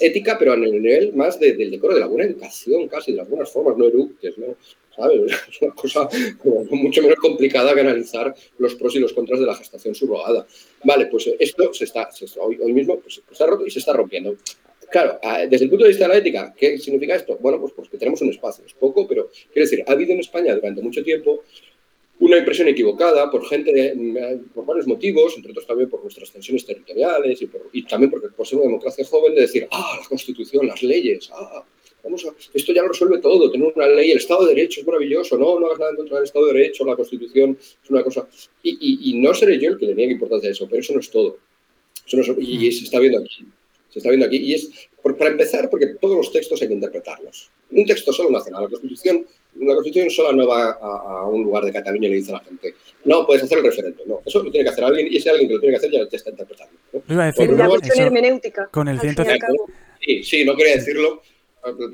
ética, 0.00 0.36
pero 0.38 0.52
a 0.52 0.56
nivel 0.56 1.12
más 1.14 1.38
del 1.38 1.70
decoro, 1.70 1.94
de 1.94 2.00
la 2.00 2.06
buena 2.06 2.24
educación 2.24 2.88
casi, 2.88 3.12
de 3.12 3.18
las 3.18 3.28
buenas 3.28 3.50
formas, 3.50 3.76
no 3.76 3.86
eructes, 3.86 4.38
¿no? 4.38 4.56
¿Sabes? 4.94 5.20
Es 5.50 5.62
una 5.62 5.74
cosa 5.74 6.08
mucho 6.70 7.02
menos 7.02 7.18
complicada 7.18 7.74
que 7.74 7.80
analizar 7.80 8.34
los 8.58 8.74
pros 8.74 8.94
y 8.96 9.00
los 9.00 9.12
contras 9.12 9.40
de 9.40 9.46
la 9.46 9.54
gestación 9.54 9.94
subrogada. 9.94 10.46
Vale, 10.84 11.06
pues 11.06 11.30
esto 11.38 11.72
se 11.74 11.84
está, 11.84 12.08
hoy, 12.40 12.72
mismo 12.72 13.00
pues, 13.00 13.22
está 13.30 13.46
roto 13.46 13.66
y 13.66 13.70
se 13.70 13.80
está 13.80 13.92
rompiendo. 13.92 14.36
Claro, 14.90 15.18
desde 15.50 15.64
el 15.64 15.70
punto 15.70 15.84
de 15.84 15.90
vista 15.90 16.04
de 16.04 16.08
la 16.08 16.18
ética, 16.18 16.54
¿qué 16.56 16.78
significa 16.78 17.16
esto? 17.16 17.36
Bueno, 17.40 17.60
pues, 17.60 17.72
pues 17.74 17.88
que 17.88 17.98
tenemos 17.98 18.20
un 18.22 18.30
espacio, 18.30 18.64
es 18.64 18.74
poco, 18.74 19.08
pero 19.08 19.28
quiero 19.52 19.68
decir, 19.68 19.84
ha 19.86 19.92
habido 19.92 20.12
en 20.12 20.20
España 20.20 20.54
durante 20.54 20.82
mucho 20.82 21.02
tiempo 21.02 21.42
una 22.24 22.38
impresión 22.38 22.68
equivocada 22.68 23.30
por 23.30 23.46
gente, 23.46 23.94
por 24.54 24.64
varios 24.64 24.86
motivos, 24.86 25.34
entre 25.36 25.50
otros 25.50 25.66
también 25.66 25.90
por 25.90 26.00
nuestras 26.02 26.32
tensiones 26.32 26.64
territoriales 26.64 27.38
y, 27.72 27.82
también 27.82 28.10
porque 28.10 28.28
por 28.28 28.46
ser 28.46 28.58
una 28.58 28.68
democracia 28.68 29.04
joven, 29.04 29.34
de 29.34 29.42
decir, 29.42 29.68
ah, 29.70 29.98
la 30.00 30.08
Constitución, 30.08 30.66
las 30.66 30.82
leyes, 30.82 31.30
ah, 31.34 31.62
vamos 32.02 32.24
a, 32.24 32.34
esto 32.54 32.72
ya 32.72 32.80
lo 32.80 32.88
resuelve 32.88 33.18
todo, 33.18 33.50
tener 33.50 33.70
una 33.76 33.88
ley, 33.88 34.10
el 34.10 34.16
Estado 34.16 34.46
de 34.46 34.54
Derecho 34.54 34.80
es 34.80 34.86
maravilloso, 34.86 35.36
no, 35.36 35.60
no 35.60 35.66
hagas 35.66 35.78
nada 35.78 35.90
en 35.90 35.96
contra 35.96 36.16
del 36.16 36.24
Estado 36.24 36.46
de 36.46 36.52
Derecho, 36.54 36.86
la 36.86 36.96
Constitución 36.96 37.58
es 37.60 37.90
una 37.90 38.02
cosa. 38.02 38.26
Y, 38.62 39.20
no 39.20 39.34
seré 39.34 39.58
yo 39.58 39.70
el 39.70 39.78
que 39.78 39.86
le 39.86 39.94
niegue 39.94 40.12
importancia 40.12 40.48
a 40.48 40.52
eso, 40.52 40.66
pero 40.66 40.80
eso 40.80 40.94
no 40.94 41.00
es 41.00 41.10
todo. 41.10 41.38
Y 42.38 42.72
se 42.72 42.84
está 42.84 43.00
viendo 43.00 43.18
aquí. 43.18 43.44
Se 43.90 43.98
está 43.98 44.08
viendo 44.08 44.26
aquí. 44.26 44.36
Y 44.36 44.54
es, 44.54 44.88
para 45.02 45.30
empezar, 45.30 45.68
porque 45.68 45.94
todos 46.00 46.16
los 46.16 46.32
textos 46.32 46.60
hay 46.62 46.68
que 46.68 46.74
interpretarlos. 46.74 47.50
Un 47.74 47.86
texto 47.86 48.12
solo 48.12 48.30
no 48.30 48.38
hace 48.38 48.50
nada. 48.50 48.64
La 48.64 48.70
Constitución 48.70 49.26
la 49.60 49.74
Constitución 49.74 50.10
sola 50.10 50.32
no 50.32 50.46
va 50.46 50.72
a, 50.72 51.26
un 51.26 51.44
lugar 51.44 51.64
de 51.64 51.72
Cataluña 51.72 52.08
y 52.08 52.10
le 52.10 52.16
dice 52.16 52.32
a 52.32 52.34
la 52.34 52.40
gente, 52.40 52.74
no, 53.04 53.26
puedes 53.26 53.44
hacer 53.44 53.58
el 53.58 53.64
referéndum. 53.64 54.08
No, 54.08 54.22
eso 54.24 54.42
lo 54.42 54.50
tiene 54.50 54.64
que 54.64 54.70
hacer 54.70 54.84
alguien 54.84 55.06
y 55.10 55.16
ese 55.16 55.30
alguien 55.30 55.48
que 55.48 55.54
lo 55.54 55.60
tiene 55.60 55.74
que 55.74 55.78
hacer 55.78 55.90
ya 55.92 56.08
te 56.08 56.16
está 56.16 56.30
interpretando. 56.30 56.74
¿no? 56.92 57.02
Iba 57.08 57.22
a 57.22 57.26
decir, 57.26 57.50
la 57.50 57.68
cuestión 57.68 57.98
hermenéutica. 57.98 58.68
Con 58.68 58.88
el 58.88 59.00
ciento... 59.00 59.24
Sí, 60.00 60.22
sí, 60.22 60.44
no 60.44 60.56
quería 60.56 60.76
decirlo. 60.76 61.22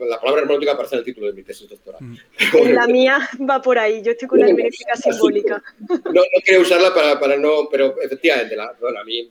La 0.08 0.18
palabra 0.18 0.42
hermenéutica 0.42 0.72
aparece 0.72 0.96
en 0.96 0.98
el 1.00 1.04
título 1.04 1.26
de 1.28 1.32
mi 1.32 1.42
tesis 1.42 1.68
doctoral. 1.68 2.00
Mm. 2.02 2.16
la 2.72 2.86
mía 2.88 3.28
va 3.48 3.62
por 3.62 3.78
ahí, 3.78 4.02
yo 4.02 4.12
estoy 4.12 4.26
con 4.26 4.40
la 4.40 4.48
hermenéutica 4.48 4.96
simbólica. 4.96 5.62
No, 5.88 6.12
no 6.12 6.22
quería 6.44 6.60
usarla 6.60 6.92
para, 6.92 7.20
para 7.20 7.36
no, 7.36 7.68
pero 7.70 7.94
efectivamente, 8.02 8.56
la, 8.56 8.74
bueno, 8.80 8.98
a 8.98 9.04
mí 9.04 9.30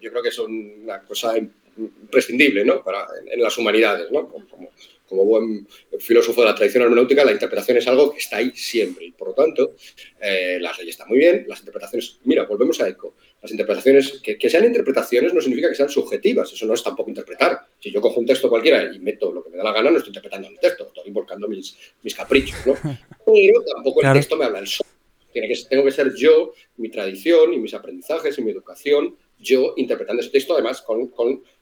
yo 0.00 0.10
creo 0.10 0.22
que 0.22 0.28
es 0.28 0.38
una 0.38 1.00
cosa 1.04 1.34
imprescindible 1.78 2.64
¿no? 2.64 2.82
para, 2.82 3.06
en, 3.30 3.40
las 3.40 3.56
humanidades, 3.56 4.10
¿no? 4.10 4.28
como, 4.28 4.70
como 5.08 5.24
buen 5.24 5.66
filósofo 5.98 6.42
de 6.42 6.48
la 6.48 6.54
tradición 6.54 6.84
hermenéutica, 6.84 7.24
la 7.24 7.32
interpretación 7.32 7.78
es 7.78 7.88
algo 7.88 8.12
que 8.12 8.18
está 8.18 8.36
ahí 8.36 8.52
siempre 8.54 9.06
y 9.06 9.12
por 9.12 9.28
lo 9.28 9.34
tanto 9.34 9.74
eh, 10.20 10.58
las 10.60 10.78
leyes 10.78 10.94
están 10.94 11.08
muy 11.08 11.18
bien, 11.18 11.44
las 11.48 11.60
interpretaciones, 11.60 12.18
mira, 12.24 12.44
volvemos 12.44 12.80
a 12.80 12.88
Eco, 12.88 13.14
las 13.40 13.52
interpretaciones, 13.52 14.20
que, 14.20 14.50
sean 14.50 14.64
interpretaciones 14.64 15.32
no 15.32 15.40
significa 15.40 15.68
que 15.68 15.76
sean 15.76 15.88
subjetivas, 15.88 16.52
eso 16.52 16.66
no 16.66 16.74
es 16.74 16.82
tampoco 16.82 17.08
interpretar. 17.08 17.60
Si 17.78 17.92
yo 17.92 18.00
cojo 18.00 18.18
un 18.18 18.26
texto 18.26 18.48
cualquiera 18.48 18.92
y 18.92 18.98
meto 18.98 19.32
lo 19.32 19.44
que 19.44 19.50
me 19.50 19.56
da 19.56 19.64
la 19.64 19.72
gana, 19.72 19.90
no 19.90 19.98
estoy 19.98 20.10
interpretando 20.10 20.48
el 20.48 20.58
texto, 20.58 20.88
estoy 20.88 21.12
volcando 21.12 21.46
mis, 21.46 21.76
mis 22.02 22.14
caprichos, 22.14 22.58
¿no? 22.66 22.74
Pero 23.26 23.62
tampoco 23.62 24.02
el 24.02 24.12
texto 24.12 24.36
me 24.36 24.44
habla 24.44 24.58
el 24.58 24.66
sol. 24.66 24.86
Tiene 25.32 25.46
que, 25.46 25.54
tengo 25.68 25.84
que 25.84 25.92
ser 25.92 26.12
yo, 26.14 26.52
mi 26.78 26.88
tradición 26.90 27.52
y 27.54 27.58
mis 27.58 27.74
aprendizajes 27.74 28.36
y 28.38 28.42
mi 28.42 28.50
educación 28.50 29.16
yo 29.38 29.74
interpretando 29.76 30.22
ese 30.22 30.30
texto, 30.30 30.54
además, 30.54 30.82
con, 30.82 31.10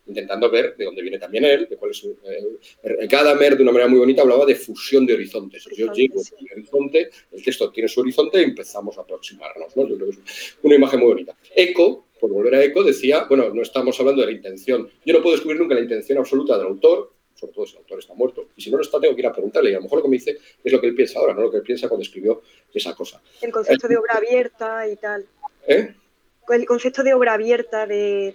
intentando 0.07 0.51
ver 0.51 0.77
de 0.77 0.85
dónde 0.85 1.03
viene 1.03 1.19
también 1.19 1.45
él, 1.45 1.67
de 1.69 1.77
cuál 1.77 1.91
es 1.91 1.99
su, 1.99 2.17
eh, 2.25 3.07
Gadamer, 3.07 3.57
de 3.57 3.63
una 3.63 3.73
manera 3.73 3.89
muy 3.89 3.99
bonita, 3.99 4.23
hablaba 4.23 4.47
de 4.47 4.55
fusión 4.55 5.05
de 5.07 5.15
horizontes. 5.15 5.67
Yo 5.77 5.93
llego 5.93 6.21
a 6.21 6.43
mi 6.43 6.51
horizonte, 6.53 7.11
el 7.33 7.43
texto 7.43 7.71
tiene 7.71 7.89
su 7.89 8.01
horizonte 8.01 8.41
y 8.41 8.45
empezamos 8.45 8.97
a 8.99 9.03
aproximarnos. 9.03 9.77
¿no? 9.77 9.89
Yo 9.89 9.97
creo 9.97 10.11
que 10.11 10.17
es 10.17 10.57
una 10.63 10.75
imagen 10.77 11.01
muy 11.01 11.09
bonita. 11.09 11.37
Eco, 11.55 12.07
por 12.21 12.31
volver 12.31 12.55
a 12.55 12.65
Eco, 12.65 12.83
decía, 12.83 13.25
bueno, 13.29 13.51
no 13.51 13.63
estamos 13.63 13.99
hablando 14.01 14.23
de 14.23 14.29
la 14.29 14.37
intención. 14.37 14.89
Yo 15.05 15.15
no 15.15 15.23
puedo 15.23 15.37
descubrir 15.37 15.61
nunca 15.61 15.75
la 15.75 15.81
intención 15.81 16.19
absoluta 16.19 16.57
del 16.57 16.69
autor, 16.69 17.13
sobre 17.35 17.53
todo 17.53 17.67
si 17.67 17.73
el 17.73 17.79
autor 17.79 17.99
está 17.99 18.15
muerto, 18.15 18.49
y 18.57 18.63
si 18.63 18.71
no 18.71 18.79
lo 18.79 18.83
está, 18.83 18.99
tengo 18.99 19.15
que 19.15 19.21
ir 19.21 19.27
a 19.27 19.33
preguntarle, 19.33 19.71
y 19.71 19.75
a 19.75 19.77
lo 19.77 19.83
mejor 19.83 19.99
lo 19.99 20.05
que 20.05 20.09
me 20.09 20.17
dice 20.17 20.39
es 20.65 20.73
lo 20.73 20.81
que 20.81 20.87
él 20.87 20.95
piensa 20.95 21.19
ahora, 21.19 21.35
no 21.35 21.43
lo 21.43 21.51
que 21.51 21.59
él 21.59 21.63
piensa 21.63 21.89
cuando 21.89 22.03
escribió 22.03 22.43
esa 22.73 22.95
cosa. 22.95 23.21
El 23.43 23.53
concepto 23.53 23.89
de 23.89 23.97
obra 23.99 24.15
abierta 24.15 24.89
y 24.89 24.97
tal. 24.97 25.27
¿Eh? 25.69 25.95
El 26.49 26.67
concepto 26.67 27.03
de 27.03 27.15
obra 27.15 27.35
abierta 27.35 27.87
de, 27.87 28.35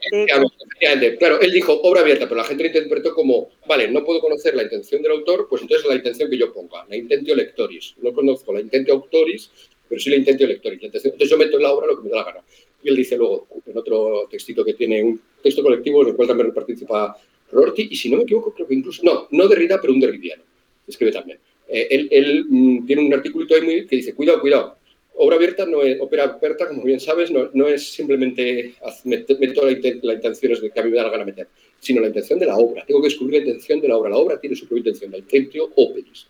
Claro, 1.20 1.40
él 1.40 1.52
dijo 1.52 1.80
obra 1.82 2.02
abierta, 2.02 2.26
pero 2.26 2.38
la 2.38 2.44
gente 2.44 2.64
lo 2.64 2.68
interpretó 2.68 3.14
como, 3.14 3.50
vale, 3.68 3.90
no 3.90 4.04
puedo 4.04 4.20
conocer 4.20 4.56
la 4.56 4.64
intención 4.64 5.02
del 5.02 5.14
autor, 5.14 5.48
pues 5.50 5.62
entonces 5.62 5.88
la 5.88 5.96
intención 5.96 6.30
que 6.30 6.38
yo 6.38 6.54
ponga, 6.54 6.86
la 6.90 6.96
intentio 6.96 7.36
lectoris. 7.36 7.96
No 8.02 8.14
conozco 8.14 8.54
la 8.54 8.62
intentio 8.62 8.94
autoris, 8.96 9.50
pero 9.88 10.00
sí 10.00 10.10
la 10.10 10.18
intentio 10.18 10.48
lectoris. 10.48 10.80
entonces 10.84 11.30
yo 11.30 11.38
meto 11.38 11.58
en 11.58 11.64
la 11.64 11.72
obra 11.72 11.88
lo 11.88 11.98
que 11.98 12.04
me 12.04 12.10
da 12.10 12.18
la 12.18 12.24
gana. 12.24 12.44
Y 12.84 12.90
él 12.90 12.96
dice 12.96 13.16
luego, 13.16 13.48
en 13.66 13.78
otro 13.78 14.28
textito 14.30 14.66
que 14.66 14.74
tiene, 14.74 15.04
un 15.04 15.22
texto 15.42 15.62
colectivo 15.62 16.02
en 16.02 16.10
el 16.10 16.16
cual 16.16 16.28
también 16.28 16.54
participa 16.54 17.16
Rorty, 17.52 17.90
y 17.92 17.96
si 17.96 18.10
no 18.10 18.18
me 18.18 18.24
equivoco, 18.24 18.54
creo 18.54 18.68
que 18.68 18.74
incluso, 18.74 19.04
no, 19.04 19.28
no 19.32 19.48
Derrida, 19.48 19.80
pero 19.80 19.94
un 19.94 20.00
derridiano, 20.00 20.44
escribe 20.88 21.12
también. 21.12 21.40
Eh, 21.68 21.88
él, 21.92 22.08
él 22.12 22.46
mm, 22.50 22.86
tiene 22.86 23.06
un 23.06 23.14
articulito 23.14 23.56
ahí 23.56 23.62
muy, 23.62 23.86
que 23.86 23.98
dice, 23.98 24.16
cuidado, 24.16 24.42
cuidado, 24.42 24.78
obra 25.16 25.36
abierta 25.36 25.66
no 25.66 25.82
es, 25.82 26.00
ópera 26.00 26.24
abierta, 26.24 26.68
como 26.68 26.84
bien 26.84 27.00
sabes, 27.00 27.32
no, 27.32 27.50
no 27.54 27.68
es 27.68 27.92
simplemente 27.94 28.74
meter 29.06 29.38
la, 29.64 30.00
la, 30.02 30.14
intención 30.14 30.52
es 30.54 30.62
de 30.62 30.72
que 30.72 30.80
a 30.80 30.84
mí 30.84 30.92
me 30.92 30.98
da 30.98 31.04
la 31.04 31.10
gana 31.10 31.26
meter, 31.26 31.48
sino 31.80 32.02
la 32.02 32.08
intención 32.08 32.40
de 32.40 32.46
la 32.46 32.58
obra. 32.58 32.86
Tengo 32.86 33.02
que 33.02 33.10
descubrir 33.10 33.42
la 33.42 33.48
intención 33.48 33.82
de 33.82 33.88
la 33.88 33.98
obra. 33.98 34.10
La 34.10 34.18
obra 34.18 34.40
tiene 34.40 34.56
su 34.56 34.68
propia 34.68 34.80
intención, 34.80 35.12
la 35.12 35.18
intentio 35.18 35.70
operis. 35.76 36.28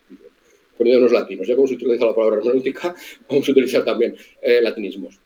Poniendo 0.77 1.03
los 1.03 1.11
latinos, 1.11 1.47
ya 1.47 1.55
como 1.55 1.67
se 1.67 1.75
utiliza 1.75 2.05
la 2.05 2.15
palabra 2.15 2.37
hermenéutica, 2.37 2.95
vamos 3.29 3.47
a 3.47 3.51
utilizar 3.51 3.85
también 3.85 4.15
eh, 4.41 4.61
latinismos. 4.61 5.19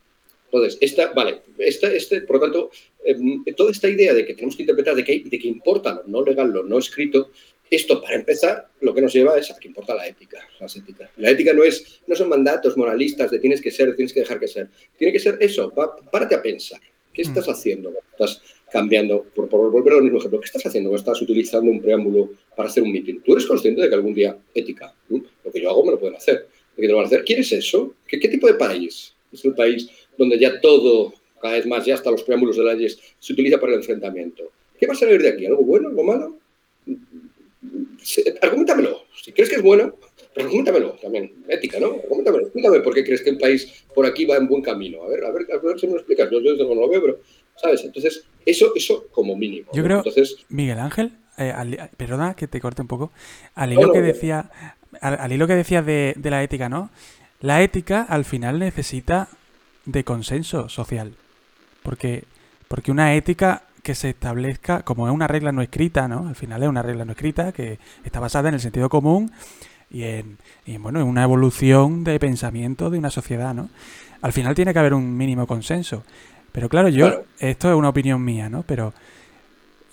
Entonces, 0.52 0.78
esta, 0.82 1.12
vale, 1.12 1.42
esta, 1.58 1.92
este, 1.92 2.22
por 2.22 2.38
lo 2.38 2.42
tanto, 2.44 2.72
em, 3.04 3.44
toda 3.56 3.72
esta 3.72 3.90
idea 3.90 4.14
de 4.14 4.26
que 4.26 4.36
tenemos 4.36 4.56
que 4.56 4.64
interpretar, 4.64 4.96
de 4.96 5.04
que, 5.04 5.24
de 5.26 5.40
que 5.40 5.48
importa 5.48 5.96
lo 5.96 6.04
no 6.08 6.24
legal, 6.24 6.50
lo 6.52 6.64
no 6.64 6.78
escrito, 6.78 7.32
esto, 7.70 8.02
para 8.02 8.16
empezar, 8.16 8.68
lo 8.82 8.94
que 8.94 9.02
nos 9.02 9.14
lleva 9.14 9.38
es 9.38 9.50
a 9.52 9.58
que 9.58 9.68
importa 9.68 9.96
la 9.96 10.08
ética, 10.08 10.48
las 10.60 10.76
éticas. 10.76 11.10
La 11.18 11.32
ética 11.32 11.54
no, 11.54 11.64
es, 11.64 12.02
no 12.06 12.16
son 12.16 12.30
mandatos 12.30 12.78
moralistas 12.78 13.32
de 13.32 13.40
tienes 13.40 13.62
que 13.62 13.72
ser, 13.72 13.96
tienes 13.96 14.14
que 14.14 14.20
dejar 14.20 14.40
que 14.40 14.48
ser. 14.48 14.70
Tiene 14.98 15.12
que 15.12 15.20
ser 15.20 15.38
eso, 15.42 15.74
párate 16.12 16.36
a 16.36 16.42
pensar. 16.42 16.80
¿Qué 17.12 17.24
mm. 17.24 17.28
estás 17.28 17.48
haciendo? 17.48 17.94
Estás 18.12 18.42
cambiando, 18.72 19.24
por, 19.34 19.48
volver 19.50 19.94
al 19.94 20.04
mismo 20.04 20.20
ejemplo, 20.20 20.40
¿qué 20.40 20.46
estás 20.46 20.66
haciendo? 20.66 20.96
Estás 20.96 21.22
utilizando 21.22 21.72
un 21.72 21.82
preámbulo 21.82 22.32
para 22.56 22.70
hacer 22.70 22.84
un 22.84 22.92
meeting. 22.92 23.22
Tú 23.22 23.34
eres 23.34 23.46
consciente 23.46 23.82
de 23.82 23.90
que 23.90 23.96
algún 23.96 24.14
día 24.14 24.38
ética, 24.54 24.94
lo 25.10 25.52
que 25.52 25.62
yo 25.62 25.70
hago 25.70 25.86
me 25.86 25.92
lo 25.92 26.00
pueden 26.00 26.16
hacer. 26.16 26.48
¿De 26.76 26.82
que 26.82 26.88
te 26.88 26.92
lo 26.92 26.98
van 26.98 27.06
a 27.06 27.08
hacer? 27.08 27.24
¿Quieres 27.24 27.52
eso? 27.52 27.96
¿Qué, 28.06 28.20
¿Qué 28.20 28.28
tipo 28.28 28.48
de 28.48 28.56
país? 28.56 29.14
Es 29.32 29.44
un 29.46 29.56
país 29.56 29.90
donde 30.18 30.38
ya 30.38 30.60
todo, 30.60 31.14
cada 31.42 31.56
vez 31.56 31.66
más, 31.66 31.86
ya 31.86 31.96
hasta 31.96 32.12
los 32.12 32.24
preámbulos 32.24 32.58
de 32.58 32.64
leyes, 32.64 33.00
se 33.18 33.34
utiliza 33.34 33.60
para 33.60 33.74
el 33.74 33.80
enfrentamiento. 33.80 34.52
¿Qué 34.78 34.86
va 34.86 34.94
a 34.94 34.98
salir 34.98 35.22
de 35.22 35.30
aquí? 35.30 35.46
¿Algo 35.46 35.64
bueno? 35.64 35.88
¿Algo 35.88 36.04
malo? 36.04 36.38
Argumentamelo. 38.42 39.06
Si 39.22 39.32
crees 39.32 39.50
que 39.50 39.56
es 39.56 39.62
bueno, 39.62 39.96
argumentamelo 40.38 40.92
también. 41.02 41.44
Ética, 41.48 41.80
¿no? 41.80 41.96
Argumentamelo. 42.04 42.44
Explícame 42.44 42.80
por 42.82 42.94
qué 42.94 43.04
crees 43.04 43.22
que 43.22 43.32
el 43.32 43.38
país 43.38 43.86
por 43.94 44.06
aquí 44.06 44.26
va 44.26 44.38
en 44.38 44.48
buen 44.48 44.62
camino. 44.62 45.04
A 45.04 45.08
ver, 45.08 45.26
a 45.26 45.32
ver, 45.32 45.48
a 45.52 45.58
ver 45.58 45.80
si 45.80 45.88
me 45.88 45.94
lo 45.94 46.00
explicas. 46.00 46.30
Yo, 46.32 46.40
yo 46.40 46.56
no 46.56 46.76
lo 46.76 46.88
veo, 46.88 47.02
pero, 47.02 47.20
¿sabes? 47.56 47.84
Entonces, 47.84 48.26
eso, 48.46 48.72
eso 48.76 49.08
como 49.12 49.36
mínimo. 49.36 49.72
Yo 49.74 49.84
creo, 49.84 49.98
Entonces, 49.98 50.38
Miguel 50.50 50.80
Ángel, 50.80 51.14
eh, 51.38 51.54
perdona 51.98 52.36
que 52.36 52.48
te 52.48 52.62
corte 52.62 52.82
un 52.82 52.88
poco, 52.88 53.12
al 53.56 53.74
hilo 53.74 53.92
que 53.92 54.02
decía, 54.02 54.52
al, 55.02 55.32
hilo 55.32 55.48
que 55.48 55.56
decías 55.56 55.86
de, 55.86 56.14
de 56.18 56.30
la 56.30 56.44
ética, 56.44 56.70
¿no? 56.70 56.92
La 57.42 57.62
ética 57.62 58.04
al 58.04 58.26
final 58.26 58.60
necesita 58.60 59.30
de 59.86 60.04
consenso 60.04 60.70
social. 60.70 61.14
Porque, 61.84 62.24
porque 62.68 62.92
una 62.92 63.16
ética 63.16 63.64
que 63.86 63.94
se 63.94 64.10
establezca, 64.10 64.82
como 64.82 65.08
es 65.08 65.14
una 65.14 65.28
regla 65.28 65.52
no 65.52 65.62
escrita, 65.62 66.08
¿no? 66.08 66.28
Al 66.28 66.34
final 66.34 66.64
es 66.64 66.68
una 66.68 66.82
regla 66.82 67.06
no 67.06 67.12
escrita 67.12 67.52
que 67.52 67.78
está 68.04 68.20
basada 68.20 68.50
en 68.50 68.56
el 68.56 68.60
sentido 68.60 68.90
común 68.90 69.32
y 69.92 70.02
en, 70.02 70.38
bueno, 70.80 71.02
en 71.02 71.06
una 71.06 71.22
evolución 71.22 72.04
de 72.04 72.20
pensamiento 72.20 72.90
de 72.90 72.98
una 72.98 73.12
sociedad, 73.12 73.54
¿no? 73.54 73.70
Al 74.24 74.34
final 74.34 74.56
tiene 74.56 74.74
que 74.74 74.80
haber 74.80 74.96
un 74.96 75.16
mínimo 75.16 75.46
consenso. 75.46 76.02
Pero 76.52 76.68
claro, 76.68 76.90
yo, 76.90 77.26
esto 77.38 77.70
es 77.70 77.76
una 77.76 77.90
opinión 77.90 78.26
mía, 78.26 78.50
¿no? 78.50 78.64
Pero 78.64 78.92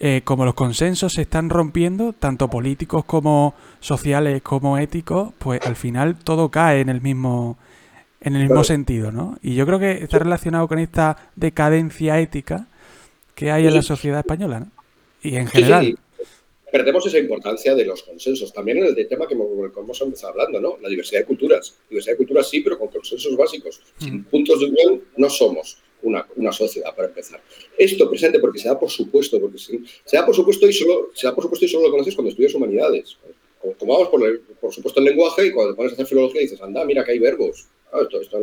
eh, 0.01 0.23
como 0.25 0.47
los 0.47 0.55
consensos 0.55 1.13
se 1.13 1.23
están 1.23 1.51
rompiendo, 1.51 2.15
tanto 2.15 2.49
políticos 2.49 3.05
como 3.05 3.53
sociales 3.81 4.41
como 4.41 4.79
éticos, 4.79 5.35
pues 5.39 5.61
al 5.67 5.77
final 5.77 6.17
todo 6.17 6.51
cae 6.51 6.81
en 6.81 6.89
el 6.89 7.03
mismo 7.03 7.59
en 8.23 8.37
el 8.37 8.45
mismo 8.45 8.65
sentido, 8.65 9.13
¿no? 9.13 9.37
Y 9.43 9.55
yo 9.55 9.67
creo 9.67 9.79
que 9.79 10.03
está 10.03 10.19
relacionado 10.19 10.67
con 10.67 10.79
esta 10.79 11.19
decadencia 11.37 12.19
ética 12.21 12.69
que 13.35 13.51
hay 13.51 13.67
en 13.67 13.75
la 13.75 13.83
sociedad 13.83 14.19
española, 14.21 14.61
¿no? 14.61 14.71
Y 15.23 15.37
en 15.37 15.47
general. 15.47 15.99
Perdemos 16.71 17.07
esa 17.07 17.19
importancia 17.19 17.75
de 17.75 17.85
los 17.85 18.03
consensos. 18.03 18.53
También 18.53 18.79
en 18.79 18.97
el 18.97 19.09
tema 19.09 19.29
que 19.29 19.35
hemos 19.35 20.01
empezado 20.01 20.33
hablando, 20.33 20.59
¿no? 20.59 20.79
La 20.81 20.89
diversidad 20.89 21.21
de 21.21 21.27
culturas. 21.27 21.75
Diversidad 21.91 22.15
de 22.15 22.17
culturas 22.17 22.49
sí, 22.49 22.61
pero 22.61 22.79
con 22.79 22.89
consensos 22.89 23.37
básicos. 23.37 23.83
Sin 23.99 24.25
puntos 24.25 24.61
de 24.61 24.67
unión 24.67 25.03
no 25.19 25.29
somos 25.29 25.83
una, 26.03 26.27
una, 26.37 26.51
sociedad, 26.51 26.95
para 26.97 27.09
empezar. 27.09 27.43
Esto 27.79 28.09
presente 28.09 28.39
porque 28.39 28.59
se 28.59 28.69
da 28.69 28.81
por 28.81 28.91
supuesto, 28.91 29.39
porque 29.39 29.59
se, 29.59 29.79
da 30.13 30.25
por 30.25 30.35
supuesto 30.35 30.67
y 30.67 30.73
solo, 30.73 31.11
se 31.15 31.27
da 31.27 31.35
por 31.35 31.45
supuesto 31.45 31.67
y 31.67 31.69
solo 31.69 31.85
lo 31.85 31.91
conoces 31.91 32.15
cuando 32.15 32.31
estudias 32.31 32.55
humanidades. 32.55 33.19
Como, 33.79 33.93
vamos 33.93 34.09
por, 34.09 34.41
por, 34.61 34.73
supuesto 34.73 34.99
el 34.99 35.07
lenguaje 35.07 35.47
y 35.47 35.53
cuando 35.53 35.73
te 35.73 35.77
pones 35.77 35.93
a 35.93 35.95
hacer 35.95 36.07
filología 36.07 36.41
dices, 36.41 36.61
anda, 36.61 36.85
mira 36.85 37.05
que 37.05 37.13
hay 37.13 37.19
verbos. 37.19 37.69
esto, 38.03 38.21
esto, 38.21 38.43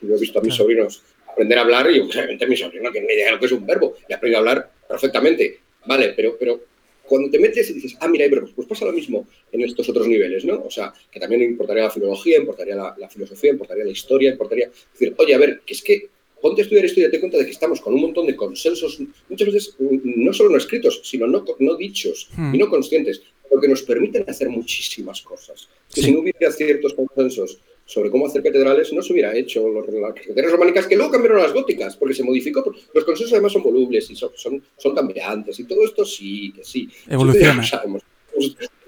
yo 0.00 0.14
he 0.14 0.18
visto 0.18 0.38
a 0.38 0.42
mis 0.42 0.54
sobrinos 0.54 1.02
aprender 1.34 1.58
a 1.58 1.62
hablar 1.62 1.90
y 1.90 2.00
obviamente 2.00 2.46
mi 2.46 2.56
sobrino 2.56 2.84
no 2.84 2.92
tiene 2.92 3.08
ni 3.08 3.14
idea 3.14 3.26
de 3.26 3.32
lo 3.32 3.40
que 3.40 3.46
es 3.46 3.52
un 3.52 3.66
verbo 3.66 3.96
y 4.08 4.12
aprende 4.12 4.36
a 4.36 4.38
hablar 4.38 4.70
perfectamente. 4.88 5.58
Vale, 5.86 6.14
pero, 6.16 6.36
pero 6.38 6.60
cuando 7.04 7.30
te 7.30 7.38
metes 7.38 7.68
y 7.70 7.74
dices, 7.74 7.96
ah, 8.00 8.08
mira, 8.08 8.24
hay 8.24 8.30
verbos, 8.30 8.52
pues 8.54 8.66
pasa 8.66 8.86
lo 8.86 8.92
mismo 8.92 9.26
en 9.52 9.62
estos 9.62 9.88
otros 9.88 10.06
niveles, 10.06 10.44
¿no? 10.44 10.62
O 10.64 10.70
sea, 10.70 10.92
que 11.10 11.20
también 11.20 11.42
importaría 11.42 11.84
la 11.84 11.90
filología, 11.90 12.38
importaría 12.38 12.76
la, 12.76 13.08
filosofía, 13.08 13.50
importaría 13.50 13.84
la 13.84 13.90
historia, 13.90 14.30
importaría 14.30 14.70
decir, 14.92 15.14
oye, 15.18 15.34
a 15.34 15.38
ver, 15.38 15.60
que 15.66 15.74
es 15.74 15.82
que 15.82 16.08
ponte 16.40 16.62
a 16.62 16.64
estudiar 16.64 16.84
esto 16.84 17.00
y 17.00 17.02
date 17.02 17.20
cuenta 17.20 17.38
de 17.38 17.44
que 17.44 17.50
estamos 17.50 17.80
con 17.80 17.94
un 17.94 18.00
montón 18.00 18.26
de 18.26 18.36
consensos, 18.36 19.00
muchas 19.28 19.46
veces 19.46 19.76
no 19.78 20.32
solo 20.32 20.50
no 20.50 20.56
escritos, 20.56 21.00
sino 21.04 21.26
no, 21.26 21.44
no 21.58 21.76
dichos 21.76 22.30
hmm. 22.36 22.54
y 22.54 22.58
no 22.58 22.68
conscientes, 22.68 23.22
pero 23.48 23.60
que 23.60 23.68
nos 23.68 23.82
permiten 23.82 24.24
hacer 24.28 24.48
muchísimas 24.48 25.20
cosas. 25.20 25.68
Que 25.92 26.00
si 26.00 26.12
no 26.12 26.20
hubiera 26.20 26.50
ciertos 26.52 26.94
consensos 26.94 27.58
sobre 27.86 28.10
cómo 28.10 28.26
hacer 28.26 28.42
catedrales 28.42 28.92
no 28.92 29.02
se 29.02 29.12
hubiera 29.12 29.36
hecho 29.36 29.68
los, 29.68 29.86
las 29.88 30.14
catedrales 30.14 30.52
románicas 30.52 30.86
que 30.86 30.96
luego 30.96 31.12
cambiaron 31.12 31.40
a 31.40 31.42
las 31.42 31.52
góticas 31.52 31.96
porque 31.96 32.14
se 32.14 32.22
modificó. 32.22 32.64
Los 32.94 33.04
consensos 33.04 33.32
además 33.32 33.52
son 33.52 33.62
volubles 33.62 34.10
y 34.10 34.16
son, 34.16 34.30
son, 34.34 34.94
cambiantes 34.94 35.58
y 35.60 35.64
todo 35.64 35.84
esto 35.84 36.04
sí, 36.04 36.52
que 36.52 36.64
sí. 36.64 36.88
Evoluciona. 37.08 37.62
sabemos. 37.62 38.02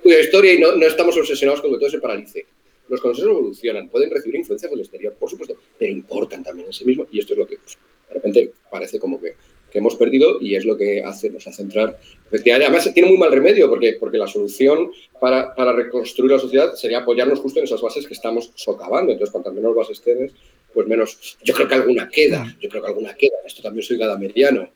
Cuya 0.02 0.20
historia 0.20 0.54
y 0.54 0.58
no, 0.58 0.74
no, 0.76 0.86
estamos 0.86 1.16
obsesionados 1.16 1.60
con 1.60 1.72
que 1.72 1.78
todo 1.78 1.90
se 1.90 2.00
paralice. 2.00 2.46
Los 2.88 3.00
consensos 3.00 3.32
evolucionan, 3.32 3.88
pueden 3.88 4.10
recibir 4.10 4.36
influencias 4.36 4.70
del 4.70 4.80
exterior, 4.80 5.14
por 5.14 5.28
supuesto, 5.28 5.56
pero 5.76 5.90
importan 5.90 6.44
también 6.44 6.68
en 6.68 6.72
sí 6.72 6.84
mismos 6.84 7.08
y 7.10 7.18
esto 7.18 7.32
es 7.32 7.38
lo 7.38 7.46
que 7.46 7.58
pues, 7.58 7.76
de 8.08 8.14
repente 8.14 8.52
parece 8.70 9.00
como 9.00 9.20
que 9.20 9.34
que 9.70 9.78
hemos 9.78 9.96
perdido 9.96 10.38
y 10.40 10.54
es 10.54 10.64
lo 10.64 10.76
que 10.76 11.02
hace, 11.02 11.30
nos 11.30 11.46
hace 11.46 11.62
entrar. 11.62 11.98
Efectivamente, 12.26 12.66
además 12.66 12.94
tiene 12.94 13.08
muy 13.08 13.18
mal 13.18 13.32
remedio 13.32 13.68
porque, 13.68 13.96
porque 13.98 14.18
la 14.18 14.26
solución 14.26 14.90
para, 15.20 15.54
para, 15.54 15.72
reconstruir 15.72 16.32
la 16.32 16.38
sociedad 16.38 16.74
sería 16.74 16.98
apoyarnos 16.98 17.40
justo 17.40 17.58
en 17.58 17.64
esas 17.64 17.80
bases 17.80 18.06
que 18.06 18.14
estamos 18.14 18.52
socavando. 18.54 19.12
Entonces, 19.12 19.32
cuantas 19.32 19.54
menos 19.54 19.74
bases 19.74 20.00
tienes, 20.00 20.32
pues 20.72 20.86
menos. 20.86 21.36
Yo 21.42 21.54
creo 21.54 21.68
que 21.68 21.74
alguna 21.74 22.08
queda, 22.08 22.56
yo 22.60 22.68
creo 22.68 22.82
que 22.82 22.88
alguna 22.88 23.14
queda. 23.14 23.36
Esto 23.44 23.62
también 23.62 23.82
soy 23.82 23.98
gadameriano. 23.98 24.68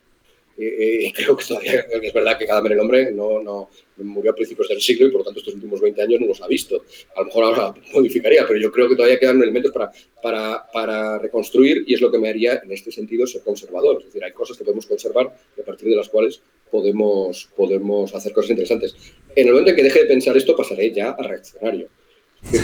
Y, 0.60 1.10
creo 1.16 1.36
que 1.36 1.44
todavía 1.44 1.86
es 2.02 2.12
verdad 2.12 2.38
que 2.38 2.44
Gadamer 2.44 2.72
el 2.72 2.80
hombre 2.80 3.12
no, 3.12 3.42
no, 3.42 3.70
murió 3.96 4.32
a 4.32 4.34
principios 4.34 4.68
del 4.68 4.80
siglo 4.80 5.06
y 5.06 5.10
por 5.10 5.20
lo 5.20 5.24
tanto 5.24 5.40
estos 5.40 5.54
últimos 5.54 5.80
20 5.80 6.02
años 6.02 6.20
no 6.20 6.26
los 6.26 6.42
ha 6.42 6.46
visto. 6.46 6.84
A 7.16 7.20
lo 7.20 7.26
mejor 7.26 7.44
ahora 7.44 7.74
modificaría, 7.94 8.46
pero 8.46 8.60
yo 8.60 8.70
creo 8.70 8.88
que 8.88 8.96
todavía 8.96 9.18
quedan 9.18 9.42
elementos 9.42 9.72
para, 9.72 9.90
para, 10.22 10.66
para 10.70 11.18
reconstruir 11.18 11.84
y 11.86 11.94
es 11.94 12.00
lo 12.00 12.10
que 12.10 12.18
me 12.18 12.28
haría 12.28 12.60
en 12.62 12.70
este 12.72 12.92
sentido 12.92 13.26
ser 13.26 13.42
conservador. 13.42 13.98
Es 14.00 14.06
decir, 14.06 14.22
hay 14.22 14.32
cosas 14.32 14.58
que 14.58 14.64
podemos 14.64 14.86
conservar 14.86 15.34
y 15.56 15.60
a 15.60 15.64
partir 15.64 15.88
de 15.88 15.96
las 15.96 16.08
cuales 16.08 16.42
podemos, 16.70 17.48
podemos 17.56 18.14
hacer 18.14 18.32
cosas 18.32 18.50
interesantes. 18.50 18.94
En 19.34 19.46
el 19.46 19.52
momento 19.52 19.70
en 19.70 19.76
que 19.76 19.82
deje 19.82 20.00
de 20.00 20.06
pensar 20.06 20.36
esto, 20.36 20.54
pasaré 20.54 20.92
ya 20.92 21.10
a 21.10 21.22
reaccionario. 21.22 21.88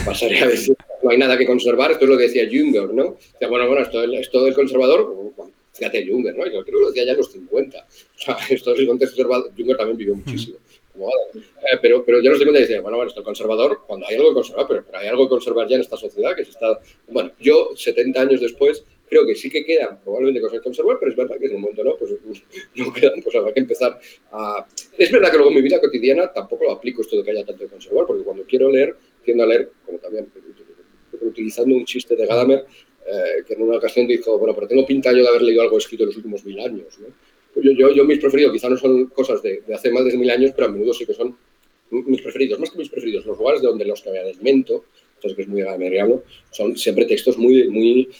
Pasaré 0.04 0.38
a 0.40 0.48
decir, 0.48 0.74
no 1.02 1.10
hay 1.10 1.18
nada 1.18 1.36
que 1.36 1.46
conservar, 1.46 1.92
esto 1.92 2.04
es 2.04 2.10
lo 2.10 2.16
que 2.16 2.24
decía 2.24 2.48
Junger, 2.50 2.94
¿no? 2.94 3.04
O 3.04 3.18
sea, 3.38 3.48
bueno, 3.48 3.66
bueno, 3.66 3.82
esto, 3.82 4.02
esto 4.04 4.44
del 4.44 4.54
conservador, 4.54 5.34
fíjate 5.76 6.06
Junger, 6.06 6.36
¿no? 6.36 6.44
Yo 6.46 6.64
creo 6.64 6.64
que 6.64 6.72
lo 6.72 6.86
decía 6.88 7.04
ya 7.04 7.12
en 7.12 7.18
los 7.18 7.32
50. 7.32 7.78
O 7.78 8.18
sea, 8.18 8.36
esto 8.50 8.74
es 8.74 8.80
el 8.80 8.86
contexto 8.86 9.16
conservador, 9.16 9.52
Junger 9.56 9.76
también 9.76 9.96
vivió 9.96 10.14
muchísimo. 10.14 10.58
Eh, 10.98 11.78
pero, 11.82 12.04
pero 12.04 12.22
yo 12.22 12.30
no 12.30 12.36
sé 12.36 12.46
cómo 12.46 12.56
decía, 12.56 12.80
bueno, 12.80 12.96
bueno, 12.96 13.08
esto 13.08 13.20
es 13.20 13.24
conservador, 13.24 13.82
cuando 13.86 14.06
hay 14.06 14.16
algo 14.16 14.30
que 14.30 14.34
conservar, 14.36 14.66
pero, 14.66 14.84
pero, 14.86 14.98
hay 14.98 15.08
algo 15.08 15.24
que 15.24 15.30
conservar 15.30 15.68
ya 15.68 15.76
en 15.76 15.82
esta 15.82 15.96
sociedad 15.96 16.34
que 16.34 16.44
se 16.44 16.52
está. 16.52 16.80
Bueno, 17.08 17.32
yo, 17.38 17.72
70 17.74 18.20
años 18.20 18.40
después, 18.40 18.82
creo 19.08 19.26
que 19.26 19.34
sí 19.34 19.50
que 19.50 19.64
quedan 19.64 20.00
probablemente 20.02 20.40
cosas 20.40 20.58
que 20.58 20.64
conservar, 20.64 20.96
pero 20.98 21.10
es 21.10 21.16
verdad 21.16 21.36
que 21.38 21.46
en 21.46 21.56
un 21.56 21.60
momento 21.60 21.84
no, 21.84 21.96
pues 21.96 22.12
no 22.74 22.92
quedan, 22.92 23.20
pues 23.22 23.34
habrá 23.36 23.52
que 23.52 23.60
empezar 23.60 23.98
a. 24.32 24.66
Es 24.96 25.10
verdad 25.12 25.30
que 25.30 25.36
luego 25.36 25.50
en 25.50 25.56
mi 25.56 25.62
vida 25.62 25.80
cotidiana 25.80 26.32
tampoco 26.32 26.64
lo 26.64 26.72
aplico 26.72 27.02
esto 27.02 27.16
de 27.16 27.24
que 27.24 27.30
haya 27.30 27.44
tanto 27.44 27.64
de 27.64 27.70
conservar, 27.70 28.06
porque 28.06 28.24
cuando 28.24 28.44
quiero 28.44 28.70
leer, 28.70 28.96
tiendo 29.22 29.44
a 29.44 29.46
leer, 29.46 29.70
como 29.84 29.98
también 29.98 30.28
utilizando 31.20 31.74
un 31.74 31.84
chiste 31.84 32.16
de 32.16 32.26
Gadamer, 32.26 32.66
eh, 33.06 33.44
que 33.46 33.54
en 33.54 33.62
una 33.62 33.76
ocasión 33.76 34.06
dijo, 34.06 34.38
bueno, 34.38 34.54
pero 34.54 34.66
tengo 34.66 34.84
pinta 34.84 35.12
yo 35.12 35.22
de 35.22 35.28
haber 35.28 35.42
leído 35.42 35.62
algo 35.62 35.78
escrito 35.78 36.02
en 36.02 36.08
los 36.08 36.16
últimos 36.16 36.44
mil 36.44 36.58
años, 36.60 36.98
¿no? 36.98 37.06
Yo, 37.62 37.72
yo, 37.72 37.90
yo, 37.90 38.04
mis 38.04 38.18
preferidos 38.18 38.52
quizá 38.52 38.68
no 38.68 38.76
son 38.76 39.06
cosas 39.06 39.40
de, 39.42 39.62
hace 39.72 39.90
más 39.90 40.04
de 40.04 40.16
mil 40.16 40.28
años, 40.28 40.52
pero 40.54 40.68
a 40.68 40.70
menudo 40.70 40.92
sí 40.92 41.06
que 41.06 41.14
son 41.14 41.36
mis 41.90 42.20
preferidos, 42.20 42.58
más 42.58 42.70
que 42.70 42.78
mis 42.78 42.90
preferidos, 42.90 43.24
los 43.24 43.38
lugares 43.38 43.62
de 43.62 43.68
donde 43.68 43.84
los 43.84 44.02
que 44.02 44.10
me 44.10 44.18
alimento, 44.18 44.84
entonces 45.14 45.36
que 45.36 45.42
es 45.42 45.48
muy 45.48 45.62
agradable, 45.62 46.20
son 46.50 46.76
siempre 46.76 47.06
textos 47.06 47.38
muy, 47.38 47.68
muy 47.68 48.10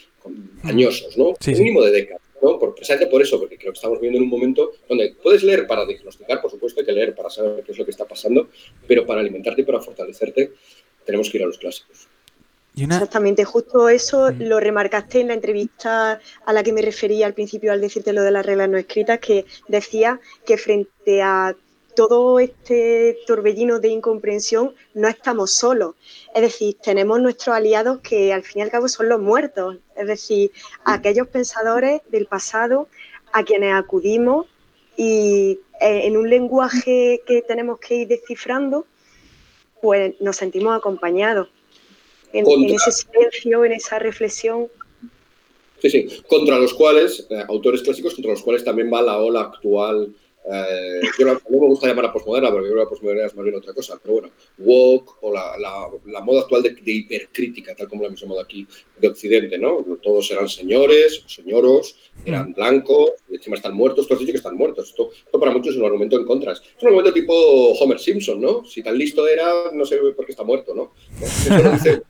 añosos, 0.62 1.18
¿no? 1.18 1.28
Un 1.30 1.58
mínimo 1.58 1.82
de 1.82 1.90
décadas. 1.90 2.22
¿no? 2.40 2.58
Por, 2.58 2.74
precisamente 2.74 3.10
por 3.10 3.20
eso, 3.20 3.38
porque 3.38 3.58
creo 3.58 3.72
que 3.72 3.76
estamos 3.76 3.98
viviendo 3.98 4.18
en 4.18 4.24
un 4.24 4.30
momento 4.30 4.72
donde 4.88 5.14
puedes 5.22 5.42
leer 5.42 5.66
para 5.66 5.84
diagnosticar, 5.84 6.40
por 6.40 6.50
supuesto, 6.50 6.80
hay 6.80 6.86
que 6.86 6.92
leer 6.92 7.14
para 7.14 7.28
saber 7.28 7.62
qué 7.64 7.72
es 7.72 7.78
lo 7.78 7.84
que 7.84 7.90
está 7.90 8.06
pasando, 8.06 8.48
pero 8.86 9.04
para 9.04 9.20
alimentarte 9.20 9.62
y 9.62 9.64
para 9.64 9.80
fortalecerte 9.80 10.52
tenemos 11.04 11.30
que 11.30 11.38
ir 11.38 11.44
a 11.44 11.46
los 11.46 11.58
clásicos. 11.58 12.08
Exactamente, 12.76 13.44
justo 13.44 13.88
eso 13.88 14.30
lo 14.32 14.60
remarcaste 14.60 15.20
en 15.20 15.28
la 15.28 15.34
entrevista 15.34 16.20
a 16.44 16.52
la 16.52 16.62
que 16.62 16.74
me 16.74 16.82
refería 16.82 17.24
al 17.24 17.32
principio 17.32 17.72
al 17.72 17.80
decirte 17.80 18.12
lo 18.12 18.22
de 18.22 18.30
las 18.30 18.44
reglas 18.44 18.68
no 18.68 18.76
escritas, 18.76 19.18
que 19.18 19.46
decía 19.66 20.20
que 20.44 20.58
frente 20.58 21.22
a 21.22 21.56
todo 21.94 22.38
este 22.38 23.16
torbellino 23.26 23.80
de 23.80 23.88
incomprensión 23.88 24.74
no 24.92 25.08
estamos 25.08 25.52
solos. 25.52 25.94
Es 26.34 26.42
decir, 26.42 26.76
tenemos 26.82 27.18
nuestros 27.18 27.56
aliados 27.56 28.00
que 28.00 28.34
al 28.34 28.42
fin 28.42 28.58
y 28.58 28.62
al 28.62 28.70
cabo 28.70 28.88
son 28.88 29.08
los 29.08 29.20
muertos, 29.20 29.78
es 29.96 30.06
decir, 30.06 30.52
aquellos 30.84 31.28
pensadores 31.28 32.02
del 32.10 32.26
pasado 32.26 32.88
a 33.32 33.42
quienes 33.42 33.72
acudimos 33.74 34.46
y 34.98 35.60
eh, 35.80 36.06
en 36.06 36.18
un 36.18 36.28
lenguaje 36.28 37.22
que 37.26 37.40
tenemos 37.40 37.78
que 37.80 37.94
ir 37.94 38.08
descifrando, 38.08 38.86
pues 39.80 40.14
nos 40.20 40.36
sentimos 40.36 40.76
acompañados 40.76 41.48
en, 42.32 42.74
ese 42.74 42.92
silencio, 42.92 43.64
en 43.64 43.72
esa 43.72 43.98
reflexión. 43.98 44.68
Sí, 45.80 45.90
sí, 45.90 46.06
contra 46.26 46.58
los 46.58 46.72
cuales, 46.74 47.26
eh, 47.30 47.44
autores 47.48 47.82
clásicos, 47.82 48.14
contra 48.14 48.32
los 48.32 48.42
cuales 48.42 48.64
también 48.64 48.92
va 48.92 49.02
la 49.02 49.18
ola 49.18 49.40
actual. 49.42 50.14
Eh, 50.48 51.00
yo 51.18 51.26
no, 51.26 51.40
me 51.50 51.66
gusta 51.66 51.88
llamar 51.88 52.06
a 52.06 52.12
posmoderna 52.12 52.50
porque 52.50 52.68
creo 52.68 52.76
que 52.76 52.84
la 52.84 52.88
posmoderna 52.88 53.26
es 53.26 53.34
más 53.34 53.44
bien 53.44 53.56
otra 53.56 53.74
cosa, 53.74 53.98
pero 54.00 54.14
bueno, 54.14 54.30
woke 54.58 55.16
o 55.22 55.32
la, 55.32 55.56
la, 55.58 56.20
moda 56.20 56.42
actual 56.42 56.62
de, 56.62 56.76
hipercrítica, 56.84 57.74
tal 57.74 57.88
como 57.88 58.02
la 58.02 58.08
hemos 58.08 58.20
llamado 58.20 58.40
aquí, 58.40 58.66
de 58.96 59.08
Occidente, 59.08 59.58
¿no? 59.58 59.84
Todos 60.00 60.30
eran 60.30 60.48
señores, 60.48 61.24
señoros, 61.26 61.96
eran 62.24 62.52
blancos, 62.52 63.10
y 63.28 63.36
encima 63.36 63.56
están 63.56 63.74
muertos, 63.74 64.06
todos 64.06 64.20
dicen 64.20 64.34
que 64.34 64.38
están 64.38 64.56
muertos. 64.56 64.90
Esto, 64.90 65.10
esto, 65.12 65.40
para 65.40 65.50
muchos 65.50 65.74
es 65.74 65.80
un 65.80 65.86
argumento 65.86 66.16
en 66.16 66.24
contra. 66.24 66.52
Es 66.52 66.62
un 66.80 66.88
argumento 66.88 67.12
tipo 67.12 67.34
Homer 67.34 67.98
Simpson, 67.98 68.40
¿no? 68.40 68.64
Si 68.64 68.82
tan 68.82 68.96
listo 68.96 69.26
era, 69.26 69.72
no 69.72 69.84
sé 69.84 69.98
por 69.98 70.24
qué 70.24 70.32
está 70.32 70.44
muerto, 70.44 70.74
¿no? 70.74 70.92
Eso 71.20 71.58
lo 71.58 71.72
dice 71.72 72.02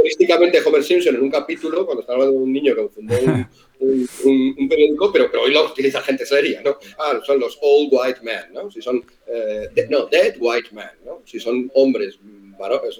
Turísticamente 0.00 0.62
Homer 0.64 0.82
Simpson 0.82 1.14
en 1.14 1.22
un 1.22 1.30
capítulo, 1.30 1.84
cuando 1.84 2.00
estaba 2.00 2.20
hablando 2.20 2.38
de 2.38 2.44
un 2.44 2.52
niño 2.52 2.74
que 2.74 2.88
fundó 2.88 3.14
un, 3.80 4.68
periódico, 4.68 5.12
pero, 5.12 5.30
pero, 5.30 5.42
hoy 5.42 5.52
lo 5.52 5.66
utiliza 5.66 6.00
gente 6.00 6.24
seria, 6.24 6.62
¿no? 6.62 6.78
Ah, 6.98 7.20
son 7.24 7.38
los 7.38 7.58
old 7.60 7.90
white 7.92 8.20
men, 8.22 8.52
¿no? 8.52 8.70
Si 8.70 8.80
son, 8.80 9.04
eh, 9.26 9.68
no, 9.90 10.06
dead 10.06 10.36
white 10.38 10.70
men, 10.72 10.88
¿no? 11.04 11.22
Si 11.26 11.38
son 11.38 11.70
hombres, 11.74 12.18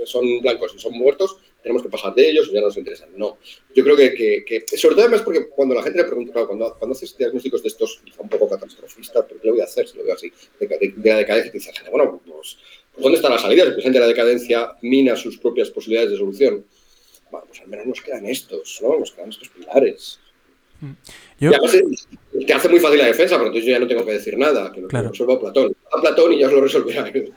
son 0.04 0.40
blancos 0.40 0.74
y 0.76 0.78
son 0.78 0.92
muertos, 0.92 1.36
tenemos 1.62 1.82
que 1.82 1.88
pasar 1.88 2.14
de 2.14 2.30
ellos 2.30 2.50
ya 2.50 2.60
no 2.60 2.66
nos 2.66 2.76
interesan. 2.76 3.10
No. 3.16 3.38
Yo 3.74 3.84
creo 3.84 3.96
que, 3.96 4.44
que, 4.44 4.76
sobre 4.76 4.94
todo 4.94 5.04
además 5.04 5.22
porque 5.22 5.48
cuando 5.48 5.74
la 5.74 5.82
gente 5.82 5.98
le 5.98 6.04
pregunta, 6.04 6.32
claro, 6.32 6.48
cuando, 6.48 6.74
cuando 6.78 6.96
haces 6.96 7.16
diagnósticos 7.16 7.62
de 7.62 7.68
estos, 7.68 8.00
quizá 8.04 8.22
un 8.22 8.28
poco 8.28 8.48
catastrofistas, 8.48 9.24
pero 9.28 9.40
¿qué 9.40 9.46
le 9.46 9.52
voy 9.52 9.60
a 9.60 9.64
hacer 9.64 9.86
si 9.86 9.98
lo 9.98 10.04
veo 10.04 10.14
así? 10.14 10.32
De, 10.58 10.66
de, 10.66 11.10
la 11.10 11.16
decadencia, 11.16 11.52
te 11.52 11.58
dices, 11.58 11.74
bueno, 11.90 12.20
pues, 12.24 12.34
pues, 12.34 13.02
¿dónde 13.02 13.16
está 13.16 13.28
la 13.28 13.38
salida? 13.38 13.64
El 13.64 13.72
presidente 13.72 13.98
de 13.98 14.04
la 14.04 14.08
decadencia 14.08 14.72
mina 14.82 15.16
sus 15.16 15.38
propias 15.38 15.70
posibilidades 15.70 16.12
de 16.12 16.18
solución 16.18 16.64
bueno, 17.30 17.46
pues 17.46 17.60
al 17.60 17.68
menos 17.68 17.86
nos 17.86 18.00
quedan 18.00 18.26
estos, 18.26 18.78
¿no? 18.82 18.98
Nos 18.98 19.12
quedan 19.12 19.30
estos 19.30 19.48
pilares. 19.48 20.20
Mm. 20.80 20.92
Yo... 21.40 21.50
te 22.46 22.54
hace 22.54 22.68
muy 22.68 22.80
fácil 22.80 22.98
la 22.98 23.06
defensa, 23.06 23.36
pero 23.36 23.48
entonces 23.48 23.66
yo 23.66 23.72
ya 23.72 23.78
no 23.78 23.86
tengo 23.86 24.04
que 24.04 24.12
decir 24.12 24.36
nada, 24.38 24.72
que 24.72 24.80
lo 24.80 24.88
claro. 24.88 25.10
resuelva 25.10 25.38
Platón. 25.38 25.76
A 25.92 26.00
Platón 26.00 26.32
y 26.32 26.38
ya 26.38 26.46
os 26.46 26.52
lo 26.52 26.60
resolverá 26.60 27.08
en, 27.08 27.34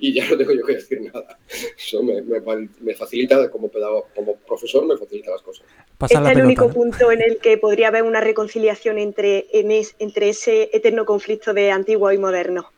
y 0.00 0.12
ya 0.12 0.28
no 0.28 0.36
tengo 0.36 0.52
yo 0.52 0.64
que 0.64 0.74
decir 0.74 1.00
nada. 1.00 1.38
Eso 1.76 2.02
me, 2.02 2.22
me, 2.22 2.94
facilita, 2.94 3.50
como, 3.50 3.68
pedagogo, 3.68 4.08
como 4.14 4.36
profesor, 4.36 4.86
me 4.86 4.96
facilita 4.96 5.30
las 5.32 5.42
cosas. 5.42 5.66
Este 6.00 6.14
es 6.14 6.36
el 6.36 6.44
único 6.44 6.68
punto 6.68 7.10
en 7.10 7.22
el 7.22 7.38
que 7.38 7.58
podría 7.58 7.88
haber 7.88 8.02
una 8.04 8.20
reconciliación 8.20 8.98
entre, 8.98 9.46
entre 9.52 10.28
ese 10.28 10.70
eterno 10.72 11.04
conflicto 11.04 11.52
de 11.52 11.70
antiguo 11.70 12.12
y 12.12 12.18
moderno. 12.18 12.70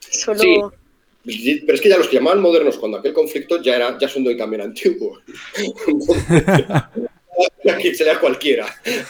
Solo... 0.00 0.72
Pero 1.24 1.74
es 1.74 1.80
que 1.80 1.88
ya 1.88 1.98
los 1.98 2.08
que 2.08 2.16
llamaban 2.16 2.40
modernos 2.40 2.78
cuando 2.78 2.98
aquel 2.98 3.12
conflicto 3.12 3.60
ya, 3.60 3.76
era, 3.76 3.98
ya 3.98 4.08
son 4.08 4.24
de 4.24 4.30
hoy 4.30 4.36
también 4.36 4.62
antiguos. 4.62 5.22
Aquí 7.72 7.94
sería 7.94 8.18
cualquiera. 8.18 8.66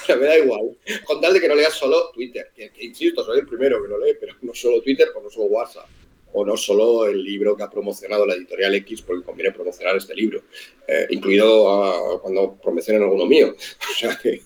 O 0.09 0.17
me 0.17 0.27
da 0.27 0.39
igual. 0.39 0.77
Con 1.05 1.21
tal 1.21 1.33
de 1.33 1.41
que 1.41 1.49
no 1.49 1.55
leas 1.55 1.75
solo 1.75 2.11
Twitter. 2.13 2.51
Que, 2.55 2.71
insisto, 2.81 3.25
soy 3.25 3.41
el 3.41 3.47
primero 3.47 3.83
que 3.83 3.89
lo 3.89 3.99
lee, 3.99 4.17
pero 4.19 4.35
no 4.43 4.55
solo 4.55 4.81
Twitter 4.83 5.09
o 5.15 5.23
no 5.23 5.31
solo 5.31 5.47
WhatsApp. 5.47 5.87
O 6.33 6.45
no 6.45 6.57
solo 6.57 7.07
el 7.07 7.25
libro 7.25 7.57
que 7.57 7.65
ha 7.65 7.71
promocionado 7.71 8.25
la 8.25 8.35
editorial 8.35 8.75
X, 8.77 9.03
porque 9.03 9.25
conviene 9.25 9.51
promocionar 9.51 9.97
este 9.97 10.15
libro, 10.15 10.43
eh, 10.87 11.09
incluido 11.11 12.21
cuando 12.23 12.57
promocionan 12.63 13.03
alguno 13.03 13.27
mío. 13.27 13.55
O 13.91 13.95
sea, 14.01 14.17
que, 14.17 14.41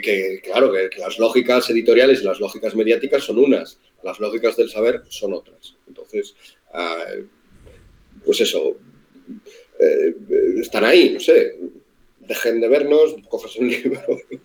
que 0.00 0.40
claro, 0.42 0.72
que, 0.72 0.98
las 0.98 1.18
lógicas 1.18 1.68
editoriales 1.70 2.22
y 2.22 2.24
las 2.24 2.40
lógicas 2.40 2.74
mediáticas 2.74 3.22
son 3.22 3.38
unas, 3.38 3.78
las 4.02 4.18
lógicas 4.18 4.56
del 4.56 4.70
saber 4.70 5.02
son 5.10 5.34
otras. 5.34 5.76
Entonces, 5.86 6.34
pues 8.24 8.40
eso, 8.40 8.76
eh, 9.78 10.14
están 10.60 10.84
ahí, 10.84 11.10
no 11.10 11.20
sé, 11.20 11.56
dejen 12.20 12.60
de 12.60 12.68
vernos, 12.68 13.16
cojas 13.28 13.56
un 13.56 13.70
libro. 13.70 14.00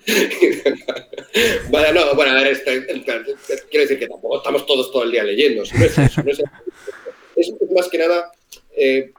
bueno, 1.69 1.93
no, 1.93 2.15
bueno, 2.15 2.31
a 2.31 2.35
ver, 2.35 2.47
este, 2.47 2.85
quiero 2.85 3.81
decir 3.81 3.99
que 3.99 4.07
tampoco 4.07 4.38
estamos 4.38 4.65
todos 4.65 4.91
todo 4.91 5.03
el 5.03 5.11
día 5.11 5.23
leyendo, 5.23 5.64
es, 5.64 5.72
es, 7.35 7.52
más 7.73 7.89
que 7.89 7.97
nada, 7.97 8.31
eh, 8.76 9.11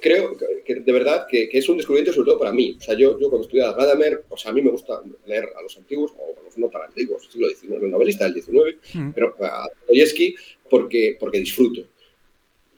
creo 0.00 0.36
que 0.64 0.76
de 0.76 0.92
verdad 0.92 1.26
que, 1.28 1.48
es 1.52 1.68
un 1.68 1.76
descubrimiento 1.76 2.12
sobre 2.12 2.30
todo 2.30 2.38
para 2.38 2.52
mí. 2.52 2.76
O 2.78 2.80
sea, 2.80 2.94
yo, 2.94 3.18
yo 3.20 3.28
cuando 3.28 3.46
estudiaba 3.46 3.76
Gadamer, 3.76 4.24
o 4.28 4.36
sea, 4.36 4.50
a 4.50 4.54
mí 4.54 4.62
me 4.62 4.70
gusta 4.70 5.00
leer 5.26 5.48
a 5.56 5.62
los 5.62 5.76
antiguos, 5.76 6.12
o 6.16 6.40
a 6.40 6.44
los 6.44 6.56
no 6.58 6.68
tan 6.68 6.82
antiguos, 6.82 7.28
siglo 7.30 7.48
XIX, 7.48 7.82
novelista 7.82 8.24
del 8.24 8.34
XIX, 8.34 8.76
mm. 8.94 9.10
pero 9.10 9.34
a 9.40 9.68
Dostoyevsky 9.80 10.34
porque, 10.68 11.16
porque 11.18 11.40
disfruto. 11.40 11.82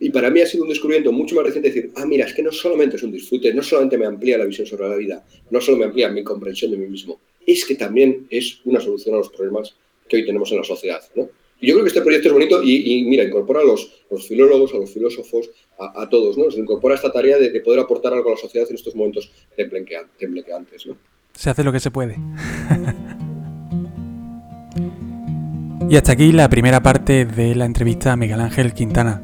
Y 0.04 0.10
para 0.10 0.30
mí 0.30 0.40
ha 0.40 0.46
sido 0.46 0.64
un 0.64 0.68
descubrimiento 0.68 1.12
mucho 1.12 1.36
más 1.36 1.44
reciente 1.44 1.68
decir, 1.68 1.92
ah, 1.94 2.04
mira, 2.04 2.26
es 2.26 2.34
que 2.34 2.42
no 2.42 2.50
solamente 2.50 2.96
es 2.96 3.04
un 3.04 3.12
disfrute, 3.12 3.54
no 3.54 3.62
solamente 3.62 3.96
me 3.96 4.04
amplía 4.04 4.36
la 4.36 4.44
visión 4.44 4.66
sobre 4.66 4.88
la 4.88 4.96
vida, 4.96 5.24
no 5.48 5.60
solo 5.60 5.78
me 5.78 5.84
amplía 5.84 6.08
mi 6.08 6.24
comprensión 6.24 6.72
de 6.72 6.76
mí 6.76 6.88
mismo, 6.88 7.20
es 7.46 7.64
que 7.64 7.76
también 7.76 8.26
es 8.28 8.58
una 8.64 8.80
solución 8.80 9.14
a 9.14 9.18
los 9.18 9.28
problemas 9.28 9.76
que 10.08 10.16
hoy 10.16 10.26
tenemos 10.26 10.50
en 10.50 10.58
la 10.58 10.64
sociedad. 10.64 11.00
¿no? 11.14 11.28
Y 11.60 11.68
yo 11.68 11.74
creo 11.74 11.84
que 11.84 11.90
este 11.90 12.00
proyecto 12.00 12.26
es 12.26 12.34
bonito 12.34 12.60
y, 12.64 13.04
mira, 13.04 13.22
incorpora 13.22 13.60
a 13.60 13.64
los, 13.64 13.92
los, 14.10 14.26
filólogos, 14.26 14.74
a 14.74 14.78
los 14.78 14.90
filósofos, 14.90 15.50
a, 15.78 16.08
todos, 16.08 16.36
¿no? 16.36 16.50
Se 16.50 16.58
incorpora 16.58 16.96
esta 16.96 17.12
tarea 17.12 17.38
de, 17.38 17.60
poder 17.60 17.78
aportar 17.78 18.12
algo 18.12 18.30
a 18.30 18.32
la 18.32 18.38
sociedad 18.38 18.66
en 18.68 18.74
estos 18.74 18.96
momentos 18.96 19.30
temblequeantes, 19.56 20.84
¿no? 20.84 20.96
Se 21.32 21.48
hace 21.48 21.62
lo 21.62 21.70
que 21.70 21.78
se 21.78 21.92
puede. 21.92 22.16
y 25.88 25.94
hasta 25.94 26.10
aquí 26.10 26.32
la 26.32 26.48
primera 26.48 26.82
parte 26.82 27.24
de 27.24 27.54
la 27.54 27.66
entrevista 27.66 28.10
a 28.10 28.16
Miguel 28.16 28.40
Ángel 28.40 28.74
Quintana. 28.74 29.22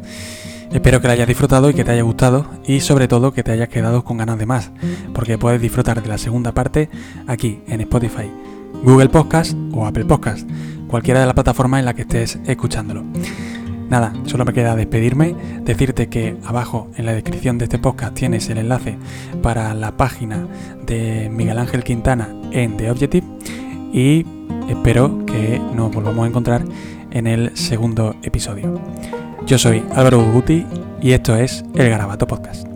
Espero 0.73 1.01
que 1.01 1.09
la 1.09 1.15
hayas 1.15 1.29
disfrutado 1.29 1.71
y 1.71 1.75
que 1.75 1.85
te 1.85 1.93
haya 1.93 2.03
gustado 2.03 2.47
y 2.67 2.81
sobre 2.81 3.09
todo 3.09 3.33
que 3.33 3.43
te 3.43 3.53
hayas 3.53 3.69
quedado 3.69 4.05
con 4.05 4.19
ganas 4.19 4.39
de 4.39 4.47
más, 4.47 4.71
porque 5.15 5.39
puedes 5.39 5.63
disfrutar 5.63 6.03
de 6.03 6.09
la 6.09 6.19
segunda 6.19 6.53
parte 6.53 6.91
aquí 7.27 7.61
en 7.67 7.81
Spotify, 7.81 8.31
Google 8.83 9.09
Podcast 9.09 9.57
o 9.73 9.87
Apple 9.87 10.05
Podcast, 10.05 10.49
cualquiera 10.87 11.21
de 11.21 11.27
las 11.27 11.35
plataformas 11.35 11.79
en 11.79 11.87
la 11.87 11.95
que 11.95 12.03
estés 12.03 12.39
escuchándolo. 12.47 13.05
Nada, 13.89 14.13
solo 14.27 14.45
me 14.45 14.53
queda 14.53 14.77
despedirme, 14.77 15.35
decirte 15.63 16.09
que 16.09 16.37
abajo 16.45 16.91
en 16.97 17.07
la 17.07 17.15
descripción 17.15 17.57
de 17.57 17.65
este 17.65 17.79
podcast 17.79 18.15
tienes 18.15 18.51
el 18.51 18.59
enlace 18.59 18.99
para 19.43 19.73
la 19.73 19.97
página 19.97 20.47
de 20.85 21.31
Miguel 21.33 21.59
Ángel 21.59 21.83
Quintana 21.83 22.29
en 22.53 22.77
The 22.77 22.91
Objective 22.91 23.27
y 23.91 24.27
espero 24.69 25.25
que 25.25 25.59
nos 25.75 25.91
volvamos 25.95 26.27
a 26.27 26.29
encontrar 26.29 26.65
en 27.11 27.27
el 27.27 27.57
segundo 27.57 28.15
episodio. 28.23 28.79
Yo 29.49 29.57
soy 29.57 29.83
Álvaro 29.95 30.23
Guti 30.31 30.67
y 31.01 31.13
esto 31.13 31.35
es 31.35 31.65
El 31.75 31.89
Garabato 31.89 32.27
Podcast. 32.27 32.69